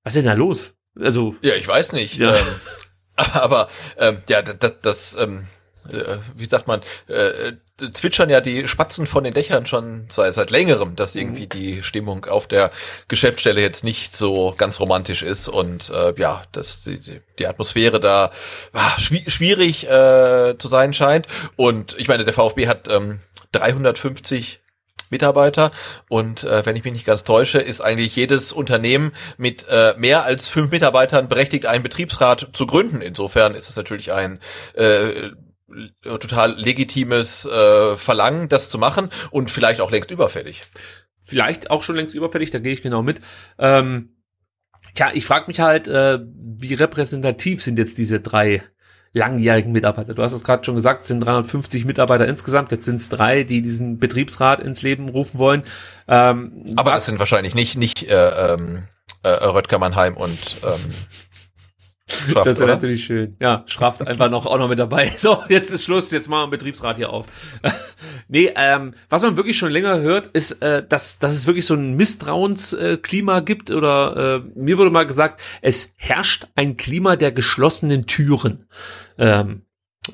[0.01, 0.73] Was ist denn da los?
[1.01, 2.17] Also ja, ich weiß nicht.
[2.17, 2.35] Ja.
[2.35, 2.45] Ähm,
[3.15, 5.47] aber ähm, ja, das, das ähm,
[5.91, 7.53] äh, wie sagt man, äh,
[7.93, 11.49] zwitschern ja die Spatzen von den Dächern schon seit, seit längerem, dass irgendwie mhm.
[11.49, 12.71] die Stimmung auf der
[13.07, 16.99] Geschäftsstelle jetzt nicht so ganz romantisch ist und äh, ja, dass die,
[17.37, 18.31] die Atmosphäre da
[18.73, 21.27] ah, schwierig äh, zu sein scheint.
[21.55, 23.19] Und ich meine, der VfB hat ähm,
[23.51, 24.59] 350
[25.11, 25.71] Mitarbeiter
[26.09, 30.23] und äh, wenn ich mich nicht ganz täusche, ist eigentlich jedes Unternehmen mit äh, mehr
[30.23, 33.01] als fünf Mitarbeitern berechtigt, einen Betriebsrat zu gründen.
[33.01, 34.39] Insofern ist es natürlich ein
[34.73, 35.31] äh,
[36.03, 40.63] total legitimes äh, Verlangen, das zu machen und vielleicht auch längst überfällig.
[41.21, 43.19] Vielleicht auch schon längst überfällig, da gehe ich genau mit.
[43.59, 44.15] Ähm,
[44.95, 48.63] tja, ich frage mich halt, äh, wie repräsentativ sind jetzt diese drei
[49.17, 50.13] langjährigen Mitarbeiter.
[50.13, 52.71] Du hast es gerade schon gesagt, es sind 350 Mitarbeiter insgesamt.
[52.71, 55.63] Jetzt sind es drei, die diesen Betriebsrat ins Leben rufen wollen.
[56.07, 58.83] Ähm, Aber das sind wahrscheinlich nicht nicht äh, ähm,
[59.23, 60.93] äh, Röttger Mannheim und ähm,
[62.09, 63.35] Schraft, das wäre natürlich schön.
[63.41, 65.11] Ja, Schraft einfach noch auch noch mit dabei.
[65.17, 67.25] So, jetzt ist Schluss, jetzt machen wir Betriebsrat hier auf.
[68.29, 71.73] nee, ähm, was man wirklich schon länger hört, ist, äh, dass, dass es wirklich so
[71.73, 77.31] ein Misstrauensklima äh, gibt oder äh, mir wurde mal gesagt, es herrscht ein Klima der
[77.31, 78.65] geschlossenen Türen.
[79.17, 79.63] Ähm,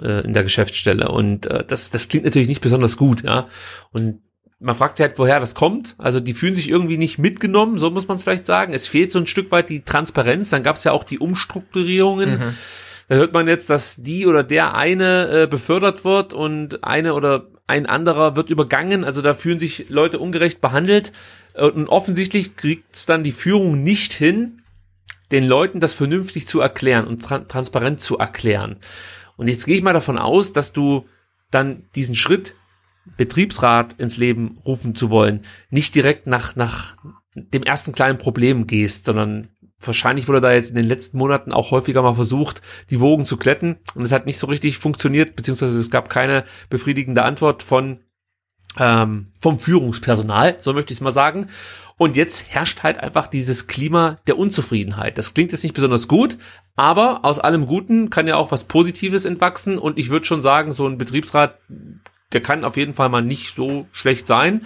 [0.01, 3.47] äh, in der Geschäftsstelle und äh, das das klingt natürlich nicht besonders gut, ja.
[3.91, 4.22] Und
[4.63, 5.95] man fragt sich halt, woher das kommt.
[5.97, 8.73] Also die fühlen sich irgendwie nicht mitgenommen, so muss man es vielleicht sagen.
[8.73, 10.49] Es fehlt so ein Stück weit die Transparenz.
[10.49, 12.39] Dann gab es ja auch die Umstrukturierungen.
[12.39, 12.55] Mhm.
[13.09, 17.49] Da hört man jetzt, dass die oder der eine äh, befördert wird und eine oder
[17.67, 19.03] ein anderer wird übergangen.
[19.03, 21.11] Also da fühlen sich Leute ungerecht behandelt.
[21.55, 24.61] Und offensichtlich kriegt es dann die Führung nicht hin,
[25.31, 28.77] den Leuten das vernünftig zu erklären und tra transparent zu erklären.
[29.35, 31.05] Und jetzt gehe ich mal davon aus, dass du
[31.51, 32.55] dann diesen Schritt
[33.17, 36.95] Betriebsrat ins Leben rufen zu wollen, nicht direkt nach, nach
[37.35, 39.49] dem ersten kleinen Problem gehst, sondern
[39.79, 43.37] wahrscheinlich wurde da jetzt in den letzten Monaten auch häufiger mal versucht, die Wogen zu
[43.37, 47.99] kletten und es hat nicht so richtig funktioniert, beziehungsweise es gab keine befriedigende Antwort von
[48.79, 51.47] ähm, vom Führungspersonal, so möchte ich es mal sagen.
[51.97, 55.17] Und jetzt herrscht halt einfach dieses Klima der Unzufriedenheit.
[55.19, 56.37] Das klingt jetzt nicht besonders gut,
[56.75, 60.71] aber aus allem Guten kann ja auch was Positives entwachsen und ich würde schon sagen,
[60.71, 61.59] so ein Betriebsrat
[62.33, 64.61] der kann auf jeden Fall mal nicht so schlecht sein.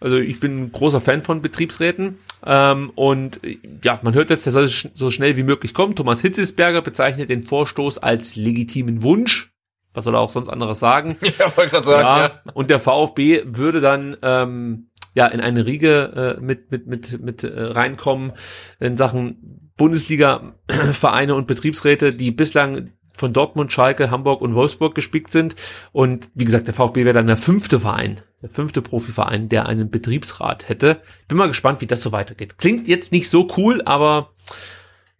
[0.00, 3.40] Also ich bin ein großer Fan von Betriebsräten ähm, und
[3.84, 5.94] ja, man hört jetzt, der soll so schnell wie möglich kommen.
[5.94, 9.52] Thomas Hitzesberger bezeichnet den Vorstoß als legitimen Wunsch.
[9.94, 11.16] Was soll er auch sonst anderes sagen?
[11.38, 12.02] Ja, wollte gerade sagen.
[12.02, 12.52] Ja, ja.
[12.54, 17.44] Und der VfB würde dann ähm, ja in eine Riege äh, mit mit mit mit
[17.44, 18.32] äh, reinkommen
[18.80, 25.54] in Sachen Bundesliga-Vereine und Betriebsräte, die bislang von Dortmund, Schalke, Hamburg und Wolfsburg gespickt sind.
[25.92, 29.90] Und wie gesagt, der VfB wäre dann der fünfte Verein, der fünfte Profiverein, der einen
[29.90, 31.00] Betriebsrat hätte.
[31.28, 32.58] Bin mal gespannt, wie das so weitergeht.
[32.58, 34.30] Klingt jetzt nicht so cool, aber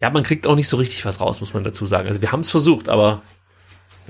[0.01, 2.09] ja, man kriegt auch nicht so richtig was raus, muss man dazu sagen.
[2.09, 3.23] Also wir haben es versucht, aber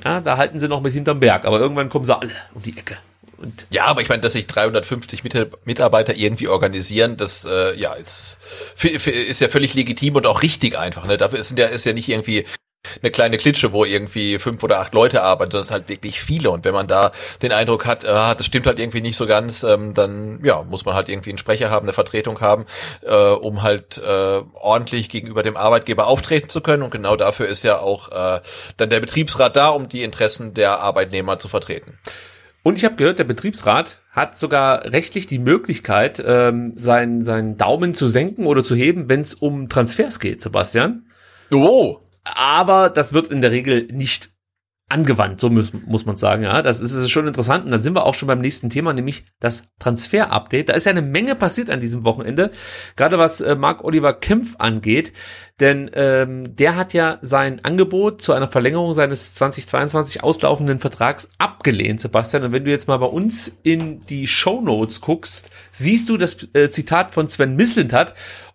[0.02, 1.44] ja, da halten sie noch mit hinterm Berg.
[1.44, 2.96] Aber irgendwann kommen sie alle um die Ecke.
[3.36, 5.24] Und ja, aber ich meine, dass sich 350
[5.64, 8.38] Mitarbeiter irgendwie organisieren, das äh, ja ist,
[8.82, 11.04] ist ja völlig legitim und auch richtig einfach.
[11.06, 11.16] Ne?
[11.16, 12.44] Dafür ist ja, ist ja nicht irgendwie
[13.00, 16.50] eine kleine Klitsche, wo irgendwie fünf oder acht Leute arbeiten, das ist halt wirklich viele.
[16.50, 19.62] Und wenn man da den Eindruck hat, äh, das stimmt halt irgendwie nicht so ganz,
[19.62, 22.66] ähm, dann ja, muss man halt irgendwie einen Sprecher haben, eine Vertretung haben,
[23.02, 26.82] äh, um halt äh, ordentlich gegenüber dem Arbeitgeber auftreten zu können.
[26.82, 28.40] Und genau dafür ist ja auch äh,
[28.76, 31.98] dann der Betriebsrat da, um die Interessen der Arbeitnehmer zu vertreten.
[32.64, 37.92] Und ich habe gehört, der Betriebsrat hat sogar rechtlich die Möglichkeit, ähm, seinen, seinen Daumen
[37.92, 41.06] zu senken oder zu heben, wenn es um Transfers geht, Sebastian.
[41.52, 41.98] Oh.
[42.24, 44.32] Aber das wird in der Regel nicht
[44.92, 46.60] angewandt, so muss, muss man sagen, ja.
[46.60, 47.64] Das ist, ist schon interessant.
[47.64, 50.68] Und da sind wir auch schon beim nächsten Thema, nämlich das Transfer-Update.
[50.68, 52.50] Da ist ja eine Menge passiert an diesem Wochenende,
[52.94, 55.12] gerade was äh, Marc Oliver Kempf angeht.
[55.60, 62.00] Denn ähm, der hat ja sein Angebot zu einer Verlängerung seines 2022 auslaufenden Vertrags abgelehnt,
[62.00, 62.42] Sebastian.
[62.42, 66.48] Und wenn du jetzt mal bei uns in die Show Notes guckst, siehst du das
[66.52, 68.12] äh, Zitat von Sven Mislintat.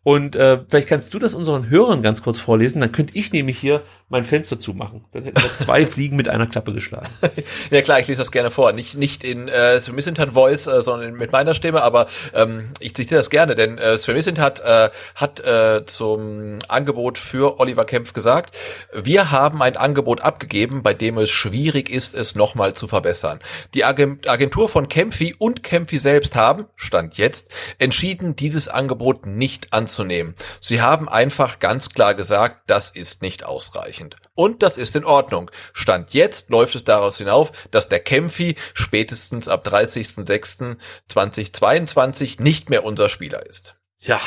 [0.08, 2.80] Und äh, vielleicht kannst du das unseren Hörern ganz kurz vorlesen.
[2.80, 5.04] Dann könnte ich nämlich hier mein Fenster zumachen.
[5.12, 7.10] Dann hätten wir zwei Fliegen mit einer Klappe geschlagen.
[7.72, 8.72] ja klar, ich lese das gerne vor.
[8.72, 12.96] Nicht, nicht in äh, Sven Mislintat Voice, äh, sondern mit meiner Stimme, aber ähm, ich
[12.96, 18.14] zitiere das gerne, denn äh, Sven Mislintat äh, hat äh, zum Angebot für Oliver Kempf
[18.14, 18.56] gesagt,
[18.94, 23.40] wir haben ein Angebot abgegeben, bei dem es schwierig ist, es nochmal zu verbessern.
[23.74, 30.36] Die Agentur von Kempfi und Kempfi selbst haben, Stand jetzt, entschieden, dieses Angebot nicht anzunehmen.
[30.62, 33.97] Sie haben einfach ganz klar gesagt, das ist nicht ausreichend.
[34.38, 35.50] Und das ist in Ordnung.
[35.74, 43.10] Stand jetzt läuft es daraus hinauf, dass der Kempfi spätestens ab 30.06.2022 nicht mehr unser
[43.10, 43.74] Spieler ist.
[43.98, 44.22] Ja,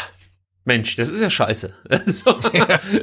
[0.65, 1.73] Mensch, das ist ja scheiße.
[2.07, 2.35] so,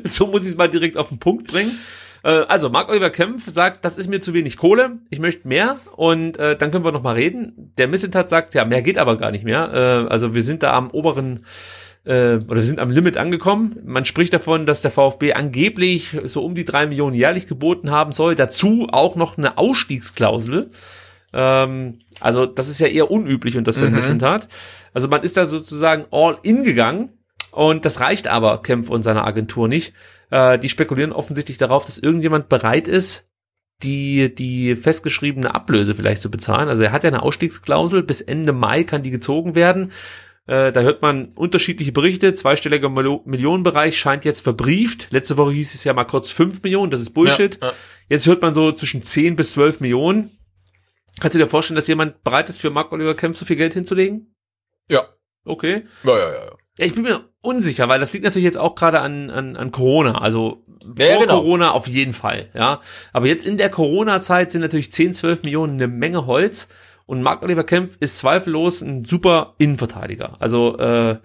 [0.03, 1.79] so muss ich es mal direkt auf den Punkt bringen.
[2.23, 6.37] Äh, also, Marc-Oliver Kempf sagt, das ist mir zu wenig Kohle, ich möchte mehr und
[6.37, 7.71] äh, dann können wir noch mal reden.
[7.77, 9.71] Der Missentat sagt, ja, mehr geht aber gar nicht mehr.
[9.73, 11.45] Äh, also wir sind da am oberen
[12.07, 13.79] äh, oder wir sind am Limit angekommen.
[13.85, 18.13] Man spricht davon, dass der VfB angeblich so um die drei Millionen jährlich geboten haben
[18.13, 18.35] soll.
[18.35, 20.71] Dazu auch noch eine Ausstiegsklausel.
[21.33, 24.19] Ähm, also das ist ja eher unüblich und das mhm.
[24.19, 24.47] tat.
[24.93, 27.09] Also man ist da sozusagen all in gegangen
[27.51, 29.93] und das reicht aber Kempf und seiner Agentur nicht.
[30.29, 33.27] Äh, die spekulieren offensichtlich darauf, dass irgendjemand bereit ist,
[33.83, 36.69] die, die festgeschriebene Ablöse vielleicht zu bezahlen.
[36.69, 39.91] Also er hat ja eine Ausstiegsklausel, bis Ende Mai kann die gezogen werden.
[40.47, 42.33] Äh, da hört man unterschiedliche Berichte.
[42.33, 45.09] Zweistelliger Millionenbereich scheint jetzt verbrieft.
[45.11, 46.89] Letzte Woche hieß es ja mal kurz fünf Millionen.
[46.89, 47.59] Das ist Bullshit.
[47.61, 47.73] Ja, ja.
[48.09, 50.31] Jetzt hört man so zwischen zehn bis zwölf Millionen.
[51.19, 53.73] Kannst du dir vorstellen, dass jemand bereit ist, für Mark Oliver Kemp so viel Geld
[53.73, 54.33] hinzulegen?
[54.89, 55.07] Ja.
[55.43, 55.83] Okay.
[56.03, 56.51] Ja, ja, ja.
[56.77, 59.71] Ja, ich bin mir unsicher, weil das liegt natürlich jetzt auch gerade an, an, an
[59.71, 60.19] Corona.
[60.19, 60.63] Also
[60.95, 61.41] vor ja, genau.
[61.41, 62.81] Corona auf jeden Fall, ja.
[63.13, 66.67] Aber jetzt in der Corona-Zeit sind natürlich 10, 12 Millionen eine Menge Holz.
[67.07, 70.35] Und Marc-Oliver Kempf ist zweifellos ein super Innenverteidiger.
[70.39, 71.17] Also äh,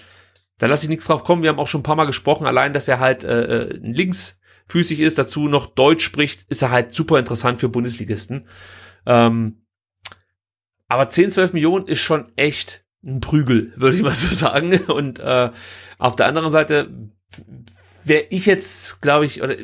[0.59, 1.43] da lasse ich nichts drauf kommen.
[1.43, 5.01] Wir haben auch schon ein paar Mal gesprochen, allein, dass er halt äh, äh linksfüßig
[5.01, 8.47] ist, dazu noch Deutsch spricht, ist er halt super interessant für Bundesligisten.
[9.07, 9.67] Ähm,
[10.87, 14.79] aber 10, 12 Millionen ist schon echt ein Prügel, würde ich mal so sagen.
[14.87, 15.51] Und äh,
[15.99, 17.11] auf der anderen Seite
[18.05, 19.57] wäre ich jetzt, glaube ich, oder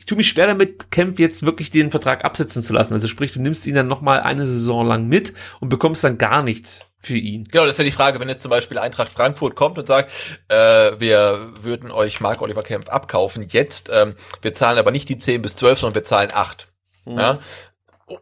[0.00, 2.94] ich tue mich schwer damit, Kempf jetzt wirklich den Vertrag absetzen zu lassen.
[2.94, 6.42] Also sprich, du nimmst ihn dann nochmal eine Saison lang mit und bekommst dann gar
[6.42, 7.44] nichts für ihn.
[7.44, 10.10] Genau, das ist ja die Frage, wenn jetzt zum Beispiel Eintracht Frankfurt kommt und sagt,
[10.48, 15.18] äh, wir würden euch Marc Oliver Kempf abkaufen, jetzt, ähm, wir zahlen aber nicht die
[15.18, 16.68] 10 bis 12, sondern wir zahlen 8.
[17.04, 17.18] Mhm.
[17.18, 17.38] Ja?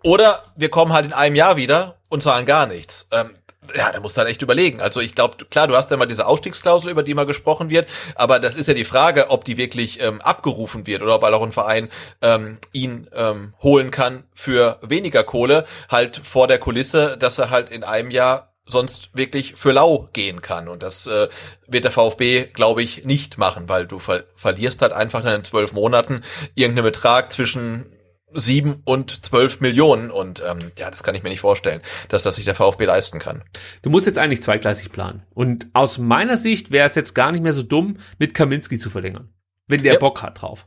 [0.02, 3.06] Oder wir kommen halt in einem Jahr wieder und zahlen gar nichts.
[3.12, 3.36] Ähm,
[3.74, 4.80] ja, da musst du halt echt überlegen.
[4.80, 7.88] Also ich glaube, klar, du hast ja mal diese Ausstiegsklausel, über die mal gesprochen wird,
[8.14, 11.34] aber das ist ja die Frage, ob die wirklich ähm, abgerufen wird oder ob halt
[11.34, 11.88] auch ein Verein
[12.22, 17.70] ähm, ihn ähm, holen kann für weniger Kohle, halt vor der Kulisse, dass er halt
[17.70, 20.68] in einem Jahr sonst wirklich für lau gehen kann.
[20.68, 21.28] Und das äh,
[21.66, 25.44] wird der VfB, glaube ich, nicht machen, weil du ver verlierst halt einfach dann in
[25.44, 26.22] zwölf Monaten
[26.54, 27.86] irgendeinen Betrag zwischen
[28.34, 32.36] sieben und zwölf Millionen und ähm, ja, das kann ich mir nicht vorstellen, dass das
[32.36, 33.42] sich der VfB leisten kann.
[33.82, 35.22] Du musst jetzt eigentlich zweigleisig planen.
[35.34, 38.90] Und aus meiner Sicht wäre es jetzt gar nicht mehr so dumm, mit Kaminski zu
[38.90, 39.30] verlängern,
[39.66, 39.98] wenn der ja.
[39.98, 40.66] Bock hat drauf.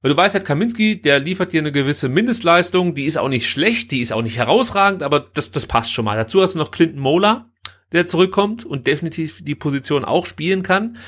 [0.00, 3.48] Weil du weißt halt, Kaminski, der liefert dir eine gewisse Mindestleistung, die ist auch nicht
[3.48, 6.16] schlecht, die ist auch nicht herausragend, aber das, das passt schon mal.
[6.16, 7.50] Dazu hast du noch Clinton Mola,
[7.92, 10.98] der zurückkommt und definitiv die Position auch spielen kann.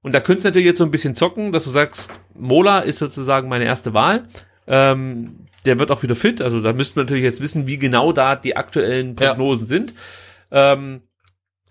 [0.00, 2.98] Und da könntest du natürlich jetzt so ein bisschen zocken, dass du sagst, Mola ist
[2.98, 4.28] sozusagen meine erste Wahl.
[4.66, 6.40] Ähm, der wird auch wieder fit.
[6.40, 9.68] Also da müssten wir natürlich jetzt wissen, wie genau da die aktuellen Prognosen ja.
[9.68, 9.94] sind.
[10.50, 11.02] Ähm,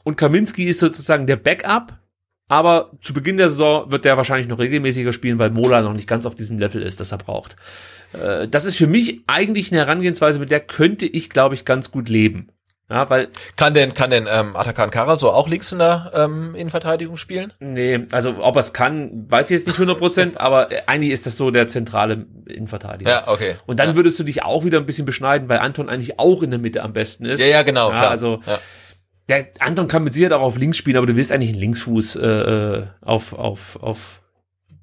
[0.04, 2.00] und Kaminski ist sozusagen der Backup.
[2.48, 6.08] Aber zu Beginn der Saison wird der wahrscheinlich noch regelmäßiger spielen, weil Mola noch nicht
[6.08, 7.56] ganz auf diesem Level ist, das er braucht.
[8.14, 11.90] Äh, das ist für mich eigentlich eine Herangehensweise, mit der könnte ich, glaube ich, ganz
[11.90, 12.50] gut leben.
[12.90, 16.54] Ja, weil kann denn kann denn ähm, Atakan Kara so auch links in der ähm,
[16.54, 17.52] Innenverteidigung spielen?
[17.60, 21.26] Nee, also ob er es kann, weiß ich jetzt nicht 100 Prozent, aber eigentlich ist
[21.26, 23.10] das so der zentrale Innenverteidiger.
[23.10, 23.56] Ja, okay.
[23.66, 23.96] Und dann ja.
[23.96, 26.84] würdest du dich auch wieder ein bisschen beschneiden, weil Anton eigentlich auch in der Mitte
[26.84, 27.40] am besten ist.
[27.40, 27.90] Ja, ja, genau.
[27.90, 28.12] Ja, klar.
[28.12, 28.60] Also ja.
[29.30, 32.18] der Anton kann mit Sicherheit auch auf links spielen, aber du willst eigentlich einen Linksfuß
[32.18, 34.22] äh, äh auf auf auf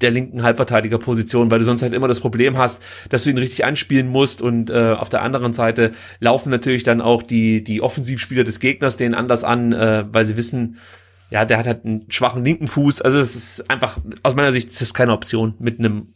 [0.03, 3.65] der linken Halbverteidigerposition, weil du sonst halt immer das Problem hast, dass du ihn richtig
[3.65, 8.45] anspielen musst und äh, auf der anderen Seite laufen natürlich dann auch die die Offensivspieler
[8.45, 10.79] des Gegners den anders an, äh, weil sie wissen,
[11.31, 13.01] ja, der hat halt einen schwachen linken Fuß.
[13.01, 16.13] Also es ist einfach aus meiner Sicht ist es keine Option, mit einem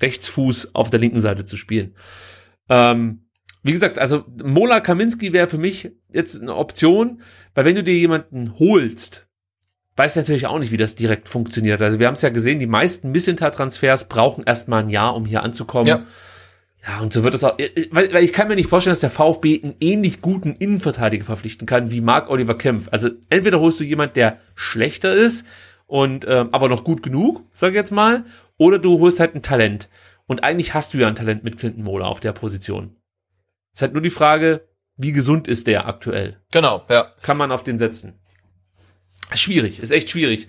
[0.00, 1.94] Rechtsfuß auf der linken Seite zu spielen.
[2.68, 3.24] Ähm,
[3.62, 7.20] wie gesagt, also Mola Kaminski wäre für mich jetzt eine Option,
[7.54, 9.26] weil wenn du dir jemanden holst,
[10.00, 11.82] weiß natürlich auch nicht, wie das direkt funktioniert.
[11.82, 15.42] Also wir haben es ja gesehen, die meisten Missinter-Transfers brauchen erstmal ein Jahr, um hier
[15.42, 15.86] anzukommen.
[15.86, 16.06] Ja.
[16.82, 17.58] Ja, und so wird es auch,
[17.90, 21.66] weil, weil ich kann mir nicht vorstellen, dass der VfB einen ähnlich guten Innenverteidiger verpflichten
[21.66, 22.88] kann wie Marc Oliver Kempf.
[22.90, 25.44] Also entweder holst du jemand, der schlechter ist
[25.86, 28.24] und ähm, aber noch gut genug, sag ich jetzt mal,
[28.56, 29.90] oder du holst halt ein Talent.
[30.26, 32.96] Und eigentlich hast du ja ein Talent mit Clinton Mola auf der Position.
[33.74, 36.40] Es ist halt nur die Frage, wie gesund ist der aktuell?
[36.50, 37.12] Genau, ja.
[37.20, 38.19] Kann man auf den setzen?
[39.34, 40.48] Schwierig, ist echt schwierig.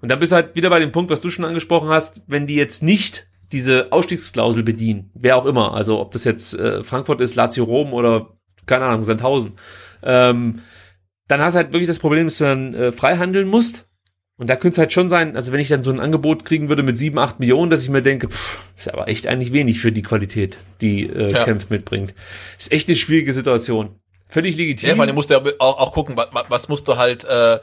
[0.00, 2.46] Und dann bist du halt wieder bei dem Punkt, was du schon angesprochen hast, wenn
[2.46, 7.20] die jetzt nicht diese Ausstiegsklausel bedienen, wer auch immer, also ob das jetzt äh, Frankfurt
[7.20, 8.30] ist, Lazio Rom oder
[8.66, 9.52] keine Ahnung, Sandhausen,
[10.02, 10.60] ähm,
[11.28, 13.86] dann hast du halt wirklich das Problem, dass du dann äh, frei handeln musst.
[14.38, 16.68] Und da könnte es halt schon sein, also wenn ich dann so ein Angebot kriegen
[16.68, 19.78] würde mit sieben, acht Millionen, dass ich mir denke, pff, ist aber echt eigentlich wenig
[19.78, 21.44] für die Qualität, die äh, ja.
[21.44, 22.14] Kempf mitbringt.
[22.58, 24.00] Ist echt eine schwierige Situation.
[24.26, 24.88] Völlig legitim.
[24.88, 27.60] Ja, weil du musst ja auch, auch gucken, was, was musst du halt äh,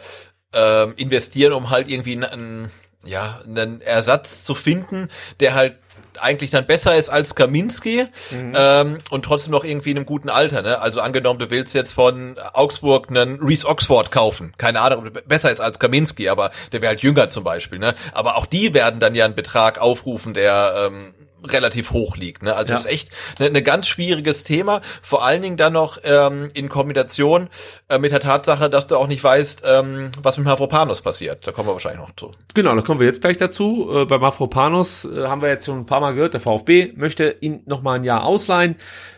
[0.53, 2.71] äh, investieren, um halt irgendwie einen,
[3.03, 5.75] ja, einen Ersatz zu finden, der halt
[6.19, 8.53] eigentlich dann besser ist als Kaminski mhm.
[8.55, 10.61] ähm, und trotzdem noch irgendwie in einem guten Alter.
[10.61, 10.79] Ne?
[10.79, 14.53] Also angenommen, du willst jetzt von Augsburg einen Reese Oxford kaufen.
[14.57, 17.79] Keine Ahnung, besser ist als Kaminski, aber der wäre halt jünger zum Beispiel.
[17.79, 17.95] Ne?
[18.13, 22.43] Aber auch die werden dann ja einen Betrag aufrufen, der ähm, relativ hoch liegt.
[22.43, 22.55] Ne?
[22.55, 22.79] Also ja.
[22.79, 24.81] ist echt ein ne, ganz schwieriges Thema.
[25.01, 27.49] Vor allen Dingen dann noch ähm, in Kombination
[27.87, 31.45] äh, mit der Tatsache, dass du auch nicht weißt, ähm, was mit Mavropanos passiert.
[31.45, 32.31] Da kommen wir wahrscheinlich noch zu.
[32.53, 33.89] Genau, da kommen wir jetzt gleich dazu.
[33.93, 37.35] Äh, bei Mavropanos äh, haben wir jetzt schon ein paar Mal gehört, der VfB möchte
[37.41, 38.75] ihn noch mal ein Jahr ausleihen.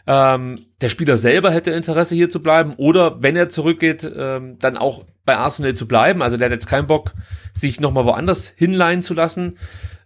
[0.07, 4.77] Ähm, der Spieler selber hätte Interesse hier zu bleiben oder wenn er zurückgeht, ähm, dann
[4.77, 6.21] auch bei Arsenal zu bleiben.
[6.21, 7.13] Also der hat jetzt keinen Bock,
[7.53, 9.57] sich noch mal woanders hinleihen zu lassen.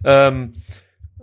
[0.03, 0.65] Ähm, äh,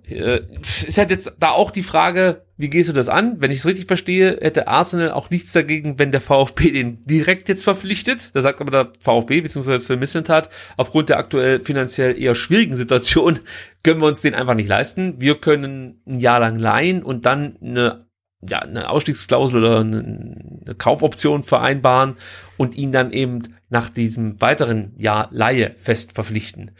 [0.09, 3.37] ist halt jetzt da auch die Frage, wie gehst du das an?
[3.41, 7.49] Wenn ich es richtig verstehe, hätte Arsenal auch nichts dagegen, wenn der VfB den direkt
[7.49, 8.31] jetzt verpflichtet.
[8.35, 13.39] Da sagt aber der VfB, beziehungsweise Sven Mislintat, aufgrund der aktuell finanziell eher schwierigen Situation
[13.83, 15.21] können wir uns den einfach nicht leisten.
[15.21, 18.07] Wir können ein Jahr lang leihen und dann eine,
[18.41, 22.17] ja, eine Ausstiegsklausel oder eine Kaufoption vereinbaren
[22.57, 26.73] und ihn dann eben nach diesem weiteren Jahr Laie fest verpflichten.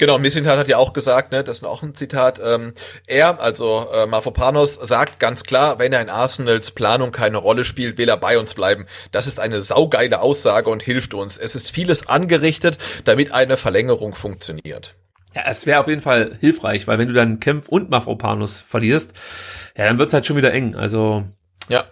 [0.00, 2.72] Genau, Missintat hat ja auch gesagt, ne, das ist auch ein Zitat, ähm,
[3.06, 7.98] er, also äh, Mafropanos, sagt ganz klar, wenn er in Arsenals Planung keine Rolle spielt,
[7.98, 8.86] will er bei uns bleiben.
[9.12, 11.36] Das ist eine saugeile Aussage und hilft uns.
[11.36, 14.94] Es ist vieles angerichtet, damit eine Verlängerung funktioniert.
[15.34, 19.12] Ja, es wäre auf jeden Fall hilfreich, weil wenn du dann Kempf und Mafropanos verlierst,
[19.76, 20.76] ja, dann wird's halt schon wieder eng.
[20.76, 21.24] Also
[21.68, 21.84] ja.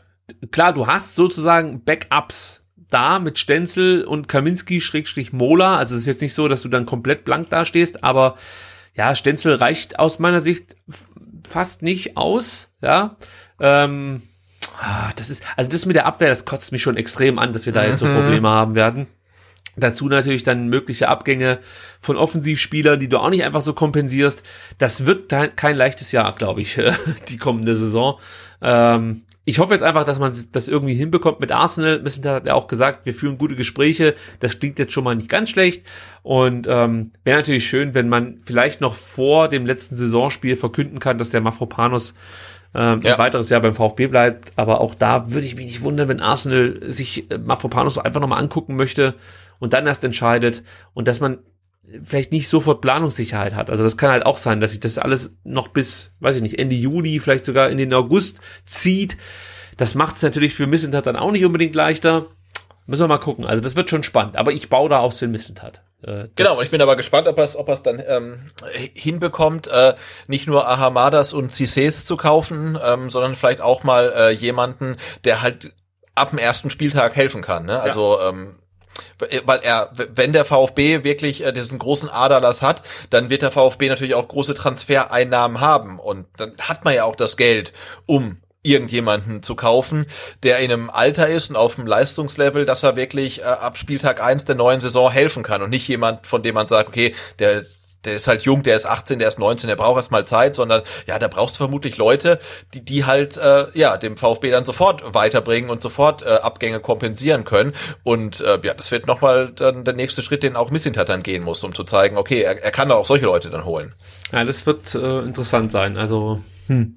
[0.51, 5.77] klar, du hast sozusagen Backups da mit Stenzel und Kaminski Schrägstrich Mola.
[5.77, 8.37] Also es ist jetzt nicht so, dass du dann komplett blank dastehst, aber
[8.95, 10.77] ja, Stenzel reicht aus meiner Sicht
[11.47, 13.17] fast nicht aus, ja.
[13.61, 14.23] Ähm,
[14.81, 17.67] ah, das ist, also das mit der Abwehr, das kotzt mich schon extrem an, dass
[17.67, 18.15] wir da jetzt so mhm.
[18.15, 19.07] Probleme haben werden.
[19.77, 21.61] Dazu natürlich dann mögliche Abgänge
[22.01, 24.43] von Offensivspielern, die du auch nicht einfach so kompensierst.
[24.79, 26.81] Das wird kein leichtes Jahr, glaube ich,
[27.29, 28.19] die kommende Saison.
[28.61, 32.03] Ähm, ich hoffe jetzt einfach, dass man das irgendwie hinbekommt mit Arsenal.
[32.03, 34.15] Missenter hat ja auch gesagt, wir führen gute Gespräche.
[34.41, 35.87] Das klingt jetzt schon mal nicht ganz schlecht.
[36.23, 41.17] Und ähm, wäre natürlich schön, wenn man vielleicht noch vor dem letzten Saisonspiel verkünden kann,
[41.17, 42.13] dass der Mafropanos
[42.75, 43.15] ähm, ja.
[43.15, 44.53] ein weiteres Jahr beim VfB bleibt.
[44.57, 48.43] Aber auch da würde ich mich nicht wundern, wenn Arsenal sich äh, Mafropanos einfach nochmal
[48.43, 49.15] angucken möchte
[49.61, 50.63] und dann erst entscheidet.
[50.93, 51.39] Und dass man
[52.03, 53.71] vielleicht nicht sofort Planungssicherheit hat.
[53.71, 56.59] Also das kann halt auch sein, dass sich das alles noch bis, weiß ich nicht,
[56.59, 59.17] Ende Juli, vielleicht sogar in den August zieht.
[59.77, 62.27] Das macht es natürlich für Missentat dann auch nicht unbedingt leichter.
[62.87, 63.47] Müssen wir mal gucken.
[63.47, 64.37] Also das wird schon spannend.
[64.37, 65.83] Aber ich baue da auch Sven Missentat.
[66.03, 68.51] Äh, genau, ich bin aber gespannt, ob er es ob er's dann ähm,
[68.95, 69.95] hinbekommt, äh,
[70.29, 75.43] nicht nur Ahamadas und Cissés zu kaufen, ähm, sondern vielleicht auch mal äh, jemanden, der
[75.43, 75.73] halt
[76.15, 77.67] ab dem ersten Spieltag helfen kann.
[77.67, 77.81] Ne?
[77.81, 78.29] Also ja.
[78.29, 78.58] ähm,
[79.45, 83.89] weil er, wenn der VfB wirklich äh, diesen großen Aderlass hat, dann wird der VfB
[83.89, 85.99] natürlich auch große Transfereinnahmen haben.
[85.99, 87.73] Und dann hat man ja auch das Geld,
[88.07, 90.07] um irgendjemanden zu kaufen,
[90.43, 94.23] der in einem Alter ist und auf einem Leistungslevel, dass er wirklich äh, ab Spieltag
[94.23, 97.65] eins der neuen Saison helfen kann und nicht jemand, von dem man sagt, okay, der
[98.05, 100.83] der ist halt jung, der ist 18, der ist 19, der braucht erstmal Zeit, sondern
[101.07, 102.39] ja, da brauchst du vermutlich Leute,
[102.75, 107.45] die die halt äh, ja dem VfB dann sofort weiterbringen und sofort äh, Abgänge kompensieren
[107.45, 107.75] können.
[108.05, 111.43] Und äh, ja, das wird nochmal dann der nächste Schritt, den auch Missintat dann gehen
[111.43, 113.95] muss, um zu zeigen, okay, er, er kann da auch solche Leute dann holen.
[114.33, 115.99] Ja, das wird äh, interessant sein.
[115.99, 116.97] Also hm.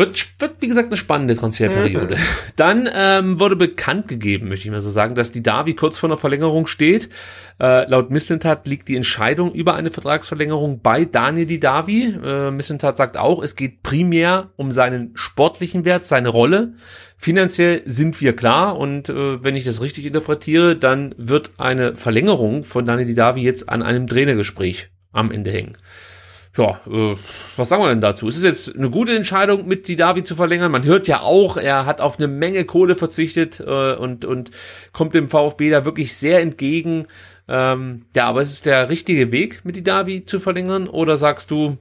[0.00, 2.16] Wird, wird, wie gesagt, eine spannende Transferperiode.
[2.16, 2.20] Mhm.
[2.56, 6.08] Dann ähm, wurde bekannt gegeben, möchte ich mal so sagen, dass die Davi kurz vor
[6.08, 7.10] einer Verlängerung steht.
[7.60, 12.14] Äh, laut Mislintat liegt die Entscheidung über eine Vertragsverlängerung bei Daniel Didavi.
[12.24, 16.72] Äh, Mislintat sagt auch, es geht primär um seinen sportlichen Wert, seine Rolle.
[17.18, 22.64] Finanziell sind wir klar und äh, wenn ich das richtig interpretiere, dann wird eine Verlängerung
[22.64, 25.76] von Daniel Didavi jetzt an einem Trainergespräch am Ende hängen
[26.56, 27.16] ja, äh,
[27.56, 28.26] was sagen wir denn dazu?
[28.26, 30.72] Ist es jetzt eine gute Entscheidung, mit die Davi zu verlängern?
[30.72, 34.50] Man hört ja auch, er hat auf eine Menge Kohle verzichtet äh, und, und
[34.92, 37.06] kommt dem VfB da wirklich sehr entgegen.
[37.46, 40.88] Ähm, ja, aber ist es der richtige Weg, mit die Davi zu verlängern?
[40.88, 41.78] Oder sagst du,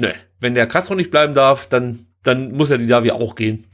[0.00, 3.66] ne, wenn der Castro nicht bleiben darf, dann dann muss ja die Davi auch gehen.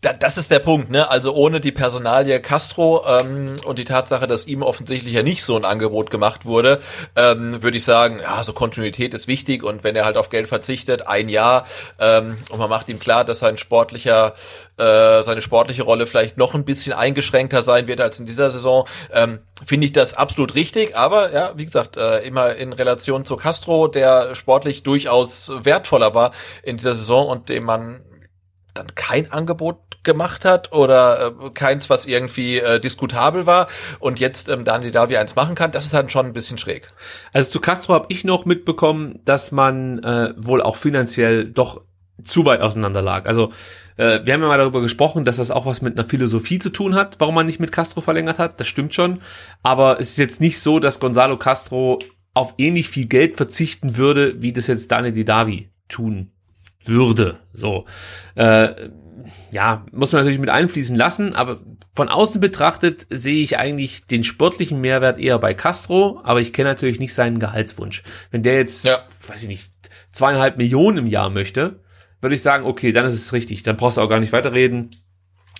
[0.00, 1.10] Da, das ist der Punkt, ne?
[1.10, 5.56] Also ohne die Personalie Castro ähm, und die Tatsache, dass ihm offensichtlich ja nicht so
[5.56, 6.80] ein Angebot gemacht wurde,
[7.16, 10.48] ähm, würde ich sagen, ja, so Kontinuität ist wichtig und wenn er halt auf Geld
[10.48, 11.66] verzichtet, ein Jahr
[11.98, 14.32] ähm, und man macht ihm klar, dass sein sportlicher,
[14.78, 18.88] äh, seine sportliche Rolle vielleicht noch ein bisschen eingeschränkter sein wird als in dieser Saison,
[19.12, 20.96] ähm, finde ich das absolut richtig.
[20.96, 26.32] Aber ja, wie gesagt, äh, immer in Relation zu Castro, der sportlich durchaus wertvoller war
[26.62, 27.89] in dieser Saison und dem man
[28.74, 33.68] dann kein Angebot gemacht hat oder äh, keins, was irgendwie äh, diskutabel war
[33.98, 36.88] und jetzt ähm, Daniel Davi eins machen kann, das ist dann schon ein bisschen schräg.
[37.32, 41.82] Also zu Castro habe ich noch mitbekommen, dass man äh, wohl auch finanziell doch
[42.24, 43.26] zu weit auseinander lag.
[43.26, 43.50] Also
[43.96, 46.70] äh, wir haben ja mal darüber gesprochen, dass das auch was mit einer Philosophie zu
[46.70, 48.60] tun hat, warum man nicht mit Castro verlängert hat.
[48.60, 49.20] Das stimmt schon.
[49.62, 51.98] Aber es ist jetzt nicht so, dass Gonzalo Castro
[52.32, 56.32] auf ähnlich viel Geld verzichten würde, wie das jetzt Daniel Didavi tun
[56.84, 57.38] würde.
[57.52, 57.86] So.
[58.34, 58.90] Äh,
[59.50, 61.60] ja, muss man natürlich mit einfließen lassen, aber
[61.94, 66.70] von außen betrachtet sehe ich eigentlich den sportlichen Mehrwert eher bei Castro, aber ich kenne
[66.70, 68.02] natürlich nicht seinen Gehaltswunsch.
[68.30, 69.00] Wenn der jetzt, ja.
[69.26, 69.72] weiß ich nicht,
[70.12, 71.80] zweieinhalb Millionen im Jahr möchte,
[72.20, 74.96] würde ich sagen, okay, dann ist es richtig, dann brauchst du auch gar nicht weiterreden.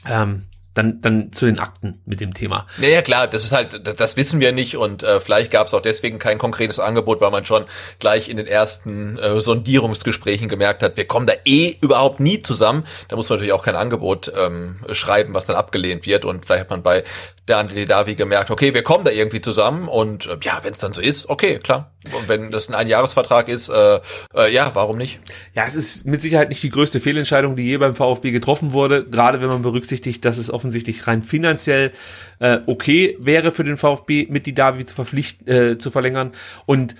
[0.08, 0.44] Ähm,
[0.80, 2.66] dann, dann zu den Akten mit dem Thema.
[2.78, 5.82] Naja, klar, das ist halt, das wissen wir nicht und äh, vielleicht gab es auch
[5.82, 7.66] deswegen kein konkretes Angebot, weil man schon
[7.98, 12.86] gleich in den ersten äh, Sondierungsgesprächen gemerkt hat, wir kommen da eh überhaupt nie zusammen.
[13.08, 16.62] Da muss man natürlich auch kein Angebot ähm, schreiben, was dann abgelehnt wird und vielleicht
[16.62, 17.04] hat man bei
[17.50, 20.78] der André Davi gemerkt, okay, wir kommen da irgendwie zusammen und äh, ja, wenn es
[20.78, 21.92] dann so ist, okay, klar.
[22.16, 24.00] Und wenn das ein Einjahresvertrag ist, äh,
[24.34, 25.20] äh, ja, warum nicht?
[25.54, 29.04] Ja, es ist mit Sicherheit nicht die größte Fehlentscheidung, die je beim VfB getroffen wurde,
[29.04, 31.92] gerade wenn man berücksichtigt, dass es offensichtlich rein finanziell
[32.38, 36.32] äh, okay wäre für den VfB, mit die Davi zu verpflichten, äh, zu verlängern.
[36.64, 36.94] Und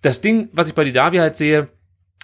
[0.00, 1.68] das Ding, was ich bei die Davi halt sehe,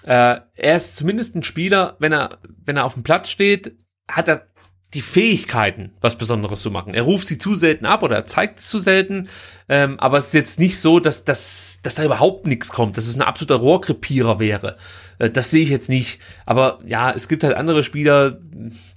[0.05, 4.27] äh, er ist zumindest ein Spieler, wenn er, wenn er auf dem Platz steht, hat
[4.27, 4.47] er
[4.93, 6.93] die Fähigkeiten, was Besonderes zu machen.
[6.93, 9.27] Er ruft sie zu selten ab oder er zeigt es zu selten,
[9.67, 13.07] ähm, aber es ist jetzt nicht so, dass, dass, dass da überhaupt nichts kommt, dass
[13.07, 14.77] es ein absoluter Rohrkrepierer wäre.
[15.19, 16.19] Äh, das sehe ich jetzt nicht.
[16.45, 18.39] Aber ja, es gibt halt andere Spieler,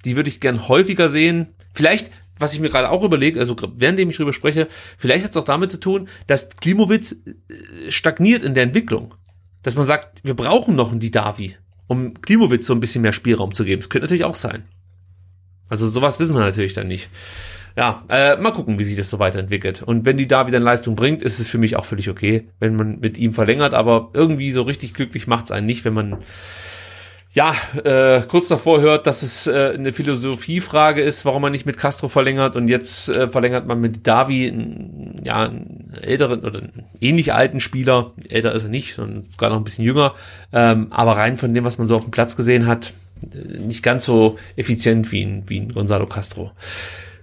[0.04, 1.54] die würde ich gern häufiger sehen.
[1.72, 4.68] Vielleicht, was ich mir gerade auch überlege, also währenddem ich drüber spreche,
[4.98, 9.14] vielleicht hat es auch damit zu tun, dass Klimowitz äh, stagniert in der Entwicklung.
[9.62, 13.54] Dass man sagt, wir brauchen noch einen Didavi, um Klimowitz so ein bisschen mehr Spielraum
[13.54, 13.80] zu geben.
[13.80, 14.64] Das könnte natürlich auch sein.
[15.68, 17.08] Also sowas wissen wir natürlich dann nicht.
[17.76, 19.82] Ja, äh, mal gucken, wie sich das so weiterentwickelt.
[19.82, 22.74] Und wenn die da wieder Leistung bringt, ist es für mich auch völlig okay, wenn
[22.74, 23.74] man mit ihm verlängert.
[23.74, 26.16] Aber irgendwie so richtig glücklich macht es einen nicht, wenn man
[27.32, 27.54] ja
[27.84, 32.08] äh, kurz davor hört, dass es äh, eine Philosophiefrage ist, warum man nicht mit Castro
[32.08, 32.56] verlängert.
[32.56, 37.60] Und jetzt äh, verlängert man mit Davi, einen, ja, einen älteren oder einen ähnlich alten
[37.60, 38.12] Spieler.
[38.26, 40.14] Älter ist er nicht, sondern sogar noch ein bisschen jünger.
[40.50, 42.94] Ähm, aber rein von dem, was man so auf dem Platz gesehen hat,
[43.58, 46.52] nicht ganz so effizient wie ein, wie ein Gonzalo Castro.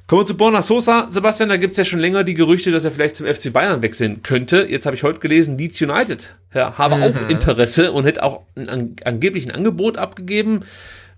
[0.07, 1.07] Kommen wir zu Borna Sosa.
[1.09, 4.21] Sebastian, da gibt's ja schon länger die Gerüchte, dass er vielleicht zum FC Bayern wechseln
[4.21, 4.67] könnte.
[4.69, 7.03] Jetzt habe ich heute gelesen, Leeds United ja, habe mhm.
[7.03, 10.61] auch Interesse und hätte auch ein, an, angeblich ein Angebot abgegeben.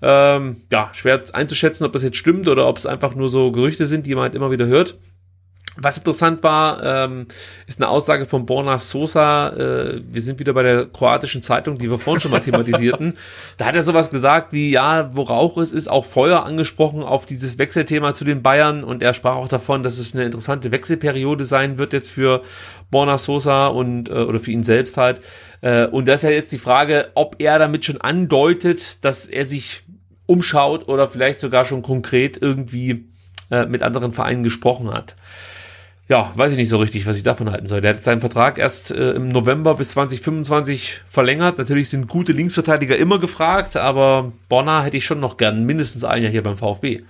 [0.02, 3.86] Ähm, ja, schwer einzuschätzen, ob das jetzt stimmt oder ob es einfach nur so Gerüchte
[3.86, 4.98] sind, die man halt immer wieder hört.
[5.78, 7.28] Was interessant war, ähm,
[7.68, 9.50] ist eine Aussage von Borna Sosa.
[9.50, 13.18] Äh, wir sind wieder bei der kroatischen Zeitung, die wir vorhin schon mal thematisierten.
[13.58, 17.26] Da hat er sowas gesagt wie, ja, wo Rauch ist, ist auch Feuer angesprochen auf
[17.26, 18.84] dieses Wechselthema zu den Bayern.
[18.84, 22.42] Und er sprach auch davon, dass es eine interessante Wechselperiode sein wird jetzt für
[22.92, 25.22] Borna Sosa und äh, oder für ihn selbst halt.
[25.62, 29.46] Äh, und das ist ja jetzt die Frage, ob er damit schon andeutet, dass er
[29.46, 29.84] sich
[30.26, 33.06] umschaut oder vielleicht sogar schon konkret irgendwie
[33.52, 35.16] äh, mit anderen Vereinen gesprochen hat.
[36.08, 37.82] Ja, weiß ich nicht so richtig, was ich davon halten soll.
[37.82, 41.58] Der hat seinen Vertrag erst äh, im November bis 2025 verlängert.
[41.58, 46.22] Natürlich sind gute Linksverteidiger immer gefragt, aber Bonner hätte ich schon noch gern mindestens ein
[46.22, 47.02] Jahr hier beim VfB.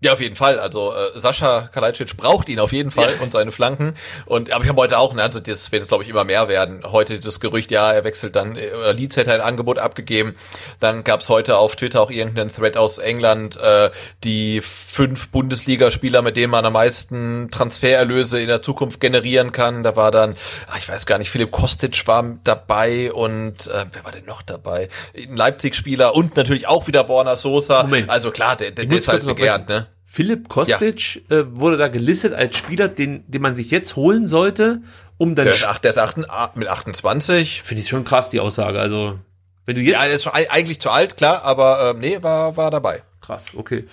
[0.00, 0.60] Ja, auf jeden Fall.
[0.60, 3.22] Also äh, Sascha Kalajdzic braucht ihn auf jeden Fall ja.
[3.22, 3.94] und seine Flanken.
[4.26, 6.48] Und aber ich habe heute auch, ne, also das wird jetzt glaube ich immer mehr
[6.48, 6.82] werden.
[6.84, 10.34] Heute das Gerücht, ja, er wechselt dann, äh, Leeds hätte ein Angebot abgegeben.
[10.80, 13.88] Dann gab's heute auf Twitter auch irgendeinen Thread aus England, äh,
[14.22, 19.82] die fünf Bundesligaspieler, mit denen man am meisten Transfererlöse in der Zukunft generieren kann.
[19.82, 20.34] Da war dann,
[20.68, 24.42] ach, ich weiß gar nicht, Philipp Kostic war dabei und äh, wer war denn noch
[24.42, 24.90] dabei?
[25.16, 27.84] Ein Leipzig-Spieler und natürlich auch wieder Borna Sosa.
[27.84, 28.10] Moment.
[28.10, 29.86] Also klar, der, der, der ist halt begehrt, ne?
[30.08, 31.38] Philipp Kostic ja.
[31.38, 34.80] äh, wurde da gelistet als Spieler, den, den man sich jetzt holen sollte,
[35.18, 35.46] um dann.
[35.46, 37.62] Der ist, acht, der ist acht, mit 28.
[37.62, 38.78] Finde ich schon krass, die Aussage.
[38.78, 39.18] Also,
[39.66, 39.94] wenn du jetzt.
[39.94, 43.02] Ja, der ist schon eigentlich zu alt, klar, aber ähm, nee, war, war dabei.
[43.20, 43.84] Krass, okay.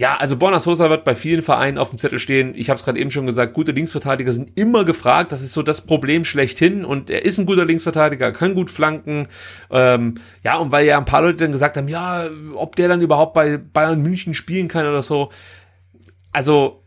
[0.00, 2.54] Ja, also Borna Sosa wird bei vielen Vereinen auf dem Zettel stehen.
[2.56, 5.30] Ich habe es gerade eben schon gesagt, gute Linksverteidiger sind immer gefragt.
[5.30, 6.86] Das ist so das Problem schlechthin.
[6.86, 9.28] Und er ist ein guter Linksverteidiger, kann gut flanken.
[9.70, 13.02] Ähm, ja, und weil ja ein paar Leute dann gesagt haben, ja, ob der dann
[13.02, 15.28] überhaupt bei Bayern München spielen kann oder so.
[16.32, 16.82] Also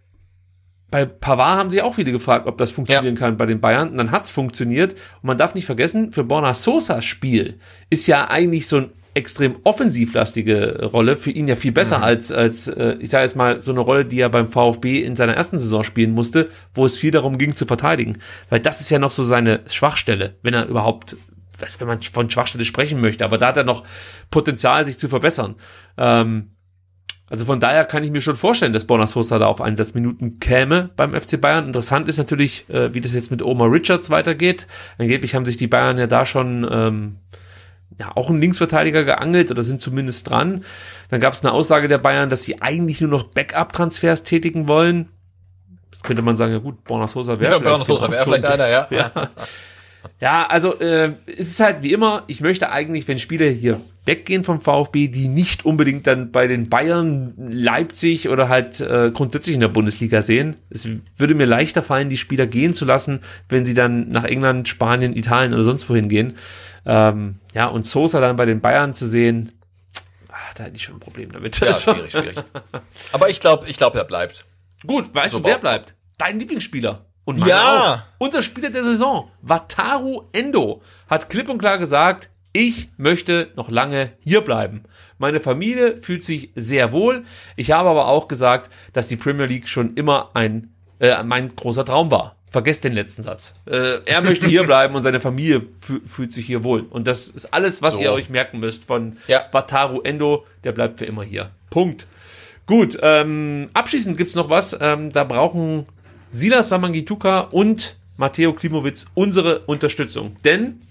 [0.90, 3.20] bei Pavard haben sich auch viele gefragt, ob das funktionieren ja.
[3.20, 3.90] kann bei den Bayern.
[3.90, 4.94] Und dann hat's funktioniert.
[4.94, 7.60] Und man darf nicht vergessen, für Borna Sosas Spiel
[7.92, 12.04] ist ja eigentlich so ein extrem offensivlastige Rolle für ihn ja viel besser mhm.
[12.04, 15.16] als, als äh, ich sage jetzt mal, so eine Rolle, die er beim VfB in
[15.16, 18.18] seiner ersten Saison spielen musste, wo es viel darum ging zu verteidigen.
[18.50, 21.16] Weil das ist ja noch so seine Schwachstelle, wenn er überhaupt,
[21.80, 23.84] wenn man von Schwachstelle sprechen möchte, aber da hat er noch
[24.32, 25.56] Potenzial, sich zu verbessern.
[25.98, 26.50] Ähm,
[27.30, 30.90] also von daher kann ich mir schon vorstellen, dass Bonas Sosa da auf Einsatzminuten käme
[30.96, 31.68] beim FC Bayern.
[31.68, 34.68] Interessant ist natürlich, äh, wie das jetzt mit Omar Richards weitergeht.
[34.98, 37.16] Angeblich haben sich die Bayern ja da schon ähm,
[38.00, 40.64] ja, auch ein Linksverteidiger geangelt oder sind zumindest dran.
[41.10, 45.10] Dann gab es eine Aussage der Bayern, dass sie eigentlich nur noch Backup-Transfers tätigen wollen.
[45.92, 48.68] Das könnte man sagen, ja gut, Borna Sosa wäre ja, vielleicht, Sosa wäre vielleicht einer,
[48.68, 48.88] ja.
[48.90, 49.12] ja.
[50.20, 54.44] Ja, also äh, es ist halt wie immer, ich möchte eigentlich, wenn Spieler hier weggehen
[54.44, 59.62] vom VfB, die nicht unbedingt dann bei den Bayern, Leipzig oder halt äh, grundsätzlich in
[59.62, 60.58] der Bundesliga sehen.
[60.70, 64.68] Es würde mir leichter fallen, die Spieler gehen zu lassen, wenn sie dann nach England,
[64.68, 66.36] Spanien, Italien oder sonst wohin gehen.
[66.86, 69.54] Ähm, ja, und Sosa dann bei den Bayern zu sehen,
[70.30, 71.60] ach, da hätte ich schon ein Problem damit.
[71.60, 72.36] Ja, schwierig, schwierig.
[73.14, 74.46] Aber ich glaube, ich glaube, er bleibt.
[74.86, 75.96] Gut, weißt so du, wer bleibt?
[76.18, 77.06] Dein Lieblingsspieler.
[77.26, 77.94] Und ja.
[77.94, 78.00] Auch.
[78.18, 84.12] Unser Spieler der Saison, Wataru Endo, hat klipp und klar gesagt, ich möchte noch lange
[84.20, 84.84] hier bleiben.
[85.18, 87.24] Meine Familie fühlt sich sehr wohl.
[87.56, 91.84] Ich habe aber auch gesagt, dass die Premier League schon immer ein äh, mein großer
[91.84, 92.36] Traum war.
[92.52, 93.56] Vergesst den letzten Satz.
[93.66, 96.82] Äh, er möchte hier bleiben und seine Familie fühlt sich hier wohl.
[96.82, 98.02] Und das ist alles, was so.
[98.02, 99.42] ihr euch merken müsst von ja.
[99.52, 100.46] Wataru Endo.
[100.64, 101.50] Der bleibt für immer hier.
[101.72, 102.06] Punkt.
[102.68, 104.78] Gut, ähm, abschließend gibt's noch was.
[104.80, 105.86] Ähm, da brauchen
[106.30, 110.36] Silas Wamangituka und Matteo Klimowitz unsere Unterstützung.
[110.46, 110.82] Denn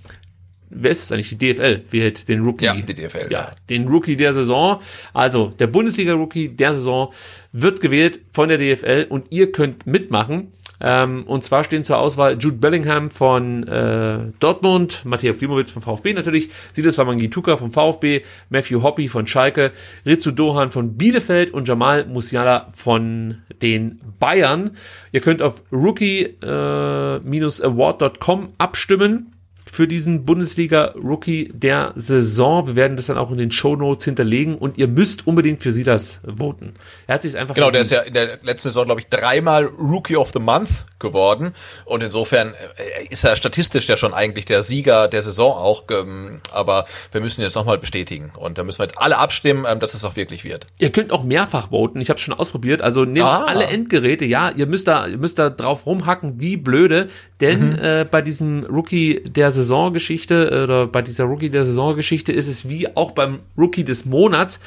[0.74, 1.36] wer ist es eigentlich?
[1.36, 2.64] Die DFL wählt den Rookie.
[2.64, 3.28] Ja, die DFL.
[3.30, 4.80] Ja, den Rookie der Saison.
[5.12, 7.12] Also der Bundesliga-Rookie der Saison
[7.52, 10.52] wird gewählt von der DFL und ihr könnt mitmachen.
[10.84, 16.12] Ähm, und zwar stehen zur Auswahl Jude Bellingham von äh, Dortmund, Matthias Klimowitz vom VfB
[16.12, 19.70] natürlich, Silas Wamangituka vom VfB, Matthew Hoppy von Schalke,
[20.04, 24.72] Ritsu Dohan von Bielefeld und Jamal Musiala von den Bayern.
[25.12, 29.32] Ihr könnt auf rookie-award.com abstimmen
[29.72, 32.66] für diesen Bundesliga-Rookie der Saison.
[32.66, 35.72] Wir werden das dann auch in den Show Notes hinterlegen und ihr müsst unbedingt für
[35.72, 36.74] sie das voten.
[37.06, 39.64] Er hat sich einfach genau, der ist ja in der letzten Saison glaube ich dreimal
[39.64, 41.54] Rookie of the Month geworden
[41.86, 45.84] und insofern äh, ist er statistisch ja schon eigentlich der Sieger der Saison auch.
[45.90, 49.80] Ähm, aber wir müssen jetzt nochmal bestätigen und da müssen wir jetzt alle abstimmen, ähm,
[49.80, 50.66] dass es auch wirklich wird.
[50.80, 51.98] Ihr könnt auch mehrfach voten.
[52.02, 52.82] Ich habe es schon ausprobiert.
[52.82, 53.46] Also nehmt ah.
[53.46, 54.26] alle Endgeräte.
[54.26, 57.08] Ja, ihr müsst da, ihr müsst da drauf rumhacken, wie blöde,
[57.40, 57.78] denn mhm.
[57.78, 62.48] äh, bei diesem Rookie der Saison Saisongeschichte äh, oder bei dieser Rookie der Saisongeschichte ist
[62.48, 64.60] es wie auch beim Rookie des Monats.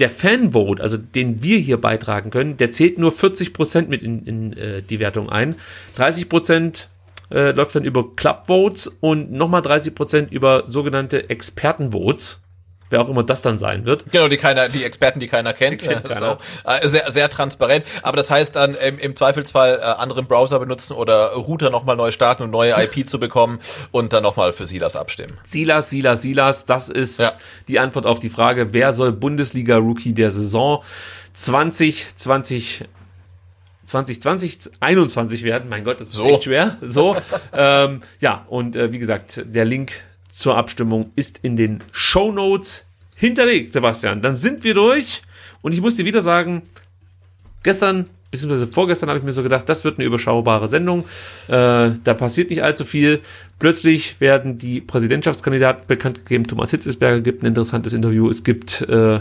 [0.00, 4.52] Der Fanvote, also den wir hier beitragen können, der zählt nur 40% mit in, in
[4.54, 5.54] äh, die Wertung ein.
[5.96, 6.86] 30%
[7.30, 12.40] äh, läuft dann über Clubvotes und nochmal 30% über sogenannte Expertenvotes
[12.94, 14.04] wer auch immer das dann sein wird.
[14.12, 15.82] Genau, die keiner, die Experten, die keiner kennt.
[15.82, 16.38] Die kennt keiner.
[16.64, 17.84] So, äh, sehr, sehr transparent.
[18.02, 22.12] Aber das heißt dann im, im Zweifelsfall äh, anderen Browser benutzen oder Router nochmal neu
[22.12, 23.58] starten und neue IP zu bekommen
[23.90, 25.36] und dann nochmal für Silas abstimmen.
[25.42, 27.32] Silas, Silas, Silas, das ist ja.
[27.66, 30.84] die Antwort auf die Frage, wer soll Bundesliga-Rookie der Saison
[31.32, 32.84] 2020
[33.86, 35.68] 2020, 21 werden.
[35.68, 36.26] Mein Gott, das ist so.
[36.26, 36.76] echt schwer.
[36.80, 37.16] So,
[37.52, 39.92] ähm, ja, und äh, wie gesagt, der Link
[40.34, 44.20] zur Abstimmung ist in den Show Notes hinterlegt, Sebastian.
[44.20, 45.22] Dann sind wir durch
[45.62, 46.62] und ich muss dir wieder sagen,
[47.62, 51.04] gestern beziehungsweise vorgestern habe ich mir so gedacht, das wird eine überschaubare Sendung.
[51.46, 53.20] Äh, da passiert nicht allzu viel.
[53.60, 56.44] Plötzlich werden die Präsidentschaftskandidaten bekannt gegeben.
[56.48, 58.28] Thomas Hitzesberger gibt ein interessantes Interview.
[58.28, 59.20] Es gibt äh,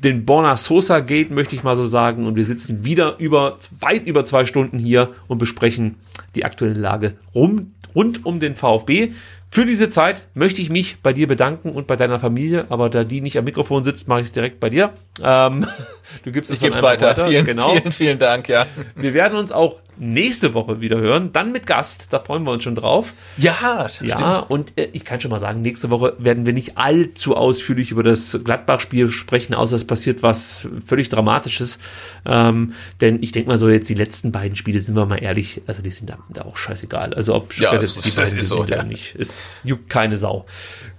[0.00, 2.24] den Borna Sosa Gate, möchte ich mal so sagen.
[2.24, 5.96] Und wir sitzen wieder über weit über zwei Stunden hier und besprechen
[6.36, 9.10] die aktuelle Lage rum, rund um den VfB.
[9.50, 13.04] Für diese Zeit möchte ich mich bei dir bedanken und bei deiner Familie, aber da
[13.04, 14.92] die nicht am Mikrofon sitzt, mache ich es direkt bei dir.
[15.22, 15.66] Ähm,
[16.24, 17.08] du gibst es ich dann weiter.
[17.08, 17.26] weiter.
[17.26, 17.70] Vielen, genau.
[17.70, 18.66] vielen, vielen Dank, ja.
[18.96, 22.64] Wir werden uns auch nächste Woche wieder hören, dann mit Gast, da freuen wir uns
[22.64, 23.12] schon drauf.
[23.36, 24.50] Ja, ja, stimmt.
[24.50, 28.02] und äh, ich kann schon mal sagen, nächste Woche werden wir nicht allzu ausführlich über
[28.02, 31.78] das Gladbach-Spiel sprechen, außer es passiert was völlig Dramatisches.
[32.24, 35.62] Ähm, denn ich denke mal so, jetzt die letzten beiden Spiele, sind wir mal ehrlich,
[35.66, 37.14] also die sind da auch scheißegal.
[37.14, 38.62] Also ob ja, jetzt die beiden ist so, ja.
[38.62, 40.46] oder nicht, es juckt keine Sau.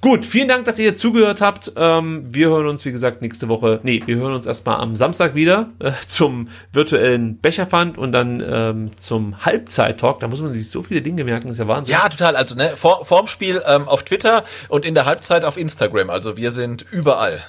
[0.08, 1.74] Gut, vielen Dank, dass ihr zugehört habt.
[1.76, 5.36] Ähm, wir hören uns, wie gesagt, nächste Woche, nee, wir hören uns erstmal am Samstag
[5.36, 10.22] wieder äh, zum virtuellen Becherpfand und dann ähm, zum Halbzeit-Talk.
[10.22, 11.92] Da muss man sich so viele Dinge merken, ist ja Wahnsinn.
[11.92, 12.38] Ja, total.
[12.38, 16.10] Also ne, vor, vorm Spiel ähm, auf Twitter und in der Halbzeit auf Instagram.
[16.10, 17.44] Also wir sind überall.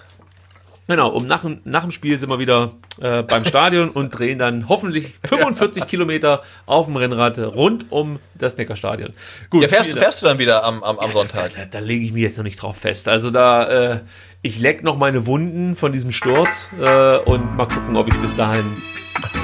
[0.89, 4.70] Genau, um nach, nach dem Spiel sind wir wieder äh, beim Stadion und drehen dann
[4.70, 9.12] hoffentlich 45 Kilometer auf dem Rennrad rund um das Neckarstadion.
[9.50, 11.52] Gut, ja, fährst, fährst du dann wieder am, am, am Sonntag?
[11.55, 13.07] Da, da, da lege ich mich jetzt noch nicht drauf fest.
[13.07, 14.00] Also da, äh,
[14.41, 18.34] ich leck noch meine Wunden von diesem Sturz äh, und mal gucken, ob ich bis
[18.34, 18.81] dahin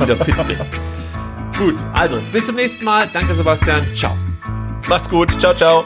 [0.00, 0.58] wieder fit bin.
[1.58, 3.08] Gut, also bis zum nächsten Mal.
[3.12, 3.94] Danke, Sebastian.
[3.94, 4.16] Ciao.
[4.88, 5.38] Macht's gut.
[5.40, 5.84] Ciao, ciao.